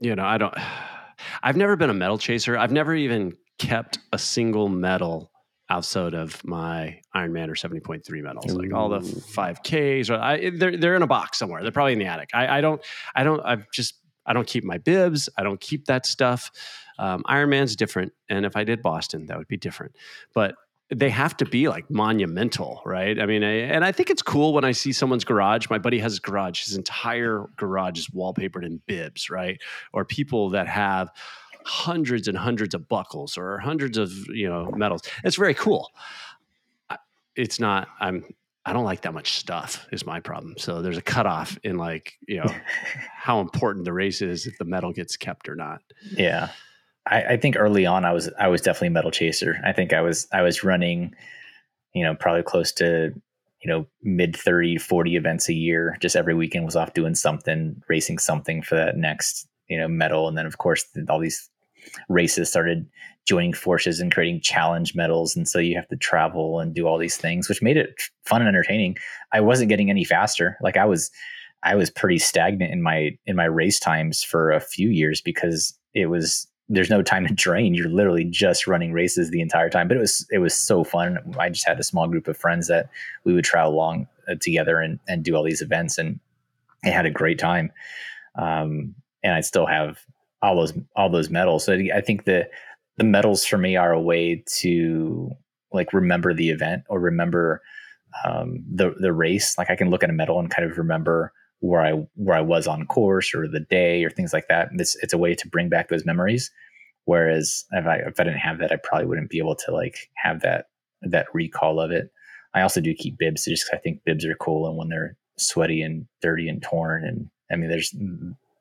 you 0.00 0.14
know, 0.14 0.24
I 0.24 0.38
don't. 0.38 0.54
I've 1.42 1.56
never 1.56 1.76
been 1.76 1.90
a 1.90 1.94
medal 1.94 2.18
chaser. 2.18 2.56
I've 2.58 2.72
never 2.72 2.94
even 2.94 3.34
kept 3.58 3.98
a 4.12 4.18
single 4.18 4.68
medal 4.68 5.30
outside 5.70 6.14
of 6.14 6.44
my 6.44 7.00
Ironman 7.14 7.48
or 7.48 7.54
70.3 7.54 8.22
medals, 8.22 8.52
Ooh. 8.52 8.58
like 8.58 8.72
all 8.74 8.88
the 8.88 8.98
5Ks 8.98 10.10
or 10.10 10.20
I, 10.20 10.50
they're, 10.50 10.76
they're 10.76 10.96
in 10.96 11.02
a 11.02 11.06
box 11.06 11.38
somewhere. 11.38 11.62
They're 11.62 11.72
probably 11.72 11.94
in 11.94 11.98
the 11.98 12.06
attic. 12.06 12.30
I, 12.34 12.58
I 12.58 12.60
don't, 12.60 12.82
I 13.14 13.24
don't, 13.24 13.40
I've 13.44 13.70
just, 13.70 13.94
I 14.26 14.32
don't 14.32 14.46
keep 14.46 14.64
my 14.64 14.78
bibs. 14.78 15.28
I 15.38 15.42
don't 15.42 15.60
keep 15.60 15.86
that 15.86 16.06
stuff. 16.06 16.50
Um, 16.98 17.22
Ironman's 17.24 17.76
different. 17.76 18.12
And 18.28 18.44
if 18.46 18.56
I 18.56 18.64
did 18.64 18.82
Boston, 18.82 19.26
that 19.26 19.38
would 19.38 19.48
be 19.48 19.56
different. 19.56 19.96
But 20.34 20.54
they 20.90 21.10
have 21.10 21.36
to 21.38 21.44
be 21.46 21.68
like 21.68 21.90
monumental, 21.90 22.82
right? 22.84 23.18
I 23.18 23.26
mean, 23.26 23.42
I, 23.42 23.52
and 23.52 23.84
I 23.84 23.92
think 23.92 24.10
it's 24.10 24.22
cool 24.22 24.52
when 24.52 24.64
I 24.64 24.72
see 24.72 24.92
someone's 24.92 25.24
garage. 25.24 25.68
My 25.70 25.78
buddy 25.78 25.98
has 25.98 26.12
his 26.12 26.20
garage, 26.20 26.64
his 26.64 26.76
entire 26.76 27.46
garage 27.56 27.98
is 27.98 28.08
wallpapered 28.08 28.64
in 28.64 28.80
bibs, 28.86 29.30
right? 29.30 29.60
Or 29.92 30.04
people 30.04 30.50
that 30.50 30.68
have, 30.68 31.10
hundreds 31.64 32.28
and 32.28 32.36
hundreds 32.36 32.74
of 32.74 32.88
buckles 32.88 33.36
or 33.36 33.58
hundreds 33.58 33.98
of 33.98 34.10
you 34.28 34.48
know 34.48 34.70
medals. 34.76 35.02
It's 35.24 35.36
very 35.36 35.54
cool. 35.54 35.90
It's 37.36 37.58
not. 37.58 37.88
I'm. 38.00 38.24
I 38.66 38.72
don't 38.72 38.84
like 38.84 39.02
that 39.02 39.12
much 39.12 39.32
stuff. 39.32 39.86
Is 39.92 40.06
my 40.06 40.20
problem. 40.20 40.54
So 40.56 40.80
there's 40.80 40.96
a 40.96 41.02
cutoff 41.02 41.58
in 41.64 41.76
like 41.76 42.14
you 42.26 42.38
know 42.38 42.54
how 43.16 43.40
important 43.40 43.84
the 43.84 43.92
race 43.92 44.22
is 44.22 44.46
if 44.46 44.56
the 44.58 44.64
medal 44.64 44.92
gets 44.92 45.16
kept 45.16 45.48
or 45.48 45.56
not. 45.56 45.82
Yeah, 46.12 46.50
I, 47.06 47.22
I 47.22 47.36
think 47.36 47.56
early 47.58 47.86
on 47.86 48.04
I 48.04 48.12
was 48.12 48.30
I 48.38 48.48
was 48.48 48.60
definitely 48.60 48.88
a 48.88 48.92
medal 48.92 49.10
chaser. 49.10 49.60
I 49.64 49.72
think 49.72 49.92
I 49.92 50.00
was 50.00 50.28
I 50.32 50.42
was 50.42 50.64
running, 50.64 51.14
you 51.94 52.04
know, 52.04 52.14
probably 52.14 52.42
close 52.42 52.72
to 52.72 53.14
you 53.62 53.70
know 53.70 53.86
mid 54.02 54.36
30 54.36 54.76
40 54.76 55.16
events 55.16 55.48
a 55.48 55.54
year 55.54 55.96
just 56.00 56.16
every 56.16 56.34
weekend 56.34 56.66
was 56.66 56.76
off 56.76 56.92
doing 56.92 57.14
something 57.14 57.82
racing 57.88 58.18
something 58.18 58.60
for 58.60 58.74
that 58.76 58.96
next 58.96 59.48
you 59.68 59.78
know 59.78 59.88
medal 59.88 60.28
and 60.28 60.36
then 60.36 60.44
of 60.44 60.58
course 60.58 60.84
all 61.08 61.18
these 61.18 61.48
races 62.08 62.50
started 62.50 62.86
joining 63.26 63.52
forces 63.52 64.00
and 64.00 64.12
creating 64.12 64.40
challenge 64.40 64.94
medals. 64.94 65.34
And 65.34 65.48
so 65.48 65.58
you 65.58 65.76
have 65.76 65.88
to 65.88 65.96
travel 65.96 66.60
and 66.60 66.74
do 66.74 66.86
all 66.86 66.98
these 66.98 67.16
things 67.16 67.48
which 67.48 67.62
made 67.62 67.76
it 67.76 67.94
fun 68.24 68.42
and 68.42 68.48
entertaining. 68.48 68.96
I 69.32 69.40
wasn't 69.40 69.70
getting 69.70 69.90
any 69.90 70.04
faster. 70.04 70.56
Like 70.60 70.76
i 70.76 70.84
was 70.84 71.10
i 71.62 71.74
was 71.74 71.90
pretty 71.90 72.18
stagnant 72.18 72.72
in 72.72 72.82
my 72.82 73.10
in 73.26 73.36
my 73.36 73.46
race 73.46 73.80
times 73.80 74.22
for 74.22 74.52
a 74.52 74.60
few 74.60 74.90
years 74.90 75.20
because 75.20 75.76
it 75.94 76.06
was 76.06 76.46
there's 76.70 76.90
no 76.90 77.02
time 77.02 77.26
to 77.26 77.34
train. 77.34 77.74
You're 77.74 77.90
literally 77.90 78.24
just 78.24 78.66
running 78.66 78.92
races 78.92 79.28
the 79.30 79.42
entire 79.42 79.68
time. 79.68 79.86
But 79.86 79.98
it 79.98 80.00
was 80.00 80.26
it 80.30 80.38
was 80.38 80.54
so 80.54 80.84
fun. 80.84 81.18
I 81.38 81.48
just 81.48 81.66
had 81.66 81.80
a 81.80 81.84
small 81.84 82.08
group 82.08 82.28
of 82.28 82.36
friends 82.36 82.68
that 82.68 82.88
we 83.24 83.34
would 83.34 83.44
travel 83.44 83.72
along 83.72 84.06
uh, 84.28 84.34
together 84.40 84.80
and 84.80 84.98
and 85.08 85.24
do 85.24 85.34
all 85.34 85.42
these 85.42 85.62
events 85.62 85.98
and 85.98 86.20
I 86.84 86.88
had 86.88 87.06
a 87.06 87.10
great 87.10 87.38
time. 87.38 87.72
Um, 88.36 88.94
and 89.24 89.32
i 89.32 89.40
still 89.40 89.66
have 89.66 90.04
all 90.44 90.56
those 90.56 90.72
all 90.96 91.08
those 91.08 91.30
medals. 91.30 91.64
So 91.64 91.72
I 91.72 92.00
think 92.00 92.24
the 92.24 92.48
the 92.98 93.04
medals 93.04 93.44
for 93.44 93.58
me 93.58 93.76
are 93.76 93.92
a 93.92 94.00
way 94.00 94.44
to 94.58 95.30
like 95.72 95.92
remember 95.92 96.34
the 96.34 96.50
event 96.50 96.84
or 96.88 97.00
remember 97.00 97.62
um, 98.24 98.62
the 98.70 98.94
the 99.00 99.12
race. 99.12 99.56
Like 99.58 99.70
I 99.70 99.76
can 99.76 99.90
look 99.90 100.04
at 100.04 100.10
a 100.10 100.14
medal 100.14 100.38
and 100.38 100.50
kind 100.50 100.70
of 100.70 100.78
remember 100.78 101.32
where 101.60 101.80
I 101.80 101.92
where 102.14 102.36
I 102.36 102.42
was 102.42 102.66
on 102.66 102.86
course 102.86 103.34
or 103.34 103.48
the 103.48 103.60
day 103.60 104.04
or 104.04 104.10
things 104.10 104.32
like 104.32 104.48
that. 104.48 104.68
It's 104.72 104.96
it's 105.02 105.14
a 105.14 105.18
way 105.18 105.34
to 105.34 105.48
bring 105.48 105.68
back 105.68 105.88
those 105.88 106.04
memories. 106.04 106.50
Whereas 107.06 107.64
if 107.72 107.86
I 107.86 107.96
if 107.96 108.20
I 108.20 108.24
didn't 108.24 108.38
have 108.38 108.58
that, 108.58 108.72
I 108.72 108.76
probably 108.76 109.06
wouldn't 109.06 109.30
be 109.30 109.38
able 109.38 109.56
to 109.56 109.72
like 109.72 110.10
have 110.16 110.40
that 110.42 110.66
that 111.02 111.26
recall 111.32 111.80
of 111.80 111.90
it. 111.90 112.10
I 112.54 112.62
also 112.62 112.80
do 112.80 112.94
keep 112.94 113.18
bibs 113.18 113.44
just 113.46 113.64
because 113.66 113.78
I 113.78 113.82
think 113.82 114.04
bibs 114.04 114.24
are 114.24 114.34
cool 114.36 114.68
and 114.68 114.76
when 114.76 114.88
they're 114.88 115.16
sweaty 115.36 115.82
and 115.82 116.06
dirty 116.22 116.48
and 116.48 116.62
torn 116.62 117.04
and 117.04 117.28
I 117.50 117.56
mean 117.56 117.68
there's 117.68 117.92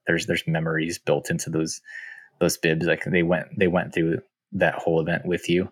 there's 0.07 0.25
there's 0.25 0.47
memories 0.47 0.97
built 0.97 1.30
into 1.30 1.49
those 1.49 1.81
those 2.39 2.57
bibs. 2.57 2.85
Like 2.85 3.03
they 3.05 3.23
went 3.23 3.47
they 3.57 3.67
went 3.67 3.93
through 3.93 4.21
that 4.53 4.75
whole 4.75 5.01
event 5.01 5.25
with 5.25 5.49
you. 5.49 5.71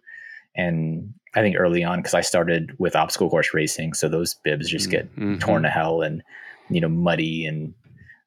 And 0.56 1.14
I 1.34 1.42
think 1.42 1.56
early 1.58 1.84
on, 1.84 2.00
because 2.00 2.14
I 2.14 2.22
started 2.22 2.76
with 2.78 2.96
obstacle 2.96 3.30
course 3.30 3.54
racing, 3.54 3.94
so 3.94 4.10
those 4.10 4.36
bibs 4.44 4.70
just 4.70 4.90
get 4.90 5.06
mm-hmm. 5.16 5.38
torn 5.38 5.64
to 5.64 5.70
hell 5.70 6.02
and 6.02 6.22
you 6.70 6.82
know 6.82 6.90
muddy, 6.90 7.46
and 7.46 7.74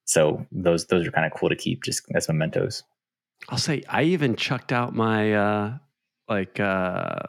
so 0.04 0.46
those 0.50 0.86
those 0.86 1.06
are 1.06 1.10
kind 1.10 1.26
of 1.26 1.38
cool 1.38 1.50
to 1.50 1.56
keep 1.56 1.82
just 1.82 2.02
as 2.14 2.28
mementos. 2.28 2.82
I'll 3.48 3.58
say 3.58 3.82
I 3.88 4.04
even 4.04 4.36
chucked 4.36 4.72
out 4.72 4.94
my 4.94 5.34
uh 5.34 5.78
like 6.28 6.58
uh 6.60 7.20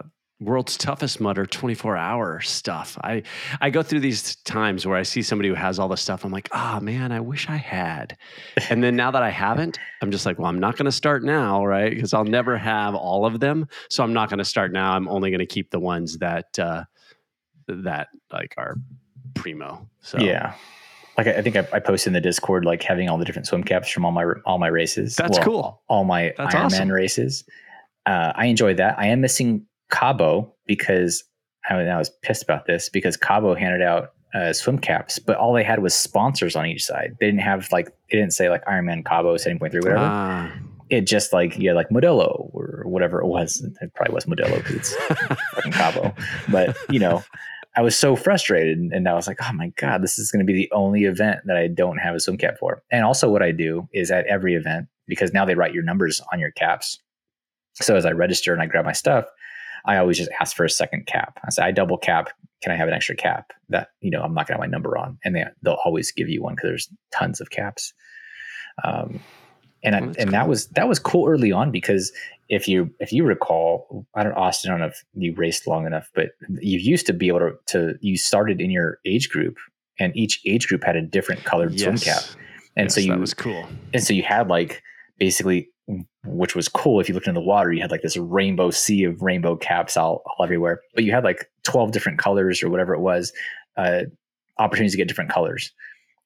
world's 0.42 0.76
toughest 0.76 1.22
mudder 1.22 1.46
24 1.46 1.96
hour 1.96 2.42
stuff 2.42 2.98
i 3.04 3.24
i 3.62 3.70
go 3.70 3.82
through 3.82 4.02
these 4.02 4.36
times 4.38 4.86
where 4.86 4.98
i 4.98 5.04
see 5.04 5.22
somebody 5.22 5.48
who 5.48 5.56
has 5.56 5.80
all 5.80 5.88
this 5.88 6.02
stuff 6.02 6.26
i'm 6.26 6.32
like 6.32 6.50
oh 6.52 6.78
man 6.82 7.14
i 7.14 7.22
wish 7.22 7.48
i 7.50 7.56
had 7.56 8.18
and 8.70 8.84
then 8.84 8.98
now 8.98 9.10
that 9.10 9.24
i 9.24 9.30
haven't 9.30 9.80
i'm 10.02 10.12
just 10.12 10.26
like 10.26 10.38
well 10.38 10.50
i'm 10.50 10.60
not 10.60 10.76
going 10.76 10.86
to 10.86 10.92
start 10.92 11.24
now 11.24 11.66
right 11.66 11.94
because 11.94 12.14
i'll 12.14 12.26
never 12.26 12.58
have 12.58 12.94
all 12.94 13.26
of 13.26 13.40
them 13.40 13.66
so 13.90 14.04
i'm 14.04 14.12
not 14.12 14.28
going 14.30 14.38
to 14.38 14.46
start 14.46 14.74
now 14.74 14.92
i'm 14.92 15.08
only 15.08 15.30
going 15.30 15.40
to 15.40 15.46
keep 15.46 15.72
the 15.72 15.80
ones 15.80 16.18
that 16.18 16.60
uh 16.60 16.84
that 17.68 18.10
like 18.34 18.54
are 18.58 18.76
primo 19.36 19.88
so 20.02 20.20
yeah 20.20 20.54
like 21.18 21.28
I, 21.28 21.42
think 21.42 21.56
I, 21.56 21.66
I, 21.72 21.80
posted 21.80 22.08
in 22.08 22.14
the 22.14 22.20
Discord 22.20 22.66
like 22.66 22.84
having 22.84 23.08
all 23.08 23.18
the 23.18 23.24
different 23.24 23.48
swim 23.48 23.64
caps 23.64 23.90
from 23.90 24.04
all 24.04 24.12
my 24.12 24.26
all 24.46 24.58
my 24.58 24.68
races. 24.68 25.16
That's 25.16 25.38
well, 25.38 25.46
cool. 25.46 25.82
All 25.88 26.04
my 26.04 26.34
That's 26.38 26.54
Ironman 26.54 26.66
awesome. 26.66 26.92
races. 26.92 27.46
Uh, 28.06 28.34
I 28.36 28.48
enjoyed 28.48 28.76
that. 28.78 29.00
I 29.00 29.08
am 29.08 29.22
missing 29.22 29.66
Cabo 29.90 30.54
because 30.66 31.24
I, 31.70 31.78
mean, 31.78 31.88
I 31.88 31.98
was 31.98 32.12
pissed 32.22 32.44
about 32.44 32.66
this 32.66 32.90
because 32.90 33.18
Cabo 33.18 33.56
handed 33.56 33.82
out 33.82 34.12
uh, 34.34 34.54
swim 34.54 34.78
caps, 34.78 35.18
but 35.18 35.38
all 35.38 35.54
they 35.54 35.64
had 35.64 35.82
was 35.82 35.96
sponsors 35.96 36.56
on 36.56 36.66
each 36.66 36.84
side. 36.84 37.16
They 37.20 37.26
didn't 37.28 37.42
have 37.42 37.72
like 37.72 37.88
they 38.12 38.18
didn't 38.18 38.34
say 38.34 38.50
like 38.50 38.64
Ironman 38.66 39.06
Cabo 39.06 39.38
seven 39.38 39.60
point 39.60 39.72
three 39.72 39.82
whatever. 39.82 40.04
Ah. 40.04 40.52
It 40.90 41.08
just 41.08 41.34
like 41.34 41.58
yeah 41.58 41.74
like 41.74 41.90
Modelo 41.90 42.50
or 42.54 42.84
whatever 42.86 43.22
it 43.22 43.28
was. 43.28 43.66
It 43.82 43.94
probably 43.96 44.14
was 44.14 44.26
Modelo 44.26 44.58
because 44.58 44.76
it's 44.76 44.96
fucking 45.54 45.72
Cabo. 45.72 46.14
But 46.50 46.76
you 46.90 47.00
know, 47.00 47.24
I 47.78 47.82
was 47.82 47.98
so 47.98 48.16
frustrated, 48.16 48.78
and 48.78 49.08
I 49.08 49.14
was 49.14 49.28
like, 49.28 49.38
oh 49.42 49.54
my 49.54 49.70
god, 49.78 50.04
this 50.04 50.20
is 50.20 50.32
going 50.32 50.46
to 50.46 50.52
be 50.52 50.58
the 50.58 50.72
only 50.74 51.06
event 51.06 51.42
that 51.46 51.58
I 51.58 51.68
don't 51.68 51.98
have 51.98 52.14
a 52.14 52.20
swim 52.20 52.38
cap 52.38 52.58
for. 52.60 52.84
And 52.92 53.06
also, 53.06 53.30
what 53.30 53.42
I 53.42 53.52
do 53.52 53.88
is 53.94 54.12
at 54.12 54.26
every 54.28 54.56
event 54.56 54.88
because 55.08 55.34
now 55.34 55.46
they 55.46 55.56
write 55.56 55.74
your 55.74 55.84
numbers 55.84 56.22
on 56.32 56.40
your 56.40 56.52
caps. 56.52 57.00
So 57.76 57.96
as 57.96 58.06
I 58.06 58.12
register 58.12 58.54
and 58.54 58.62
I 58.62 58.66
grab 58.66 58.86
my 58.86 58.94
stuff, 58.94 59.26
I 59.86 59.98
always 59.98 60.18
just 60.18 60.32
ask 60.40 60.56
for 60.56 60.66
a 60.66 60.70
second 60.70 61.06
cap. 61.06 61.40
I 61.46 61.50
say, 61.50 61.64
I 61.64 61.72
double 61.72 61.98
cap. 61.98 62.30
Can 62.64 62.72
I 62.72 62.76
have 62.76 62.88
an 62.88 62.94
extra 62.94 63.16
cap 63.16 63.54
that, 63.70 63.90
you 64.02 64.10
know, 64.10 64.22
I'm 64.22 64.34
not 64.34 64.48
going 64.48 64.58
to 64.58 64.64
have 64.64 64.70
my 64.70 64.72
number 64.72 64.98
on? 64.98 65.20
And 65.24 65.36
they, 65.36 65.44
they'll 65.62 65.78
always 65.86 66.12
give 66.12 66.30
you 66.30 66.42
one 66.42 66.56
because 66.56 66.70
there's 66.70 66.90
tons 67.12 67.40
of 67.40 67.52
caps. 67.52 67.94
Um, 68.84 69.20
and 69.84 69.96
I, 69.96 70.00
and 70.00 70.16
cool. 70.16 70.32
that 70.32 70.48
was 70.48 70.68
that 70.70 70.88
was 70.88 70.98
cool 70.98 71.30
early 71.30 71.52
on 71.52 71.72
because 71.72 72.12
if 72.50 72.68
you 72.68 72.90
if 73.00 73.14
you 73.14 73.24
recall, 73.24 74.06
I 74.16 74.24
don't 74.24 74.34
Austin, 74.34 74.72
I 74.72 74.74
don't 74.74 74.82
know 74.82 74.88
if 74.88 75.04
you 75.14 75.34
raced 75.36 75.68
long 75.68 75.86
enough, 75.86 76.10
but 76.16 76.30
you 76.50 76.80
used 76.80 77.06
to 77.06 77.14
be 77.14 77.28
able 77.28 77.40
to, 77.40 77.52
to 77.68 77.94
you 78.02 78.18
started 78.18 78.62
in 78.62 78.72
your 78.72 79.00
age 79.06 79.30
group, 79.30 79.58
and 80.00 80.16
each 80.18 80.42
age 80.46 80.68
group 80.68 80.84
had 80.84 80.96
a 80.96 81.02
different 81.04 81.44
colored 81.44 81.74
yes. 81.74 81.84
swim 81.84 81.98
cap, 81.98 82.24
and 82.76 82.86
yes, 82.86 82.96
so 82.96 83.00
you 83.00 83.10
that 83.10 83.20
was 83.20 83.36
cool, 83.36 83.68
and 83.94 84.04
so 84.04 84.14
you 84.14 84.24
had 84.24 84.48
like 84.48 84.82
basically 85.20 85.70
which 86.28 86.56
was 86.56 86.68
cool. 86.68 87.00
If 87.00 87.08
you 87.08 87.16
looked 87.16 87.28
in 87.28 87.34
the 87.34 87.42
water 87.42 87.72
you 87.72 87.82
had 87.82 87.92
like 87.92 88.02
this 88.02 88.18
rainbow 88.18 88.72
sea 88.72 89.04
of 89.04 89.22
rainbow 89.22 89.56
caps 89.56 89.98
all, 89.98 90.24
all 90.26 90.44
everywhere. 90.44 90.82
But 90.94 91.04
you 91.04 91.12
had 91.12 91.24
like 91.24 91.50
12 91.64 91.92
different 91.92 92.20
colors 92.20 92.62
or 92.62 92.70
whatever 92.70 92.94
it 92.94 93.02
was 93.02 93.34
uh, 93.78 94.04
opportunities 94.58 94.94
to 94.94 94.98
get 94.98 95.08
different 95.08 95.32
colors. 95.32 95.72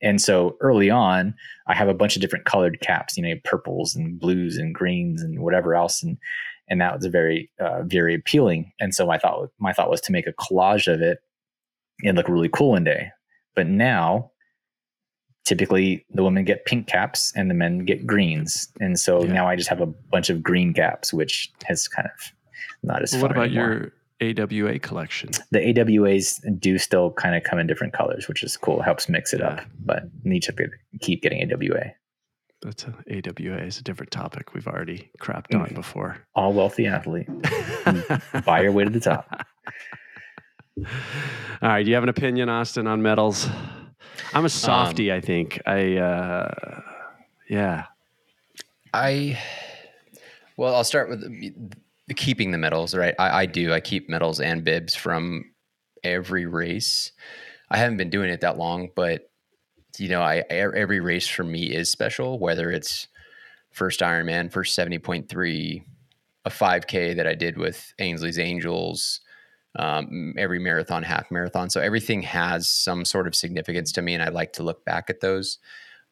And 0.01 0.21
so 0.21 0.55
early 0.61 0.89
on 0.89 1.33
i 1.67 1.73
have 1.75 1.89
a 1.89 1.93
bunch 1.93 2.15
of 2.15 2.21
different 2.21 2.45
colored 2.45 2.79
caps 2.79 3.17
you 3.17 3.23
know 3.23 3.35
purples 3.43 3.95
and 3.95 4.17
blues 4.17 4.57
and 4.57 4.73
greens 4.73 5.21
and 5.21 5.39
whatever 5.41 5.75
else 5.75 6.01
and 6.01 6.17
and 6.69 6.79
that 6.81 6.95
was 6.95 7.05
very 7.07 7.49
uh, 7.59 7.83
very 7.83 8.15
appealing. 8.15 8.71
And 8.79 8.93
so 8.93 9.05
my 9.05 9.17
thought 9.17 9.49
my 9.59 9.73
thought 9.73 9.89
was 9.89 10.01
to 10.01 10.11
make 10.11 10.27
a 10.27 10.33
collage 10.33 10.91
of 10.91 11.01
it 11.01 11.19
and 12.03 12.15
look 12.15 12.29
really 12.29 12.49
cool 12.49 12.71
one 12.71 12.83
day. 12.83 13.11
But 13.55 13.67
now 13.67 14.31
typically 15.49 16.05
the 16.13 16.23
women 16.23 16.45
get 16.45 16.63
pink 16.65 16.85
caps 16.85 17.33
and 17.35 17.49
the 17.49 17.55
men 17.55 17.79
get 17.79 18.05
greens. 18.05 18.69
And 18.79 18.99
so 18.99 19.23
yeah. 19.23 19.33
now 19.33 19.47
I 19.47 19.55
just 19.55 19.67
have 19.67 19.81
a 19.81 19.87
bunch 19.87 20.29
of 20.29 20.43
green 20.43 20.75
caps, 20.75 21.11
which 21.11 21.51
has 21.65 21.87
kind 21.87 22.07
of 22.07 22.31
not 22.83 23.01
as 23.01 23.13
well, 23.13 23.23
What 23.23 23.31
about 23.31 23.45
anymore. 23.47 23.91
your 24.21 24.45
AWA 24.45 24.77
collection? 24.77 25.31
The 25.49 25.73
AWAs 25.73 26.39
do 26.59 26.77
still 26.77 27.11
kind 27.13 27.35
of 27.35 27.43
come 27.43 27.57
in 27.57 27.65
different 27.65 27.93
colors, 27.93 28.27
which 28.27 28.43
is 28.43 28.55
cool. 28.57 28.79
It 28.81 28.83
helps 28.83 29.09
mix 29.09 29.33
it 29.33 29.39
yeah. 29.39 29.47
up, 29.47 29.61
but 29.83 30.03
need 30.23 30.43
to 30.43 30.53
keep 31.01 31.23
getting 31.23 31.51
AWA. 31.51 31.93
That's 32.61 32.83
a, 32.83 32.93
AWA 33.09 33.57
is 33.63 33.79
a 33.79 33.83
different 33.83 34.11
topic 34.11 34.53
we've 34.53 34.67
already 34.67 35.09
crapped 35.19 35.55
on 35.55 35.69
mm. 35.69 35.75
before. 35.75 36.17
All 36.35 36.53
wealthy 36.53 36.85
athlete. 36.85 37.27
Buy 38.45 38.61
your 38.61 38.71
way 38.71 38.83
to 38.83 38.91
the 38.91 38.99
top. 38.99 39.47
All 40.77 40.85
right. 41.69 41.83
Do 41.83 41.89
you 41.89 41.95
have 41.95 42.03
an 42.03 42.09
opinion, 42.09 42.49
Austin, 42.49 42.85
on 42.85 43.01
medals? 43.01 43.49
I'm 44.33 44.45
a 44.45 44.49
softy. 44.49 45.11
Um, 45.11 45.17
I 45.17 45.21
think 45.21 45.61
I. 45.65 45.97
Uh, 45.97 46.81
yeah. 47.49 47.85
I. 48.93 49.39
Well, 50.57 50.75
I'll 50.75 50.83
start 50.83 51.09
with 51.09 51.21
the, 51.21 52.13
keeping 52.13 52.51
the 52.51 52.57
medals. 52.57 52.95
Right, 52.95 53.15
I, 53.17 53.41
I 53.41 53.45
do. 53.45 53.73
I 53.73 53.79
keep 53.79 54.09
medals 54.09 54.39
and 54.39 54.63
bibs 54.63 54.95
from 54.95 55.51
every 56.03 56.45
race. 56.45 57.11
I 57.69 57.77
haven't 57.77 57.97
been 57.97 58.09
doing 58.09 58.29
it 58.29 58.41
that 58.41 58.57
long, 58.57 58.89
but 58.95 59.29
you 59.97 60.09
know, 60.09 60.21
I 60.21 60.43
every 60.49 60.99
race 60.99 61.27
for 61.27 61.43
me 61.43 61.73
is 61.73 61.91
special. 61.91 62.39
Whether 62.39 62.71
it's 62.71 63.07
first 63.71 63.99
Ironman, 63.99 64.51
first 64.51 64.75
seventy 64.75 64.99
point 64.99 65.29
three, 65.29 65.83
a 66.45 66.49
five 66.49 66.87
k 66.87 67.13
that 67.13 67.27
I 67.27 67.35
did 67.35 67.57
with 67.57 67.93
Ainsley's 67.99 68.39
Angels, 68.39 69.21
um, 69.77 70.33
every 70.37 70.59
marathon, 70.59 71.03
half 71.03 71.29
marathon. 71.31 71.69
So 71.69 71.79
everything 71.79 72.21
has 72.23 72.67
some 72.67 73.05
sort 73.05 73.27
of 73.27 73.35
significance 73.35 73.91
to 73.93 74.01
me, 74.01 74.13
and 74.13 74.23
I 74.23 74.29
like 74.29 74.53
to 74.53 74.63
look 74.63 74.83
back 74.85 75.09
at 75.09 75.21
those. 75.21 75.59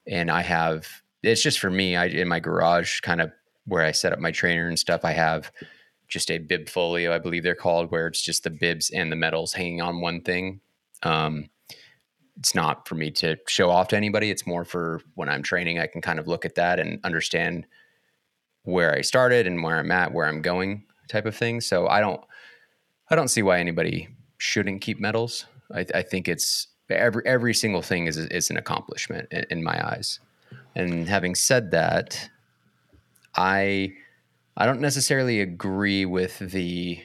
And 0.05 0.31
I 0.31 0.41
have 0.41 0.87
it's 1.23 1.41
just 1.41 1.59
for 1.59 1.69
me. 1.69 1.95
I 1.95 2.05
in 2.05 2.27
my 2.27 2.39
garage, 2.39 3.01
kind 3.01 3.21
of 3.21 3.31
where 3.65 3.83
I 3.83 3.91
set 3.91 4.13
up 4.13 4.19
my 4.19 4.31
trainer 4.31 4.67
and 4.67 4.79
stuff. 4.79 5.03
I 5.03 5.11
have 5.11 5.51
just 6.07 6.31
a 6.31 6.37
bib 6.37 6.69
folio, 6.69 7.13
I 7.13 7.19
believe 7.19 7.43
they're 7.43 7.55
called, 7.55 7.91
where 7.91 8.07
it's 8.07 8.21
just 8.21 8.43
the 8.43 8.49
bibs 8.49 8.89
and 8.91 9.11
the 9.11 9.15
medals 9.15 9.53
hanging 9.53 9.81
on 9.81 9.99
one 9.99 10.21
thing. 10.21 10.61
Um, 11.03 11.49
it's 12.39 12.55
not 12.55 12.87
for 12.87 12.95
me 12.95 13.11
to 13.11 13.35
show 13.47 13.69
off 13.69 13.89
to 13.89 13.97
anybody. 13.97 14.29
It's 14.29 14.47
more 14.47 14.63
for 14.63 15.01
when 15.15 15.27
I'm 15.27 15.43
training, 15.43 15.79
I 15.79 15.87
can 15.87 16.01
kind 16.01 16.19
of 16.19 16.27
look 16.27 16.45
at 16.45 16.55
that 16.55 16.79
and 16.79 16.99
understand 17.03 17.65
where 18.63 18.93
I 18.93 19.01
started 19.01 19.47
and 19.47 19.63
where 19.63 19.79
I'm 19.79 19.91
at, 19.91 20.13
where 20.13 20.27
I'm 20.27 20.41
going, 20.41 20.85
type 21.09 21.25
of 21.25 21.35
thing. 21.35 21.61
So 21.61 21.87
I 21.87 21.99
don't 21.99 22.21
I 23.09 23.15
don't 23.15 23.29
see 23.29 23.41
why 23.41 23.59
anybody 23.59 24.09
shouldn't 24.37 24.81
keep 24.81 24.99
medals. 24.99 25.45
I, 25.73 25.85
I 25.93 26.01
think 26.01 26.27
it's 26.27 26.67
every 26.89 27.25
every 27.25 27.53
single 27.53 27.81
thing 27.81 28.07
is 28.07 28.17
is 28.17 28.49
an 28.49 28.57
accomplishment 28.57 29.27
in, 29.31 29.45
in, 29.49 29.63
my 29.63 29.85
eyes. 29.93 30.19
And 30.75 31.07
having 31.07 31.35
said 31.35 31.71
that, 31.71 32.29
I 33.35 33.93
I 34.55 34.65
don't 34.65 34.81
necessarily 34.81 35.41
agree 35.41 36.05
with 36.05 36.39
the 36.39 36.99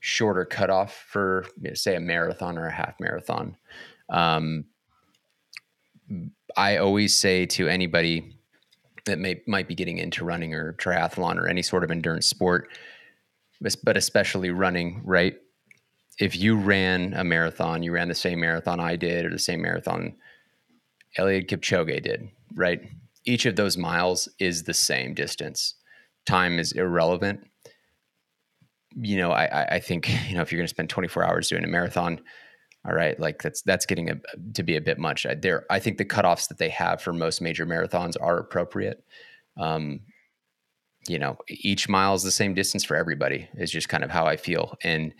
shorter 0.00 0.44
cutoff 0.44 1.06
for 1.08 1.44
you 1.60 1.70
know, 1.70 1.74
say 1.74 1.96
a 1.96 2.00
marathon 2.00 2.58
or 2.58 2.66
a 2.66 2.72
half 2.72 2.98
marathon. 3.00 3.56
Um, 4.08 4.66
I 6.56 6.76
always 6.76 7.16
say 7.16 7.46
to 7.46 7.68
anybody 7.68 8.36
that 9.06 9.18
may 9.18 9.42
might 9.46 9.68
be 9.68 9.74
getting 9.74 9.98
into 9.98 10.24
running 10.24 10.54
or 10.54 10.74
triathlon 10.74 11.36
or 11.36 11.48
any 11.48 11.62
sort 11.62 11.84
of 11.84 11.90
endurance 11.90 12.26
sport 12.26 12.68
but 13.84 13.96
especially 13.96 14.50
running, 14.50 15.02
right? 15.04 15.34
If 16.18 16.36
you 16.36 16.56
ran 16.56 17.14
a 17.14 17.24
marathon, 17.24 17.82
you 17.82 17.92
ran 17.92 18.08
the 18.08 18.14
same 18.14 18.40
marathon 18.40 18.80
I 18.80 18.96
did 18.96 19.24
or 19.24 19.30
the 19.30 19.38
same 19.38 19.62
marathon 19.62 20.14
Eliud 21.18 21.48
Kipchoge 21.48 22.02
did, 22.02 22.28
right? 22.54 22.80
Each 23.24 23.46
of 23.46 23.56
those 23.56 23.76
miles 23.76 24.28
is 24.38 24.64
the 24.64 24.74
same 24.74 25.14
distance. 25.14 25.74
Time 26.26 26.58
is 26.58 26.72
irrelevant. 26.72 27.40
You 28.94 29.16
know, 29.16 29.32
I, 29.32 29.76
I 29.76 29.80
think, 29.80 30.08
you 30.28 30.34
know, 30.34 30.42
if 30.42 30.52
you're 30.52 30.58
going 30.58 30.66
to 30.66 30.74
spend 30.74 30.90
24 30.90 31.24
hours 31.24 31.48
doing 31.48 31.64
a 31.64 31.68
marathon, 31.68 32.20
all 32.84 32.94
right, 32.94 33.18
like 33.20 33.40
that's 33.42 33.62
that's 33.62 33.86
getting 33.86 34.10
a, 34.10 34.16
to 34.54 34.64
be 34.64 34.76
a 34.76 34.80
bit 34.80 34.98
much. 34.98 35.24
There, 35.40 35.64
I 35.70 35.78
think 35.78 35.98
the 35.98 36.04
cutoffs 36.04 36.48
that 36.48 36.58
they 36.58 36.68
have 36.70 37.00
for 37.00 37.12
most 37.12 37.40
major 37.40 37.64
marathons 37.64 38.16
are 38.20 38.38
appropriate. 38.38 39.04
Um, 39.56 40.00
you 41.08 41.18
know, 41.18 41.36
each 41.48 41.88
mile 41.88 42.14
is 42.14 42.22
the 42.22 42.30
same 42.30 42.54
distance 42.54 42.84
for 42.84 42.96
everybody 42.96 43.48
is 43.54 43.70
just 43.70 43.88
kind 43.88 44.04
of 44.04 44.10
how 44.10 44.26
I 44.26 44.36
feel. 44.36 44.76
And 44.82 45.12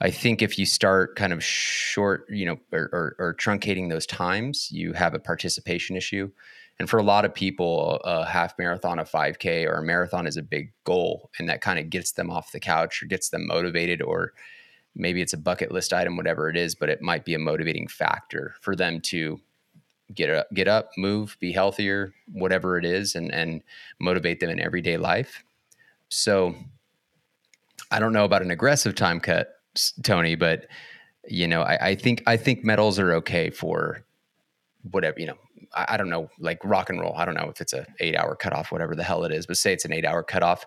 I 0.00 0.10
think 0.10 0.42
if 0.42 0.58
you 0.58 0.66
start 0.66 1.16
kind 1.16 1.32
of 1.32 1.42
short, 1.42 2.26
you 2.28 2.44
know, 2.46 2.58
or, 2.72 2.88
or, 2.92 3.16
or 3.18 3.34
truncating 3.34 3.88
those 3.88 4.06
times, 4.06 4.70
you 4.70 4.92
have 4.92 5.14
a 5.14 5.18
participation 5.18 5.96
issue. 5.96 6.30
And 6.78 6.90
for 6.90 6.98
a 6.98 7.02
lot 7.02 7.24
of 7.24 7.34
people, 7.34 8.00
a 8.04 8.26
half 8.26 8.58
marathon, 8.58 8.98
a 8.98 9.04
5K, 9.04 9.66
or 9.66 9.78
a 9.78 9.82
marathon 9.82 10.26
is 10.26 10.36
a 10.36 10.42
big 10.42 10.72
goal. 10.84 11.30
And 11.38 11.48
that 11.48 11.62
kind 11.62 11.78
of 11.78 11.88
gets 11.88 12.12
them 12.12 12.30
off 12.30 12.52
the 12.52 12.60
couch 12.60 13.02
or 13.02 13.06
gets 13.06 13.30
them 13.30 13.46
motivated, 13.46 14.02
or 14.02 14.34
maybe 14.94 15.22
it's 15.22 15.32
a 15.32 15.38
bucket 15.38 15.72
list 15.72 15.94
item, 15.94 16.16
whatever 16.18 16.50
it 16.50 16.56
is, 16.56 16.74
but 16.74 16.90
it 16.90 17.00
might 17.00 17.24
be 17.24 17.34
a 17.34 17.38
motivating 17.38 17.88
factor 17.88 18.54
for 18.60 18.76
them 18.76 19.00
to 19.00 19.40
get 20.14 20.30
up, 20.30 20.46
get 20.54 20.68
up, 20.68 20.90
move, 20.96 21.36
be 21.40 21.52
healthier, 21.52 22.12
whatever 22.32 22.78
it 22.78 22.84
is, 22.84 23.14
and 23.14 23.32
and 23.32 23.62
motivate 23.98 24.40
them 24.40 24.50
in 24.50 24.60
everyday 24.60 24.96
life. 24.96 25.42
So, 26.08 26.54
I 27.90 27.98
don't 27.98 28.12
know 28.12 28.24
about 28.24 28.42
an 28.42 28.50
aggressive 28.50 28.94
time 28.94 29.20
cut, 29.20 29.60
Tony, 30.02 30.34
but 30.34 30.66
you 31.28 31.48
know, 31.48 31.62
I, 31.62 31.88
I 31.88 31.94
think 31.94 32.22
I 32.26 32.36
think 32.36 32.64
medals 32.64 32.98
are 32.98 33.12
okay 33.14 33.50
for 33.50 34.04
whatever 34.90 35.18
you 35.18 35.26
know. 35.26 35.38
I, 35.74 35.86
I, 35.90 35.96
don't 35.96 36.10
know, 36.10 36.30
like 36.38 36.60
rock 36.64 36.90
and 36.90 37.00
roll. 37.00 37.14
I 37.16 37.24
don't 37.24 37.34
know 37.34 37.50
if 37.50 37.60
it's 37.60 37.72
a 37.72 37.86
eight 37.98 38.16
hour 38.16 38.36
cutoff, 38.36 38.70
whatever 38.70 38.94
the 38.94 39.02
hell 39.02 39.24
it 39.24 39.32
is, 39.32 39.46
but 39.46 39.56
say 39.56 39.72
it's 39.72 39.84
an 39.84 39.92
eight 39.92 40.04
hour 40.04 40.22
cutoff. 40.22 40.64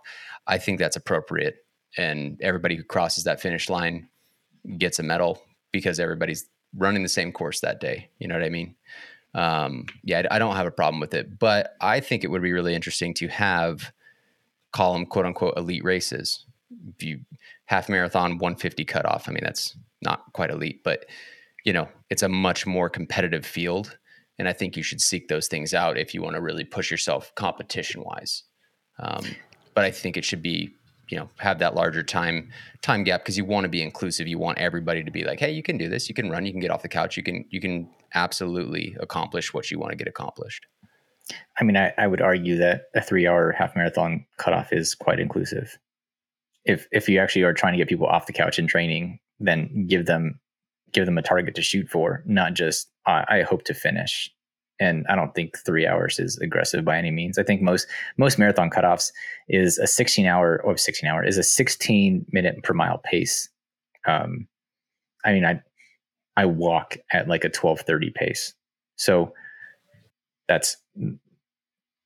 I 0.47 0.57
think 0.57 0.79
that's 0.79 0.95
appropriate, 0.95 1.65
and 1.97 2.39
everybody 2.41 2.75
who 2.75 2.83
crosses 2.83 3.23
that 3.23 3.41
finish 3.41 3.69
line 3.69 4.09
gets 4.77 4.99
a 4.99 5.03
medal 5.03 5.41
because 5.71 5.99
everybody's 5.99 6.49
running 6.75 7.03
the 7.03 7.09
same 7.09 7.31
course 7.31 7.61
that 7.61 7.79
day. 7.79 8.09
You 8.19 8.27
know 8.27 8.35
what 8.35 8.43
I 8.43 8.49
mean? 8.49 8.75
Um, 9.33 9.85
yeah, 10.03 10.23
I 10.31 10.39
don't 10.39 10.55
have 10.55 10.67
a 10.67 10.71
problem 10.71 10.99
with 10.99 11.13
it. 11.13 11.37
But 11.39 11.75
I 11.81 11.99
think 11.99 12.23
it 12.23 12.27
would 12.27 12.41
be 12.41 12.53
really 12.53 12.75
interesting 12.75 13.13
to 13.15 13.27
have 13.27 13.91
call 14.71 14.93
them 14.93 15.05
quote 15.05 15.25
unquote 15.25 15.57
elite 15.57 15.83
races. 15.83 16.45
If 16.95 17.03
you 17.03 17.21
half 17.65 17.89
marathon 17.89 18.37
150 18.37 18.85
cutoff, 18.85 19.27
I 19.27 19.31
mean 19.31 19.43
that's 19.43 19.75
not 20.01 20.31
quite 20.33 20.49
elite, 20.49 20.83
but 20.83 21.05
you 21.65 21.73
know 21.73 21.87
it's 22.09 22.23
a 22.23 22.29
much 22.29 22.65
more 22.65 22.89
competitive 22.89 23.45
field, 23.45 23.97
and 24.37 24.47
I 24.47 24.53
think 24.53 24.77
you 24.77 24.83
should 24.83 25.01
seek 25.01 25.27
those 25.27 25.47
things 25.47 25.73
out 25.73 25.97
if 25.97 26.13
you 26.13 26.21
want 26.21 26.35
to 26.35 26.41
really 26.41 26.63
push 26.63 26.91
yourself 26.91 27.33
competition 27.35 28.03
wise. 28.03 28.43
Um, 28.99 29.23
but 29.73 29.83
I 29.83 29.91
think 29.91 30.17
it 30.17 30.25
should 30.25 30.41
be 30.41 30.73
you 31.09 31.17
know 31.17 31.29
have 31.37 31.59
that 31.59 31.75
larger 31.75 32.03
time 32.03 32.49
time 32.81 33.03
gap 33.03 33.21
because 33.21 33.37
you 33.37 33.45
want 33.45 33.63
to 33.63 33.69
be 33.69 33.81
inclusive 33.81 34.27
you 34.27 34.37
want 34.37 34.57
everybody 34.59 35.03
to 35.03 35.11
be 35.11 35.23
like 35.23 35.39
hey 35.39 35.51
you 35.51 35.63
can 35.63 35.77
do 35.77 35.89
this 35.89 36.07
you 36.07 36.15
can 36.15 36.29
run 36.29 36.45
you 36.45 36.51
can 36.51 36.61
get 36.61 36.69
off 36.69 36.83
the 36.83 36.89
couch 36.89 37.17
you 37.17 37.23
can 37.23 37.43
you 37.49 37.59
can 37.59 37.89
absolutely 38.13 38.95
accomplish 38.99 39.53
what 39.53 39.69
you 39.71 39.79
want 39.79 39.91
to 39.91 39.97
get 39.97 40.07
accomplished 40.07 40.65
I 41.59 41.63
mean, 41.63 41.77
I, 41.77 41.93
I 41.97 42.07
would 42.07 42.21
argue 42.21 42.57
that 42.57 42.85
a 42.95 43.01
three 43.01 43.27
hour 43.27 43.51
half 43.51 43.75
marathon 43.75 44.25
cutoff 44.37 44.71
is 44.71 44.95
quite 44.95 45.19
inclusive. 45.19 45.77
If 46.65 46.87
if 46.91 47.07
you 47.07 47.19
actually 47.19 47.43
are 47.43 47.53
trying 47.53 47.73
to 47.73 47.77
get 47.77 47.87
people 47.87 48.07
off 48.07 48.25
the 48.25 48.33
couch 48.33 48.59
in 48.59 48.67
training, 48.67 49.19
then 49.39 49.85
give 49.87 50.05
them 50.05 50.39
give 50.91 51.05
them 51.05 51.17
a 51.17 51.21
target 51.21 51.55
to 51.55 51.61
shoot 51.61 51.89
for, 51.89 52.23
not 52.25 52.53
just 52.53 52.89
I, 53.05 53.25
I 53.29 53.41
hope 53.43 53.63
to 53.65 53.73
finish. 53.73 54.29
And 54.81 55.05
I 55.09 55.15
don't 55.15 55.35
think 55.35 55.57
three 55.57 55.85
hours 55.85 56.19
is 56.19 56.37
aggressive 56.37 56.85
by 56.85 56.97
any 56.97 57.11
means. 57.11 57.37
I 57.37 57.43
think 57.43 57.61
most 57.61 57.87
most 58.17 58.39
marathon 58.39 58.69
cutoffs 58.69 59.11
is 59.49 59.77
a 59.77 59.87
16 59.87 60.25
hour 60.25 60.61
or 60.63 60.77
16 60.77 61.09
hour 61.09 61.23
is 61.23 61.37
a 61.37 61.43
16 61.43 62.25
minute 62.31 62.63
per 62.63 62.73
mile 62.73 62.99
pace. 62.99 63.49
Um, 64.07 64.47
I 65.25 65.33
mean, 65.33 65.45
I 65.45 65.61
I 66.39 66.45
walk 66.45 66.95
at 67.11 67.27
like 67.27 67.43
a 67.43 67.49
12:30 67.49 68.15
pace, 68.15 68.53
so 68.95 69.33
that's 70.47 70.77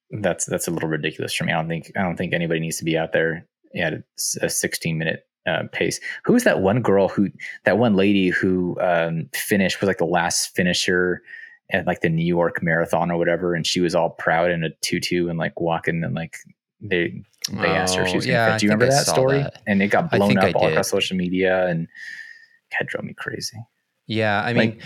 that's 0.10 0.45
that's 0.45 0.68
a 0.68 0.72
little 0.72 0.89
ridiculous 0.89 1.35
for 1.35 1.43
me. 1.43 1.53
I 1.53 1.55
don't 1.57 1.68
think 1.68 1.91
I 1.95 2.01
don't 2.01 2.18
think 2.18 2.34
anybody 2.34 2.60
needs 2.60 2.77
to 2.77 2.84
be 2.84 2.97
out 2.97 3.14
there 3.14 3.47
at 3.76 3.93
a 4.41 4.49
16 4.49 4.97
minute 4.97 5.27
uh, 5.45 5.65
pace. 5.72 5.99
Who's 6.26 6.45
that 6.45 6.61
one 6.61 6.81
girl 6.81 7.10
who 7.10 7.30
that 7.65 7.77
one 7.77 7.95
lady 7.95 8.30
who 8.30 8.76
um, 8.81 9.30
finished 9.35 9.80
was 9.80 9.88
like 9.88 9.99
the 9.99 10.05
last 10.05 10.55
finisher 10.55 11.22
at 11.69 11.85
like 11.85 12.01
the 12.01 12.10
New 12.10 12.26
York 12.26 12.64
Marathon 12.64 13.11
or 13.11 13.18
whatever, 13.19 13.53
and 13.53 13.68
she 13.68 13.81
was 13.81 13.93
all 13.93 14.10
proud 14.10 14.49
in 14.49 14.64
a 14.64 14.72
tutu 14.81 15.30
and 15.30 15.38
like 15.38 15.61
walking 15.61 16.03
and 16.03 16.15
like 16.15 16.38
they 16.81 17.22
they 17.51 17.68
oh, 17.68 17.72
asked 17.72 17.97
her 17.97 18.01
if 18.01 18.10
she 18.10 18.15
was. 18.15 18.26
Oh, 18.26 18.31
yeah, 18.31 18.57
do 18.57 18.65
you 18.65 18.72
remember 18.72 18.91
that 18.91 19.05
story? 19.05 19.43
That. 19.43 19.61
And 19.68 19.80
it 19.84 19.89
got 19.89 20.10
blown 20.10 20.39
up 20.39 20.55
all 20.55 20.69
across 20.69 20.89
social 20.89 21.18
media 21.18 21.68
and 21.68 21.88
that 22.72 22.88
drove 22.88 23.05
me 23.05 23.14
crazy. 23.14 23.57
Yeah, 24.07 24.41
I 24.41 24.53
mean, 24.53 24.69
like, 24.71 24.81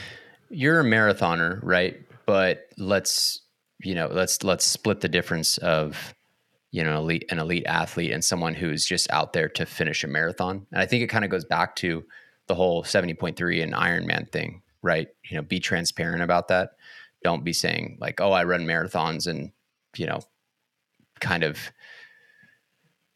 you're 0.49 0.79
a 0.79 0.83
marathoner, 0.83 1.59
right? 1.63 1.97
But 2.25 2.67
let's 2.77 3.41
you 3.83 3.95
know, 3.95 4.07
let's 4.07 4.43
let's 4.43 4.65
split 4.65 5.01
the 5.01 5.09
difference 5.09 5.57
of 5.59 6.13
you 6.71 6.83
know, 6.83 6.97
elite 6.97 7.25
an 7.29 7.39
elite 7.39 7.65
athlete 7.65 8.11
and 8.11 8.23
someone 8.23 8.53
who's 8.53 8.85
just 8.85 9.09
out 9.11 9.33
there 9.33 9.49
to 9.49 9.65
finish 9.65 10.03
a 10.03 10.07
marathon. 10.07 10.65
And 10.71 10.81
I 10.81 10.85
think 10.85 11.01
it 11.03 11.07
kind 11.07 11.23
of 11.23 11.31
goes 11.31 11.45
back 11.45 11.75
to 11.77 12.03
the 12.47 12.55
whole 12.55 12.83
70.3 12.83 13.63
and 13.63 13.73
Ironman 13.73 14.29
thing, 14.31 14.61
right? 14.81 15.07
You 15.29 15.37
know, 15.37 15.43
be 15.43 15.59
transparent 15.59 16.23
about 16.23 16.49
that. 16.49 16.71
Don't 17.23 17.43
be 17.43 17.53
saying 17.53 17.97
like, 17.99 18.21
"Oh, 18.21 18.31
I 18.31 18.43
run 18.43 18.65
marathons," 18.65 19.27
and 19.27 19.51
you 19.95 20.05
know, 20.05 20.19
kind 21.19 21.43
of 21.43 21.57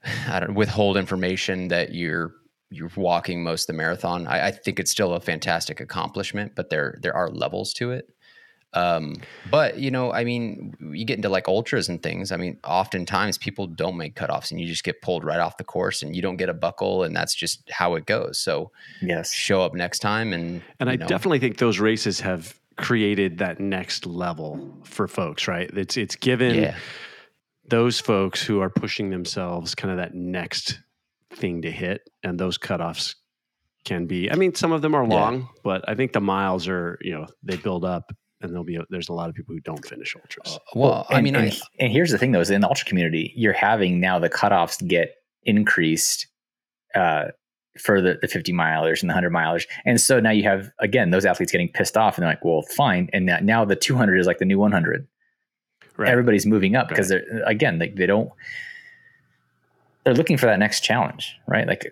I 0.27 0.39
don't 0.39 0.55
withhold 0.55 0.97
information 0.97 1.67
that 1.69 1.93
you're 1.93 2.33
you're 2.71 2.91
walking 2.95 3.43
most 3.43 3.63
of 3.63 3.67
the 3.67 3.73
marathon. 3.73 4.25
I, 4.27 4.47
I 4.47 4.51
think 4.51 4.79
it's 4.79 4.89
still 4.89 5.13
a 5.13 5.19
fantastic 5.19 5.79
accomplishment, 5.79 6.53
but 6.55 6.69
there 6.69 6.97
there 7.01 7.15
are 7.15 7.29
levels 7.29 7.73
to 7.75 7.91
it. 7.91 8.09
Um, 8.73 9.17
but 9.49 9.79
you 9.79 9.91
know, 9.91 10.13
I 10.13 10.23
mean, 10.23 10.73
you 10.79 11.03
get 11.05 11.17
into 11.17 11.27
like 11.27 11.49
ultras 11.49 11.89
and 11.89 12.01
things. 12.01 12.31
I 12.31 12.37
mean, 12.37 12.57
oftentimes 12.63 13.37
people 13.37 13.67
don't 13.67 13.97
make 13.97 14.15
cutoffs 14.15 14.51
and 14.51 14.61
you 14.61 14.67
just 14.67 14.85
get 14.85 15.01
pulled 15.01 15.25
right 15.25 15.39
off 15.39 15.57
the 15.57 15.65
course 15.65 16.01
and 16.01 16.15
you 16.15 16.21
don't 16.21 16.37
get 16.37 16.47
a 16.47 16.53
buckle 16.53 17.03
and 17.03 17.13
that's 17.13 17.35
just 17.35 17.69
how 17.69 17.95
it 17.95 18.05
goes. 18.05 18.39
So 18.39 18.71
yes, 19.01 19.33
show 19.33 19.61
up 19.61 19.73
next 19.73 19.99
time 19.99 20.31
and 20.31 20.61
and 20.79 20.89
I 20.89 20.95
know. 20.95 21.07
definitely 21.07 21.39
think 21.39 21.57
those 21.57 21.79
races 21.79 22.21
have 22.21 22.57
created 22.77 23.39
that 23.39 23.59
next 23.59 24.05
level 24.05 24.77
for 24.85 25.09
folks. 25.09 25.49
Right? 25.49 25.69
It's 25.73 25.97
it's 25.97 26.15
given 26.15 26.55
yeah. 26.55 26.77
those 27.67 27.99
folks 27.99 28.41
who 28.41 28.61
are 28.61 28.69
pushing 28.69 29.09
themselves 29.09 29.75
kind 29.75 29.91
of 29.91 29.97
that 29.97 30.15
next 30.15 30.79
thing 31.33 31.61
to 31.63 31.71
hit, 31.71 32.01
and 32.23 32.39
those 32.39 32.57
cutoffs 32.57 33.15
can 33.85 34.05
be. 34.05 34.31
I 34.31 34.35
mean, 34.35 34.53
some 34.55 34.71
of 34.71 34.81
them 34.81 34.95
are 34.95 35.05
long, 35.05 35.39
yeah. 35.39 35.47
but 35.63 35.89
I 35.89 35.95
think 35.95 36.13
the 36.13 36.21
miles 36.21 36.67
are 36.67 36.97
you 37.01 37.13
know 37.13 37.27
they 37.43 37.57
build 37.57 37.85
up 37.85 38.11
and 38.41 38.51
there'll 38.51 38.63
be 38.63 38.75
a, 38.75 38.83
there's 38.89 39.09
a 39.09 39.13
lot 39.13 39.29
of 39.29 39.35
people 39.35 39.53
who 39.53 39.61
don't 39.61 39.85
finish 39.85 40.15
ultras. 40.15 40.55
Uh, 40.55 40.59
well, 40.75 41.05
and, 41.09 41.17
I 41.17 41.21
mean, 41.21 41.35
and, 41.35 41.51
I, 41.51 41.57
and, 41.79 41.91
here's 41.91 42.11
the 42.11 42.17
thing 42.17 42.31
though: 42.31 42.41
is 42.41 42.49
in 42.49 42.61
the 42.61 42.67
ultra 42.67 42.85
community, 42.85 43.33
you're 43.35 43.53
having 43.53 43.99
now 43.99 44.19
the 44.19 44.29
cutoffs 44.29 44.85
get 44.85 45.15
increased 45.43 46.27
uh, 46.95 47.25
for 47.79 48.01
the, 48.01 48.17
the 48.21 48.27
50 48.27 48.51
milers 48.53 49.01
and 49.01 49.09
the 49.09 49.13
100 49.13 49.31
milers, 49.31 49.65
and 49.85 49.99
so 49.99 50.19
now 50.19 50.31
you 50.31 50.43
have 50.43 50.71
again 50.79 51.11
those 51.11 51.25
athletes 51.25 51.51
getting 51.51 51.69
pissed 51.69 51.97
off, 51.97 52.17
and 52.17 52.23
they're 52.23 52.31
like, 52.31 52.43
"Well, 52.43 52.63
fine." 52.75 53.09
And 53.13 53.29
that, 53.29 53.43
now 53.43 53.65
the 53.65 53.75
200 53.75 54.17
is 54.17 54.27
like 54.27 54.39
the 54.39 54.45
new 54.45 54.59
100. 54.59 55.07
Right. 55.97 56.09
Everybody's 56.09 56.45
moving 56.45 56.75
up 56.75 56.87
because 56.87 57.11
right. 57.11 57.21
they're 57.29 57.43
again 57.43 57.79
they, 57.79 57.89
they 57.89 58.05
don't 58.05 58.31
they're 60.03 60.13
looking 60.13 60.37
for 60.37 60.47
that 60.47 60.59
next 60.59 60.81
challenge, 60.81 61.37
right? 61.47 61.67
Like 61.67 61.91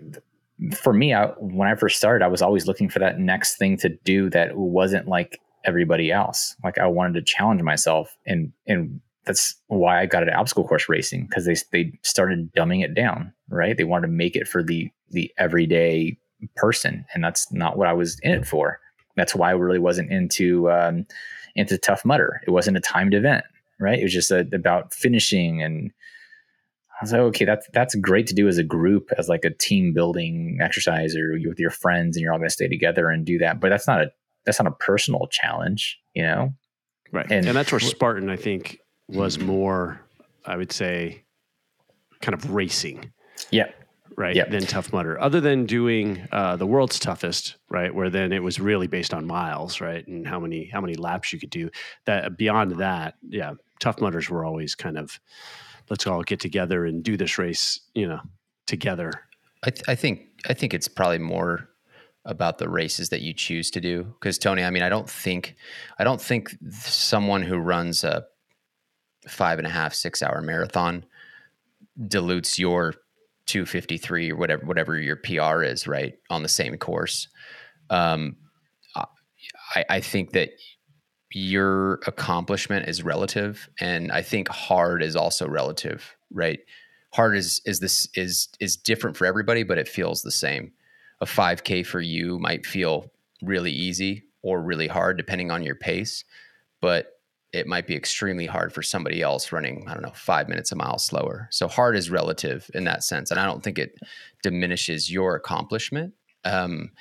for 0.73 0.93
me, 0.93 1.13
I, 1.13 1.27
when 1.37 1.67
I 1.67 1.75
first 1.75 1.97
started, 1.97 2.23
I 2.23 2.27
was 2.27 2.41
always 2.41 2.67
looking 2.67 2.89
for 2.89 2.99
that 2.99 3.19
next 3.19 3.57
thing 3.57 3.77
to 3.77 3.89
do 3.89 4.29
that 4.31 4.57
wasn't 4.57 5.07
like 5.07 5.39
everybody 5.65 6.11
else. 6.11 6.55
Like 6.63 6.77
I 6.77 6.87
wanted 6.87 7.13
to 7.13 7.21
challenge 7.21 7.61
myself, 7.61 8.17
and 8.25 8.51
and 8.67 8.99
that's 9.25 9.55
why 9.67 10.01
I 10.01 10.05
got 10.05 10.23
into 10.23 10.33
obstacle 10.33 10.67
course 10.67 10.89
racing 10.89 11.27
because 11.27 11.45
they 11.45 11.55
they 11.71 11.97
started 12.03 12.53
dumbing 12.53 12.83
it 12.83 12.93
down. 12.93 13.33
Right? 13.49 13.77
They 13.77 13.83
wanted 13.83 14.07
to 14.07 14.13
make 14.13 14.35
it 14.35 14.47
for 14.47 14.63
the 14.63 14.91
the 15.11 15.31
everyday 15.37 16.17
person, 16.55 17.05
and 17.13 17.23
that's 17.23 17.51
not 17.51 17.77
what 17.77 17.87
I 17.87 17.93
was 17.93 18.19
in 18.21 18.31
it 18.31 18.47
for. 18.47 18.79
That's 19.15 19.35
why 19.35 19.49
I 19.49 19.53
really 19.53 19.79
wasn't 19.79 20.11
into 20.11 20.71
um, 20.71 21.05
into 21.55 21.77
Tough 21.77 22.03
Mudder. 22.05 22.41
It 22.45 22.51
wasn't 22.51 22.77
a 22.77 22.81
timed 22.81 23.13
event, 23.13 23.45
right? 23.79 23.99
It 23.99 24.03
was 24.03 24.13
just 24.13 24.31
a, 24.31 24.47
about 24.53 24.93
finishing 24.93 25.61
and. 25.61 25.91
I 26.99 27.03
was 27.03 27.11
like, 27.13 27.21
okay, 27.21 27.45
that's 27.45 27.67
that's 27.73 27.95
great 27.95 28.27
to 28.27 28.35
do 28.35 28.47
as 28.47 28.57
a 28.57 28.63
group, 28.63 29.09
as 29.17 29.29
like 29.29 29.45
a 29.45 29.51
team 29.51 29.93
building 29.93 30.59
exercise, 30.61 31.15
or 31.15 31.39
with 31.45 31.59
your 31.59 31.69
friends, 31.69 32.17
and 32.17 32.23
you're 32.23 32.33
all 32.33 32.39
going 32.39 32.49
to 32.49 32.53
stay 32.53 32.67
together 32.67 33.09
and 33.09 33.25
do 33.25 33.37
that. 33.37 33.59
But 33.59 33.69
that's 33.69 33.87
not 33.87 34.01
a 34.01 34.11
that's 34.45 34.59
not 34.59 34.67
a 34.67 34.75
personal 34.75 35.27
challenge, 35.27 35.99
you 36.13 36.23
know? 36.23 36.53
Right. 37.11 37.25
And, 37.29 37.47
and 37.47 37.55
that's 37.55 37.71
where 37.71 37.79
Spartan, 37.79 38.29
I 38.29 38.35
think, 38.35 38.79
was 39.07 39.39
more, 39.39 40.01
I 40.45 40.57
would 40.57 40.71
say, 40.71 41.23
kind 42.21 42.33
of 42.33 42.53
racing. 42.53 43.11
Yeah. 43.51 43.71
Right. 44.17 44.35
Yep. 44.35 44.49
Than 44.49 44.65
Tough 44.65 44.91
Mudder. 44.91 45.19
Other 45.19 45.39
than 45.39 45.65
doing 45.65 46.27
uh, 46.31 46.57
the 46.57 46.65
world's 46.65 46.99
toughest, 46.99 47.55
right? 47.69 47.93
Where 47.93 48.09
then 48.09 48.33
it 48.33 48.43
was 48.43 48.59
really 48.59 48.87
based 48.87 49.13
on 49.13 49.25
miles, 49.25 49.79
right? 49.79 50.05
And 50.07 50.27
how 50.27 50.39
many 50.39 50.65
how 50.65 50.81
many 50.81 50.95
laps 50.95 51.31
you 51.31 51.39
could 51.39 51.49
do. 51.49 51.69
That 52.05 52.37
beyond 52.37 52.79
that, 52.79 53.15
yeah, 53.27 53.53
Tough 53.79 54.01
Mudders 54.01 54.29
were 54.29 54.43
always 54.43 54.75
kind 54.75 54.97
of 54.97 55.19
let's 55.89 56.05
all 56.07 56.21
get 56.23 56.39
together 56.39 56.85
and 56.85 57.03
do 57.03 57.17
this 57.17 57.37
race, 57.37 57.79
you 57.93 58.07
know, 58.07 58.19
together. 58.67 59.11
I, 59.63 59.69
th- 59.71 59.83
I 59.87 59.95
think 59.95 60.27
I 60.47 60.53
think 60.53 60.73
it's 60.73 60.87
probably 60.87 61.17
more 61.19 61.69
about 62.25 62.57
the 62.57 62.69
races 62.69 63.09
that 63.09 63.21
you 63.21 63.33
choose 63.33 63.71
to 63.71 63.79
do 63.79 64.03
because 64.03 64.37
tony 64.37 64.63
i 64.63 64.69
mean 64.69 64.83
i 64.83 64.89
don't 64.89 65.09
think 65.09 65.55
i 65.99 66.03
don't 66.03 66.21
think 66.21 66.53
someone 66.69 67.41
who 67.41 67.57
runs 67.57 68.03
a 68.03 68.25
five 69.27 69.57
and 69.57 69.65
a 69.65 69.69
half 69.69 69.93
six 69.93 70.21
hour 70.21 70.41
marathon 70.41 71.03
dilutes 72.07 72.59
your 72.59 72.93
253 73.47 74.31
or 74.31 74.35
whatever 74.35 74.65
whatever 74.65 74.99
your 74.99 75.15
pr 75.15 75.63
is 75.63 75.87
right 75.87 76.15
on 76.29 76.43
the 76.43 76.49
same 76.49 76.77
course 76.77 77.29
um, 77.89 78.35
I, 79.75 79.85
I 79.89 79.99
think 79.99 80.31
that 80.31 80.49
your 81.31 81.95
accomplishment 82.07 82.87
is 82.87 83.03
relative 83.03 83.69
and 83.79 84.11
i 84.11 84.21
think 84.21 84.47
hard 84.47 85.03
is 85.03 85.15
also 85.15 85.47
relative 85.47 86.15
right 86.31 86.59
hard 87.13 87.35
is 87.35 87.61
is 87.65 87.79
this 87.79 88.07
is 88.15 88.49
is 88.59 88.75
different 88.75 89.15
for 89.15 89.25
everybody 89.25 89.63
but 89.63 89.77
it 89.77 89.87
feels 89.87 90.21
the 90.21 90.31
same 90.31 90.71
a 91.21 91.25
5K 91.25 91.85
for 91.85 91.99
you 91.99 92.39
might 92.39 92.65
feel 92.65 93.11
really 93.41 93.71
easy 93.71 94.23
or 94.41 94.61
really 94.61 94.87
hard 94.87 95.17
depending 95.17 95.51
on 95.51 95.63
your 95.63 95.75
pace, 95.75 96.23
but 96.81 97.19
it 97.51 97.67
might 97.67 97.87
be 97.87 97.95
extremely 97.95 98.45
hard 98.45 98.71
for 98.71 98.83
somebody 98.83 99.21
else 99.21 99.51
running, 99.51 99.85
I 99.87 99.93
don't 99.93 100.03
know, 100.03 100.13
five 100.13 100.47
minutes 100.47 100.71
a 100.71 100.75
mile 100.75 100.99
slower. 100.99 101.47
So 101.51 101.67
hard 101.67 101.95
is 101.95 102.11
relative 102.11 102.69
in 102.73 102.83
that 102.83 103.03
sense. 103.03 103.31
And 103.31 103.39
I 103.39 103.45
don't 103.45 103.63
think 103.63 103.79
it 103.79 103.95
diminishes 104.43 105.11
your 105.11 105.35
accomplishment. 105.35 106.13
Um, 106.45 106.91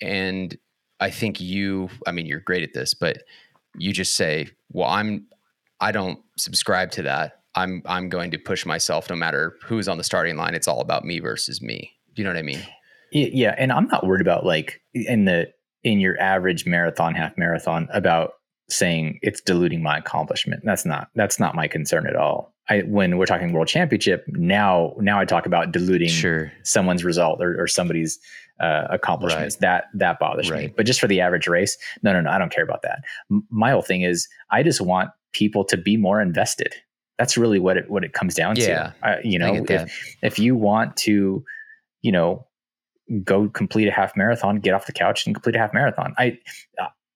and 0.00 0.56
I 0.98 1.10
think 1.10 1.40
you, 1.40 1.90
I 2.06 2.12
mean, 2.12 2.26
you're 2.26 2.40
great 2.40 2.62
at 2.62 2.72
this, 2.72 2.94
but 2.94 3.18
you 3.76 3.92
just 3.92 4.14
say, 4.14 4.48
well, 4.70 4.88
I'm, 4.88 5.26
I 5.80 5.92
don't 5.92 6.18
subscribe 6.36 6.90
to 6.92 7.02
that. 7.02 7.42
I'm, 7.54 7.82
I'm 7.86 8.08
going 8.08 8.30
to 8.30 8.38
push 8.38 8.64
myself 8.66 9.10
no 9.10 9.16
matter 9.16 9.56
who's 9.64 9.88
on 9.88 9.98
the 9.98 10.04
starting 10.04 10.36
line. 10.36 10.54
It's 10.54 10.68
all 10.68 10.80
about 10.80 11.04
me 11.04 11.18
versus 11.18 11.60
me. 11.60 11.92
Do 12.14 12.22
you 12.22 12.24
know 12.24 12.32
what 12.32 12.38
I 12.38 12.42
mean? 12.42 12.60
Yeah, 13.10 13.54
and 13.56 13.72
I'm 13.72 13.86
not 13.88 14.06
worried 14.06 14.20
about 14.20 14.44
like 14.44 14.82
in 14.92 15.24
the 15.24 15.46
in 15.82 16.00
your 16.00 16.20
average 16.20 16.66
marathon, 16.66 17.14
half 17.14 17.32
marathon 17.38 17.88
about 17.92 18.32
saying 18.68 19.18
it's 19.22 19.40
diluting 19.40 19.82
my 19.82 19.98
accomplishment. 19.98 20.62
That's 20.64 20.84
not 20.84 21.08
that's 21.14 21.40
not 21.40 21.54
my 21.54 21.68
concern 21.68 22.06
at 22.06 22.16
all. 22.16 22.54
I 22.70 22.80
when 22.80 23.16
we're 23.18 23.26
talking 23.26 23.52
world 23.52 23.68
championship, 23.68 24.24
now 24.28 24.94
now 24.98 25.18
I 25.18 25.24
talk 25.24 25.46
about 25.46 25.72
diluting 25.72 26.08
Sure. 26.08 26.52
someone's 26.64 27.04
result 27.04 27.40
or, 27.42 27.60
or 27.60 27.66
somebody's 27.66 28.18
uh, 28.60 28.86
accomplishments. 28.90 29.56
That 29.56 29.84
that 29.94 30.18
bothers 30.18 30.50
me. 30.50 30.72
But 30.76 30.84
just 30.86 31.00
for 31.00 31.06
the 31.06 31.20
average 31.20 31.46
race, 31.48 31.78
no, 32.02 32.12
no, 32.12 32.20
no, 32.20 32.30
I 32.30 32.38
don't 32.38 32.52
care 32.52 32.64
about 32.64 32.82
that. 32.82 32.98
M- 33.30 33.46
my 33.50 33.70
whole 33.70 33.82
thing 33.82 34.02
is 34.02 34.28
I 34.50 34.62
just 34.62 34.80
want 34.80 35.10
people 35.32 35.64
to 35.64 35.76
be 35.76 35.96
more 35.96 36.20
invested. 36.20 36.74
That's 37.18 37.36
really 37.38 37.58
what 37.58 37.76
it 37.76 37.90
what 37.90 38.04
it 38.04 38.12
comes 38.12 38.34
down 38.34 38.56
Yeah. 38.56 38.92
to. 39.02 39.08
Uh, 39.08 39.16
you 39.24 39.38
know, 39.38 39.64
that. 39.64 39.88
if 39.88 40.16
if 40.22 40.38
you 40.38 40.54
want 40.54 40.96
to, 40.98 41.42
you 42.02 42.12
know, 42.12 42.46
go 43.24 43.48
complete 43.48 43.88
a 43.88 43.92
half 43.92 44.14
marathon, 44.16 44.56
get 44.60 44.74
off 44.74 44.86
the 44.86 44.92
couch 44.92 45.24
and 45.26 45.34
complete 45.34 45.56
a 45.56 45.58
half 45.58 45.72
marathon. 45.72 46.14
I 46.18 46.38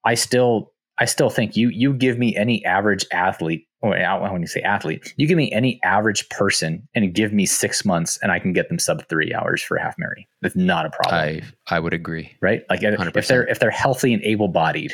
I 0.04 0.14
still 0.14 0.71
I 1.02 1.04
still 1.04 1.30
think 1.30 1.56
you 1.56 1.68
you 1.70 1.94
give 1.94 2.16
me 2.16 2.36
any 2.36 2.64
average 2.64 3.04
athlete 3.10 3.66
oh, 3.82 3.88
or 3.88 4.32
when 4.32 4.40
you 4.40 4.46
say 4.46 4.60
athlete, 4.60 5.12
you 5.16 5.26
give 5.26 5.36
me 5.36 5.50
any 5.50 5.80
average 5.82 6.28
person 6.28 6.88
and 6.94 7.12
give 7.12 7.32
me 7.32 7.44
six 7.44 7.84
months 7.84 8.20
and 8.22 8.30
I 8.30 8.38
can 8.38 8.52
get 8.52 8.68
them 8.68 8.78
sub 8.78 9.08
three 9.08 9.34
hours 9.34 9.60
for 9.60 9.76
half 9.78 9.96
marathon. 9.98 10.26
That's 10.42 10.54
not 10.54 10.86
a 10.86 10.90
problem 10.90 11.42
I 11.68 11.74
I 11.76 11.80
would 11.80 11.92
agree. 11.92 12.36
right? 12.40 12.62
Like 12.70 12.84
if- 12.84 12.94
if 12.94 13.00
100%. 13.00 13.26
they're 13.26 13.48
if 13.48 13.58
they're 13.58 13.70
healthy 13.72 14.14
and 14.14 14.22
able 14.22 14.46
bodied, 14.46 14.92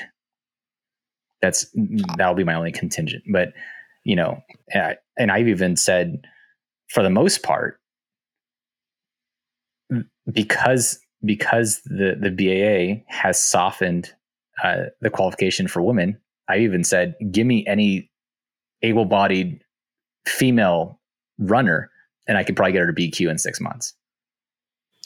that's 1.43 1.66
that'll 2.16 2.35
be 2.35 2.43
my 2.43 2.55
only 2.55 2.72
contingent. 2.72 3.24
But 3.30 3.52
you 4.05 4.16
know, 4.16 4.40
and 4.72 5.30
I've 5.30 5.48
even 5.48 5.76
said, 5.76 6.22
for 6.89 7.02
the 7.02 7.10
most 7.10 7.43
part, 7.43 7.78
because 10.32 10.98
because 11.22 11.82
the 11.85 12.16
the 12.18 12.30
BAA 12.30 13.05
has 13.14 13.39
softened 13.39 14.14
uh, 14.62 14.85
the 15.01 15.10
qualification 15.10 15.68
for 15.68 15.82
women, 15.82 16.18
I 16.48 16.59
even 16.59 16.85
said, 16.85 17.14
give 17.30 17.47
me 17.47 17.66
any 17.66 18.10
able 18.82 19.05
bodied 19.05 19.62
female 20.26 20.98
runner, 21.39 21.90
and 22.26 22.36
I 22.39 22.44
could 22.44 22.56
probably 22.56 22.72
get 22.72 22.80
her 22.80 22.93
to 22.93 22.93
BQ 22.93 23.30
in 23.30 23.39
six 23.39 23.60
months. 23.60 23.94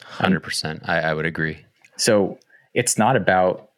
Hundred 0.03 0.41
percent. 0.41 0.81
I, 0.85 0.99
I 0.99 1.13
would 1.13 1.25
agree. 1.25 1.57
So 1.97 2.37
it's 2.73 2.97
not 2.97 3.15
about 3.15 3.69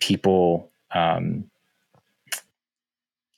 people. 0.00 0.70
Um, 0.92 1.44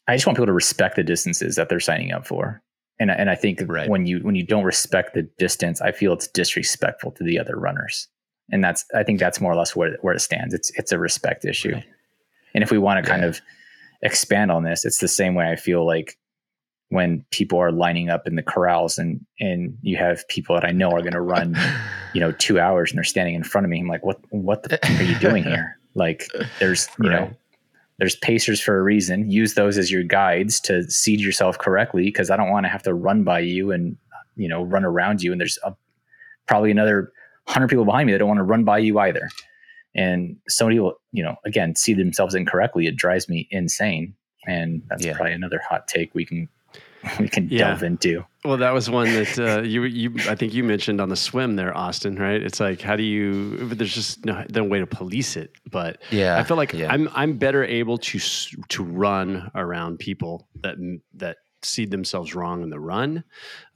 I 0.07 0.15
just 0.17 0.27
want 0.27 0.37
people 0.37 0.47
to 0.47 0.53
respect 0.53 0.97
the 0.97 1.03
distances 1.03 1.57
that 1.57 1.69
they're 1.69 1.81
signing 1.81 2.13
up 2.13 2.27
for, 2.27 2.61
and 3.01 3.11
and 3.11 3.31
I 3.31 3.35
think 3.37 3.63
Right. 3.67 3.89
when 3.89 4.07
you 4.07 4.19
when 4.21 4.35
you 4.35 4.43
don't 4.45 4.65
respect 4.65 5.15
the 5.15 5.23
distance, 5.39 5.81
I 5.81 5.93
feel 5.93 6.13
it's 6.13 6.29
disrespectful 6.29 7.13
to 7.13 7.25
the 7.25 7.39
other 7.39 7.57
runners, 7.57 8.09
and 8.51 8.63
that's 8.63 8.85
I 8.95 9.03
think 9.03 9.19
that's 9.21 9.41
more 9.41 9.53
or 9.53 9.57
less 9.57 9.75
where 9.75 9.97
where 10.03 10.15
it 10.15 10.21
stands. 10.21 10.55
It's 10.55 10.71
it's 10.79 10.93
a 10.93 10.99
respect 10.99 11.45
issue, 11.45 11.73
Right. 11.75 11.85
and 12.55 12.63
if 12.63 12.71
we 12.71 12.79
want 12.79 13.05
to 13.05 13.11
kind 13.11 13.25
of 13.25 13.41
expand 14.03 14.51
on 14.51 14.65
this, 14.65 14.85
it's 14.85 14.99
the 14.99 15.09
same 15.09 15.35
way 15.35 15.51
I 15.51 15.57
feel 15.57 15.87
like 15.87 16.19
when 16.91 17.25
people 17.31 17.59
are 17.59 17.73
lining 17.73 18.11
up 18.11 18.27
in 18.27 18.37
the 18.37 18.43
corrals 18.43 18.99
and 18.99 19.25
and 19.41 19.77
you 19.83 19.97
have 19.97 20.27
people 20.29 20.55
that 20.55 20.65
I 20.65 20.71
know 20.71 20.91
are 20.91 21.01
going 21.01 21.13
to 21.13 21.21
run 21.21 21.57
you 22.13 22.21
know 22.21 22.33
two 22.33 22.61
hours 22.61 22.91
and 22.91 22.99
they're 22.99 23.05
standing 23.05 23.35
in 23.35 23.43
front 23.45 23.65
of 23.65 23.71
me. 23.71 23.81
I'm 23.81 23.89
like 23.89 24.05
what 24.05 24.21
what 24.31 24.63
the 24.65 24.79
are 24.99 25.03
you 25.03 25.19
doing 25.19 25.43
here? 25.45 25.79
Like 25.97 26.27
there's 26.59 26.89
you 27.01 27.09
know 27.09 27.31
there's 27.99 28.17
pacers 28.17 28.61
for 28.61 28.77
a 28.77 28.83
reason. 28.83 29.31
Use 29.31 29.55
those 29.55 29.79
as 29.79 29.93
your 29.93 30.03
guides 30.03 30.59
to 30.63 30.91
seed 30.91 31.21
yourself 31.21 31.57
correctly 31.57 32.03
because 32.03 32.31
i 32.31 32.37
don't 32.37 32.51
want 32.51 32.65
to 32.67 32.69
have 32.69 32.83
to 32.83 32.93
run 32.93 33.23
by 33.23 33.39
you 33.39 33.71
and 33.71 33.97
you 34.35 34.49
know 34.49 34.65
run 34.65 34.85
around 34.85 35.23
you 35.23 35.31
and 35.31 35.41
there's 35.41 35.57
a, 35.63 35.73
probably 36.49 36.73
another 36.73 37.13
100 37.47 37.69
people 37.69 37.85
behind 37.85 38.07
me 38.07 38.13
that 38.13 38.19
don't 38.19 38.29
want 38.29 38.39
to 38.39 38.45
run 38.45 38.65
by 38.65 38.79
you 38.79 38.99
either 38.99 39.29
and 39.95 40.37
somebody 40.49 40.79
will 40.81 40.95
you 41.13 41.23
know 41.23 41.37
again 41.45 41.75
see 41.77 41.95
themselves 41.95 42.35
incorrectly 42.35 42.87
it 42.87 42.97
drives 42.97 43.29
me 43.29 43.47
insane 43.51 44.15
and 44.47 44.83
that's 44.89 45.05
Yeah. 45.05 45.15
probably 45.15 45.33
another 45.33 45.61
hot 45.69 45.87
take 45.89 46.15
we 46.15 46.25
can 46.25 46.49
we 47.21 47.29
can 47.29 47.49
Yeah. 47.51 47.69
delve 47.69 47.83
into 47.83 48.25
Well, 48.47 48.57
that 48.57 48.73
was 48.73 48.89
one 48.89 49.13
that 49.13 49.39
uh, 49.39 49.61
you 49.63 49.85
you 49.85 50.11
I 50.29 50.35
think 50.35 50.55
you 50.55 50.65
mentioned 50.65 51.01
on 51.03 51.11
the 51.11 51.17
swim 51.17 51.57
there, 51.57 51.77
Austin. 51.77 52.17
Right? 52.17 52.43
It's 52.43 52.61
like 52.61 52.81
how 52.81 52.97
do 52.97 53.03
you? 53.03 53.57
There's 53.69 53.95
just 53.95 54.25
no, 54.25 54.43
no 54.55 54.65
way 54.65 54.79
to 54.81 54.87
police 54.87 55.37
it. 55.37 55.53
But 55.71 56.01
Yeah. 56.11 56.39
I 56.39 56.43
feel 56.45 56.57
like 56.57 56.73
yeah. 56.73 56.91
I'm 56.91 57.09
I'm 57.15 57.37
better 57.37 57.63
able 57.63 57.99
to 57.99 58.19
to 58.69 58.83
run 58.83 59.51
around 59.55 59.99
people 59.99 60.49
that 60.63 60.77
that 61.15 61.37
see 61.63 61.85
themselves 61.87 62.35
wrong 62.35 62.63
in 62.63 62.71
the 62.71 62.81
run 62.81 63.23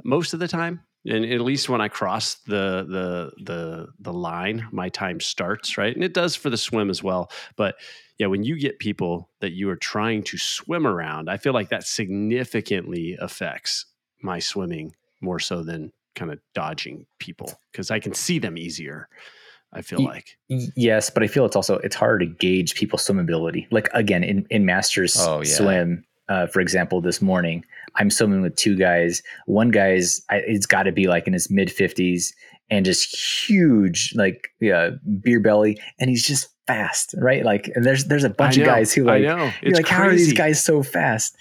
most 0.05 0.33
of 0.35 0.41
the 0.41 0.49
time. 0.49 0.81
And 1.07 1.25
at 1.25 1.41
least 1.41 1.69
when 1.69 1.81
I 1.81 1.89
cross 1.89 2.35
the 2.47 2.85
the 2.89 3.45
the 3.45 3.89
the 4.01 4.13
line, 4.13 4.67
my 4.73 4.89
time 4.89 5.21
starts 5.21 5.79
right, 5.79 5.95
and 5.95 6.05
it 6.05 6.13
does 6.13 6.35
for 6.37 6.51
the 6.51 6.57
swim 6.57 6.91
as 6.91 7.03
well. 7.03 7.31
But 7.57 7.77
yeah, 8.19 8.27
when 8.27 8.43
you 8.43 8.59
get 8.59 8.79
people 8.79 9.31
that 9.41 9.53
you 9.53 9.71
are 9.71 9.77
trying 9.77 10.23
to 10.25 10.37
swim 10.39 10.87
around, 10.87 11.31
I 11.31 11.37
feel 11.37 11.53
like 11.53 11.69
that 11.71 11.85
significantly 11.85 13.17
affects 13.21 13.87
my 14.23 14.39
swimming 14.39 14.95
more 15.21 15.39
so 15.39 15.63
than 15.63 15.93
kind 16.15 16.33
of 16.33 16.41
dodging 16.55 17.07
people 17.21 17.53
because 17.73 17.91
I 17.91 18.01
can 18.01 18.13
see 18.15 18.39
them 18.39 18.59
easier. 18.59 19.09
I 19.73 19.83
feel 19.83 20.01
Ye- 20.01 20.07
like. 20.07 20.37
Yes, 20.49 21.11
but 21.11 21.23
I 21.23 21.27
feel 21.27 21.45
it's 21.45 21.57
also 21.57 21.77
it's 21.79 21.95
harder 21.97 22.27
to 22.27 22.27
gauge 22.27 22.75
people's 22.75 23.05
swim 23.05 23.19
ability. 23.19 23.69
Like 23.71 23.89
again, 23.95 24.25
in 24.25 24.47
in 24.51 24.65
masters 24.67 25.17
Oh, 25.19 25.39
yeah. 25.43 25.55
swim, 25.55 26.05
uh, 26.29 26.47
for 26.47 26.61
example, 26.61 27.01
this 27.01 27.23
morning 27.23 27.65
I'm 27.97 28.11
swimming 28.11 28.43
with 28.43 28.57
two 28.57 28.77
guys. 28.77 29.23
One 29.47 29.71
guy's 29.71 30.23
I, 30.31 30.37
it's 30.47 30.67
got 30.67 30.85
to 30.85 30.93
be 30.93 31.07
like 31.07 31.27
in 31.27 31.33
his 31.33 31.51
mid 31.51 31.71
fifties 31.71 32.35
and 32.71 32.85
just 32.85 33.17
huge, 33.17 34.13
like 34.15 34.49
yeah, 34.61 34.91
beer 35.23 35.41
belly, 35.41 35.81
and 35.99 36.11
he's 36.11 36.27
just 36.27 36.49
fast, 36.67 37.15
right? 37.19 37.45
Like, 37.45 37.71
and 37.75 37.85
there's 37.85 38.05
there's 38.05 38.25
a 38.25 38.31
bunch 38.31 38.57
of 38.59 38.67
guys 38.67 38.93
who 38.93 39.09
I 39.09 39.19
like 39.19 39.23
know 39.23 39.51
you're 39.63 39.75
like, 39.75 39.89
how 39.89 40.03
are 40.03 40.09
crazy. 40.09 40.27
these 40.27 40.35
guys 40.35 40.63
so 40.63 40.83
fast? 40.83 41.37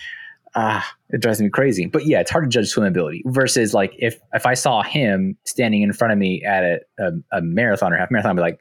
Ah, 0.56 0.90
it 1.10 1.22
drives 1.22 1.40
me 1.40 1.50
crazy. 1.50 1.86
But 1.86 2.06
yeah, 2.06 2.22
it's 2.22 2.32
hard 2.32 2.46
to 2.46 2.50
judge 2.50 2.74
swimmability 2.74 3.22
versus 3.26 3.74
like 3.74 3.94
if 4.00 4.20
if 4.34 4.46
I 4.46 4.56
saw 4.56 4.82
him 4.82 5.38
standing 5.44 5.84
in 5.84 5.94
front 5.94 6.14
of 6.14 6.18
me 6.18 6.44
at 6.44 6.64
a, 6.64 6.80
a, 6.98 7.38
a 7.38 7.42
marathon 7.42 7.94
or 7.94 7.98
half 7.98 8.10
marathon, 8.10 8.32
I'd 8.32 8.36
be 8.36 8.42
like, 8.42 8.60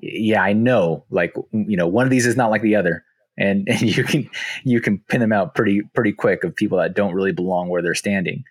yeah, 0.00 0.42
I 0.42 0.52
know. 0.52 1.04
Like 1.10 1.34
you 1.52 1.76
know, 1.76 1.88
one 1.88 2.04
of 2.04 2.10
these 2.10 2.26
is 2.26 2.36
not 2.36 2.50
like 2.50 2.62
the 2.62 2.76
other, 2.76 3.04
and, 3.36 3.66
and 3.68 3.82
you 3.82 4.04
can 4.04 4.28
you 4.64 4.80
can 4.80 4.98
pin 5.08 5.20
them 5.20 5.32
out 5.32 5.54
pretty 5.54 5.82
pretty 5.94 6.12
quick 6.12 6.44
of 6.44 6.54
people 6.54 6.78
that 6.78 6.94
don't 6.94 7.14
really 7.14 7.32
belong 7.32 7.68
where 7.68 7.82
they're 7.82 7.94
standing. 7.94 8.44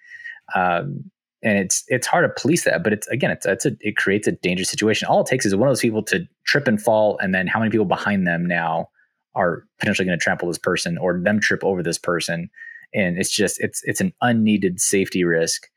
Um, 0.56 1.10
and 1.44 1.58
it's 1.58 1.84
it's 1.90 2.08
hard 2.08 2.24
to 2.24 2.42
police 2.42 2.64
that, 2.64 2.84
but 2.84 2.94
it's 2.94 3.08
again, 3.08 3.32
it's 3.32 3.46
it's 3.46 3.66
a, 3.66 3.72
it 3.82 3.98
creates 3.98 4.28
a 4.28 4.32
dangerous 4.32 4.70
situation. 4.70 5.08
All 5.08 5.22
it 5.22 5.28
takes 5.28 5.46
is 5.46 5.56
one 5.56 5.68
of 5.68 5.72
those 5.72 5.82
people 5.82 6.04
to 6.04 6.26
trip 6.46 6.68
and 6.68 6.82
fall, 6.82 7.18
and 7.22 7.36
then 7.36 7.48
how 7.48 7.60
many 7.60 7.70
people 7.70 7.86
behind 7.86 8.26
them 8.26 8.46
now 8.46 8.90
are 9.36 9.66
potentially 9.80 10.06
going 10.06 10.18
to 10.18 10.24
trample 10.24 10.48
this 10.48 10.58
person 10.58 10.98
or 10.98 11.20
them 11.20 11.40
trip 11.42 11.64
over 11.64 11.84
this 11.84 11.98
person, 11.98 12.50
and 12.94 13.18
it's 13.18 13.30
just 13.30 13.60
it's 13.62 13.82
it's 13.84 14.00
an 14.00 14.14
unneeded 14.22 14.80
safety 14.80 15.26
risk 15.26 15.68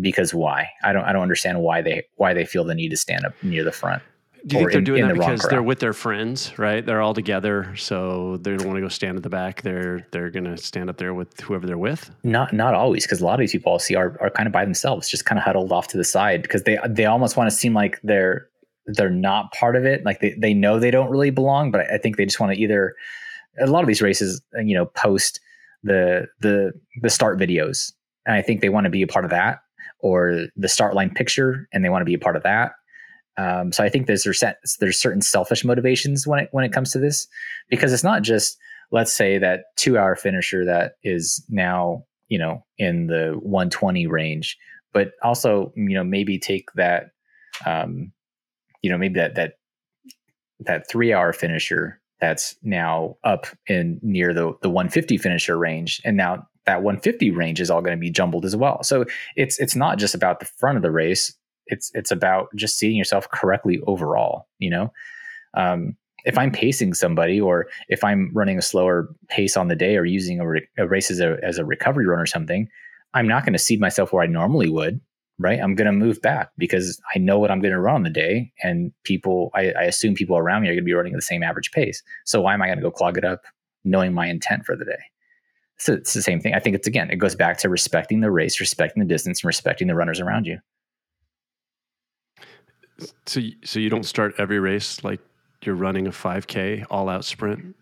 because 0.00 0.34
why? 0.34 0.68
I 0.82 0.92
don't 0.92 1.04
I 1.04 1.12
don't 1.12 1.22
understand 1.22 1.60
why 1.60 1.82
they 1.82 2.04
why 2.16 2.34
they 2.34 2.44
feel 2.44 2.64
the 2.64 2.74
need 2.74 2.88
to 2.88 2.96
stand 2.96 3.24
up 3.24 3.34
near 3.42 3.62
the 3.62 3.72
front. 3.72 4.02
Do 4.46 4.56
you 4.56 4.60
think 4.60 4.70
they're 4.70 4.78
in- 4.78 4.84
doing 4.84 5.02
in 5.02 5.08
that 5.08 5.14
the 5.14 5.20
because 5.20 5.46
they're 5.48 5.62
with 5.62 5.80
their 5.80 5.92
friends, 5.92 6.56
right? 6.58 6.84
They're 6.84 7.00
all 7.00 7.14
together, 7.14 7.74
so 7.76 8.36
they 8.38 8.56
don't 8.56 8.66
want 8.66 8.76
to 8.76 8.80
go 8.80 8.88
stand 8.88 9.16
at 9.16 9.22
the 9.22 9.28
back. 9.28 9.62
They're 9.62 10.06
they're 10.12 10.30
gonna 10.30 10.56
stand 10.56 10.88
up 10.88 10.98
there 10.98 11.14
with 11.14 11.40
whoever 11.40 11.66
they're 11.66 11.78
with. 11.78 12.10
Not 12.22 12.52
not 12.52 12.74
always, 12.74 13.04
because 13.04 13.20
a 13.20 13.24
lot 13.24 13.34
of 13.34 13.40
these 13.40 13.52
people 13.52 13.72
I'll 13.72 13.78
see 13.78 13.96
are, 13.96 14.16
are 14.20 14.30
kind 14.30 14.46
of 14.46 14.52
by 14.52 14.64
themselves, 14.64 15.08
just 15.08 15.24
kind 15.24 15.38
of 15.38 15.44
huddled 15.44 15.72
off 15.72 15.88
to 15.88 15.96
the 15.96 16.04
side 16.04 16.42
because 16.42 16.62
they 16.62 16.78
they 16.88 17.06
almost 17.06 17.36
want 17.36 17.50
to 17.50 17.56
seem 17.56 17.74
like 17.74 18.00
they're 18.02 18.48
they're 18.86 19.10
not 19.10 19.52
part 19.52 19.76
of 19.76 19.84
it. 19.84 20.04
Like 20.04 20.20
they, 20.20 20.34
they 20.38 20.54
know 20.54 20.78
they 20.78 20.90
don't 20.90 21.10
really 21.10 21.30
belong, 21.30 21.70
but 21.70 21.90
I 21.90 21.98
think 21.98 22.16
they 22.16 22.24
just 22.24 22.38
want 22.38 22.52
to 22.52 22.60
either 22.60 22.94
a 23.60 23.66
lot 23.66 23.82
of 23.82 23.88
these 23.88 24.02
races, 24.02 24.40
uh, 24.56 24.60
you 24.60 24.76
know, 24.76 24.86
post 24.86 25.40
the 25.82 26.26
the 26.40 26.72
the 27.02 27.10
start 27.10 27.38
videos. 27.38 27.92
And 28.26 28.34
I 28.36 28.42
think 28.42 28.60
they 28.60 28.68
want 28.68 28.84
to 28.84 28.90
be 28.90 29.02
a 29.02 29.06
part 29.06 29.24
of 29.24 29.30
that 29.30 29.60
or 30.00 30.46
the 30.56 30.68
start 30.68 30.94
line 30.94 31.10
picture 31.10 31.68
and 31.72 31.84
they 31.84 31.88
want 31.88 32.02
to 32.02 32.06
be 32.06 32.14
a 32.14 32.18
part 32.18 32.36
of 32.36 32.42
that. 32.42 32.72
Um, 33.38 33.72
so 33.72 33.84
I 33.84 33.88
think 33.88 34.06
there's 34.06 34.24
there's 34.24 35.00
certain 35.00 35.20
selfish 35.20 35.64
motivations 35.64 36.26
when 36.26 36.40
it 36.40 36.48
when 36.52 36.64
it 36.64 36.72
comes 36.72 36.90
to 36.92 36.98
this 36.98 37.26
because 37.68 37.92
it's 37.92 38.04
not 38.04 38.22
just 38.22 38.56
let's 38.92 39.12
say 39.12 39.38
that 39.38 39.64
two 39.76 39.98
hour 39.98 40.16
finisher 40.16 40.64
that 40.64 40.92
is 41.02 41.44
now 41.48 42.04
you 42.28 42.38
know 42.38 42.64
in 42.78 43.08
the 43.08 43.38
120 43.42 44.06
range, 44.06 44.56
but 44.92 45.12
also 45.22 45.72
you 45.76 45.94
know 45.94 46.04
maybe 46.04 46.38
take 46.38 46.68
that 46.76 47.10
um, 47.66 48.12
you 48.82 48.90
know 48.90 48.98
maybe 48.98 49.20
that 49.20 49.34
that 49.34 49.54
that 50.60 50.88
three 50.88 51.12
hour 51.12 51.32
finisher 51.32 52.00
that's 52.20 52.56
now 52.62 53.16
up 53.24 53.46
in 53.66 54.00
near 54.02 54.32
the 54.32 54.54
the 54.62 54.70
150 54.70 55.18
finisher 55.18 55.58
range 55.58 56.00
and 56.04 56.16
now 56.16 56.46
that 56.64 56.82
150 56.82 57.30
range 57.30 57.60
is 57.60 57.70
all 57.70 57.80
going 57.80 57.96
to 57.96 58.00
be 58.00 58.10
jumbled 58.10 58.44
as 58.44 58.56
well. 58.56 58.82
So 58.82 59.04
it's 59.36 59.58
it's 59.58 59.76
not 59.76 59.98
just 59.98 60.14
about 60.14 60.40
the 60.40 60.46
front 60.46 60.76
of 60.76 60.82
the 60.82 60.90
race 60.90 61.32
it's 61.66 61.90
it's 61.94 62.10
about 62.10 62.48
just 62.54 62.78
seeing 62.78 62.96
yourself 62.96 63.28
correctly 63.30 63.80
overall 63.86 64.46
you 64.58 64.70
know? 64.70 64.92
Um, 65.54 65.96
if 66.24 66.36
i'm 66.36 66.50
pacing 66.50 66.94
somebody 66.94 67.40
or 67.40 67.66
if 67.88 68.02
i'm 68.02 68.30
running 68.34 68.58
a 68.58 68.62
slower 68.62 69.08
pace 69.28 69.56
on 69.56 69.68
the 69.68 69.76
day 69.76 69.96
or 69.96 70.04
using 70.04 70.40
a, 70.40 70.48
re- 70.48 70.68
a 70.78 70.86
race 70.86 71.10
as 71.10 71.20
a, 71.20 71.36
as 71.42 71.58
a 71.58 71.64
recovery 71.64 72.06
run 72.06 72.18
or 72.18 72.26
something 72.26 72.68
i'm 73.14 73.28
not 73.28 73.44
going 73.44 73.52
to 73.52 73.58
seed 73.58 73.80
myself 73.80 74.12
where 74.12 74.22
i 74.22 74.26
normally 74.26 74.68
would 74.68 75.00
right? 75.38 75.60
I'm 75.60 75.74
going 75.74 75.86
to 75.86 75.92
move 75.92 76.22
back 76.22 76.50
because 76.56 77.00
i 77.14 77.18
know 77.18 77.38
what 77.38 77.50
i'm 77.50 77.60
going 77.60 77.72
to 77.72 77.80
run 77.80 77.96
on 77.96 78.02
the 78.02 78.10
day 78.10 78.52
and 78.62 78.92
people 79.04 79.50
I, 79.54 79.72
I 79.72 79.82
assume 79.82 80.14
people 80.14 80.36
around 80.36 80.62
me 80.62 80.68
are 80.68 80.72
going 80.72 80.78
to 80.78 80.84
be 80.84 80.94
running 80.94 81.12
at 81.12 81.18
the 81.18 81.22
same 81.22 81.42
average 81.42 81.72
pace. 81.72 82.02
So 82.24 82.40
why 82.40 82.54
am 82.54 82.62
i 82.62 82.66
going 82.66 82.78
to 82.78 82.82
go 82.82 82.90
clog 82.90 83.18
it 83.18 83.24
up 83.24 83.42
knowing 83.84 84.14
my 84.14 84.26
intent 84.26 84.64
for 84.64 84.76
the 84.76 84.84
day? 84.84 85.02
So 85.78 85.92
it's 85.92 86.14
the 86.14 86.22
same 86.22 86.40
thing. 86.40 86.54
I 86.54 86.58
think 86.58 86.74
it's 86.74 86.86
again, 86.86 87.10
it 87.10 87.16
goes 87.16 87.34
back 87.34 87.58
to 87.58 87.68
respecting 87.68 88.20
the 88.20 88.30
race, 88.30 88.60
respecting 88.60 89.02
the 89.02 89.08
distance, 89.08 89.42
and 89.42 89.46
respecting 89.46 89.88
the 89.88 89.94
runners 89.94 90.20
around 90.20 90.46
you. 90.46 90.58
So, 93.26 93.40
y- 93.40 93.52
so 93.64 93.78
you 93.78 93.90
don't 93.90 94.04
start 94.04 94.34
every 94.38 94.58
race 94.58 95.02
like 95.04 95.20
you're 95.62 95.74
running 95.74 96.06
a 96.06 96.10
5K 96.10 96.84
all 96.90 97.08
out 97.08 97.24
sprint. 97.24 97.74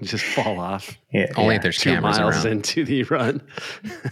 You 0.00 0.06
just 0.06 0.24
fall 0.24 0.60
off 0.60 0.96
Yeah, 1.10 1.32
Only 1.36 1.54
yeah. 1.54 1.56
if 1.56 1.62
there's 1.62 1.78
two 1.78 1.90
cameras 1.90 2.18
miles 2.18 2.44
around. 2.44 2.46
into 2.52 2.84
the 2.84 3.02
run. 3.04 3.40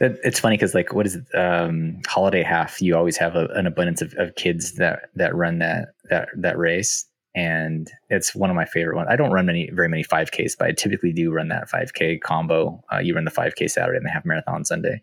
It- 0.00 0.18
it's 0.24 0.40
funny 0.40 0.56
because 0.56 0.74
like 0.74 0.92
what 0.92 1.06
is 1.06 1.14
it 1.14 1.24
um 1.38 2.00
holiday 2.08 2.42
half 2.42 2.82
you 2.82 2.96
always 2.96 3.16
have 3.18 3.36
a, 3.36 3.46
an 3.54 3.68
abundance 3.68 4.02
of, 4.02 4.12
of 4.18 4.34
kids 4.34 4.72
that 4.74 5.10
that 5.14 5.32
run 5.32 5.60
that 5.60 5.90
that 6.10 6.28
that 6.36 6.58
race 6.58 7.06
and 7.36 7.88
it's 8.10 8.34
one 8.34 8.50
of 8.50 8.56
my 8.56 8.64
favorite 8.64 8.96
ones 8.96 9.06
i 9.08 9.14
don't 9.14 9.30
run 9.30 9.46
many 9.46 9.70
very 9.70 9.88
many 9.88 10.02
5ks 10.02 10.54
but 10.58 10.66
i 10.66 10.72
typically 10.72 11.12
do 11.12 11.30
run 11.30 11.46
that 11.50 11.70
5k 11.70 12.20
combo 12.20 12.82
uh, 12.92 12.98
you 12.98 13.14
run 13.14 13.24
the 13.24 13.30
5k 13.30 13.70
saturday 13.70 13.96
and 13.96 14.04
the 14.04 14.10
half 14.10 14.24
marathon 14.24 14.64
sunday 14.64 15.00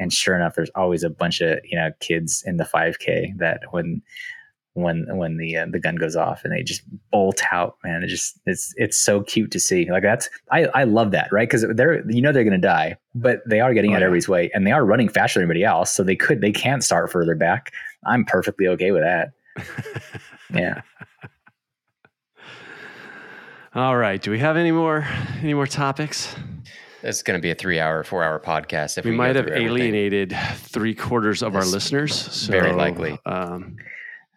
and 0.00 0.12
sure 0.12 0.34
enough 0.34 0.54
there's 0.56 0.70
always 0.74 1.04
a 1.04 1.10
bunch 1.10 1.40
of 1.40 1.58
you 1.64 1.76
know 1.78 1.90
kids 2.00 2.42
in 2.44 2.56
the 2.56 2.64
5k 2.64 3.38
that 3.38 3.60
when 3.70 4.02
when 4.74 5.04
when 5.16 5.36
the 5.36 5.56
uh, 5.56 5.66
the 5.70 5.80
gun 5.80 5.96
goes 5.96 6.14
off 6.16 6.42
and 6.44 6.52
they 6.52 6.62
just 6.62 6.82
bolt 7.10 7.40
out 7.52 7.76
man 7.84 8.02
it 8.04 8.06
just 8.08 8.38
it's 8.46 8.72
it's 8.76 8.96
so 8.96 9.20
cute 9.22 9.50
to 9.50 9.58
see 9.58 9.90
like 9.90 10.02
that's 10.02 10.30
i 10.52 10.64
i 10.74 10.84
love 10.84 11.10
that 11.10 11.28
right 11.32 11.48
because 11.48 11.66
they're 11.74 12.08
you 12.08 12.22
know 12.22 12.30
they're 12.32 12.44
gonna 12.44 12.56
die 12.56 12.96
but 13.14 13.40
they 13.48 13.60
are 13.60 13.74
getting 13.74 13.90
Oh, 13.92 13.94
out 13.96 14.00
yeah. 14.00 14.06
everybody's 14.06 14.28
way 14.28 14.48
and 14.54 14.64
they 14.66 14.70
are 14.72 14.84
running 14.84 15.08
faster 15.08 15.40
than 15.40 15.44
anybody 15.50 15.64
else 15.64 15.90
so 15.92 16.02
they 16.04 16.14
could 16.16 16.40
they 16.40 16.52
can't 16.52 16.84
start 16.84 17.10
further 17.10 17.34
back 17.34 17.72
i'm 18.06 18.24
perfectly 18.24 18.68
okay 18.68 18.92
with 18.92 19.02
that 19.02 19.32
yeah 20.54 20.82
All 23.74 23.96
right. 23.96 24.20
Do 24.20 24.32
we 24.32 24.40
have 24.40 24.56
any 24.56 24.72
more 24.72 25.06
any 25.42 25.54
more 25.54 25.66
topics? 25.66 26.34
It's 27.02 27.22
going 27.22 27.38
to 27.38 27.42
be 27.42 27.50
a 27.50 27.54
three-hour, 27.54 28.04
four-hour 28.04 28.40
podcast. 28.40 28.98
If 28.98 29.04
We 29.04 29.12
we, 29.12 29.16
might 29.16 29.36
have 29.36 29.46
through 29.46 29.54
everything. 29.56 29.94
alienated 29.94 30.36
three 30.56 30.94
quarters 30.94 31.42
of 31.42 31.56
our 31.56 31.64
listeners. 31.64 32.14
So, 32.14 32.52
very 32.52 32.72
likely. 32.72 33.18
Um, 33.24 33.76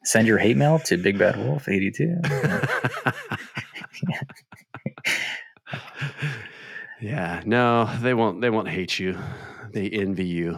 send 0.06 0.27
your 0.27 0.38
hate 0.38 0.57
mail 0.57 0.80
to 0.80 0.98
big 0.98 1.18
bad 1.18 1.38
wolf 1.38 1.68
82 1.68 2.18
yeah. 7.02 7.41
No, 7.45 7.90
they 8.02 8.14
won't. 8.14 8.41
They 8.41 8.49
won't 8.49 8.69
hate 8.69 8.99
you. 8.99 9.18
They 9.73 9.90
envy 9.90 10.26
you. 10.26 10.57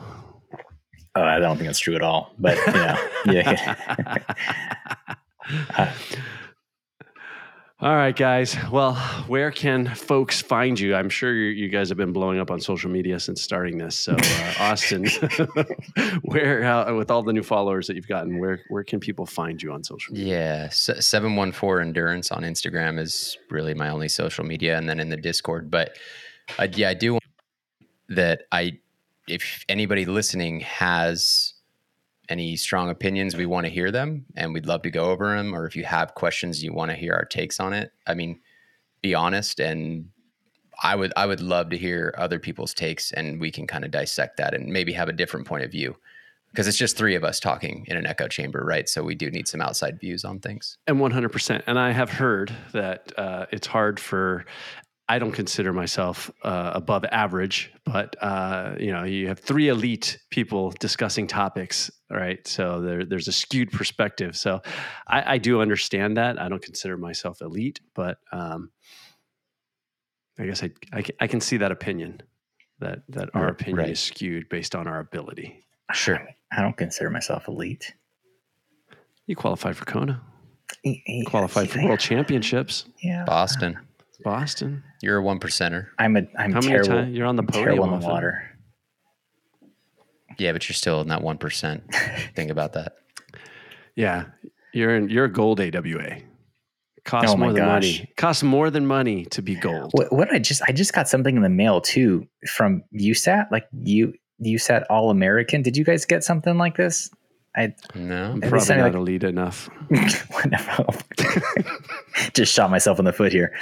oh 1.16 1.22
i 1.24 1.40
don't 1.40 1.56
think 1.58 1.68
that's 1.68 1.80
true 1.80 1.96
at 1.96 2.02
all 2.02 2.34
but 2.38 2.58
you 2.68 2.74
know 2.74 2.98
yeah 3.28 4.18
Uh, 5.78 5.92
All 7.82 7.94
right, 7.94 8.16
guys. 8.16 8.56
Well, 8.72 8.96
where 9.28 9.52
can 9.52 9.94
folks 9.96 10.42
find 10.42 10.80
you? 10.80 10.96
I'm 10.96 11.10
sure 11.10 11.34
you, 11.34 11.50
you 11.50 11.68
guys 11.68 11.90
have 11.90 11.98
been 11.98 12.14
blowing 12.14 12.40
up 12.40 12.50
on 12.50 12.62
social 12.62 12.90
media 12.90 13.20
since 13.20 13.42
starting 13.42 13.78
this. 13.78 14.00
So, 14.00 14.16
uh, 14.18 14.54
Austin, 14.60 15.06
where 16.22 16.64
uh, 16.64 16.94
with 16.94 17.12
all 17.12 17.22
the 17.22 17.34
new 17.34 17.44
followers 17.44 17.88
that 17.88 17.98
you've 17.98 18.08
gotten, 18.08 18.40
where 18.40 18.62
where 18.70 18.86
can 18.86 19.02
people 19.02 19.26
find 19.26 19.62
you 19.62 19.74
on 19.74 19.84
social 19.84 20.14
media? 20.14 20.36
Yeah, 20.36 20.70
seven 20.70 21.36
one 21.36 21.52
four 21.52 21.82
endurance 21.82 22.32
on 22.32 22.44
Instagram 22.44 22.98
is 22.98 23.38
really 23.50 23.74
my 23.74 23.90
only 23.90 24.08
social 24.08 24.46
media, 24.46 24.78
and 24.78 24.88
then 24.88 25.02
in 25.02 25.10
the 25.10 25.18
Discord. 25.18 25.70
But 25.70 25.98
yeah, 26.78 26.88
I 26.88 26.94
do 26.94 27.14
want 27.14 27.24
that. 28.08 28.44
I 28.54 28.80
if 29.28 29.66
anybody 29.68 30.06
listening 30.06 30.62
has 30.62 31.55
any 32.30 32.56
strong 32.56 32.90
opinions, 32.90 33.36
we 33.36 33.46
want 33.46 33.66
to 33.66 33.72
hear 33.72 33.92
them, 33.92 34.26
and 34.36 34.54
we'd 34.54 34.66
love 34.66 34.82
to 34.84 34.92
go 34.92 35.06
over 35.06 35.36
them. 35.36 35.54
Or 35.54 35.66
if 35.66 35.76
you 35.76 35.84
have 35.84 36.16
questions, 36.16 36.64
you 36.64 36.74
want 36.74 36.92
to 36.92 36.98
hear 36.98 37.14
our 37.14 37.26
takes 37.26 37.60
on 37.60 37.74
it. 37.74 37.92
I 38.08 38.14
mean, 38.14 38.40
be 39.02 39.14
honest, 39.14 39.60
and 39.60 40.10
I 40.82 40.96
would 40.96 41.14
I 41.16 41.26
would 41.26 41.42
love 41.42 41.70
to 41.70 41.78
hear 41.78 42.14
other 42.18 42.40
people's 42.40 42.74
takes, 42.74 43.12
and 43.12 43.40
we 43.40 43.52
can 43.52 43.68
kind 43.68 43.86
of 43.86 43.92
dissect 43.92 44.38
that 44.38 44.54
and 44.54 44.68
maybe 44.68 44.94
have 44.94 45.10
a 45.10 45.14
different 45.14 45.48
point 45.48 45.64
of 45.64 45.72
view. 45.72 45.96
Because 46.52 46.70
it's 46.70 46.78
just 46.78 46.96
three 46.96 47.16
of 47.16 47.26
us 47.26 47.42
talking 47.42 47.84
in 47.90 47.98
an 47.98 48.06
echo 48.06 48.30
chamber, 48.30 48.64
right? 48.66 48.88
So 48.88 49.04
we 49.04 49.14
do 49.14 49.30
need 49.30 49.46
some 49.46 49.60
outside 49.60 50.00
views 50.00 50.24
on 50.24 50.40
things. 50.40 50.78
And 50.88 51.00
100%. 51.00 51.64
And 51.68 51.78
I 51.78 51.92
have 51.92 52.10
heard 52.10 52.56
that 52.72 53.12
uh, 53.18 53.46
it's 53.52 53.68
hard 53.68 54.00
for, 54.00 54.46
I 55.08 55.20
don't 55.20 55.32
consider 55.34 55.72
myself 55.72 56.32
uh, 56.42 56.72
above 56.74 57.06
average, 57.06 57.72
but, 57.86 58.16
uh, 58.24 58.76
you 58.80 58.92
know, 58.92 59.04
you 59.04 59.28
have 59.28 59.38
three 59.40 59.68
elite 59.70 60.18
people 60.32 60.72
discussing 60.80 61.28
topics, 61.28 61.92
right? 62.10 62.46
So 62.48 62.82
there, 62.82 63.06
there's 63.06 63.28
a 63.28 63.32
skewed 63.32 63.72
perspective. 63.72 64.36
So 64.36 64.62
I, 65.08 65.36
I 65.36 65.38
do 65.38 65.62
understand 65.62 66.18
that. 66.18 66.42
I 66.42 66.50
don't 66.50 66.62
consider 66.62 66.98
myself 66.98 67.42
elite, 67.42 67.82
but 67.94 68.18
um, 68.32 68.72
I 70.40 70.46
guess 70.48 70.64
I, 70.64 70.72
I, 70.92 71.02
can- 71.04 71.16
I 71.20 71.28
can 71.28 71.40
see 71.40 71.58
that 71.58 71.72
opinion, 71.72 72.24
that, 72.80 73.04
that 73.10 73.30
our 73.36 73.48
opinion 73.50 73.78
right. 73.78 73.90
is 73.92 74.00
skewed 74.00 74.50
based 74.50 74.74
on 74.76 74.88
our 74.88 75.00
ability. 75.00 75.64
Sure. 75.94 76.20
i 76.52 76.64
don't 76.64 76.76
consider 76.78 77.12
myself 77.12 77.48
elite 77.48 77.94
You 79.28 79.36
qualified 79.36 79.78
for 79.78 79.86
Kona, 79.86 80.20
Y- 80.84 81.00
y- 81.08 81.24
qualified 81.28 81.70
for 81.70 81.78
yeah, 81.78 81.86
world 81.86 82.00
championships, 82.00 82.86
yeah 83.04 83.24
Boston, 83.26 83.78
Boston. 84.24 84.84
you're 85.02 85.18
a 85.18 85.22
one 85.24 85.40
percenter. 85.40 85.88
i'm 86.00 86.16
a 86.18 86.22
i'm 86.40 86.52
How 86.52 86.60
many 86.62 86.68
terrible 86.68 86.90
times 86.90 87.16
you're 87.16 87.26
on 87.28 87.36
the 87.36 87.44
I'm 87.44 87.48
podium? 87.48 87.66
terrible 87.66 87.84
in 87.86 87.90
the 87.92 87.96
often? 87.98 88.10
water 88.10 88.44
Yeah, 90.38 90.52
but 90.52 90.68
you're 90.68 90.74
still 90.74 91.02
in 91.02 91.08
that 91.10 91.22
one 91.22 91.38
percent. 91.38 91.84
Think 92.36 92.52
about 92.52 92.74
that. 92.74 92.94
Yeah, 93.96 94.26
you're 94.74 94.96
in. 94.98 95.10
You're 95.10 95.26
a 95.26 95.32
gold 95.32 95.62
AWA. 95.62 96.18
Costs 97.06 97.32
Oh 97.32 97.38
my 97.38 97.46
more 97.46 97.54
than 97.54 97.64
gosh. 97.64 97.72
money. 98.00 98.14
Costs 98.18 98.44
more 98.44 98.70
than 98.70 98.86
money 98.86 99.26
to 99.28 99.42
be 99.42 99.56
gold. 99.56 99.92
What, 99.94 100.12
what 100.12 100.32
I 100.34 100.40
just 100.40 100.62
I 100.68 100.72
just 100.74 100.92
got 100.94 101.08
something 101.08 101.36
in 101.38 101.42
the 101.44 101.50
mail 101.50 101.80
too 101.80 102.28
from 102.50 102.84
USAT, 102.94 103.50
like 103.52 103.68
you 103.72 104.14
USAT 104.44 104.84
All 104.90 105.10
American. 105.12 105.62
Did 105.62 105.78
you 105.78 105.86
guys 105.86 106.04
get 106.06 106.24
something 106.24 106.58
like 106.58 106.76
this? 106.76 107.10
I 107.58 107.74
No, 107.94 108.32
I'm 108.34 108.42
probably 108.42 108.76
not 108.76 108.84
like- 108.86 108.94
elite 108.96 109.24
enough. 109.24 109.70
whatever. 110.32 110.86
just 112.34 112.54
shot 112.54 112.70
myself 112.70 113.00
in 113.00 113.06
the 113.06 113.14
foot 113.14 113.32
here. 113.32 113.54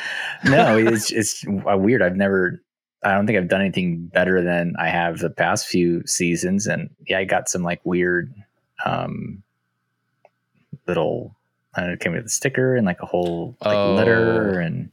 No, 0.45 0.77
it's 0.77 1.11
it's 1.11 1.43
weird. 1.47 2.01
I've 2.01 2.15
never. 2.15 2.61
I 3.05 3.13
don't 3.13 3.27
think 3.27 3.37
I've 3.37 3.49
done 3.49 3.61
anything 3.61 4.07
better 4.07 4.41
than 4.41 4.73
I 4.79 4.87
have 4.87 5.19
the 5.19 5.29
past 5.29 5.67
few 5.67 6.01
seasons, 6.07 6.65
and 6.67 6.89
yeah, 7.07 7.19
I 7.19 7.25
got 7.25 7.49
some 7.49 7.61
like 7.61 7.81
weird, 7.85 8.33
um, 8.85 9.43
little. 10.87 11.35
I 11.75 11.81
don't 11.81 11.89
know, 11.89 11.93
it 11.93 11.99
came 11.99 12.13
with 12.13 12.25
a 12.25 12.29
sticker 12.29 12.75
and 12.75 12.85
like 12.85 13.01
a 13.01 13.05
whole 13.05 13.57
like 13.63 13.75
Oh. 13.75 13.93
letter, 13.95 14.59
and 14.59 14.89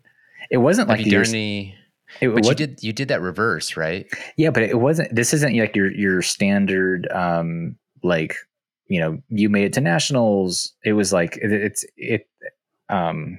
it 0.51 0.57
wasn't 0.59 0.89
like 0.89 1.05
done 1.05 1.27
any? 1.27 1.75
it 2.21 2.29
But 2.29 2.45
you 2.47 2.55
did 2.55 2.83
you 2.83 2.93
did 2.93 3.09
that 3.09 3.21
reverse, 3.21 3.77
right? 3.77 4.07
Yeah, 4.37 4.51
but 4.51 4.63
it 4.63 4.79
wasn't. 4.81 5.15
This 5.15 5.33
isn't 5.35 5.57
like 5.57 5.77
your 5.77 5.91
your 5.93 6.23
standard, 6.23 7.07
um, 7.13 7.77
like 8.03 8.35
you 8.91 9.01
know, 9.01 9.23
you 9.31 9.49
made 9.49 9.65
it 9.65 9.73
to 9.75 9.81
nationals. 9.81 10.75
It 10.85 10.93
was 10.93 11.13
like 11.13 11.37
it, 11.39 11.51
it's 11.53 11.85
it, 11.97 12.29
um, 12.91 13.39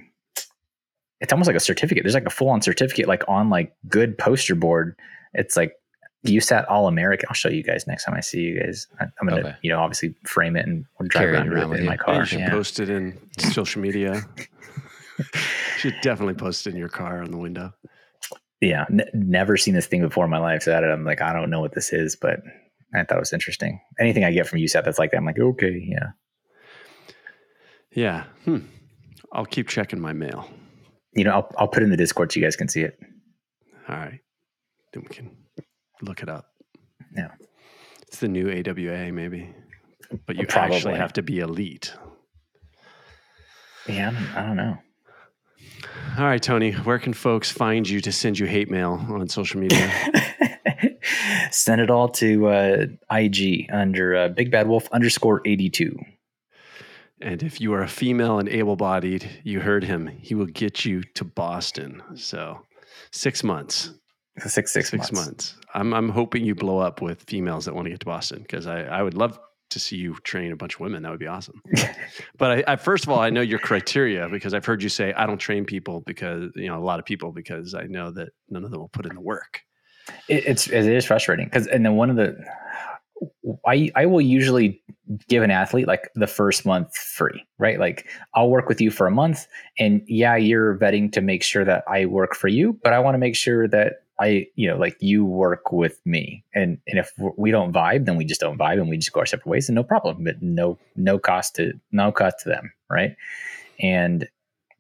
it's 1.19 1.31
almost 1.31 1.45
like 1.47 1.55
a 1.57 1.59
certificate. 1.59 2.03
There's 2.03 2.15
like 2.15 2.25
a 2.25 2.29
full 2.31 2.49
on 2.49 2.61
certificate, 2.63 3.07
like 3.07 3.23
on 3.27 3.49
like 3.51 3.73
good 3.87 4.17
poster 4.17 4.55
board. 4.55 4.95
It's 5.33 5.55
like 5.55 5.73
USAT 6.25 6.65
All 6.69 6.87
American. 6.87 7.27
I'll 7.29 7.35
show 7.35 7.49
you 7.49 7.63
guys 7.63 7.85
next 7.85 8.05
time 8.05 8.15
I 8.15 8.21
see 8.21 8.39
you 8.39 8.59
guys. 8.61 8.87
I, 8.99 9.05
I'm 9.19 9.27
gonna, 9.27 9.41
Okay. 9.41 9.55
you 9.61 9.71
know, 9.71 9.79
obviously 9.79 10.15
frame 10.25 10.55
it 10.55 10.65
and 10.65 10.85
drive 11.09 11.21
Carry 11.23 11.33
it 11.33 11.35
around 11.35 11.49
with 11.49 11.57
around 11.59 11.73
it 11.73 11.77
in 11.79 11.83
you. 11.83 11.89
my 11.89 11.97
car. 11.97 12.15
you 12.15 12.25
should 12.25 12.39
Yeah. 12.39 12.49
post 12.49 12.79
it 12.79 12.89
in 12.89 13.19
social 13.39 13.81
media. 13.81 14.21
should 15.77 15.95
definitely 16.01 16.33
post 16.35 16.65
it 16.65 16.71
in 16.71 16.77
your 16.77 16.89
car 16.89 17.21
on 17.21 17.29
the 17.31 17.37
window. 17.37 17.73
yeah, 18.61 18.85
n- 18.89 19.05
never 19.13 19.57
seen 19.57 19.73
this 19.73 19.87
thing 19.87 20.01
before 20.01 20.25
in 20.25 20.31
my 20.31 20.37
life. 20.39 20.63
So 20.63 20.71
that 20.71 20.83
I'm 20.83 21.03
like, 21.03 21.21
I 21.21 21.33
don't 21.33 21.49
know 21.49 21.59
what 21.59 21.73
this 21.73 21.91
is, 21.93 22.15
but 22.15 22.39
I 22.93 23.03
thought 23.03 23.17
it 23.17 23.21
was 23.21 23.33
interesting. 23.33 23.79
Anything 23.99 24.23
I 24.23 24.31
get 24.31 24.47
from 24.47 24.59
USAT 24.59 24.83
that's 24.83 24.99
like 24.99 25.11
that, 25.11 25.17
I'm 25.17 25.25
like, 25.25 25.39
okay, 25.39 25.81
yeah. 25.87 26.09
Yeah. 27.93 28.23
Hmm. 28.45 28.59
I'll 29.31 29.45
keep 29.45 29.67
checking 29.67 29.99
my 29.99 30.13
mail. 30.13 30.49
You 31.13 31.23
know, 31.23 31.31
I'll 31.31 31.51
I'll 31.57 31.67
put 31.67 31.83
it 31.83 31.85
in 31.85 31.91
the 31.91 31.97
Discord 31.97 32.31
so 32.31 32.39
you 32.39 32.45
guys 32.45 32.55
can 32.55 32.67
see 32.67 32.81
it. 32.81 32.99
All 33.87 33.95
right. 33.95 34.19
Then 34.93 35.03
we 35.03 35.15
can 35.15 35.35
look 36.01 36.21
it 36.21 36.29
up. 36.29 36.47
Yeah. 37.15 37.29
It's 38.07 38.19
the 38.19 38.27
new 38.27 38.49
AWA, 38.49 39.11
maybe. 39.11 39.53
But 40.25 40.35
you 40.35 40.45
Probably. 40.45 40.75
actually 40.75 40.95
have 40.95 41.13
to 41.13 41.21
be 41.21 41.39
elite. 41.39 41.93
Yeah, 43.87 44.09
I 44.09 44.11
don't, 44.11 44.35
I 44.35 44.47
don't 44.47 44.57
know. 44.57 44.77
All 46.17 46.25
right, 46.25 46.41
Tony, 46.41 46.73
where 46.73 46.99
can 46.99 47.13
folks 47.13 47.49
find 47.49 47.87
you 47.87 48.01
to 48.01 48.11
send 48.11 48.37
you 48.37 48.45
hate 48.45 48.69
mail 48.69 49.05
on 49.09 49.27
social 49.29 49.59
media? 49.61 49.91
Send 51.51 51.81
it 51.81 51.89
all 51.89 52.09
to 52.09 52.47
uh, 52.47 52.85
IG 53.11 53.69
under 53.71 54.15
uh, 54.15 54.27
Big 54.29 54.51
Bad 54.51 54.67
Wolf 54.67 54.87
underscore 54.91 55.41
eighty 55.45 55.69
two. 55.69 55.97
and 57.21 57.43
if 57.43 57.61
you 57.61 57.73
are 57.73 57.83
a 57.83 57.87
female 57.87 58.39
and 58.39 58.49
able 58.49 58.75
bodied, 58.75 59.29
you 59.43 59.59
heard 59.59 59.83
him. 59.83 60.07
He 60.07 60.35
will 60.35 60.45
get 60.47 60.85
you 60.85 61.03
to 61.15 61.23
Boston. 61.23 62.01
So 62.15 62.59
six 63.11 63.43
months. 63.43 63.91
Six 64.39 64.71
six, 64.71 64.89
Six 64.89 65.11
months. 65.11 65.55
I'm, 65.73 65.93
I'm 65.93 66.09
hoping 66.09 66.45
you 66.45 66.55
blow 66.55 66.79
up 66.79 67.01
with 67.01 67.23
females 67.23 67.65
that 67.65 67.75
want 67.75 67.85
to 67.85 67.89
get 67.91 67.99
to 67.99 68.05
Boston 68.05 68.41
because 68.41 68.65
I, 68.65 68.83
I 68.83 69.03
would 69.03 69.13
love 69.13 69.37
to 69.71 69.79
see 69.79 69.97
you 69.97 70.15
train 70.23 70.51
a 70.51 70.55
bunch 70.55 70.75
of 70.75 70.79
women. 70.79 71.03
That 71.03 71.11
would 71.11 71.19
be 71.19 71.27
awesome. 71.27 71.61
but 72.37 72.51
I, 72.67 72.73
I, 72.73 72.75
first 72.77 73.03
of 73.03 73.09
all, 73.09 73.19
I 73.19 73.29
know 73.29 73.41
your 73.41 73.59
criteria 73.59 74.27
because 74.29 74.53
I've 74.53 74.65
heard 74.65 74.81
you 74.81 74.89
say 74.89 75.13
I 75.13 75.25
don't 75.25 75.37
train 75.37 75.65
people 75.65 76.01
because 76.01 76.51
you 76.55 76.67
know 76.67 76.77
a 76.77 76.83
lot 76.83 76.99
of 76.99 77.05
people 77.05 77.31
because 77.33 77.75
I 77.75 77.83
know 77.83 78.09
that 78.11 78.29
none 78.49 78.63
of 78.63 78.71
them 78.71 78.79
will 78.79 78.89
put 78.89 79.05
in 79.05 79.15
the 79.15 79.21
work. 79.21 79.61
It, 80.27 80.45
it's 80.45 80.67
it 80.67 80.85
is 80.85 81.05
frustrating 81.05 81.45
because 81.45 81.67
and 81.67 81.85
then 81.85 81.95
one 81.95 82.09
of 82.09 82.15
the 82.15 82.37
I 83.67 83.91
I 83.95 84.05
will 84.05 84.21
usually 84.21 84.81
give 85.27 85.43
an 85.43 85.51
athlete 85.51 85.87
like 85.87 86.09
the 86.15 86.27
first 86.27 86.65
month 86.65 86.95
free, 86.95 87.45
right? 87.57 87.79
Like 87.79 88.07
I'll 88.33 88.49
work 88.49 88.67
with 88.69 88.81
you 88.81 88.91
for 88.91 89.07
a 89.07 89.11
month, 89.11 89.47
and 89.77 90.01
yeah, 90.07 90.35
you're 90.35 90.77
vetting 90.77 91.11
to 91.13 91.21
make 91.21 91.43
sure 91.43 91.65
that 91.65 91.83
I 91.87 92.05
work 92.05 92.35
for 92.35 92.47
you, 92.47 92.79
but 92.83 92.93
I 92.93 92.99
want 92.99 93.15
to 93.15 93.19
make 93.19 93.35
sure 93.35 93.67
that 93.67 94.03
I, 94.19 94.47
you 94.55 94.67
know, 94.67 94.77
like 94.77 94.97
you 94.99 95.25
work 95.25 95.71
with 95.71 95.99
me, 96.05 96.43
and 96.53 96.77
and 96.87 96.99
if 96.99 97.11
we 97.37 97.51
don't 97.51 97.73
vibe, 97.73 98.05
then 98.05 98.17
we 98.17 98.25
just 98.25 98.41
don't 98.41 98.57
vibe, 98.57 98.79
and 98.79 98.89
we 98.89 98.97
just 98.97 99.11
go 99.11 99.19
our 99.19 99.25
separate 99.25 99.47
ways, 99.47 99.67
and 99.67 99.75
no 99.75 99.83
problem. 99.83 100.23
But 100.23 100.41
no, 100.41 100.77
no 100.95 101.17
cost 101.19 101.55
to 101.55 101.73
no 101.91 102.11
cost 102.11 102.39
to 102.41 102.49
them, 102.49 102.71
right? 102.89 103.15
And 103.81 104.27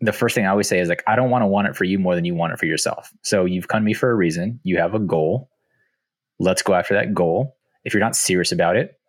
the 0.01 0.11
first 0.11 0.35
thing 0.35 0.45
I 0.45 0.49
always 0.49 0.67
say 0.67 0.79
is 0.79 0.89
like, 0.89 1.03
I 1.07 1.15
don't 1.15 1.29
want 1.29 1.43
to 1.43 1.47
want 1.47 1.67
it 1.67 1.75
for 1.75 1.83
you 1.83 1.99
more 1.99 2.15
than 2.15 2.25
you 2.25 2.35
want 2.35 2.53
it 2.53 2.59
for 2.59 2.65
yourself. 2.65 3.11
So 3.21 3.45
you've 3.45 3.67
come 3.67 3.81
to 3.81 3.85
me 3.85 3.93
for 3.93 4.09
a 4.09 4.15
reason. 4.15 4.59
You 4.63 4.77
have 4.77 4.95
a 4.95 4.99
goal. 4.99 5.49
Let's 6.39 6.61
go 6.61 6.73
after 6.73 6.93
that 6.95 7.13
goal. 7.13 7.55
If 7.83 7.93
you're 7.93 8.01
not 8.01 8.15
serious 8.15 8.51
about 8.51 8.75
it, 8.75 8.99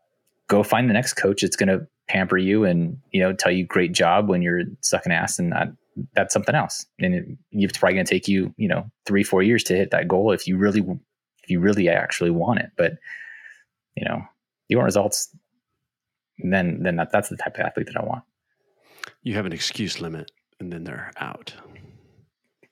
go 0.48 0.62
find 0.62 0.88
the 0.88 0.94
next 0.94 1.14
coach 1.14 1.42
that's 1.42 1.56
going 1.56 1.68
to 1.68 1.86
pamper 2.08 2.36
you 2.36 2.64
and 2.64 2.98
you 3.12 3.22
know 3.22 3.32
tell 3.32 3.52
you 3.52 3.64
great 3.64 3.92
job 3.92 4.28
when 4.28 4.42
you're 4.42 4.62
sucking 4.80 5.12
ass 5.12 5.38
and 5.38 5.50
not 5.50 5.68
that's 6.14 6.32
something 6.32 6.54
else. 6.54 6.86
And 6.98 7.14
it, 7.14 7.24
it's 7.52 7.78
probably 7.78 7.94
going 7.94 8.06
to 8.06 8.10
take 8.10 8.28
you, 8.28 8.54
you 8.56 8.68
know, 8.68 8.90
three, 9.06 9.22
four 9.22 9.42
years 9.42 9.64
to 9.64 9.76
hit 9.76 9.90
that 9.90 10.08
goal 10.08 10.32
if 10.32 10.46
you 10.46 10.56
really, 10.56 10.80
if 10.80 11.50
you 11.50 11.60
really 11.60 11.88
actually 11.88 12.30
want 12.30 12.60
it. 12.60 12.70
But, 12.76 12.92
you 13.96 14.04
know, 14.04 14.22
you 14.68 14.76
want 14.76 14.86
results, 14.86 15.34
then, 16.38 16.82
then 16.82 16.96
that, 16.96 17.12
that's 17.12 17.28
the 17.28 17.36
type 17.36 17.56
of 17.56 17.66
athlete 17.66 17.86
that 17.86 17.96
I 17.96 18.04
want. 18.04 18.24
You 19.22 19.34
have 19.34 19.46
an 19.46 19.52
excuse 19.52 20.00
limit 20.00 20.30
and 20.62 20.72
then 20.72 20.84
they're 20.84 21.12
out. 21.18 21.52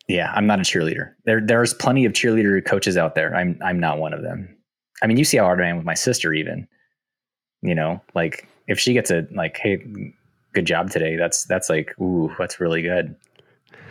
Yeah. 0.09 0.33
I'm 0.35 0.47
not 0.47 0.59
a 0.59 0.63
cheerleader. 0.63 1.13
There, 1.25 1.41
there's 1.41 1.75
plenty 1.75 2.05
of 2.05 2.13
cheerleader 2.13 2.65
coaches 2.65 2.97
out 2.97 3.15
there. 3.15 3.35
I'm, 3.35 3.59
I'm 3.63 3.79
not 3.79 3.99
one 3.99 4.13
of 4.13 4.23
them. 4.23 4.57
I 5.03 5.07
mean, 5.07 5.17
you 5.17 5.25
see 5.25 5.37
how 5.37 5.45
hard 5.45 5.61
I 5.61 5.69
am 5.69 5.77
with 5.77 5.87
my 5.87 5.95
sister, 5.95 6.33
even, 6.33 6.67
you 7.63 7.75
know, 7.75 8.01
like 8.15 8.49
if 8.67 8.81
she 8.81 8.93
gets 8.93 9.11
a, 9.11 9.27
like, 9.33 9.59
Hey, 9.59 10.13
good 10.53 10.67
job 10.67 10.91
today. 10.91 11.17
That's 11.17 11.45
that's 11.45 11.69
like, 11.69 11.99
ooh, 12.01 12.35
that's 12.39 12.61
really 12.61 12.83
good. 12.83 13.15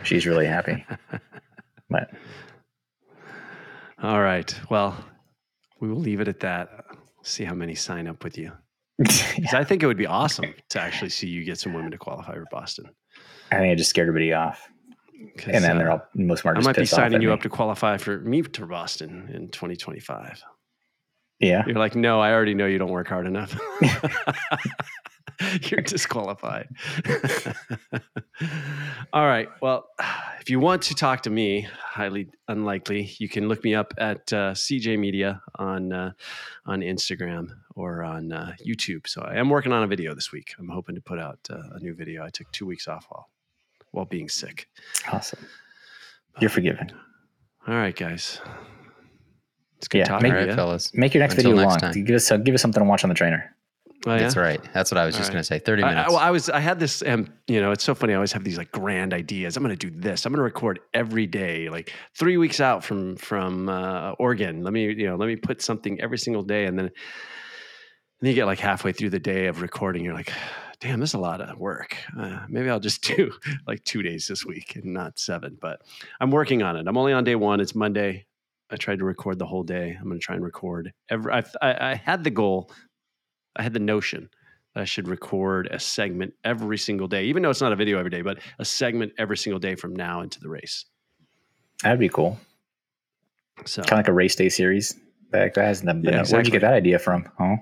She's 0.02 0.26
really 0.26 0.46
happy. 0.46 0.84
but 1.90 2.10
all 4.02 4.20
right. 4.20 4.54
Well, 4.70 4.96
we 5.80 5.88
will 5.88 6.00
leave 6.00 6.20
it 6.20 6.28
at 6.28 6.40
that. 6.40 6.84
See 7.22 7.44
how 7.44 7.54
many 7.54 7.74
sign 7.74 8.06
up 8.06 8.24
with 8.24 8.38
you. 8.38 8.52
yeah. 9.38 9.54
I 9.54 9.64
think 9.64 9.82
it 9.82 9.86
would 9.86 9.96
be 9.96 10.06
awesome 10.06 10.54
to 10.70 10.80
actually 10.80 11.10
see 11.10 11.26
you 11.26 11.44
get 11.44 11.58
some 11.58 11.72
women 11.72 11.90
to 11.90 11.98
qualify 11.98 12.34
for 12.34 12.46
Boston. 12.50 12.90
I 13.50 13.56
think 13.56 13.72
I 13.72 13.74
just 13.74 13.90
scared 13.90 14.08
everybody 14.08 14.32
off. 14.32 14.68
And 15.46 15.64
then 15.64 15.76
uh, 15.76 15.78
they're 15.78 15.90
all 15.90 16.02
most 16.14 16.44
more. 16.44 16.56
I 16.56 16.60
might 16.60 16.76
be 16.76 16.86
signing 16.86 17.22
you 17.22 17.32
up 17.32 17.42
to 17.42 17.48
qualify 17.48 17.96
for 17.98 18.20
me 18.20 18.42
to 18.42 18.66
Boston 18.66 19.30
in 19.32 19.48
2025. 19.48 20.42
Yeah. 21.38 21.64
You're 21.66 21.76
like, 21.76 21.94
no, 21.94 22.20
I 22.20 22.32
already 22.32 22.54
know 22.54 22.66
you 22.66 22.78
don't 22.78 22.90
work 22.90 23.08
hard 23.08 23.26
enough. 23.26 23.58
You're 25.62 25.80
disqualified. 25.80 26.68
All 29.12 29.26
right. 29.26 29.48
Well, 29.60 29.88
if 30.40 30.50
you 30.50 30.60
want 30.60 30.82
to 30.82 30.94
talk 30.94 31.22
to 31.22 31.30
me, 31.30 31.66
highly 31.78 32.28
unlikely, 32.48 33.10
you 33.18 33.28
can 33.28 33.48
look 33.48 33.64
me 33.64 33.74
up 33.74 33.94
at 33.98 34.32
uh, 34.32 34.52
CJ 34.52 34.98
Media 34.98 35.40
on 35.56 35.92
uh, 35.92 36.12
on 36.66 36.80
Instagram 36.80 37.48
or 37.74 38.02
on 38.02 38.32
uh, 38.32 38.54
YouTube. 38.66 39.06
So 39.06 39.22
I 39.22 39.36
am 39.36 39.48
working 39.48 39.72
on 39.72 39.82
a 39.82 39.86
video 39.86 40.14
this 40.14 40.30
week. 40.32 40.54
I'm 40.58 40.68
hoping 40.68 40.94
to 40.94 41.00
put 41.00 41.18
out 41.18 41.38
uh, 41.48 41.62
a 41.74 41.80
new 41.80 41.94
video. 41.94 42.24
I 42.24 42.30
took 42.30 42.50
two 42.52 42.66
weeks 42.66 42.86
off 42.86 43.06
while 43.08 43.30
while 43.92 44.06
being 44.06 44.28
sick. 44.28 44.68
Awesome. 45.12 45.46
You're 46.40 46.50
forgiven. 46.50 46.92
All 47.66 47.74
right, 47.74 47.94
guys. 47.94 48.40
It's 49.78 49.88
good 49.88 49.98
yeah, 49.98 50.04
talking, 50.04 50.32
make, 50.32 50.46
right, 50.46 50.54
fellas. 50.54 50.92
Make 50.94 51.14
your 51.14 51.22
next 51.22 51.34
Until 51.34 51.52
video 51.52 51.68
next 51.68 51.82
long. 51.82 51.92
Time. 51.92 52.04
Give 52.04 52.16
us 52.16 52.30
give 52.44 52.54
us 52.54 52.62
something 52.62 52.82
to 52.82 52.88
watch 52.88 53.02
on 53.02 53.08
the 53.08 53.14
trainer. 53.14 53.56
Oh, 54.06 54.12
yeah? 54.12 54.18
That's 54.18 54.36
right. 54.36 54.60
That's 54.72 54.90
what 54.90 54.96
I 54.96 55.04
was 55.04 55.14
just 55.14 55.28
right. 55.28 55.34
going 55.34 55.40
to 55.40 55.46
say. 55.46 55.58
Thirty 55.58 55.82
minutes. 55.82 56.08
I, 56.08 56.10
well, 56.10 56.18
I 56.18 56.30
was. 56.30 56.48
I 56.48 56.60
had 56.60 56.80
this. 56.80 57.02
Um, 57.02 57.28
you 57.46 57.60
know, 57.60 57.70
it's 57.70 57.84
so 57.84 57.94
funny. 57.94 58.14
I 58.14 58.16
always 58.16 58.32
have 58.32 58.44
these 58.44 58.56
like 58.56 58.72
grand 58.72 59.12
ideas. 59.12 59.56
I'm 59.56 59.62
going 59.62 59.76
to 59.76 59.90
do 59.90 59.94
this. 59.94 60.24
I'm 60.24 60.32
going 60.32 60.38
to 60.38 60.42
record 60.42 60.80
every 60.94 61.26
day, 61.26 61.68
like 61.68 61.92
three 62.14 62.38
weeks 62.38 62.60
out 62.60 62.82
from 62.82 63.16
from 63.16 63.68
uh, 63.68 64.12
Oregon. 64.12 64.62
Let 64.62 64.72
me, 64.72 64.84
you 64.84 65.06
know, 65.06 65.16
let 65.16 65.26
me 65.26 65.36
put 65.36 65.60
something 65.60 66.00
every 66.00 66.16
single 66.16 66.42
day, 66.42 66.64
and 66.64 66.78
then, 66.78 66.86
and 66.86 66.94
then 68.20 68.30
you 68.30 68.34
get 68.34 68.46
like 68.46 68.58
halfway 68.58 68.92
through 68.92 69.10
the 69.10 69.18
day 69.18 69.46
of 69.46 69.60
recording. 69.60 70.02
You're 70.02 70.14
like, 70.14 70.32
damn, 70.80 71.00
this 71.00 71.10
is 71.10 71.14
a 71.14 71.18
lot 71.18 71.40
of 71.40 71.58
work. 71.58 71.96
Uh, 72.18 72.40
maybe 72.48 72.70
I'll 72.70 72.80
just 72.80 73.02
do 73.16 73.32
like 73.66 73.84
two 73.84 74.02
days 74.02 74.26
this 74.26 74.44
week 74.44 74.76
and 74.76 74.86
not 74.86 75.18
seven. 75.18 75.56
But 75.60 75.82
I'm 76.20 76.30
working 76.30 76.62
on 76.62 76.76
it. 76.76 76.86
I'm 76.86 76.96
only 76.96 77.12
on 77.12 77.24
day 77.24 77.36
one. 77.36 77.60
It's 77.60 77.74
Monday. 77.74 78.26
I 78.70 78.76
tried 78.76 79.00
to 79.00 79.04
record 79.04 79.38
the 79.38 79.46
whole 79.46 79.64
day. 79.64 79.96
I'm 79.98 80.06
going 80.06 80.18
to 80.18 80.24
try 80.24 80.36
and 80.36 80.44
record 80.44 80.92
every. 81.08 81.32
I, 81.32 81.42
I, 81.60 81.90
I 81.90 81.94
had 81.94 82.22
the 82.24 82.30
goal 82.30 82.70
I 83.56 83.62
had 83.62 83.72
the 83.72 83.80
notion 83.80 84.28
that 84.74 84.80
I 84.80 84.84
should 84.84 85.08
record 85.08 85.68
a 85.70 85.78
segment 85.80 86.34
every 86.44 86.78
single 86.78 87.08
day, 87.08 87.24
even 87.24 87.42
though 87.42 87.50
it's 87.50 87.60
not 87.60 87.72
a 87.72 87.76
video 87.76 87.98
every 87.98 88.10
day, 88.10 88.22
but 88.22 88.38
a 88.58 88.64
segment 88.64 89.12
every 89.18 89.36
single 89.36 89.58
day 89.58 89.74
from 89.74 89.94
now 89.94 90.20
into 90.20 90.40
the 90.40 90.48
race. 90.48 90.84
That'd 91.82 91.98
be 91.98 92.08
cool. 92.08 92.38
So 93.66 93.82
kind 93.82 93.92
of 93.92 93.98
like 93.98 94.08
a 94.08 94.12
race 94.12 94.36
day 94.36 94.48
series 94.48 94.94
back 95.30 95.54
guys. 95.54 95.82
Yeah, 95.82 95.90
exactly. 95.90 96.32
Where'd 96.32 96.46
you 96.46 96.52
get 96.52 96.60
that 96.62 96.72
idea 96.72 96.98
from? 96.98 97.28
Huh? 97.36 97.56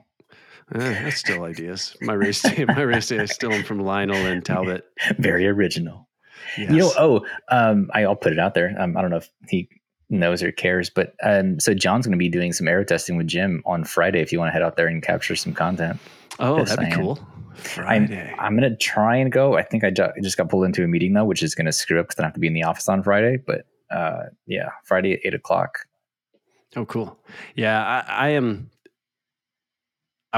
Uh, 0.74 0.78
that's 0.78 1.16
still 1.16 1.44
ideas. 1.44 1.96
My 2.00 2.12
race 2.12 2.42
day, 2.42 2.64
my 2.68 2.82
race 2.82 3.08
day 3.08 3.16
is 3.16 3.30
still 3.30 3.62
from 3.62 3.80
Lionel 3.80 4.16
and 4.16 4.44
Talbot. 4.44 4.84
Very 5.18 5.46
original. 5.46 6.08
Yes. 6.56 6.70
You 6.70 6.76
know, 6.78 6.92
oh, 6.98 7.26
um, 7.50 7.90
I, 7.94 8.06
will 8.06 8.16
put 8.16 8.32
it 8.32 8.38
out 8.38 8.54
there. 8.54 8.74
Um, 8.78 8.96
I 8.96 9.02
don't 9.02 9.10
know 9.10 9.18
if 9.18 9.30
he 9.48 9.68
knows 10.10 10.42
or 10.42 10.52
cares. 10.52 10.90
But 10.90 11.14
um, 11.22 11.60
so 11.60 11.74
John's 11.74 12.06
going 12.06 12.12
to 12.12 12.18
be 12.18 12.28
doing 12.28 12.52
some 12.52 12.68
aero 12.68 12.84
testing 12.84 13.16
with 13.16 13.26
Jim 13.26 13.62
on 13.66 13.84
Friday. 13.84 14.20
If 14.20 14.32
you 14.32 14.38
want 14.38 14.48
to 14.48 14.52
head 14.52 14.62
out 14.62 14.76
there 14.76 14.86
and 14.86 15.02
capture 15.02 15.36
some 15.36 15.54
content. 15.54 15.98
Oh, 16.38 16.58
yes, 16.58 16.70
that'd 16.70 16.90
be 16.90 16.94
cool. 16.94 17.18
Friday. 17.54 18.32
I'm, 18.38 18.40
I'm 18.40 18.56
going 18.56 18.70
to 18.70 18.76
try 18.76 19.16
and 19.16 19.32
go. 19.32 19.56
I 19.56 19.62
think 19.62 19.84
I 19.84 19.90
ju- 19.90 20.12
just 20.22 20.36
got 20.36 20.48
pulled 20.48 20.64
into 20.64 20.84
a 20.84 20.88
meeting 20.88 21.12
though, 21.12 21.24
which 21.24 21.42
is 21.42 21.54
going 21.54 21.66
to 21.66 21.72
screw 21.72 21.98
up 21.98 22.08
because 22.08 22.20
I 22.20 22.24
have 22.24 22.34
to 22.34 22.40
be 22.40 22.46
in 22.46 22.54
the 22.54 22.62
office 22.62 22.88
on 22.88 23.02
Friday. 23.02 23.38
But 23.44 23.66
uh, 23.90 24.24
yeah, 24.46 24.70
Friday 24.84 25.14
at 25.14 25.20
eight 25.24 25.34
o'clock. 25.34 25.86
Oh, 26.76 26.84
cool. 26.84 27.18
Yeah, 27.54 28.04
I, 28.06 28.26
I 28.26 28.28
am. 28.30 28.70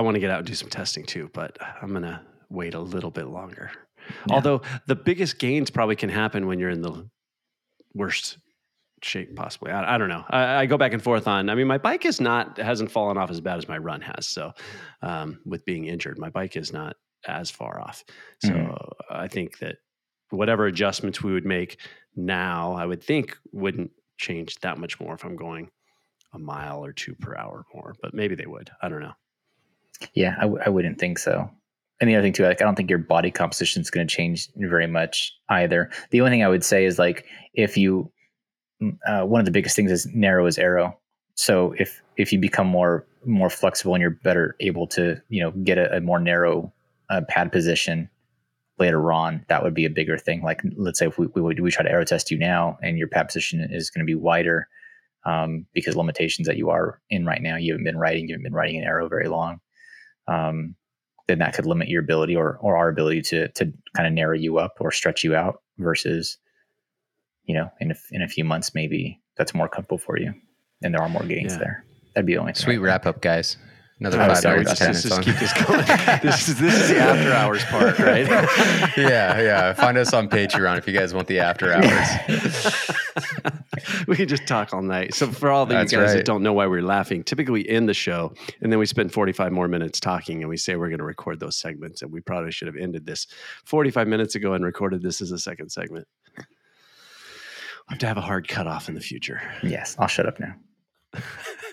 I 0.01 0.03
want 0.03 0.15
to 0.15 0.21
get 0.21 0.31
out 0.31 0.39
and 0.39 0.47
do 0.47 0.55
some 0.55 0.71
testing 0.71 1.05
too, 1.05 1.29
but 1.35 1.59
I'm 1.83 1.91
going 1.91 2.05
to 2.05 2.23
wait 2.49 2.73
a 2.73 2.81
little 2.81 3.11
bit 3.11 3.27
longer. 3.27 3.71
Yeah. 4.27 4.35
Although 4.35 4.63
the 4.87 4.97
biggest 4.97 5.39
gains 5.39 5.69
probably 5.69 5.95
can 5.95 6.09
happen 6.09 6.47
when 6.47 6.59
you're 6.59 6.71
in 6.71 6.81
the 6.81 7.07
worst 7.95 8.39
shape 9.03 9.37
possibly. 9.37 9.73
I, 9.73 9.97
I 9.97 9.99
don't 9.99 10.09
know. 10.09 10.25
I, 10.31 10.55
I, 10.63 10.67
go 10.67 10.79
back 10.79 10.95
and 10.95 11.03
forth 11.03 11.29
on. 11.29 11.51
I 11.51 11.55
mean, 11.55 11.67
my 11.67 11.77
bike 11.77 12.07
is 12.07 12.19
not 12.19 12.57
hasn't 12.57 12.91
fallen 12.91 13.19
off 13.19 13.31
as 13.31 13.43
bad 13.43 13.59
as 13.59 13.69
my 13.69 13.77
run 13.77 14.01
has. 14.01 14.27
So, 14.27 14.53
um, 15.03 15.41
with 15.45 15.67
being 15.67 15.85
injured, 15.85 16.19
my 16.19 16.31
bike 16.31 16.57
is 16.57 16.73
not 16.73 16.97
as 17.29 17.51
far 17.51 17.79
off. 17.79 18.03
So 18.43 18.53
mm-hmm. 18.53 18.75
I 19.11 19.29
think 19.29 19.59
that 19.59 19.77
whatever 20.31 20.65
adjustments 20.65 21.23
we 21.23 21.35
would 21.35 21.45
make 21.45 21.79
now, 22.17 22.73
I 22.73 22.87
would 22.87 23.03
think 23.03 23.37
wouldn't 23.53 23.91
change 24.17 24.55
that 24.61 24.79
much 24.79 24.99
more 24.99 25.13
if 25.13 25.27
I'm 25.27 25.37
going 25.37 25.71
a 26.33 26.39
mile 26.39 26.83
or 26.83 26.95
two 26.95 27.15
per 27.17 27.37
hour 27.37 27.67
more. 27.75 27.95
But 28.01 28.15
maybe 28.15 28.35
they 28.35 28.47
would. 28.47 28.71
I 28.81 28.89
don't 28.89 29.03
know. 29.03 29.13
Yeah, 30.15 30.35
I 30.39 30.43
w- 30.43 30.62
I 30.65 30.69
wouldn't 30.69 30.99
think 30.99 31.19
so. 31.19 31.51
And 32.01 32.09
the 32.09 32.15
other 32.15 32.23
thing 32.23 32.33
too, 32.33 32.45
like 32.45 32.62
I 32.62 32.65
don't 32.65 32.77
think 32.77 32.89
your 32.89 32.99
body 32.99 33.31
composition 33.31 33.83
is 33.83 33.91
going 33.91 34.07
to 34.07 34.15
change 34.15 34.49
very 34.57 34.87
much 34.87 35.33
either. 35.51 35.91
The 36.11 36.21
only 36.21 36.31
thing 36.31 36.43
I 36.43 36.49
would 36.49 36.65
say 36.65 36.85
is 36.85 36.99
like 36.99 37.27
if 37.55 37.77
you 37.77 38.11
uh, 39.07 39.23
one 39.25 39.41
of 39.41 39.45
the 39.45 39.51
biggest 39.53 39.77
things 39.77 39.93
is 39.93 40.07
narrow 40.15 40.47
as 40.47 40.59
aero. 40.59 40.99
So 41.35 41.75
if 41.79 42.01
if 42.17 42.33
you 42.33 42.39
become 42.39 42.67
more 42.67 43.07
more 43.27 43.51
flexible 43.51 43.95
and 43.95 44.01
you're 44.01 44.11
better 44.11 44.57
able 44.61 44.87
to 44.89 45.21
you 45.29 45.43
know 45.43 45.51
get 45.62 45.79
a, 45.79 45.97
a 45.97 46.01
more 46.01 46.19
narrow 46.19 46.73
uh, 47.11 47.21
pad 47.29 47.53
position 47.53 48.09
later 48.79 49.12
on, 49.12 49.45
that 49.49 49.62
would 49.62 49.75
be 49.75 49.85
a 49.85 49.91
bigger 49.91 50.17
thing. 50.17 50.43
Like 50.43 50.62
let's 50.77 50.99
say 50.99 51.07
if 51.07 51.19
we 51.19 51.27
we, 51.35 51.55
we 51.61 51.71
try 51.71 51.83
to 51.83 51.91
aero 51.91 52.05
test 52.05 52.31
you 52.31 52.39
now 52.39 52.79
and 52.83 52.99
your 52.99 53.09
pad 53.09 53.29
position 53.29 53.67
is 53.71 53.91
going 53.91 54.05
to 54.05 54.11
be 54.11 54.15
wider 54.15 54.69
um, 55.27 55.67
because 55.75 55.97
limitations 55.97 56.49
that 56.49 56.57
you 56.57 56.71
are 56.71 57.01
in 57.11 57.27
right 57.27 57.43
now, 57.43 57.57
you 57.57 57.73
haven't 57.73 57.85
been 57.85 57.99
riding, 57.99 58.29
you 58.29 58.35
haven't 58.35 58.45
been 58.45 58.55
riding 58.55 58.79
an 58.79 58.85
aero 58.85 59.09
very 59.09 59.29
long. 59.29 59.61
Um, 60.31 60.77
then 61.28 61.40
that 61.40 61.55
could 61.55 61.66
limit 61.66 61.89
your 61.89 62.02
ability 62.02 62.35
or 62.35 62.57
or 62.61 62.77
our 62.77 62.89
ability 62.89 63.23
to 63.23 63.48
to 63.48 63.73
kind 63.94 64.07
of 64.07 64.12
narrow 64.12 64.36
you 64.36 64.59
up 64.59 64.77
or 64.81 64.90
stretch 64.90 65.23
you 65.23 65.35
out 65.35 65.62
versus 65.78 66.39
you 67.51 67.55
know, 67.55 67.69
in 67.81 67.90
a, 67.90 67.97
in 68.12 68.23
a 68.23 68.28
few 68.28 68.44
months, 68.44 68.77
maybe 68.77 69.20
that's 69.36 69.55
more 69.55 69.69
comfortable 69.69 69.98
for 69.98 70.16
you, 70.16 70.32
and 70.85 70.94
there 70.94 71.02
are 71.02 71.09
more 71.09 71.24
gains 71.24 71.55
yeah. 71.55 71.59
there. 71.59 71.85
That'd 72.15 72.27
be 72.27 72.35
the 72.35 72.40
only 72.40 72.55
sweet 72.55 72.78
wrap 72.78 73.07
up, 73.07 73.23
guys. 73.23 73.57
Another 74.01 74.23
oh, 74.23 74.29
five 74.29 74.39
sorry, 74.39 74.59
minutes. 74.61 74.79
Just, 74.79 75.09
just 75.09 75.23
keep 75.23 75.37
this 75.37 75.53
going. 75.53 75.85
this 76.23 76.49
is 76.49 76.59
this 76.59 76.75
is 76.75 76.89
the 76.89 76.99
after 77.01 77.33
hours 77.35 77.63
part, 77.65 77.99
right? 77.99 78.27
yeah, 78.97 79.39
yeah. 79.39 79.75
Find 79.75 79.99
us 79.99 80.15
on 80.15 80.27
Patreon 80.27 80.79
if 80.79 80.89
you 80.89 80.95
guys 80.95 81.13
want 81.13 81.29
the 81.29 81.41
after 81.41 81.71
hours. 81.71 82.73
we 84.09 84.17
can 84.17 84.27
just 84.27 84.47
talk 84.47 84.73
all 84.73 84.81
night. 84.81 85.13
So 85.13 85.31
for 85.31 85.51
all 85.51 85.67
the 85.67 85.75
you 85.75 85.81
That's 85.81 85.93
guys 85.93 86.15
that 86.15 86.25
don't 86.25 86.43
know 86.43 86.55
why 86.55 86.67
we're 86.67 86.81
laughing, 86.81 87.23
typically 87.25 87.53
we 87.53 87.69
end 87.69 87.91
the 87.91 87.95
show 87.95 88.33
and 88.63 88.73
then 88.73 88.79
we 88.79 88.87
spend 88.87 89.13
45 89.13 89.53
more 89.53 89.69
minutes 89.69 90.01
talking 90.01 90.41
and 90.41 90.49
we 90.49 90.57
say 90.57 90.77
we're 90.77 90.89
going 90.89 90.99
to 91.01 91.05
record 91.05 91.39
those 91.39 91.59
segments. 91.59 92.01
And 92.01 92.11
we 92.11 92.23
probably 92.23 92.53
should 92.53 92.69
have 92.69 92.77
ended 92.77 93.05
this 93.05 93.27
45 93.67 94.09
minutes 94.09 94.35
ago 94.35 94.55
and 94.55 94.65
recorded 94.65 95.03
this 95.03 95.21
as 95.21 95.31
a 95.31 95.39
second 95.39 95.69
segment. 95.73 96.09
We'll 96.37 96.47
have 97.91 97.99
to 97.99 98.07
have 98.07 98.17
a 98.17 98.23
hard 98.23 98.49
cutoff 98.49 98.89
in 98.89 98.95
the 98.95 99.01
future. 99.03 99.43
Yes, 99.63 99.95
I'll 99.99 100.09
shut 100.09 100.25
up 100.25 100.41
now. 100.41 100.55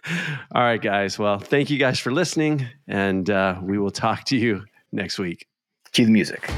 all 0.54 0.62
right, 0.62 0.82
guys. 0.82 1.18
Well, 1.18 1.40
thank 1.40 1.70
you 1.70 1.78
guys 1.78 2.00
for 2.00 2.12
listening, 2.12 2.68
and 2.88 3.30
uh, 3.30 3.60
we 3.62 3.78
will 3.78 3.92
talk 3.92 4.26
to 4.26 4.38
you 4.38 4.66
next 4.92 5.20
week. 5.20 5.48
Cue 5.92 6.06
the 6.06 6.12
music. 6.12 6.50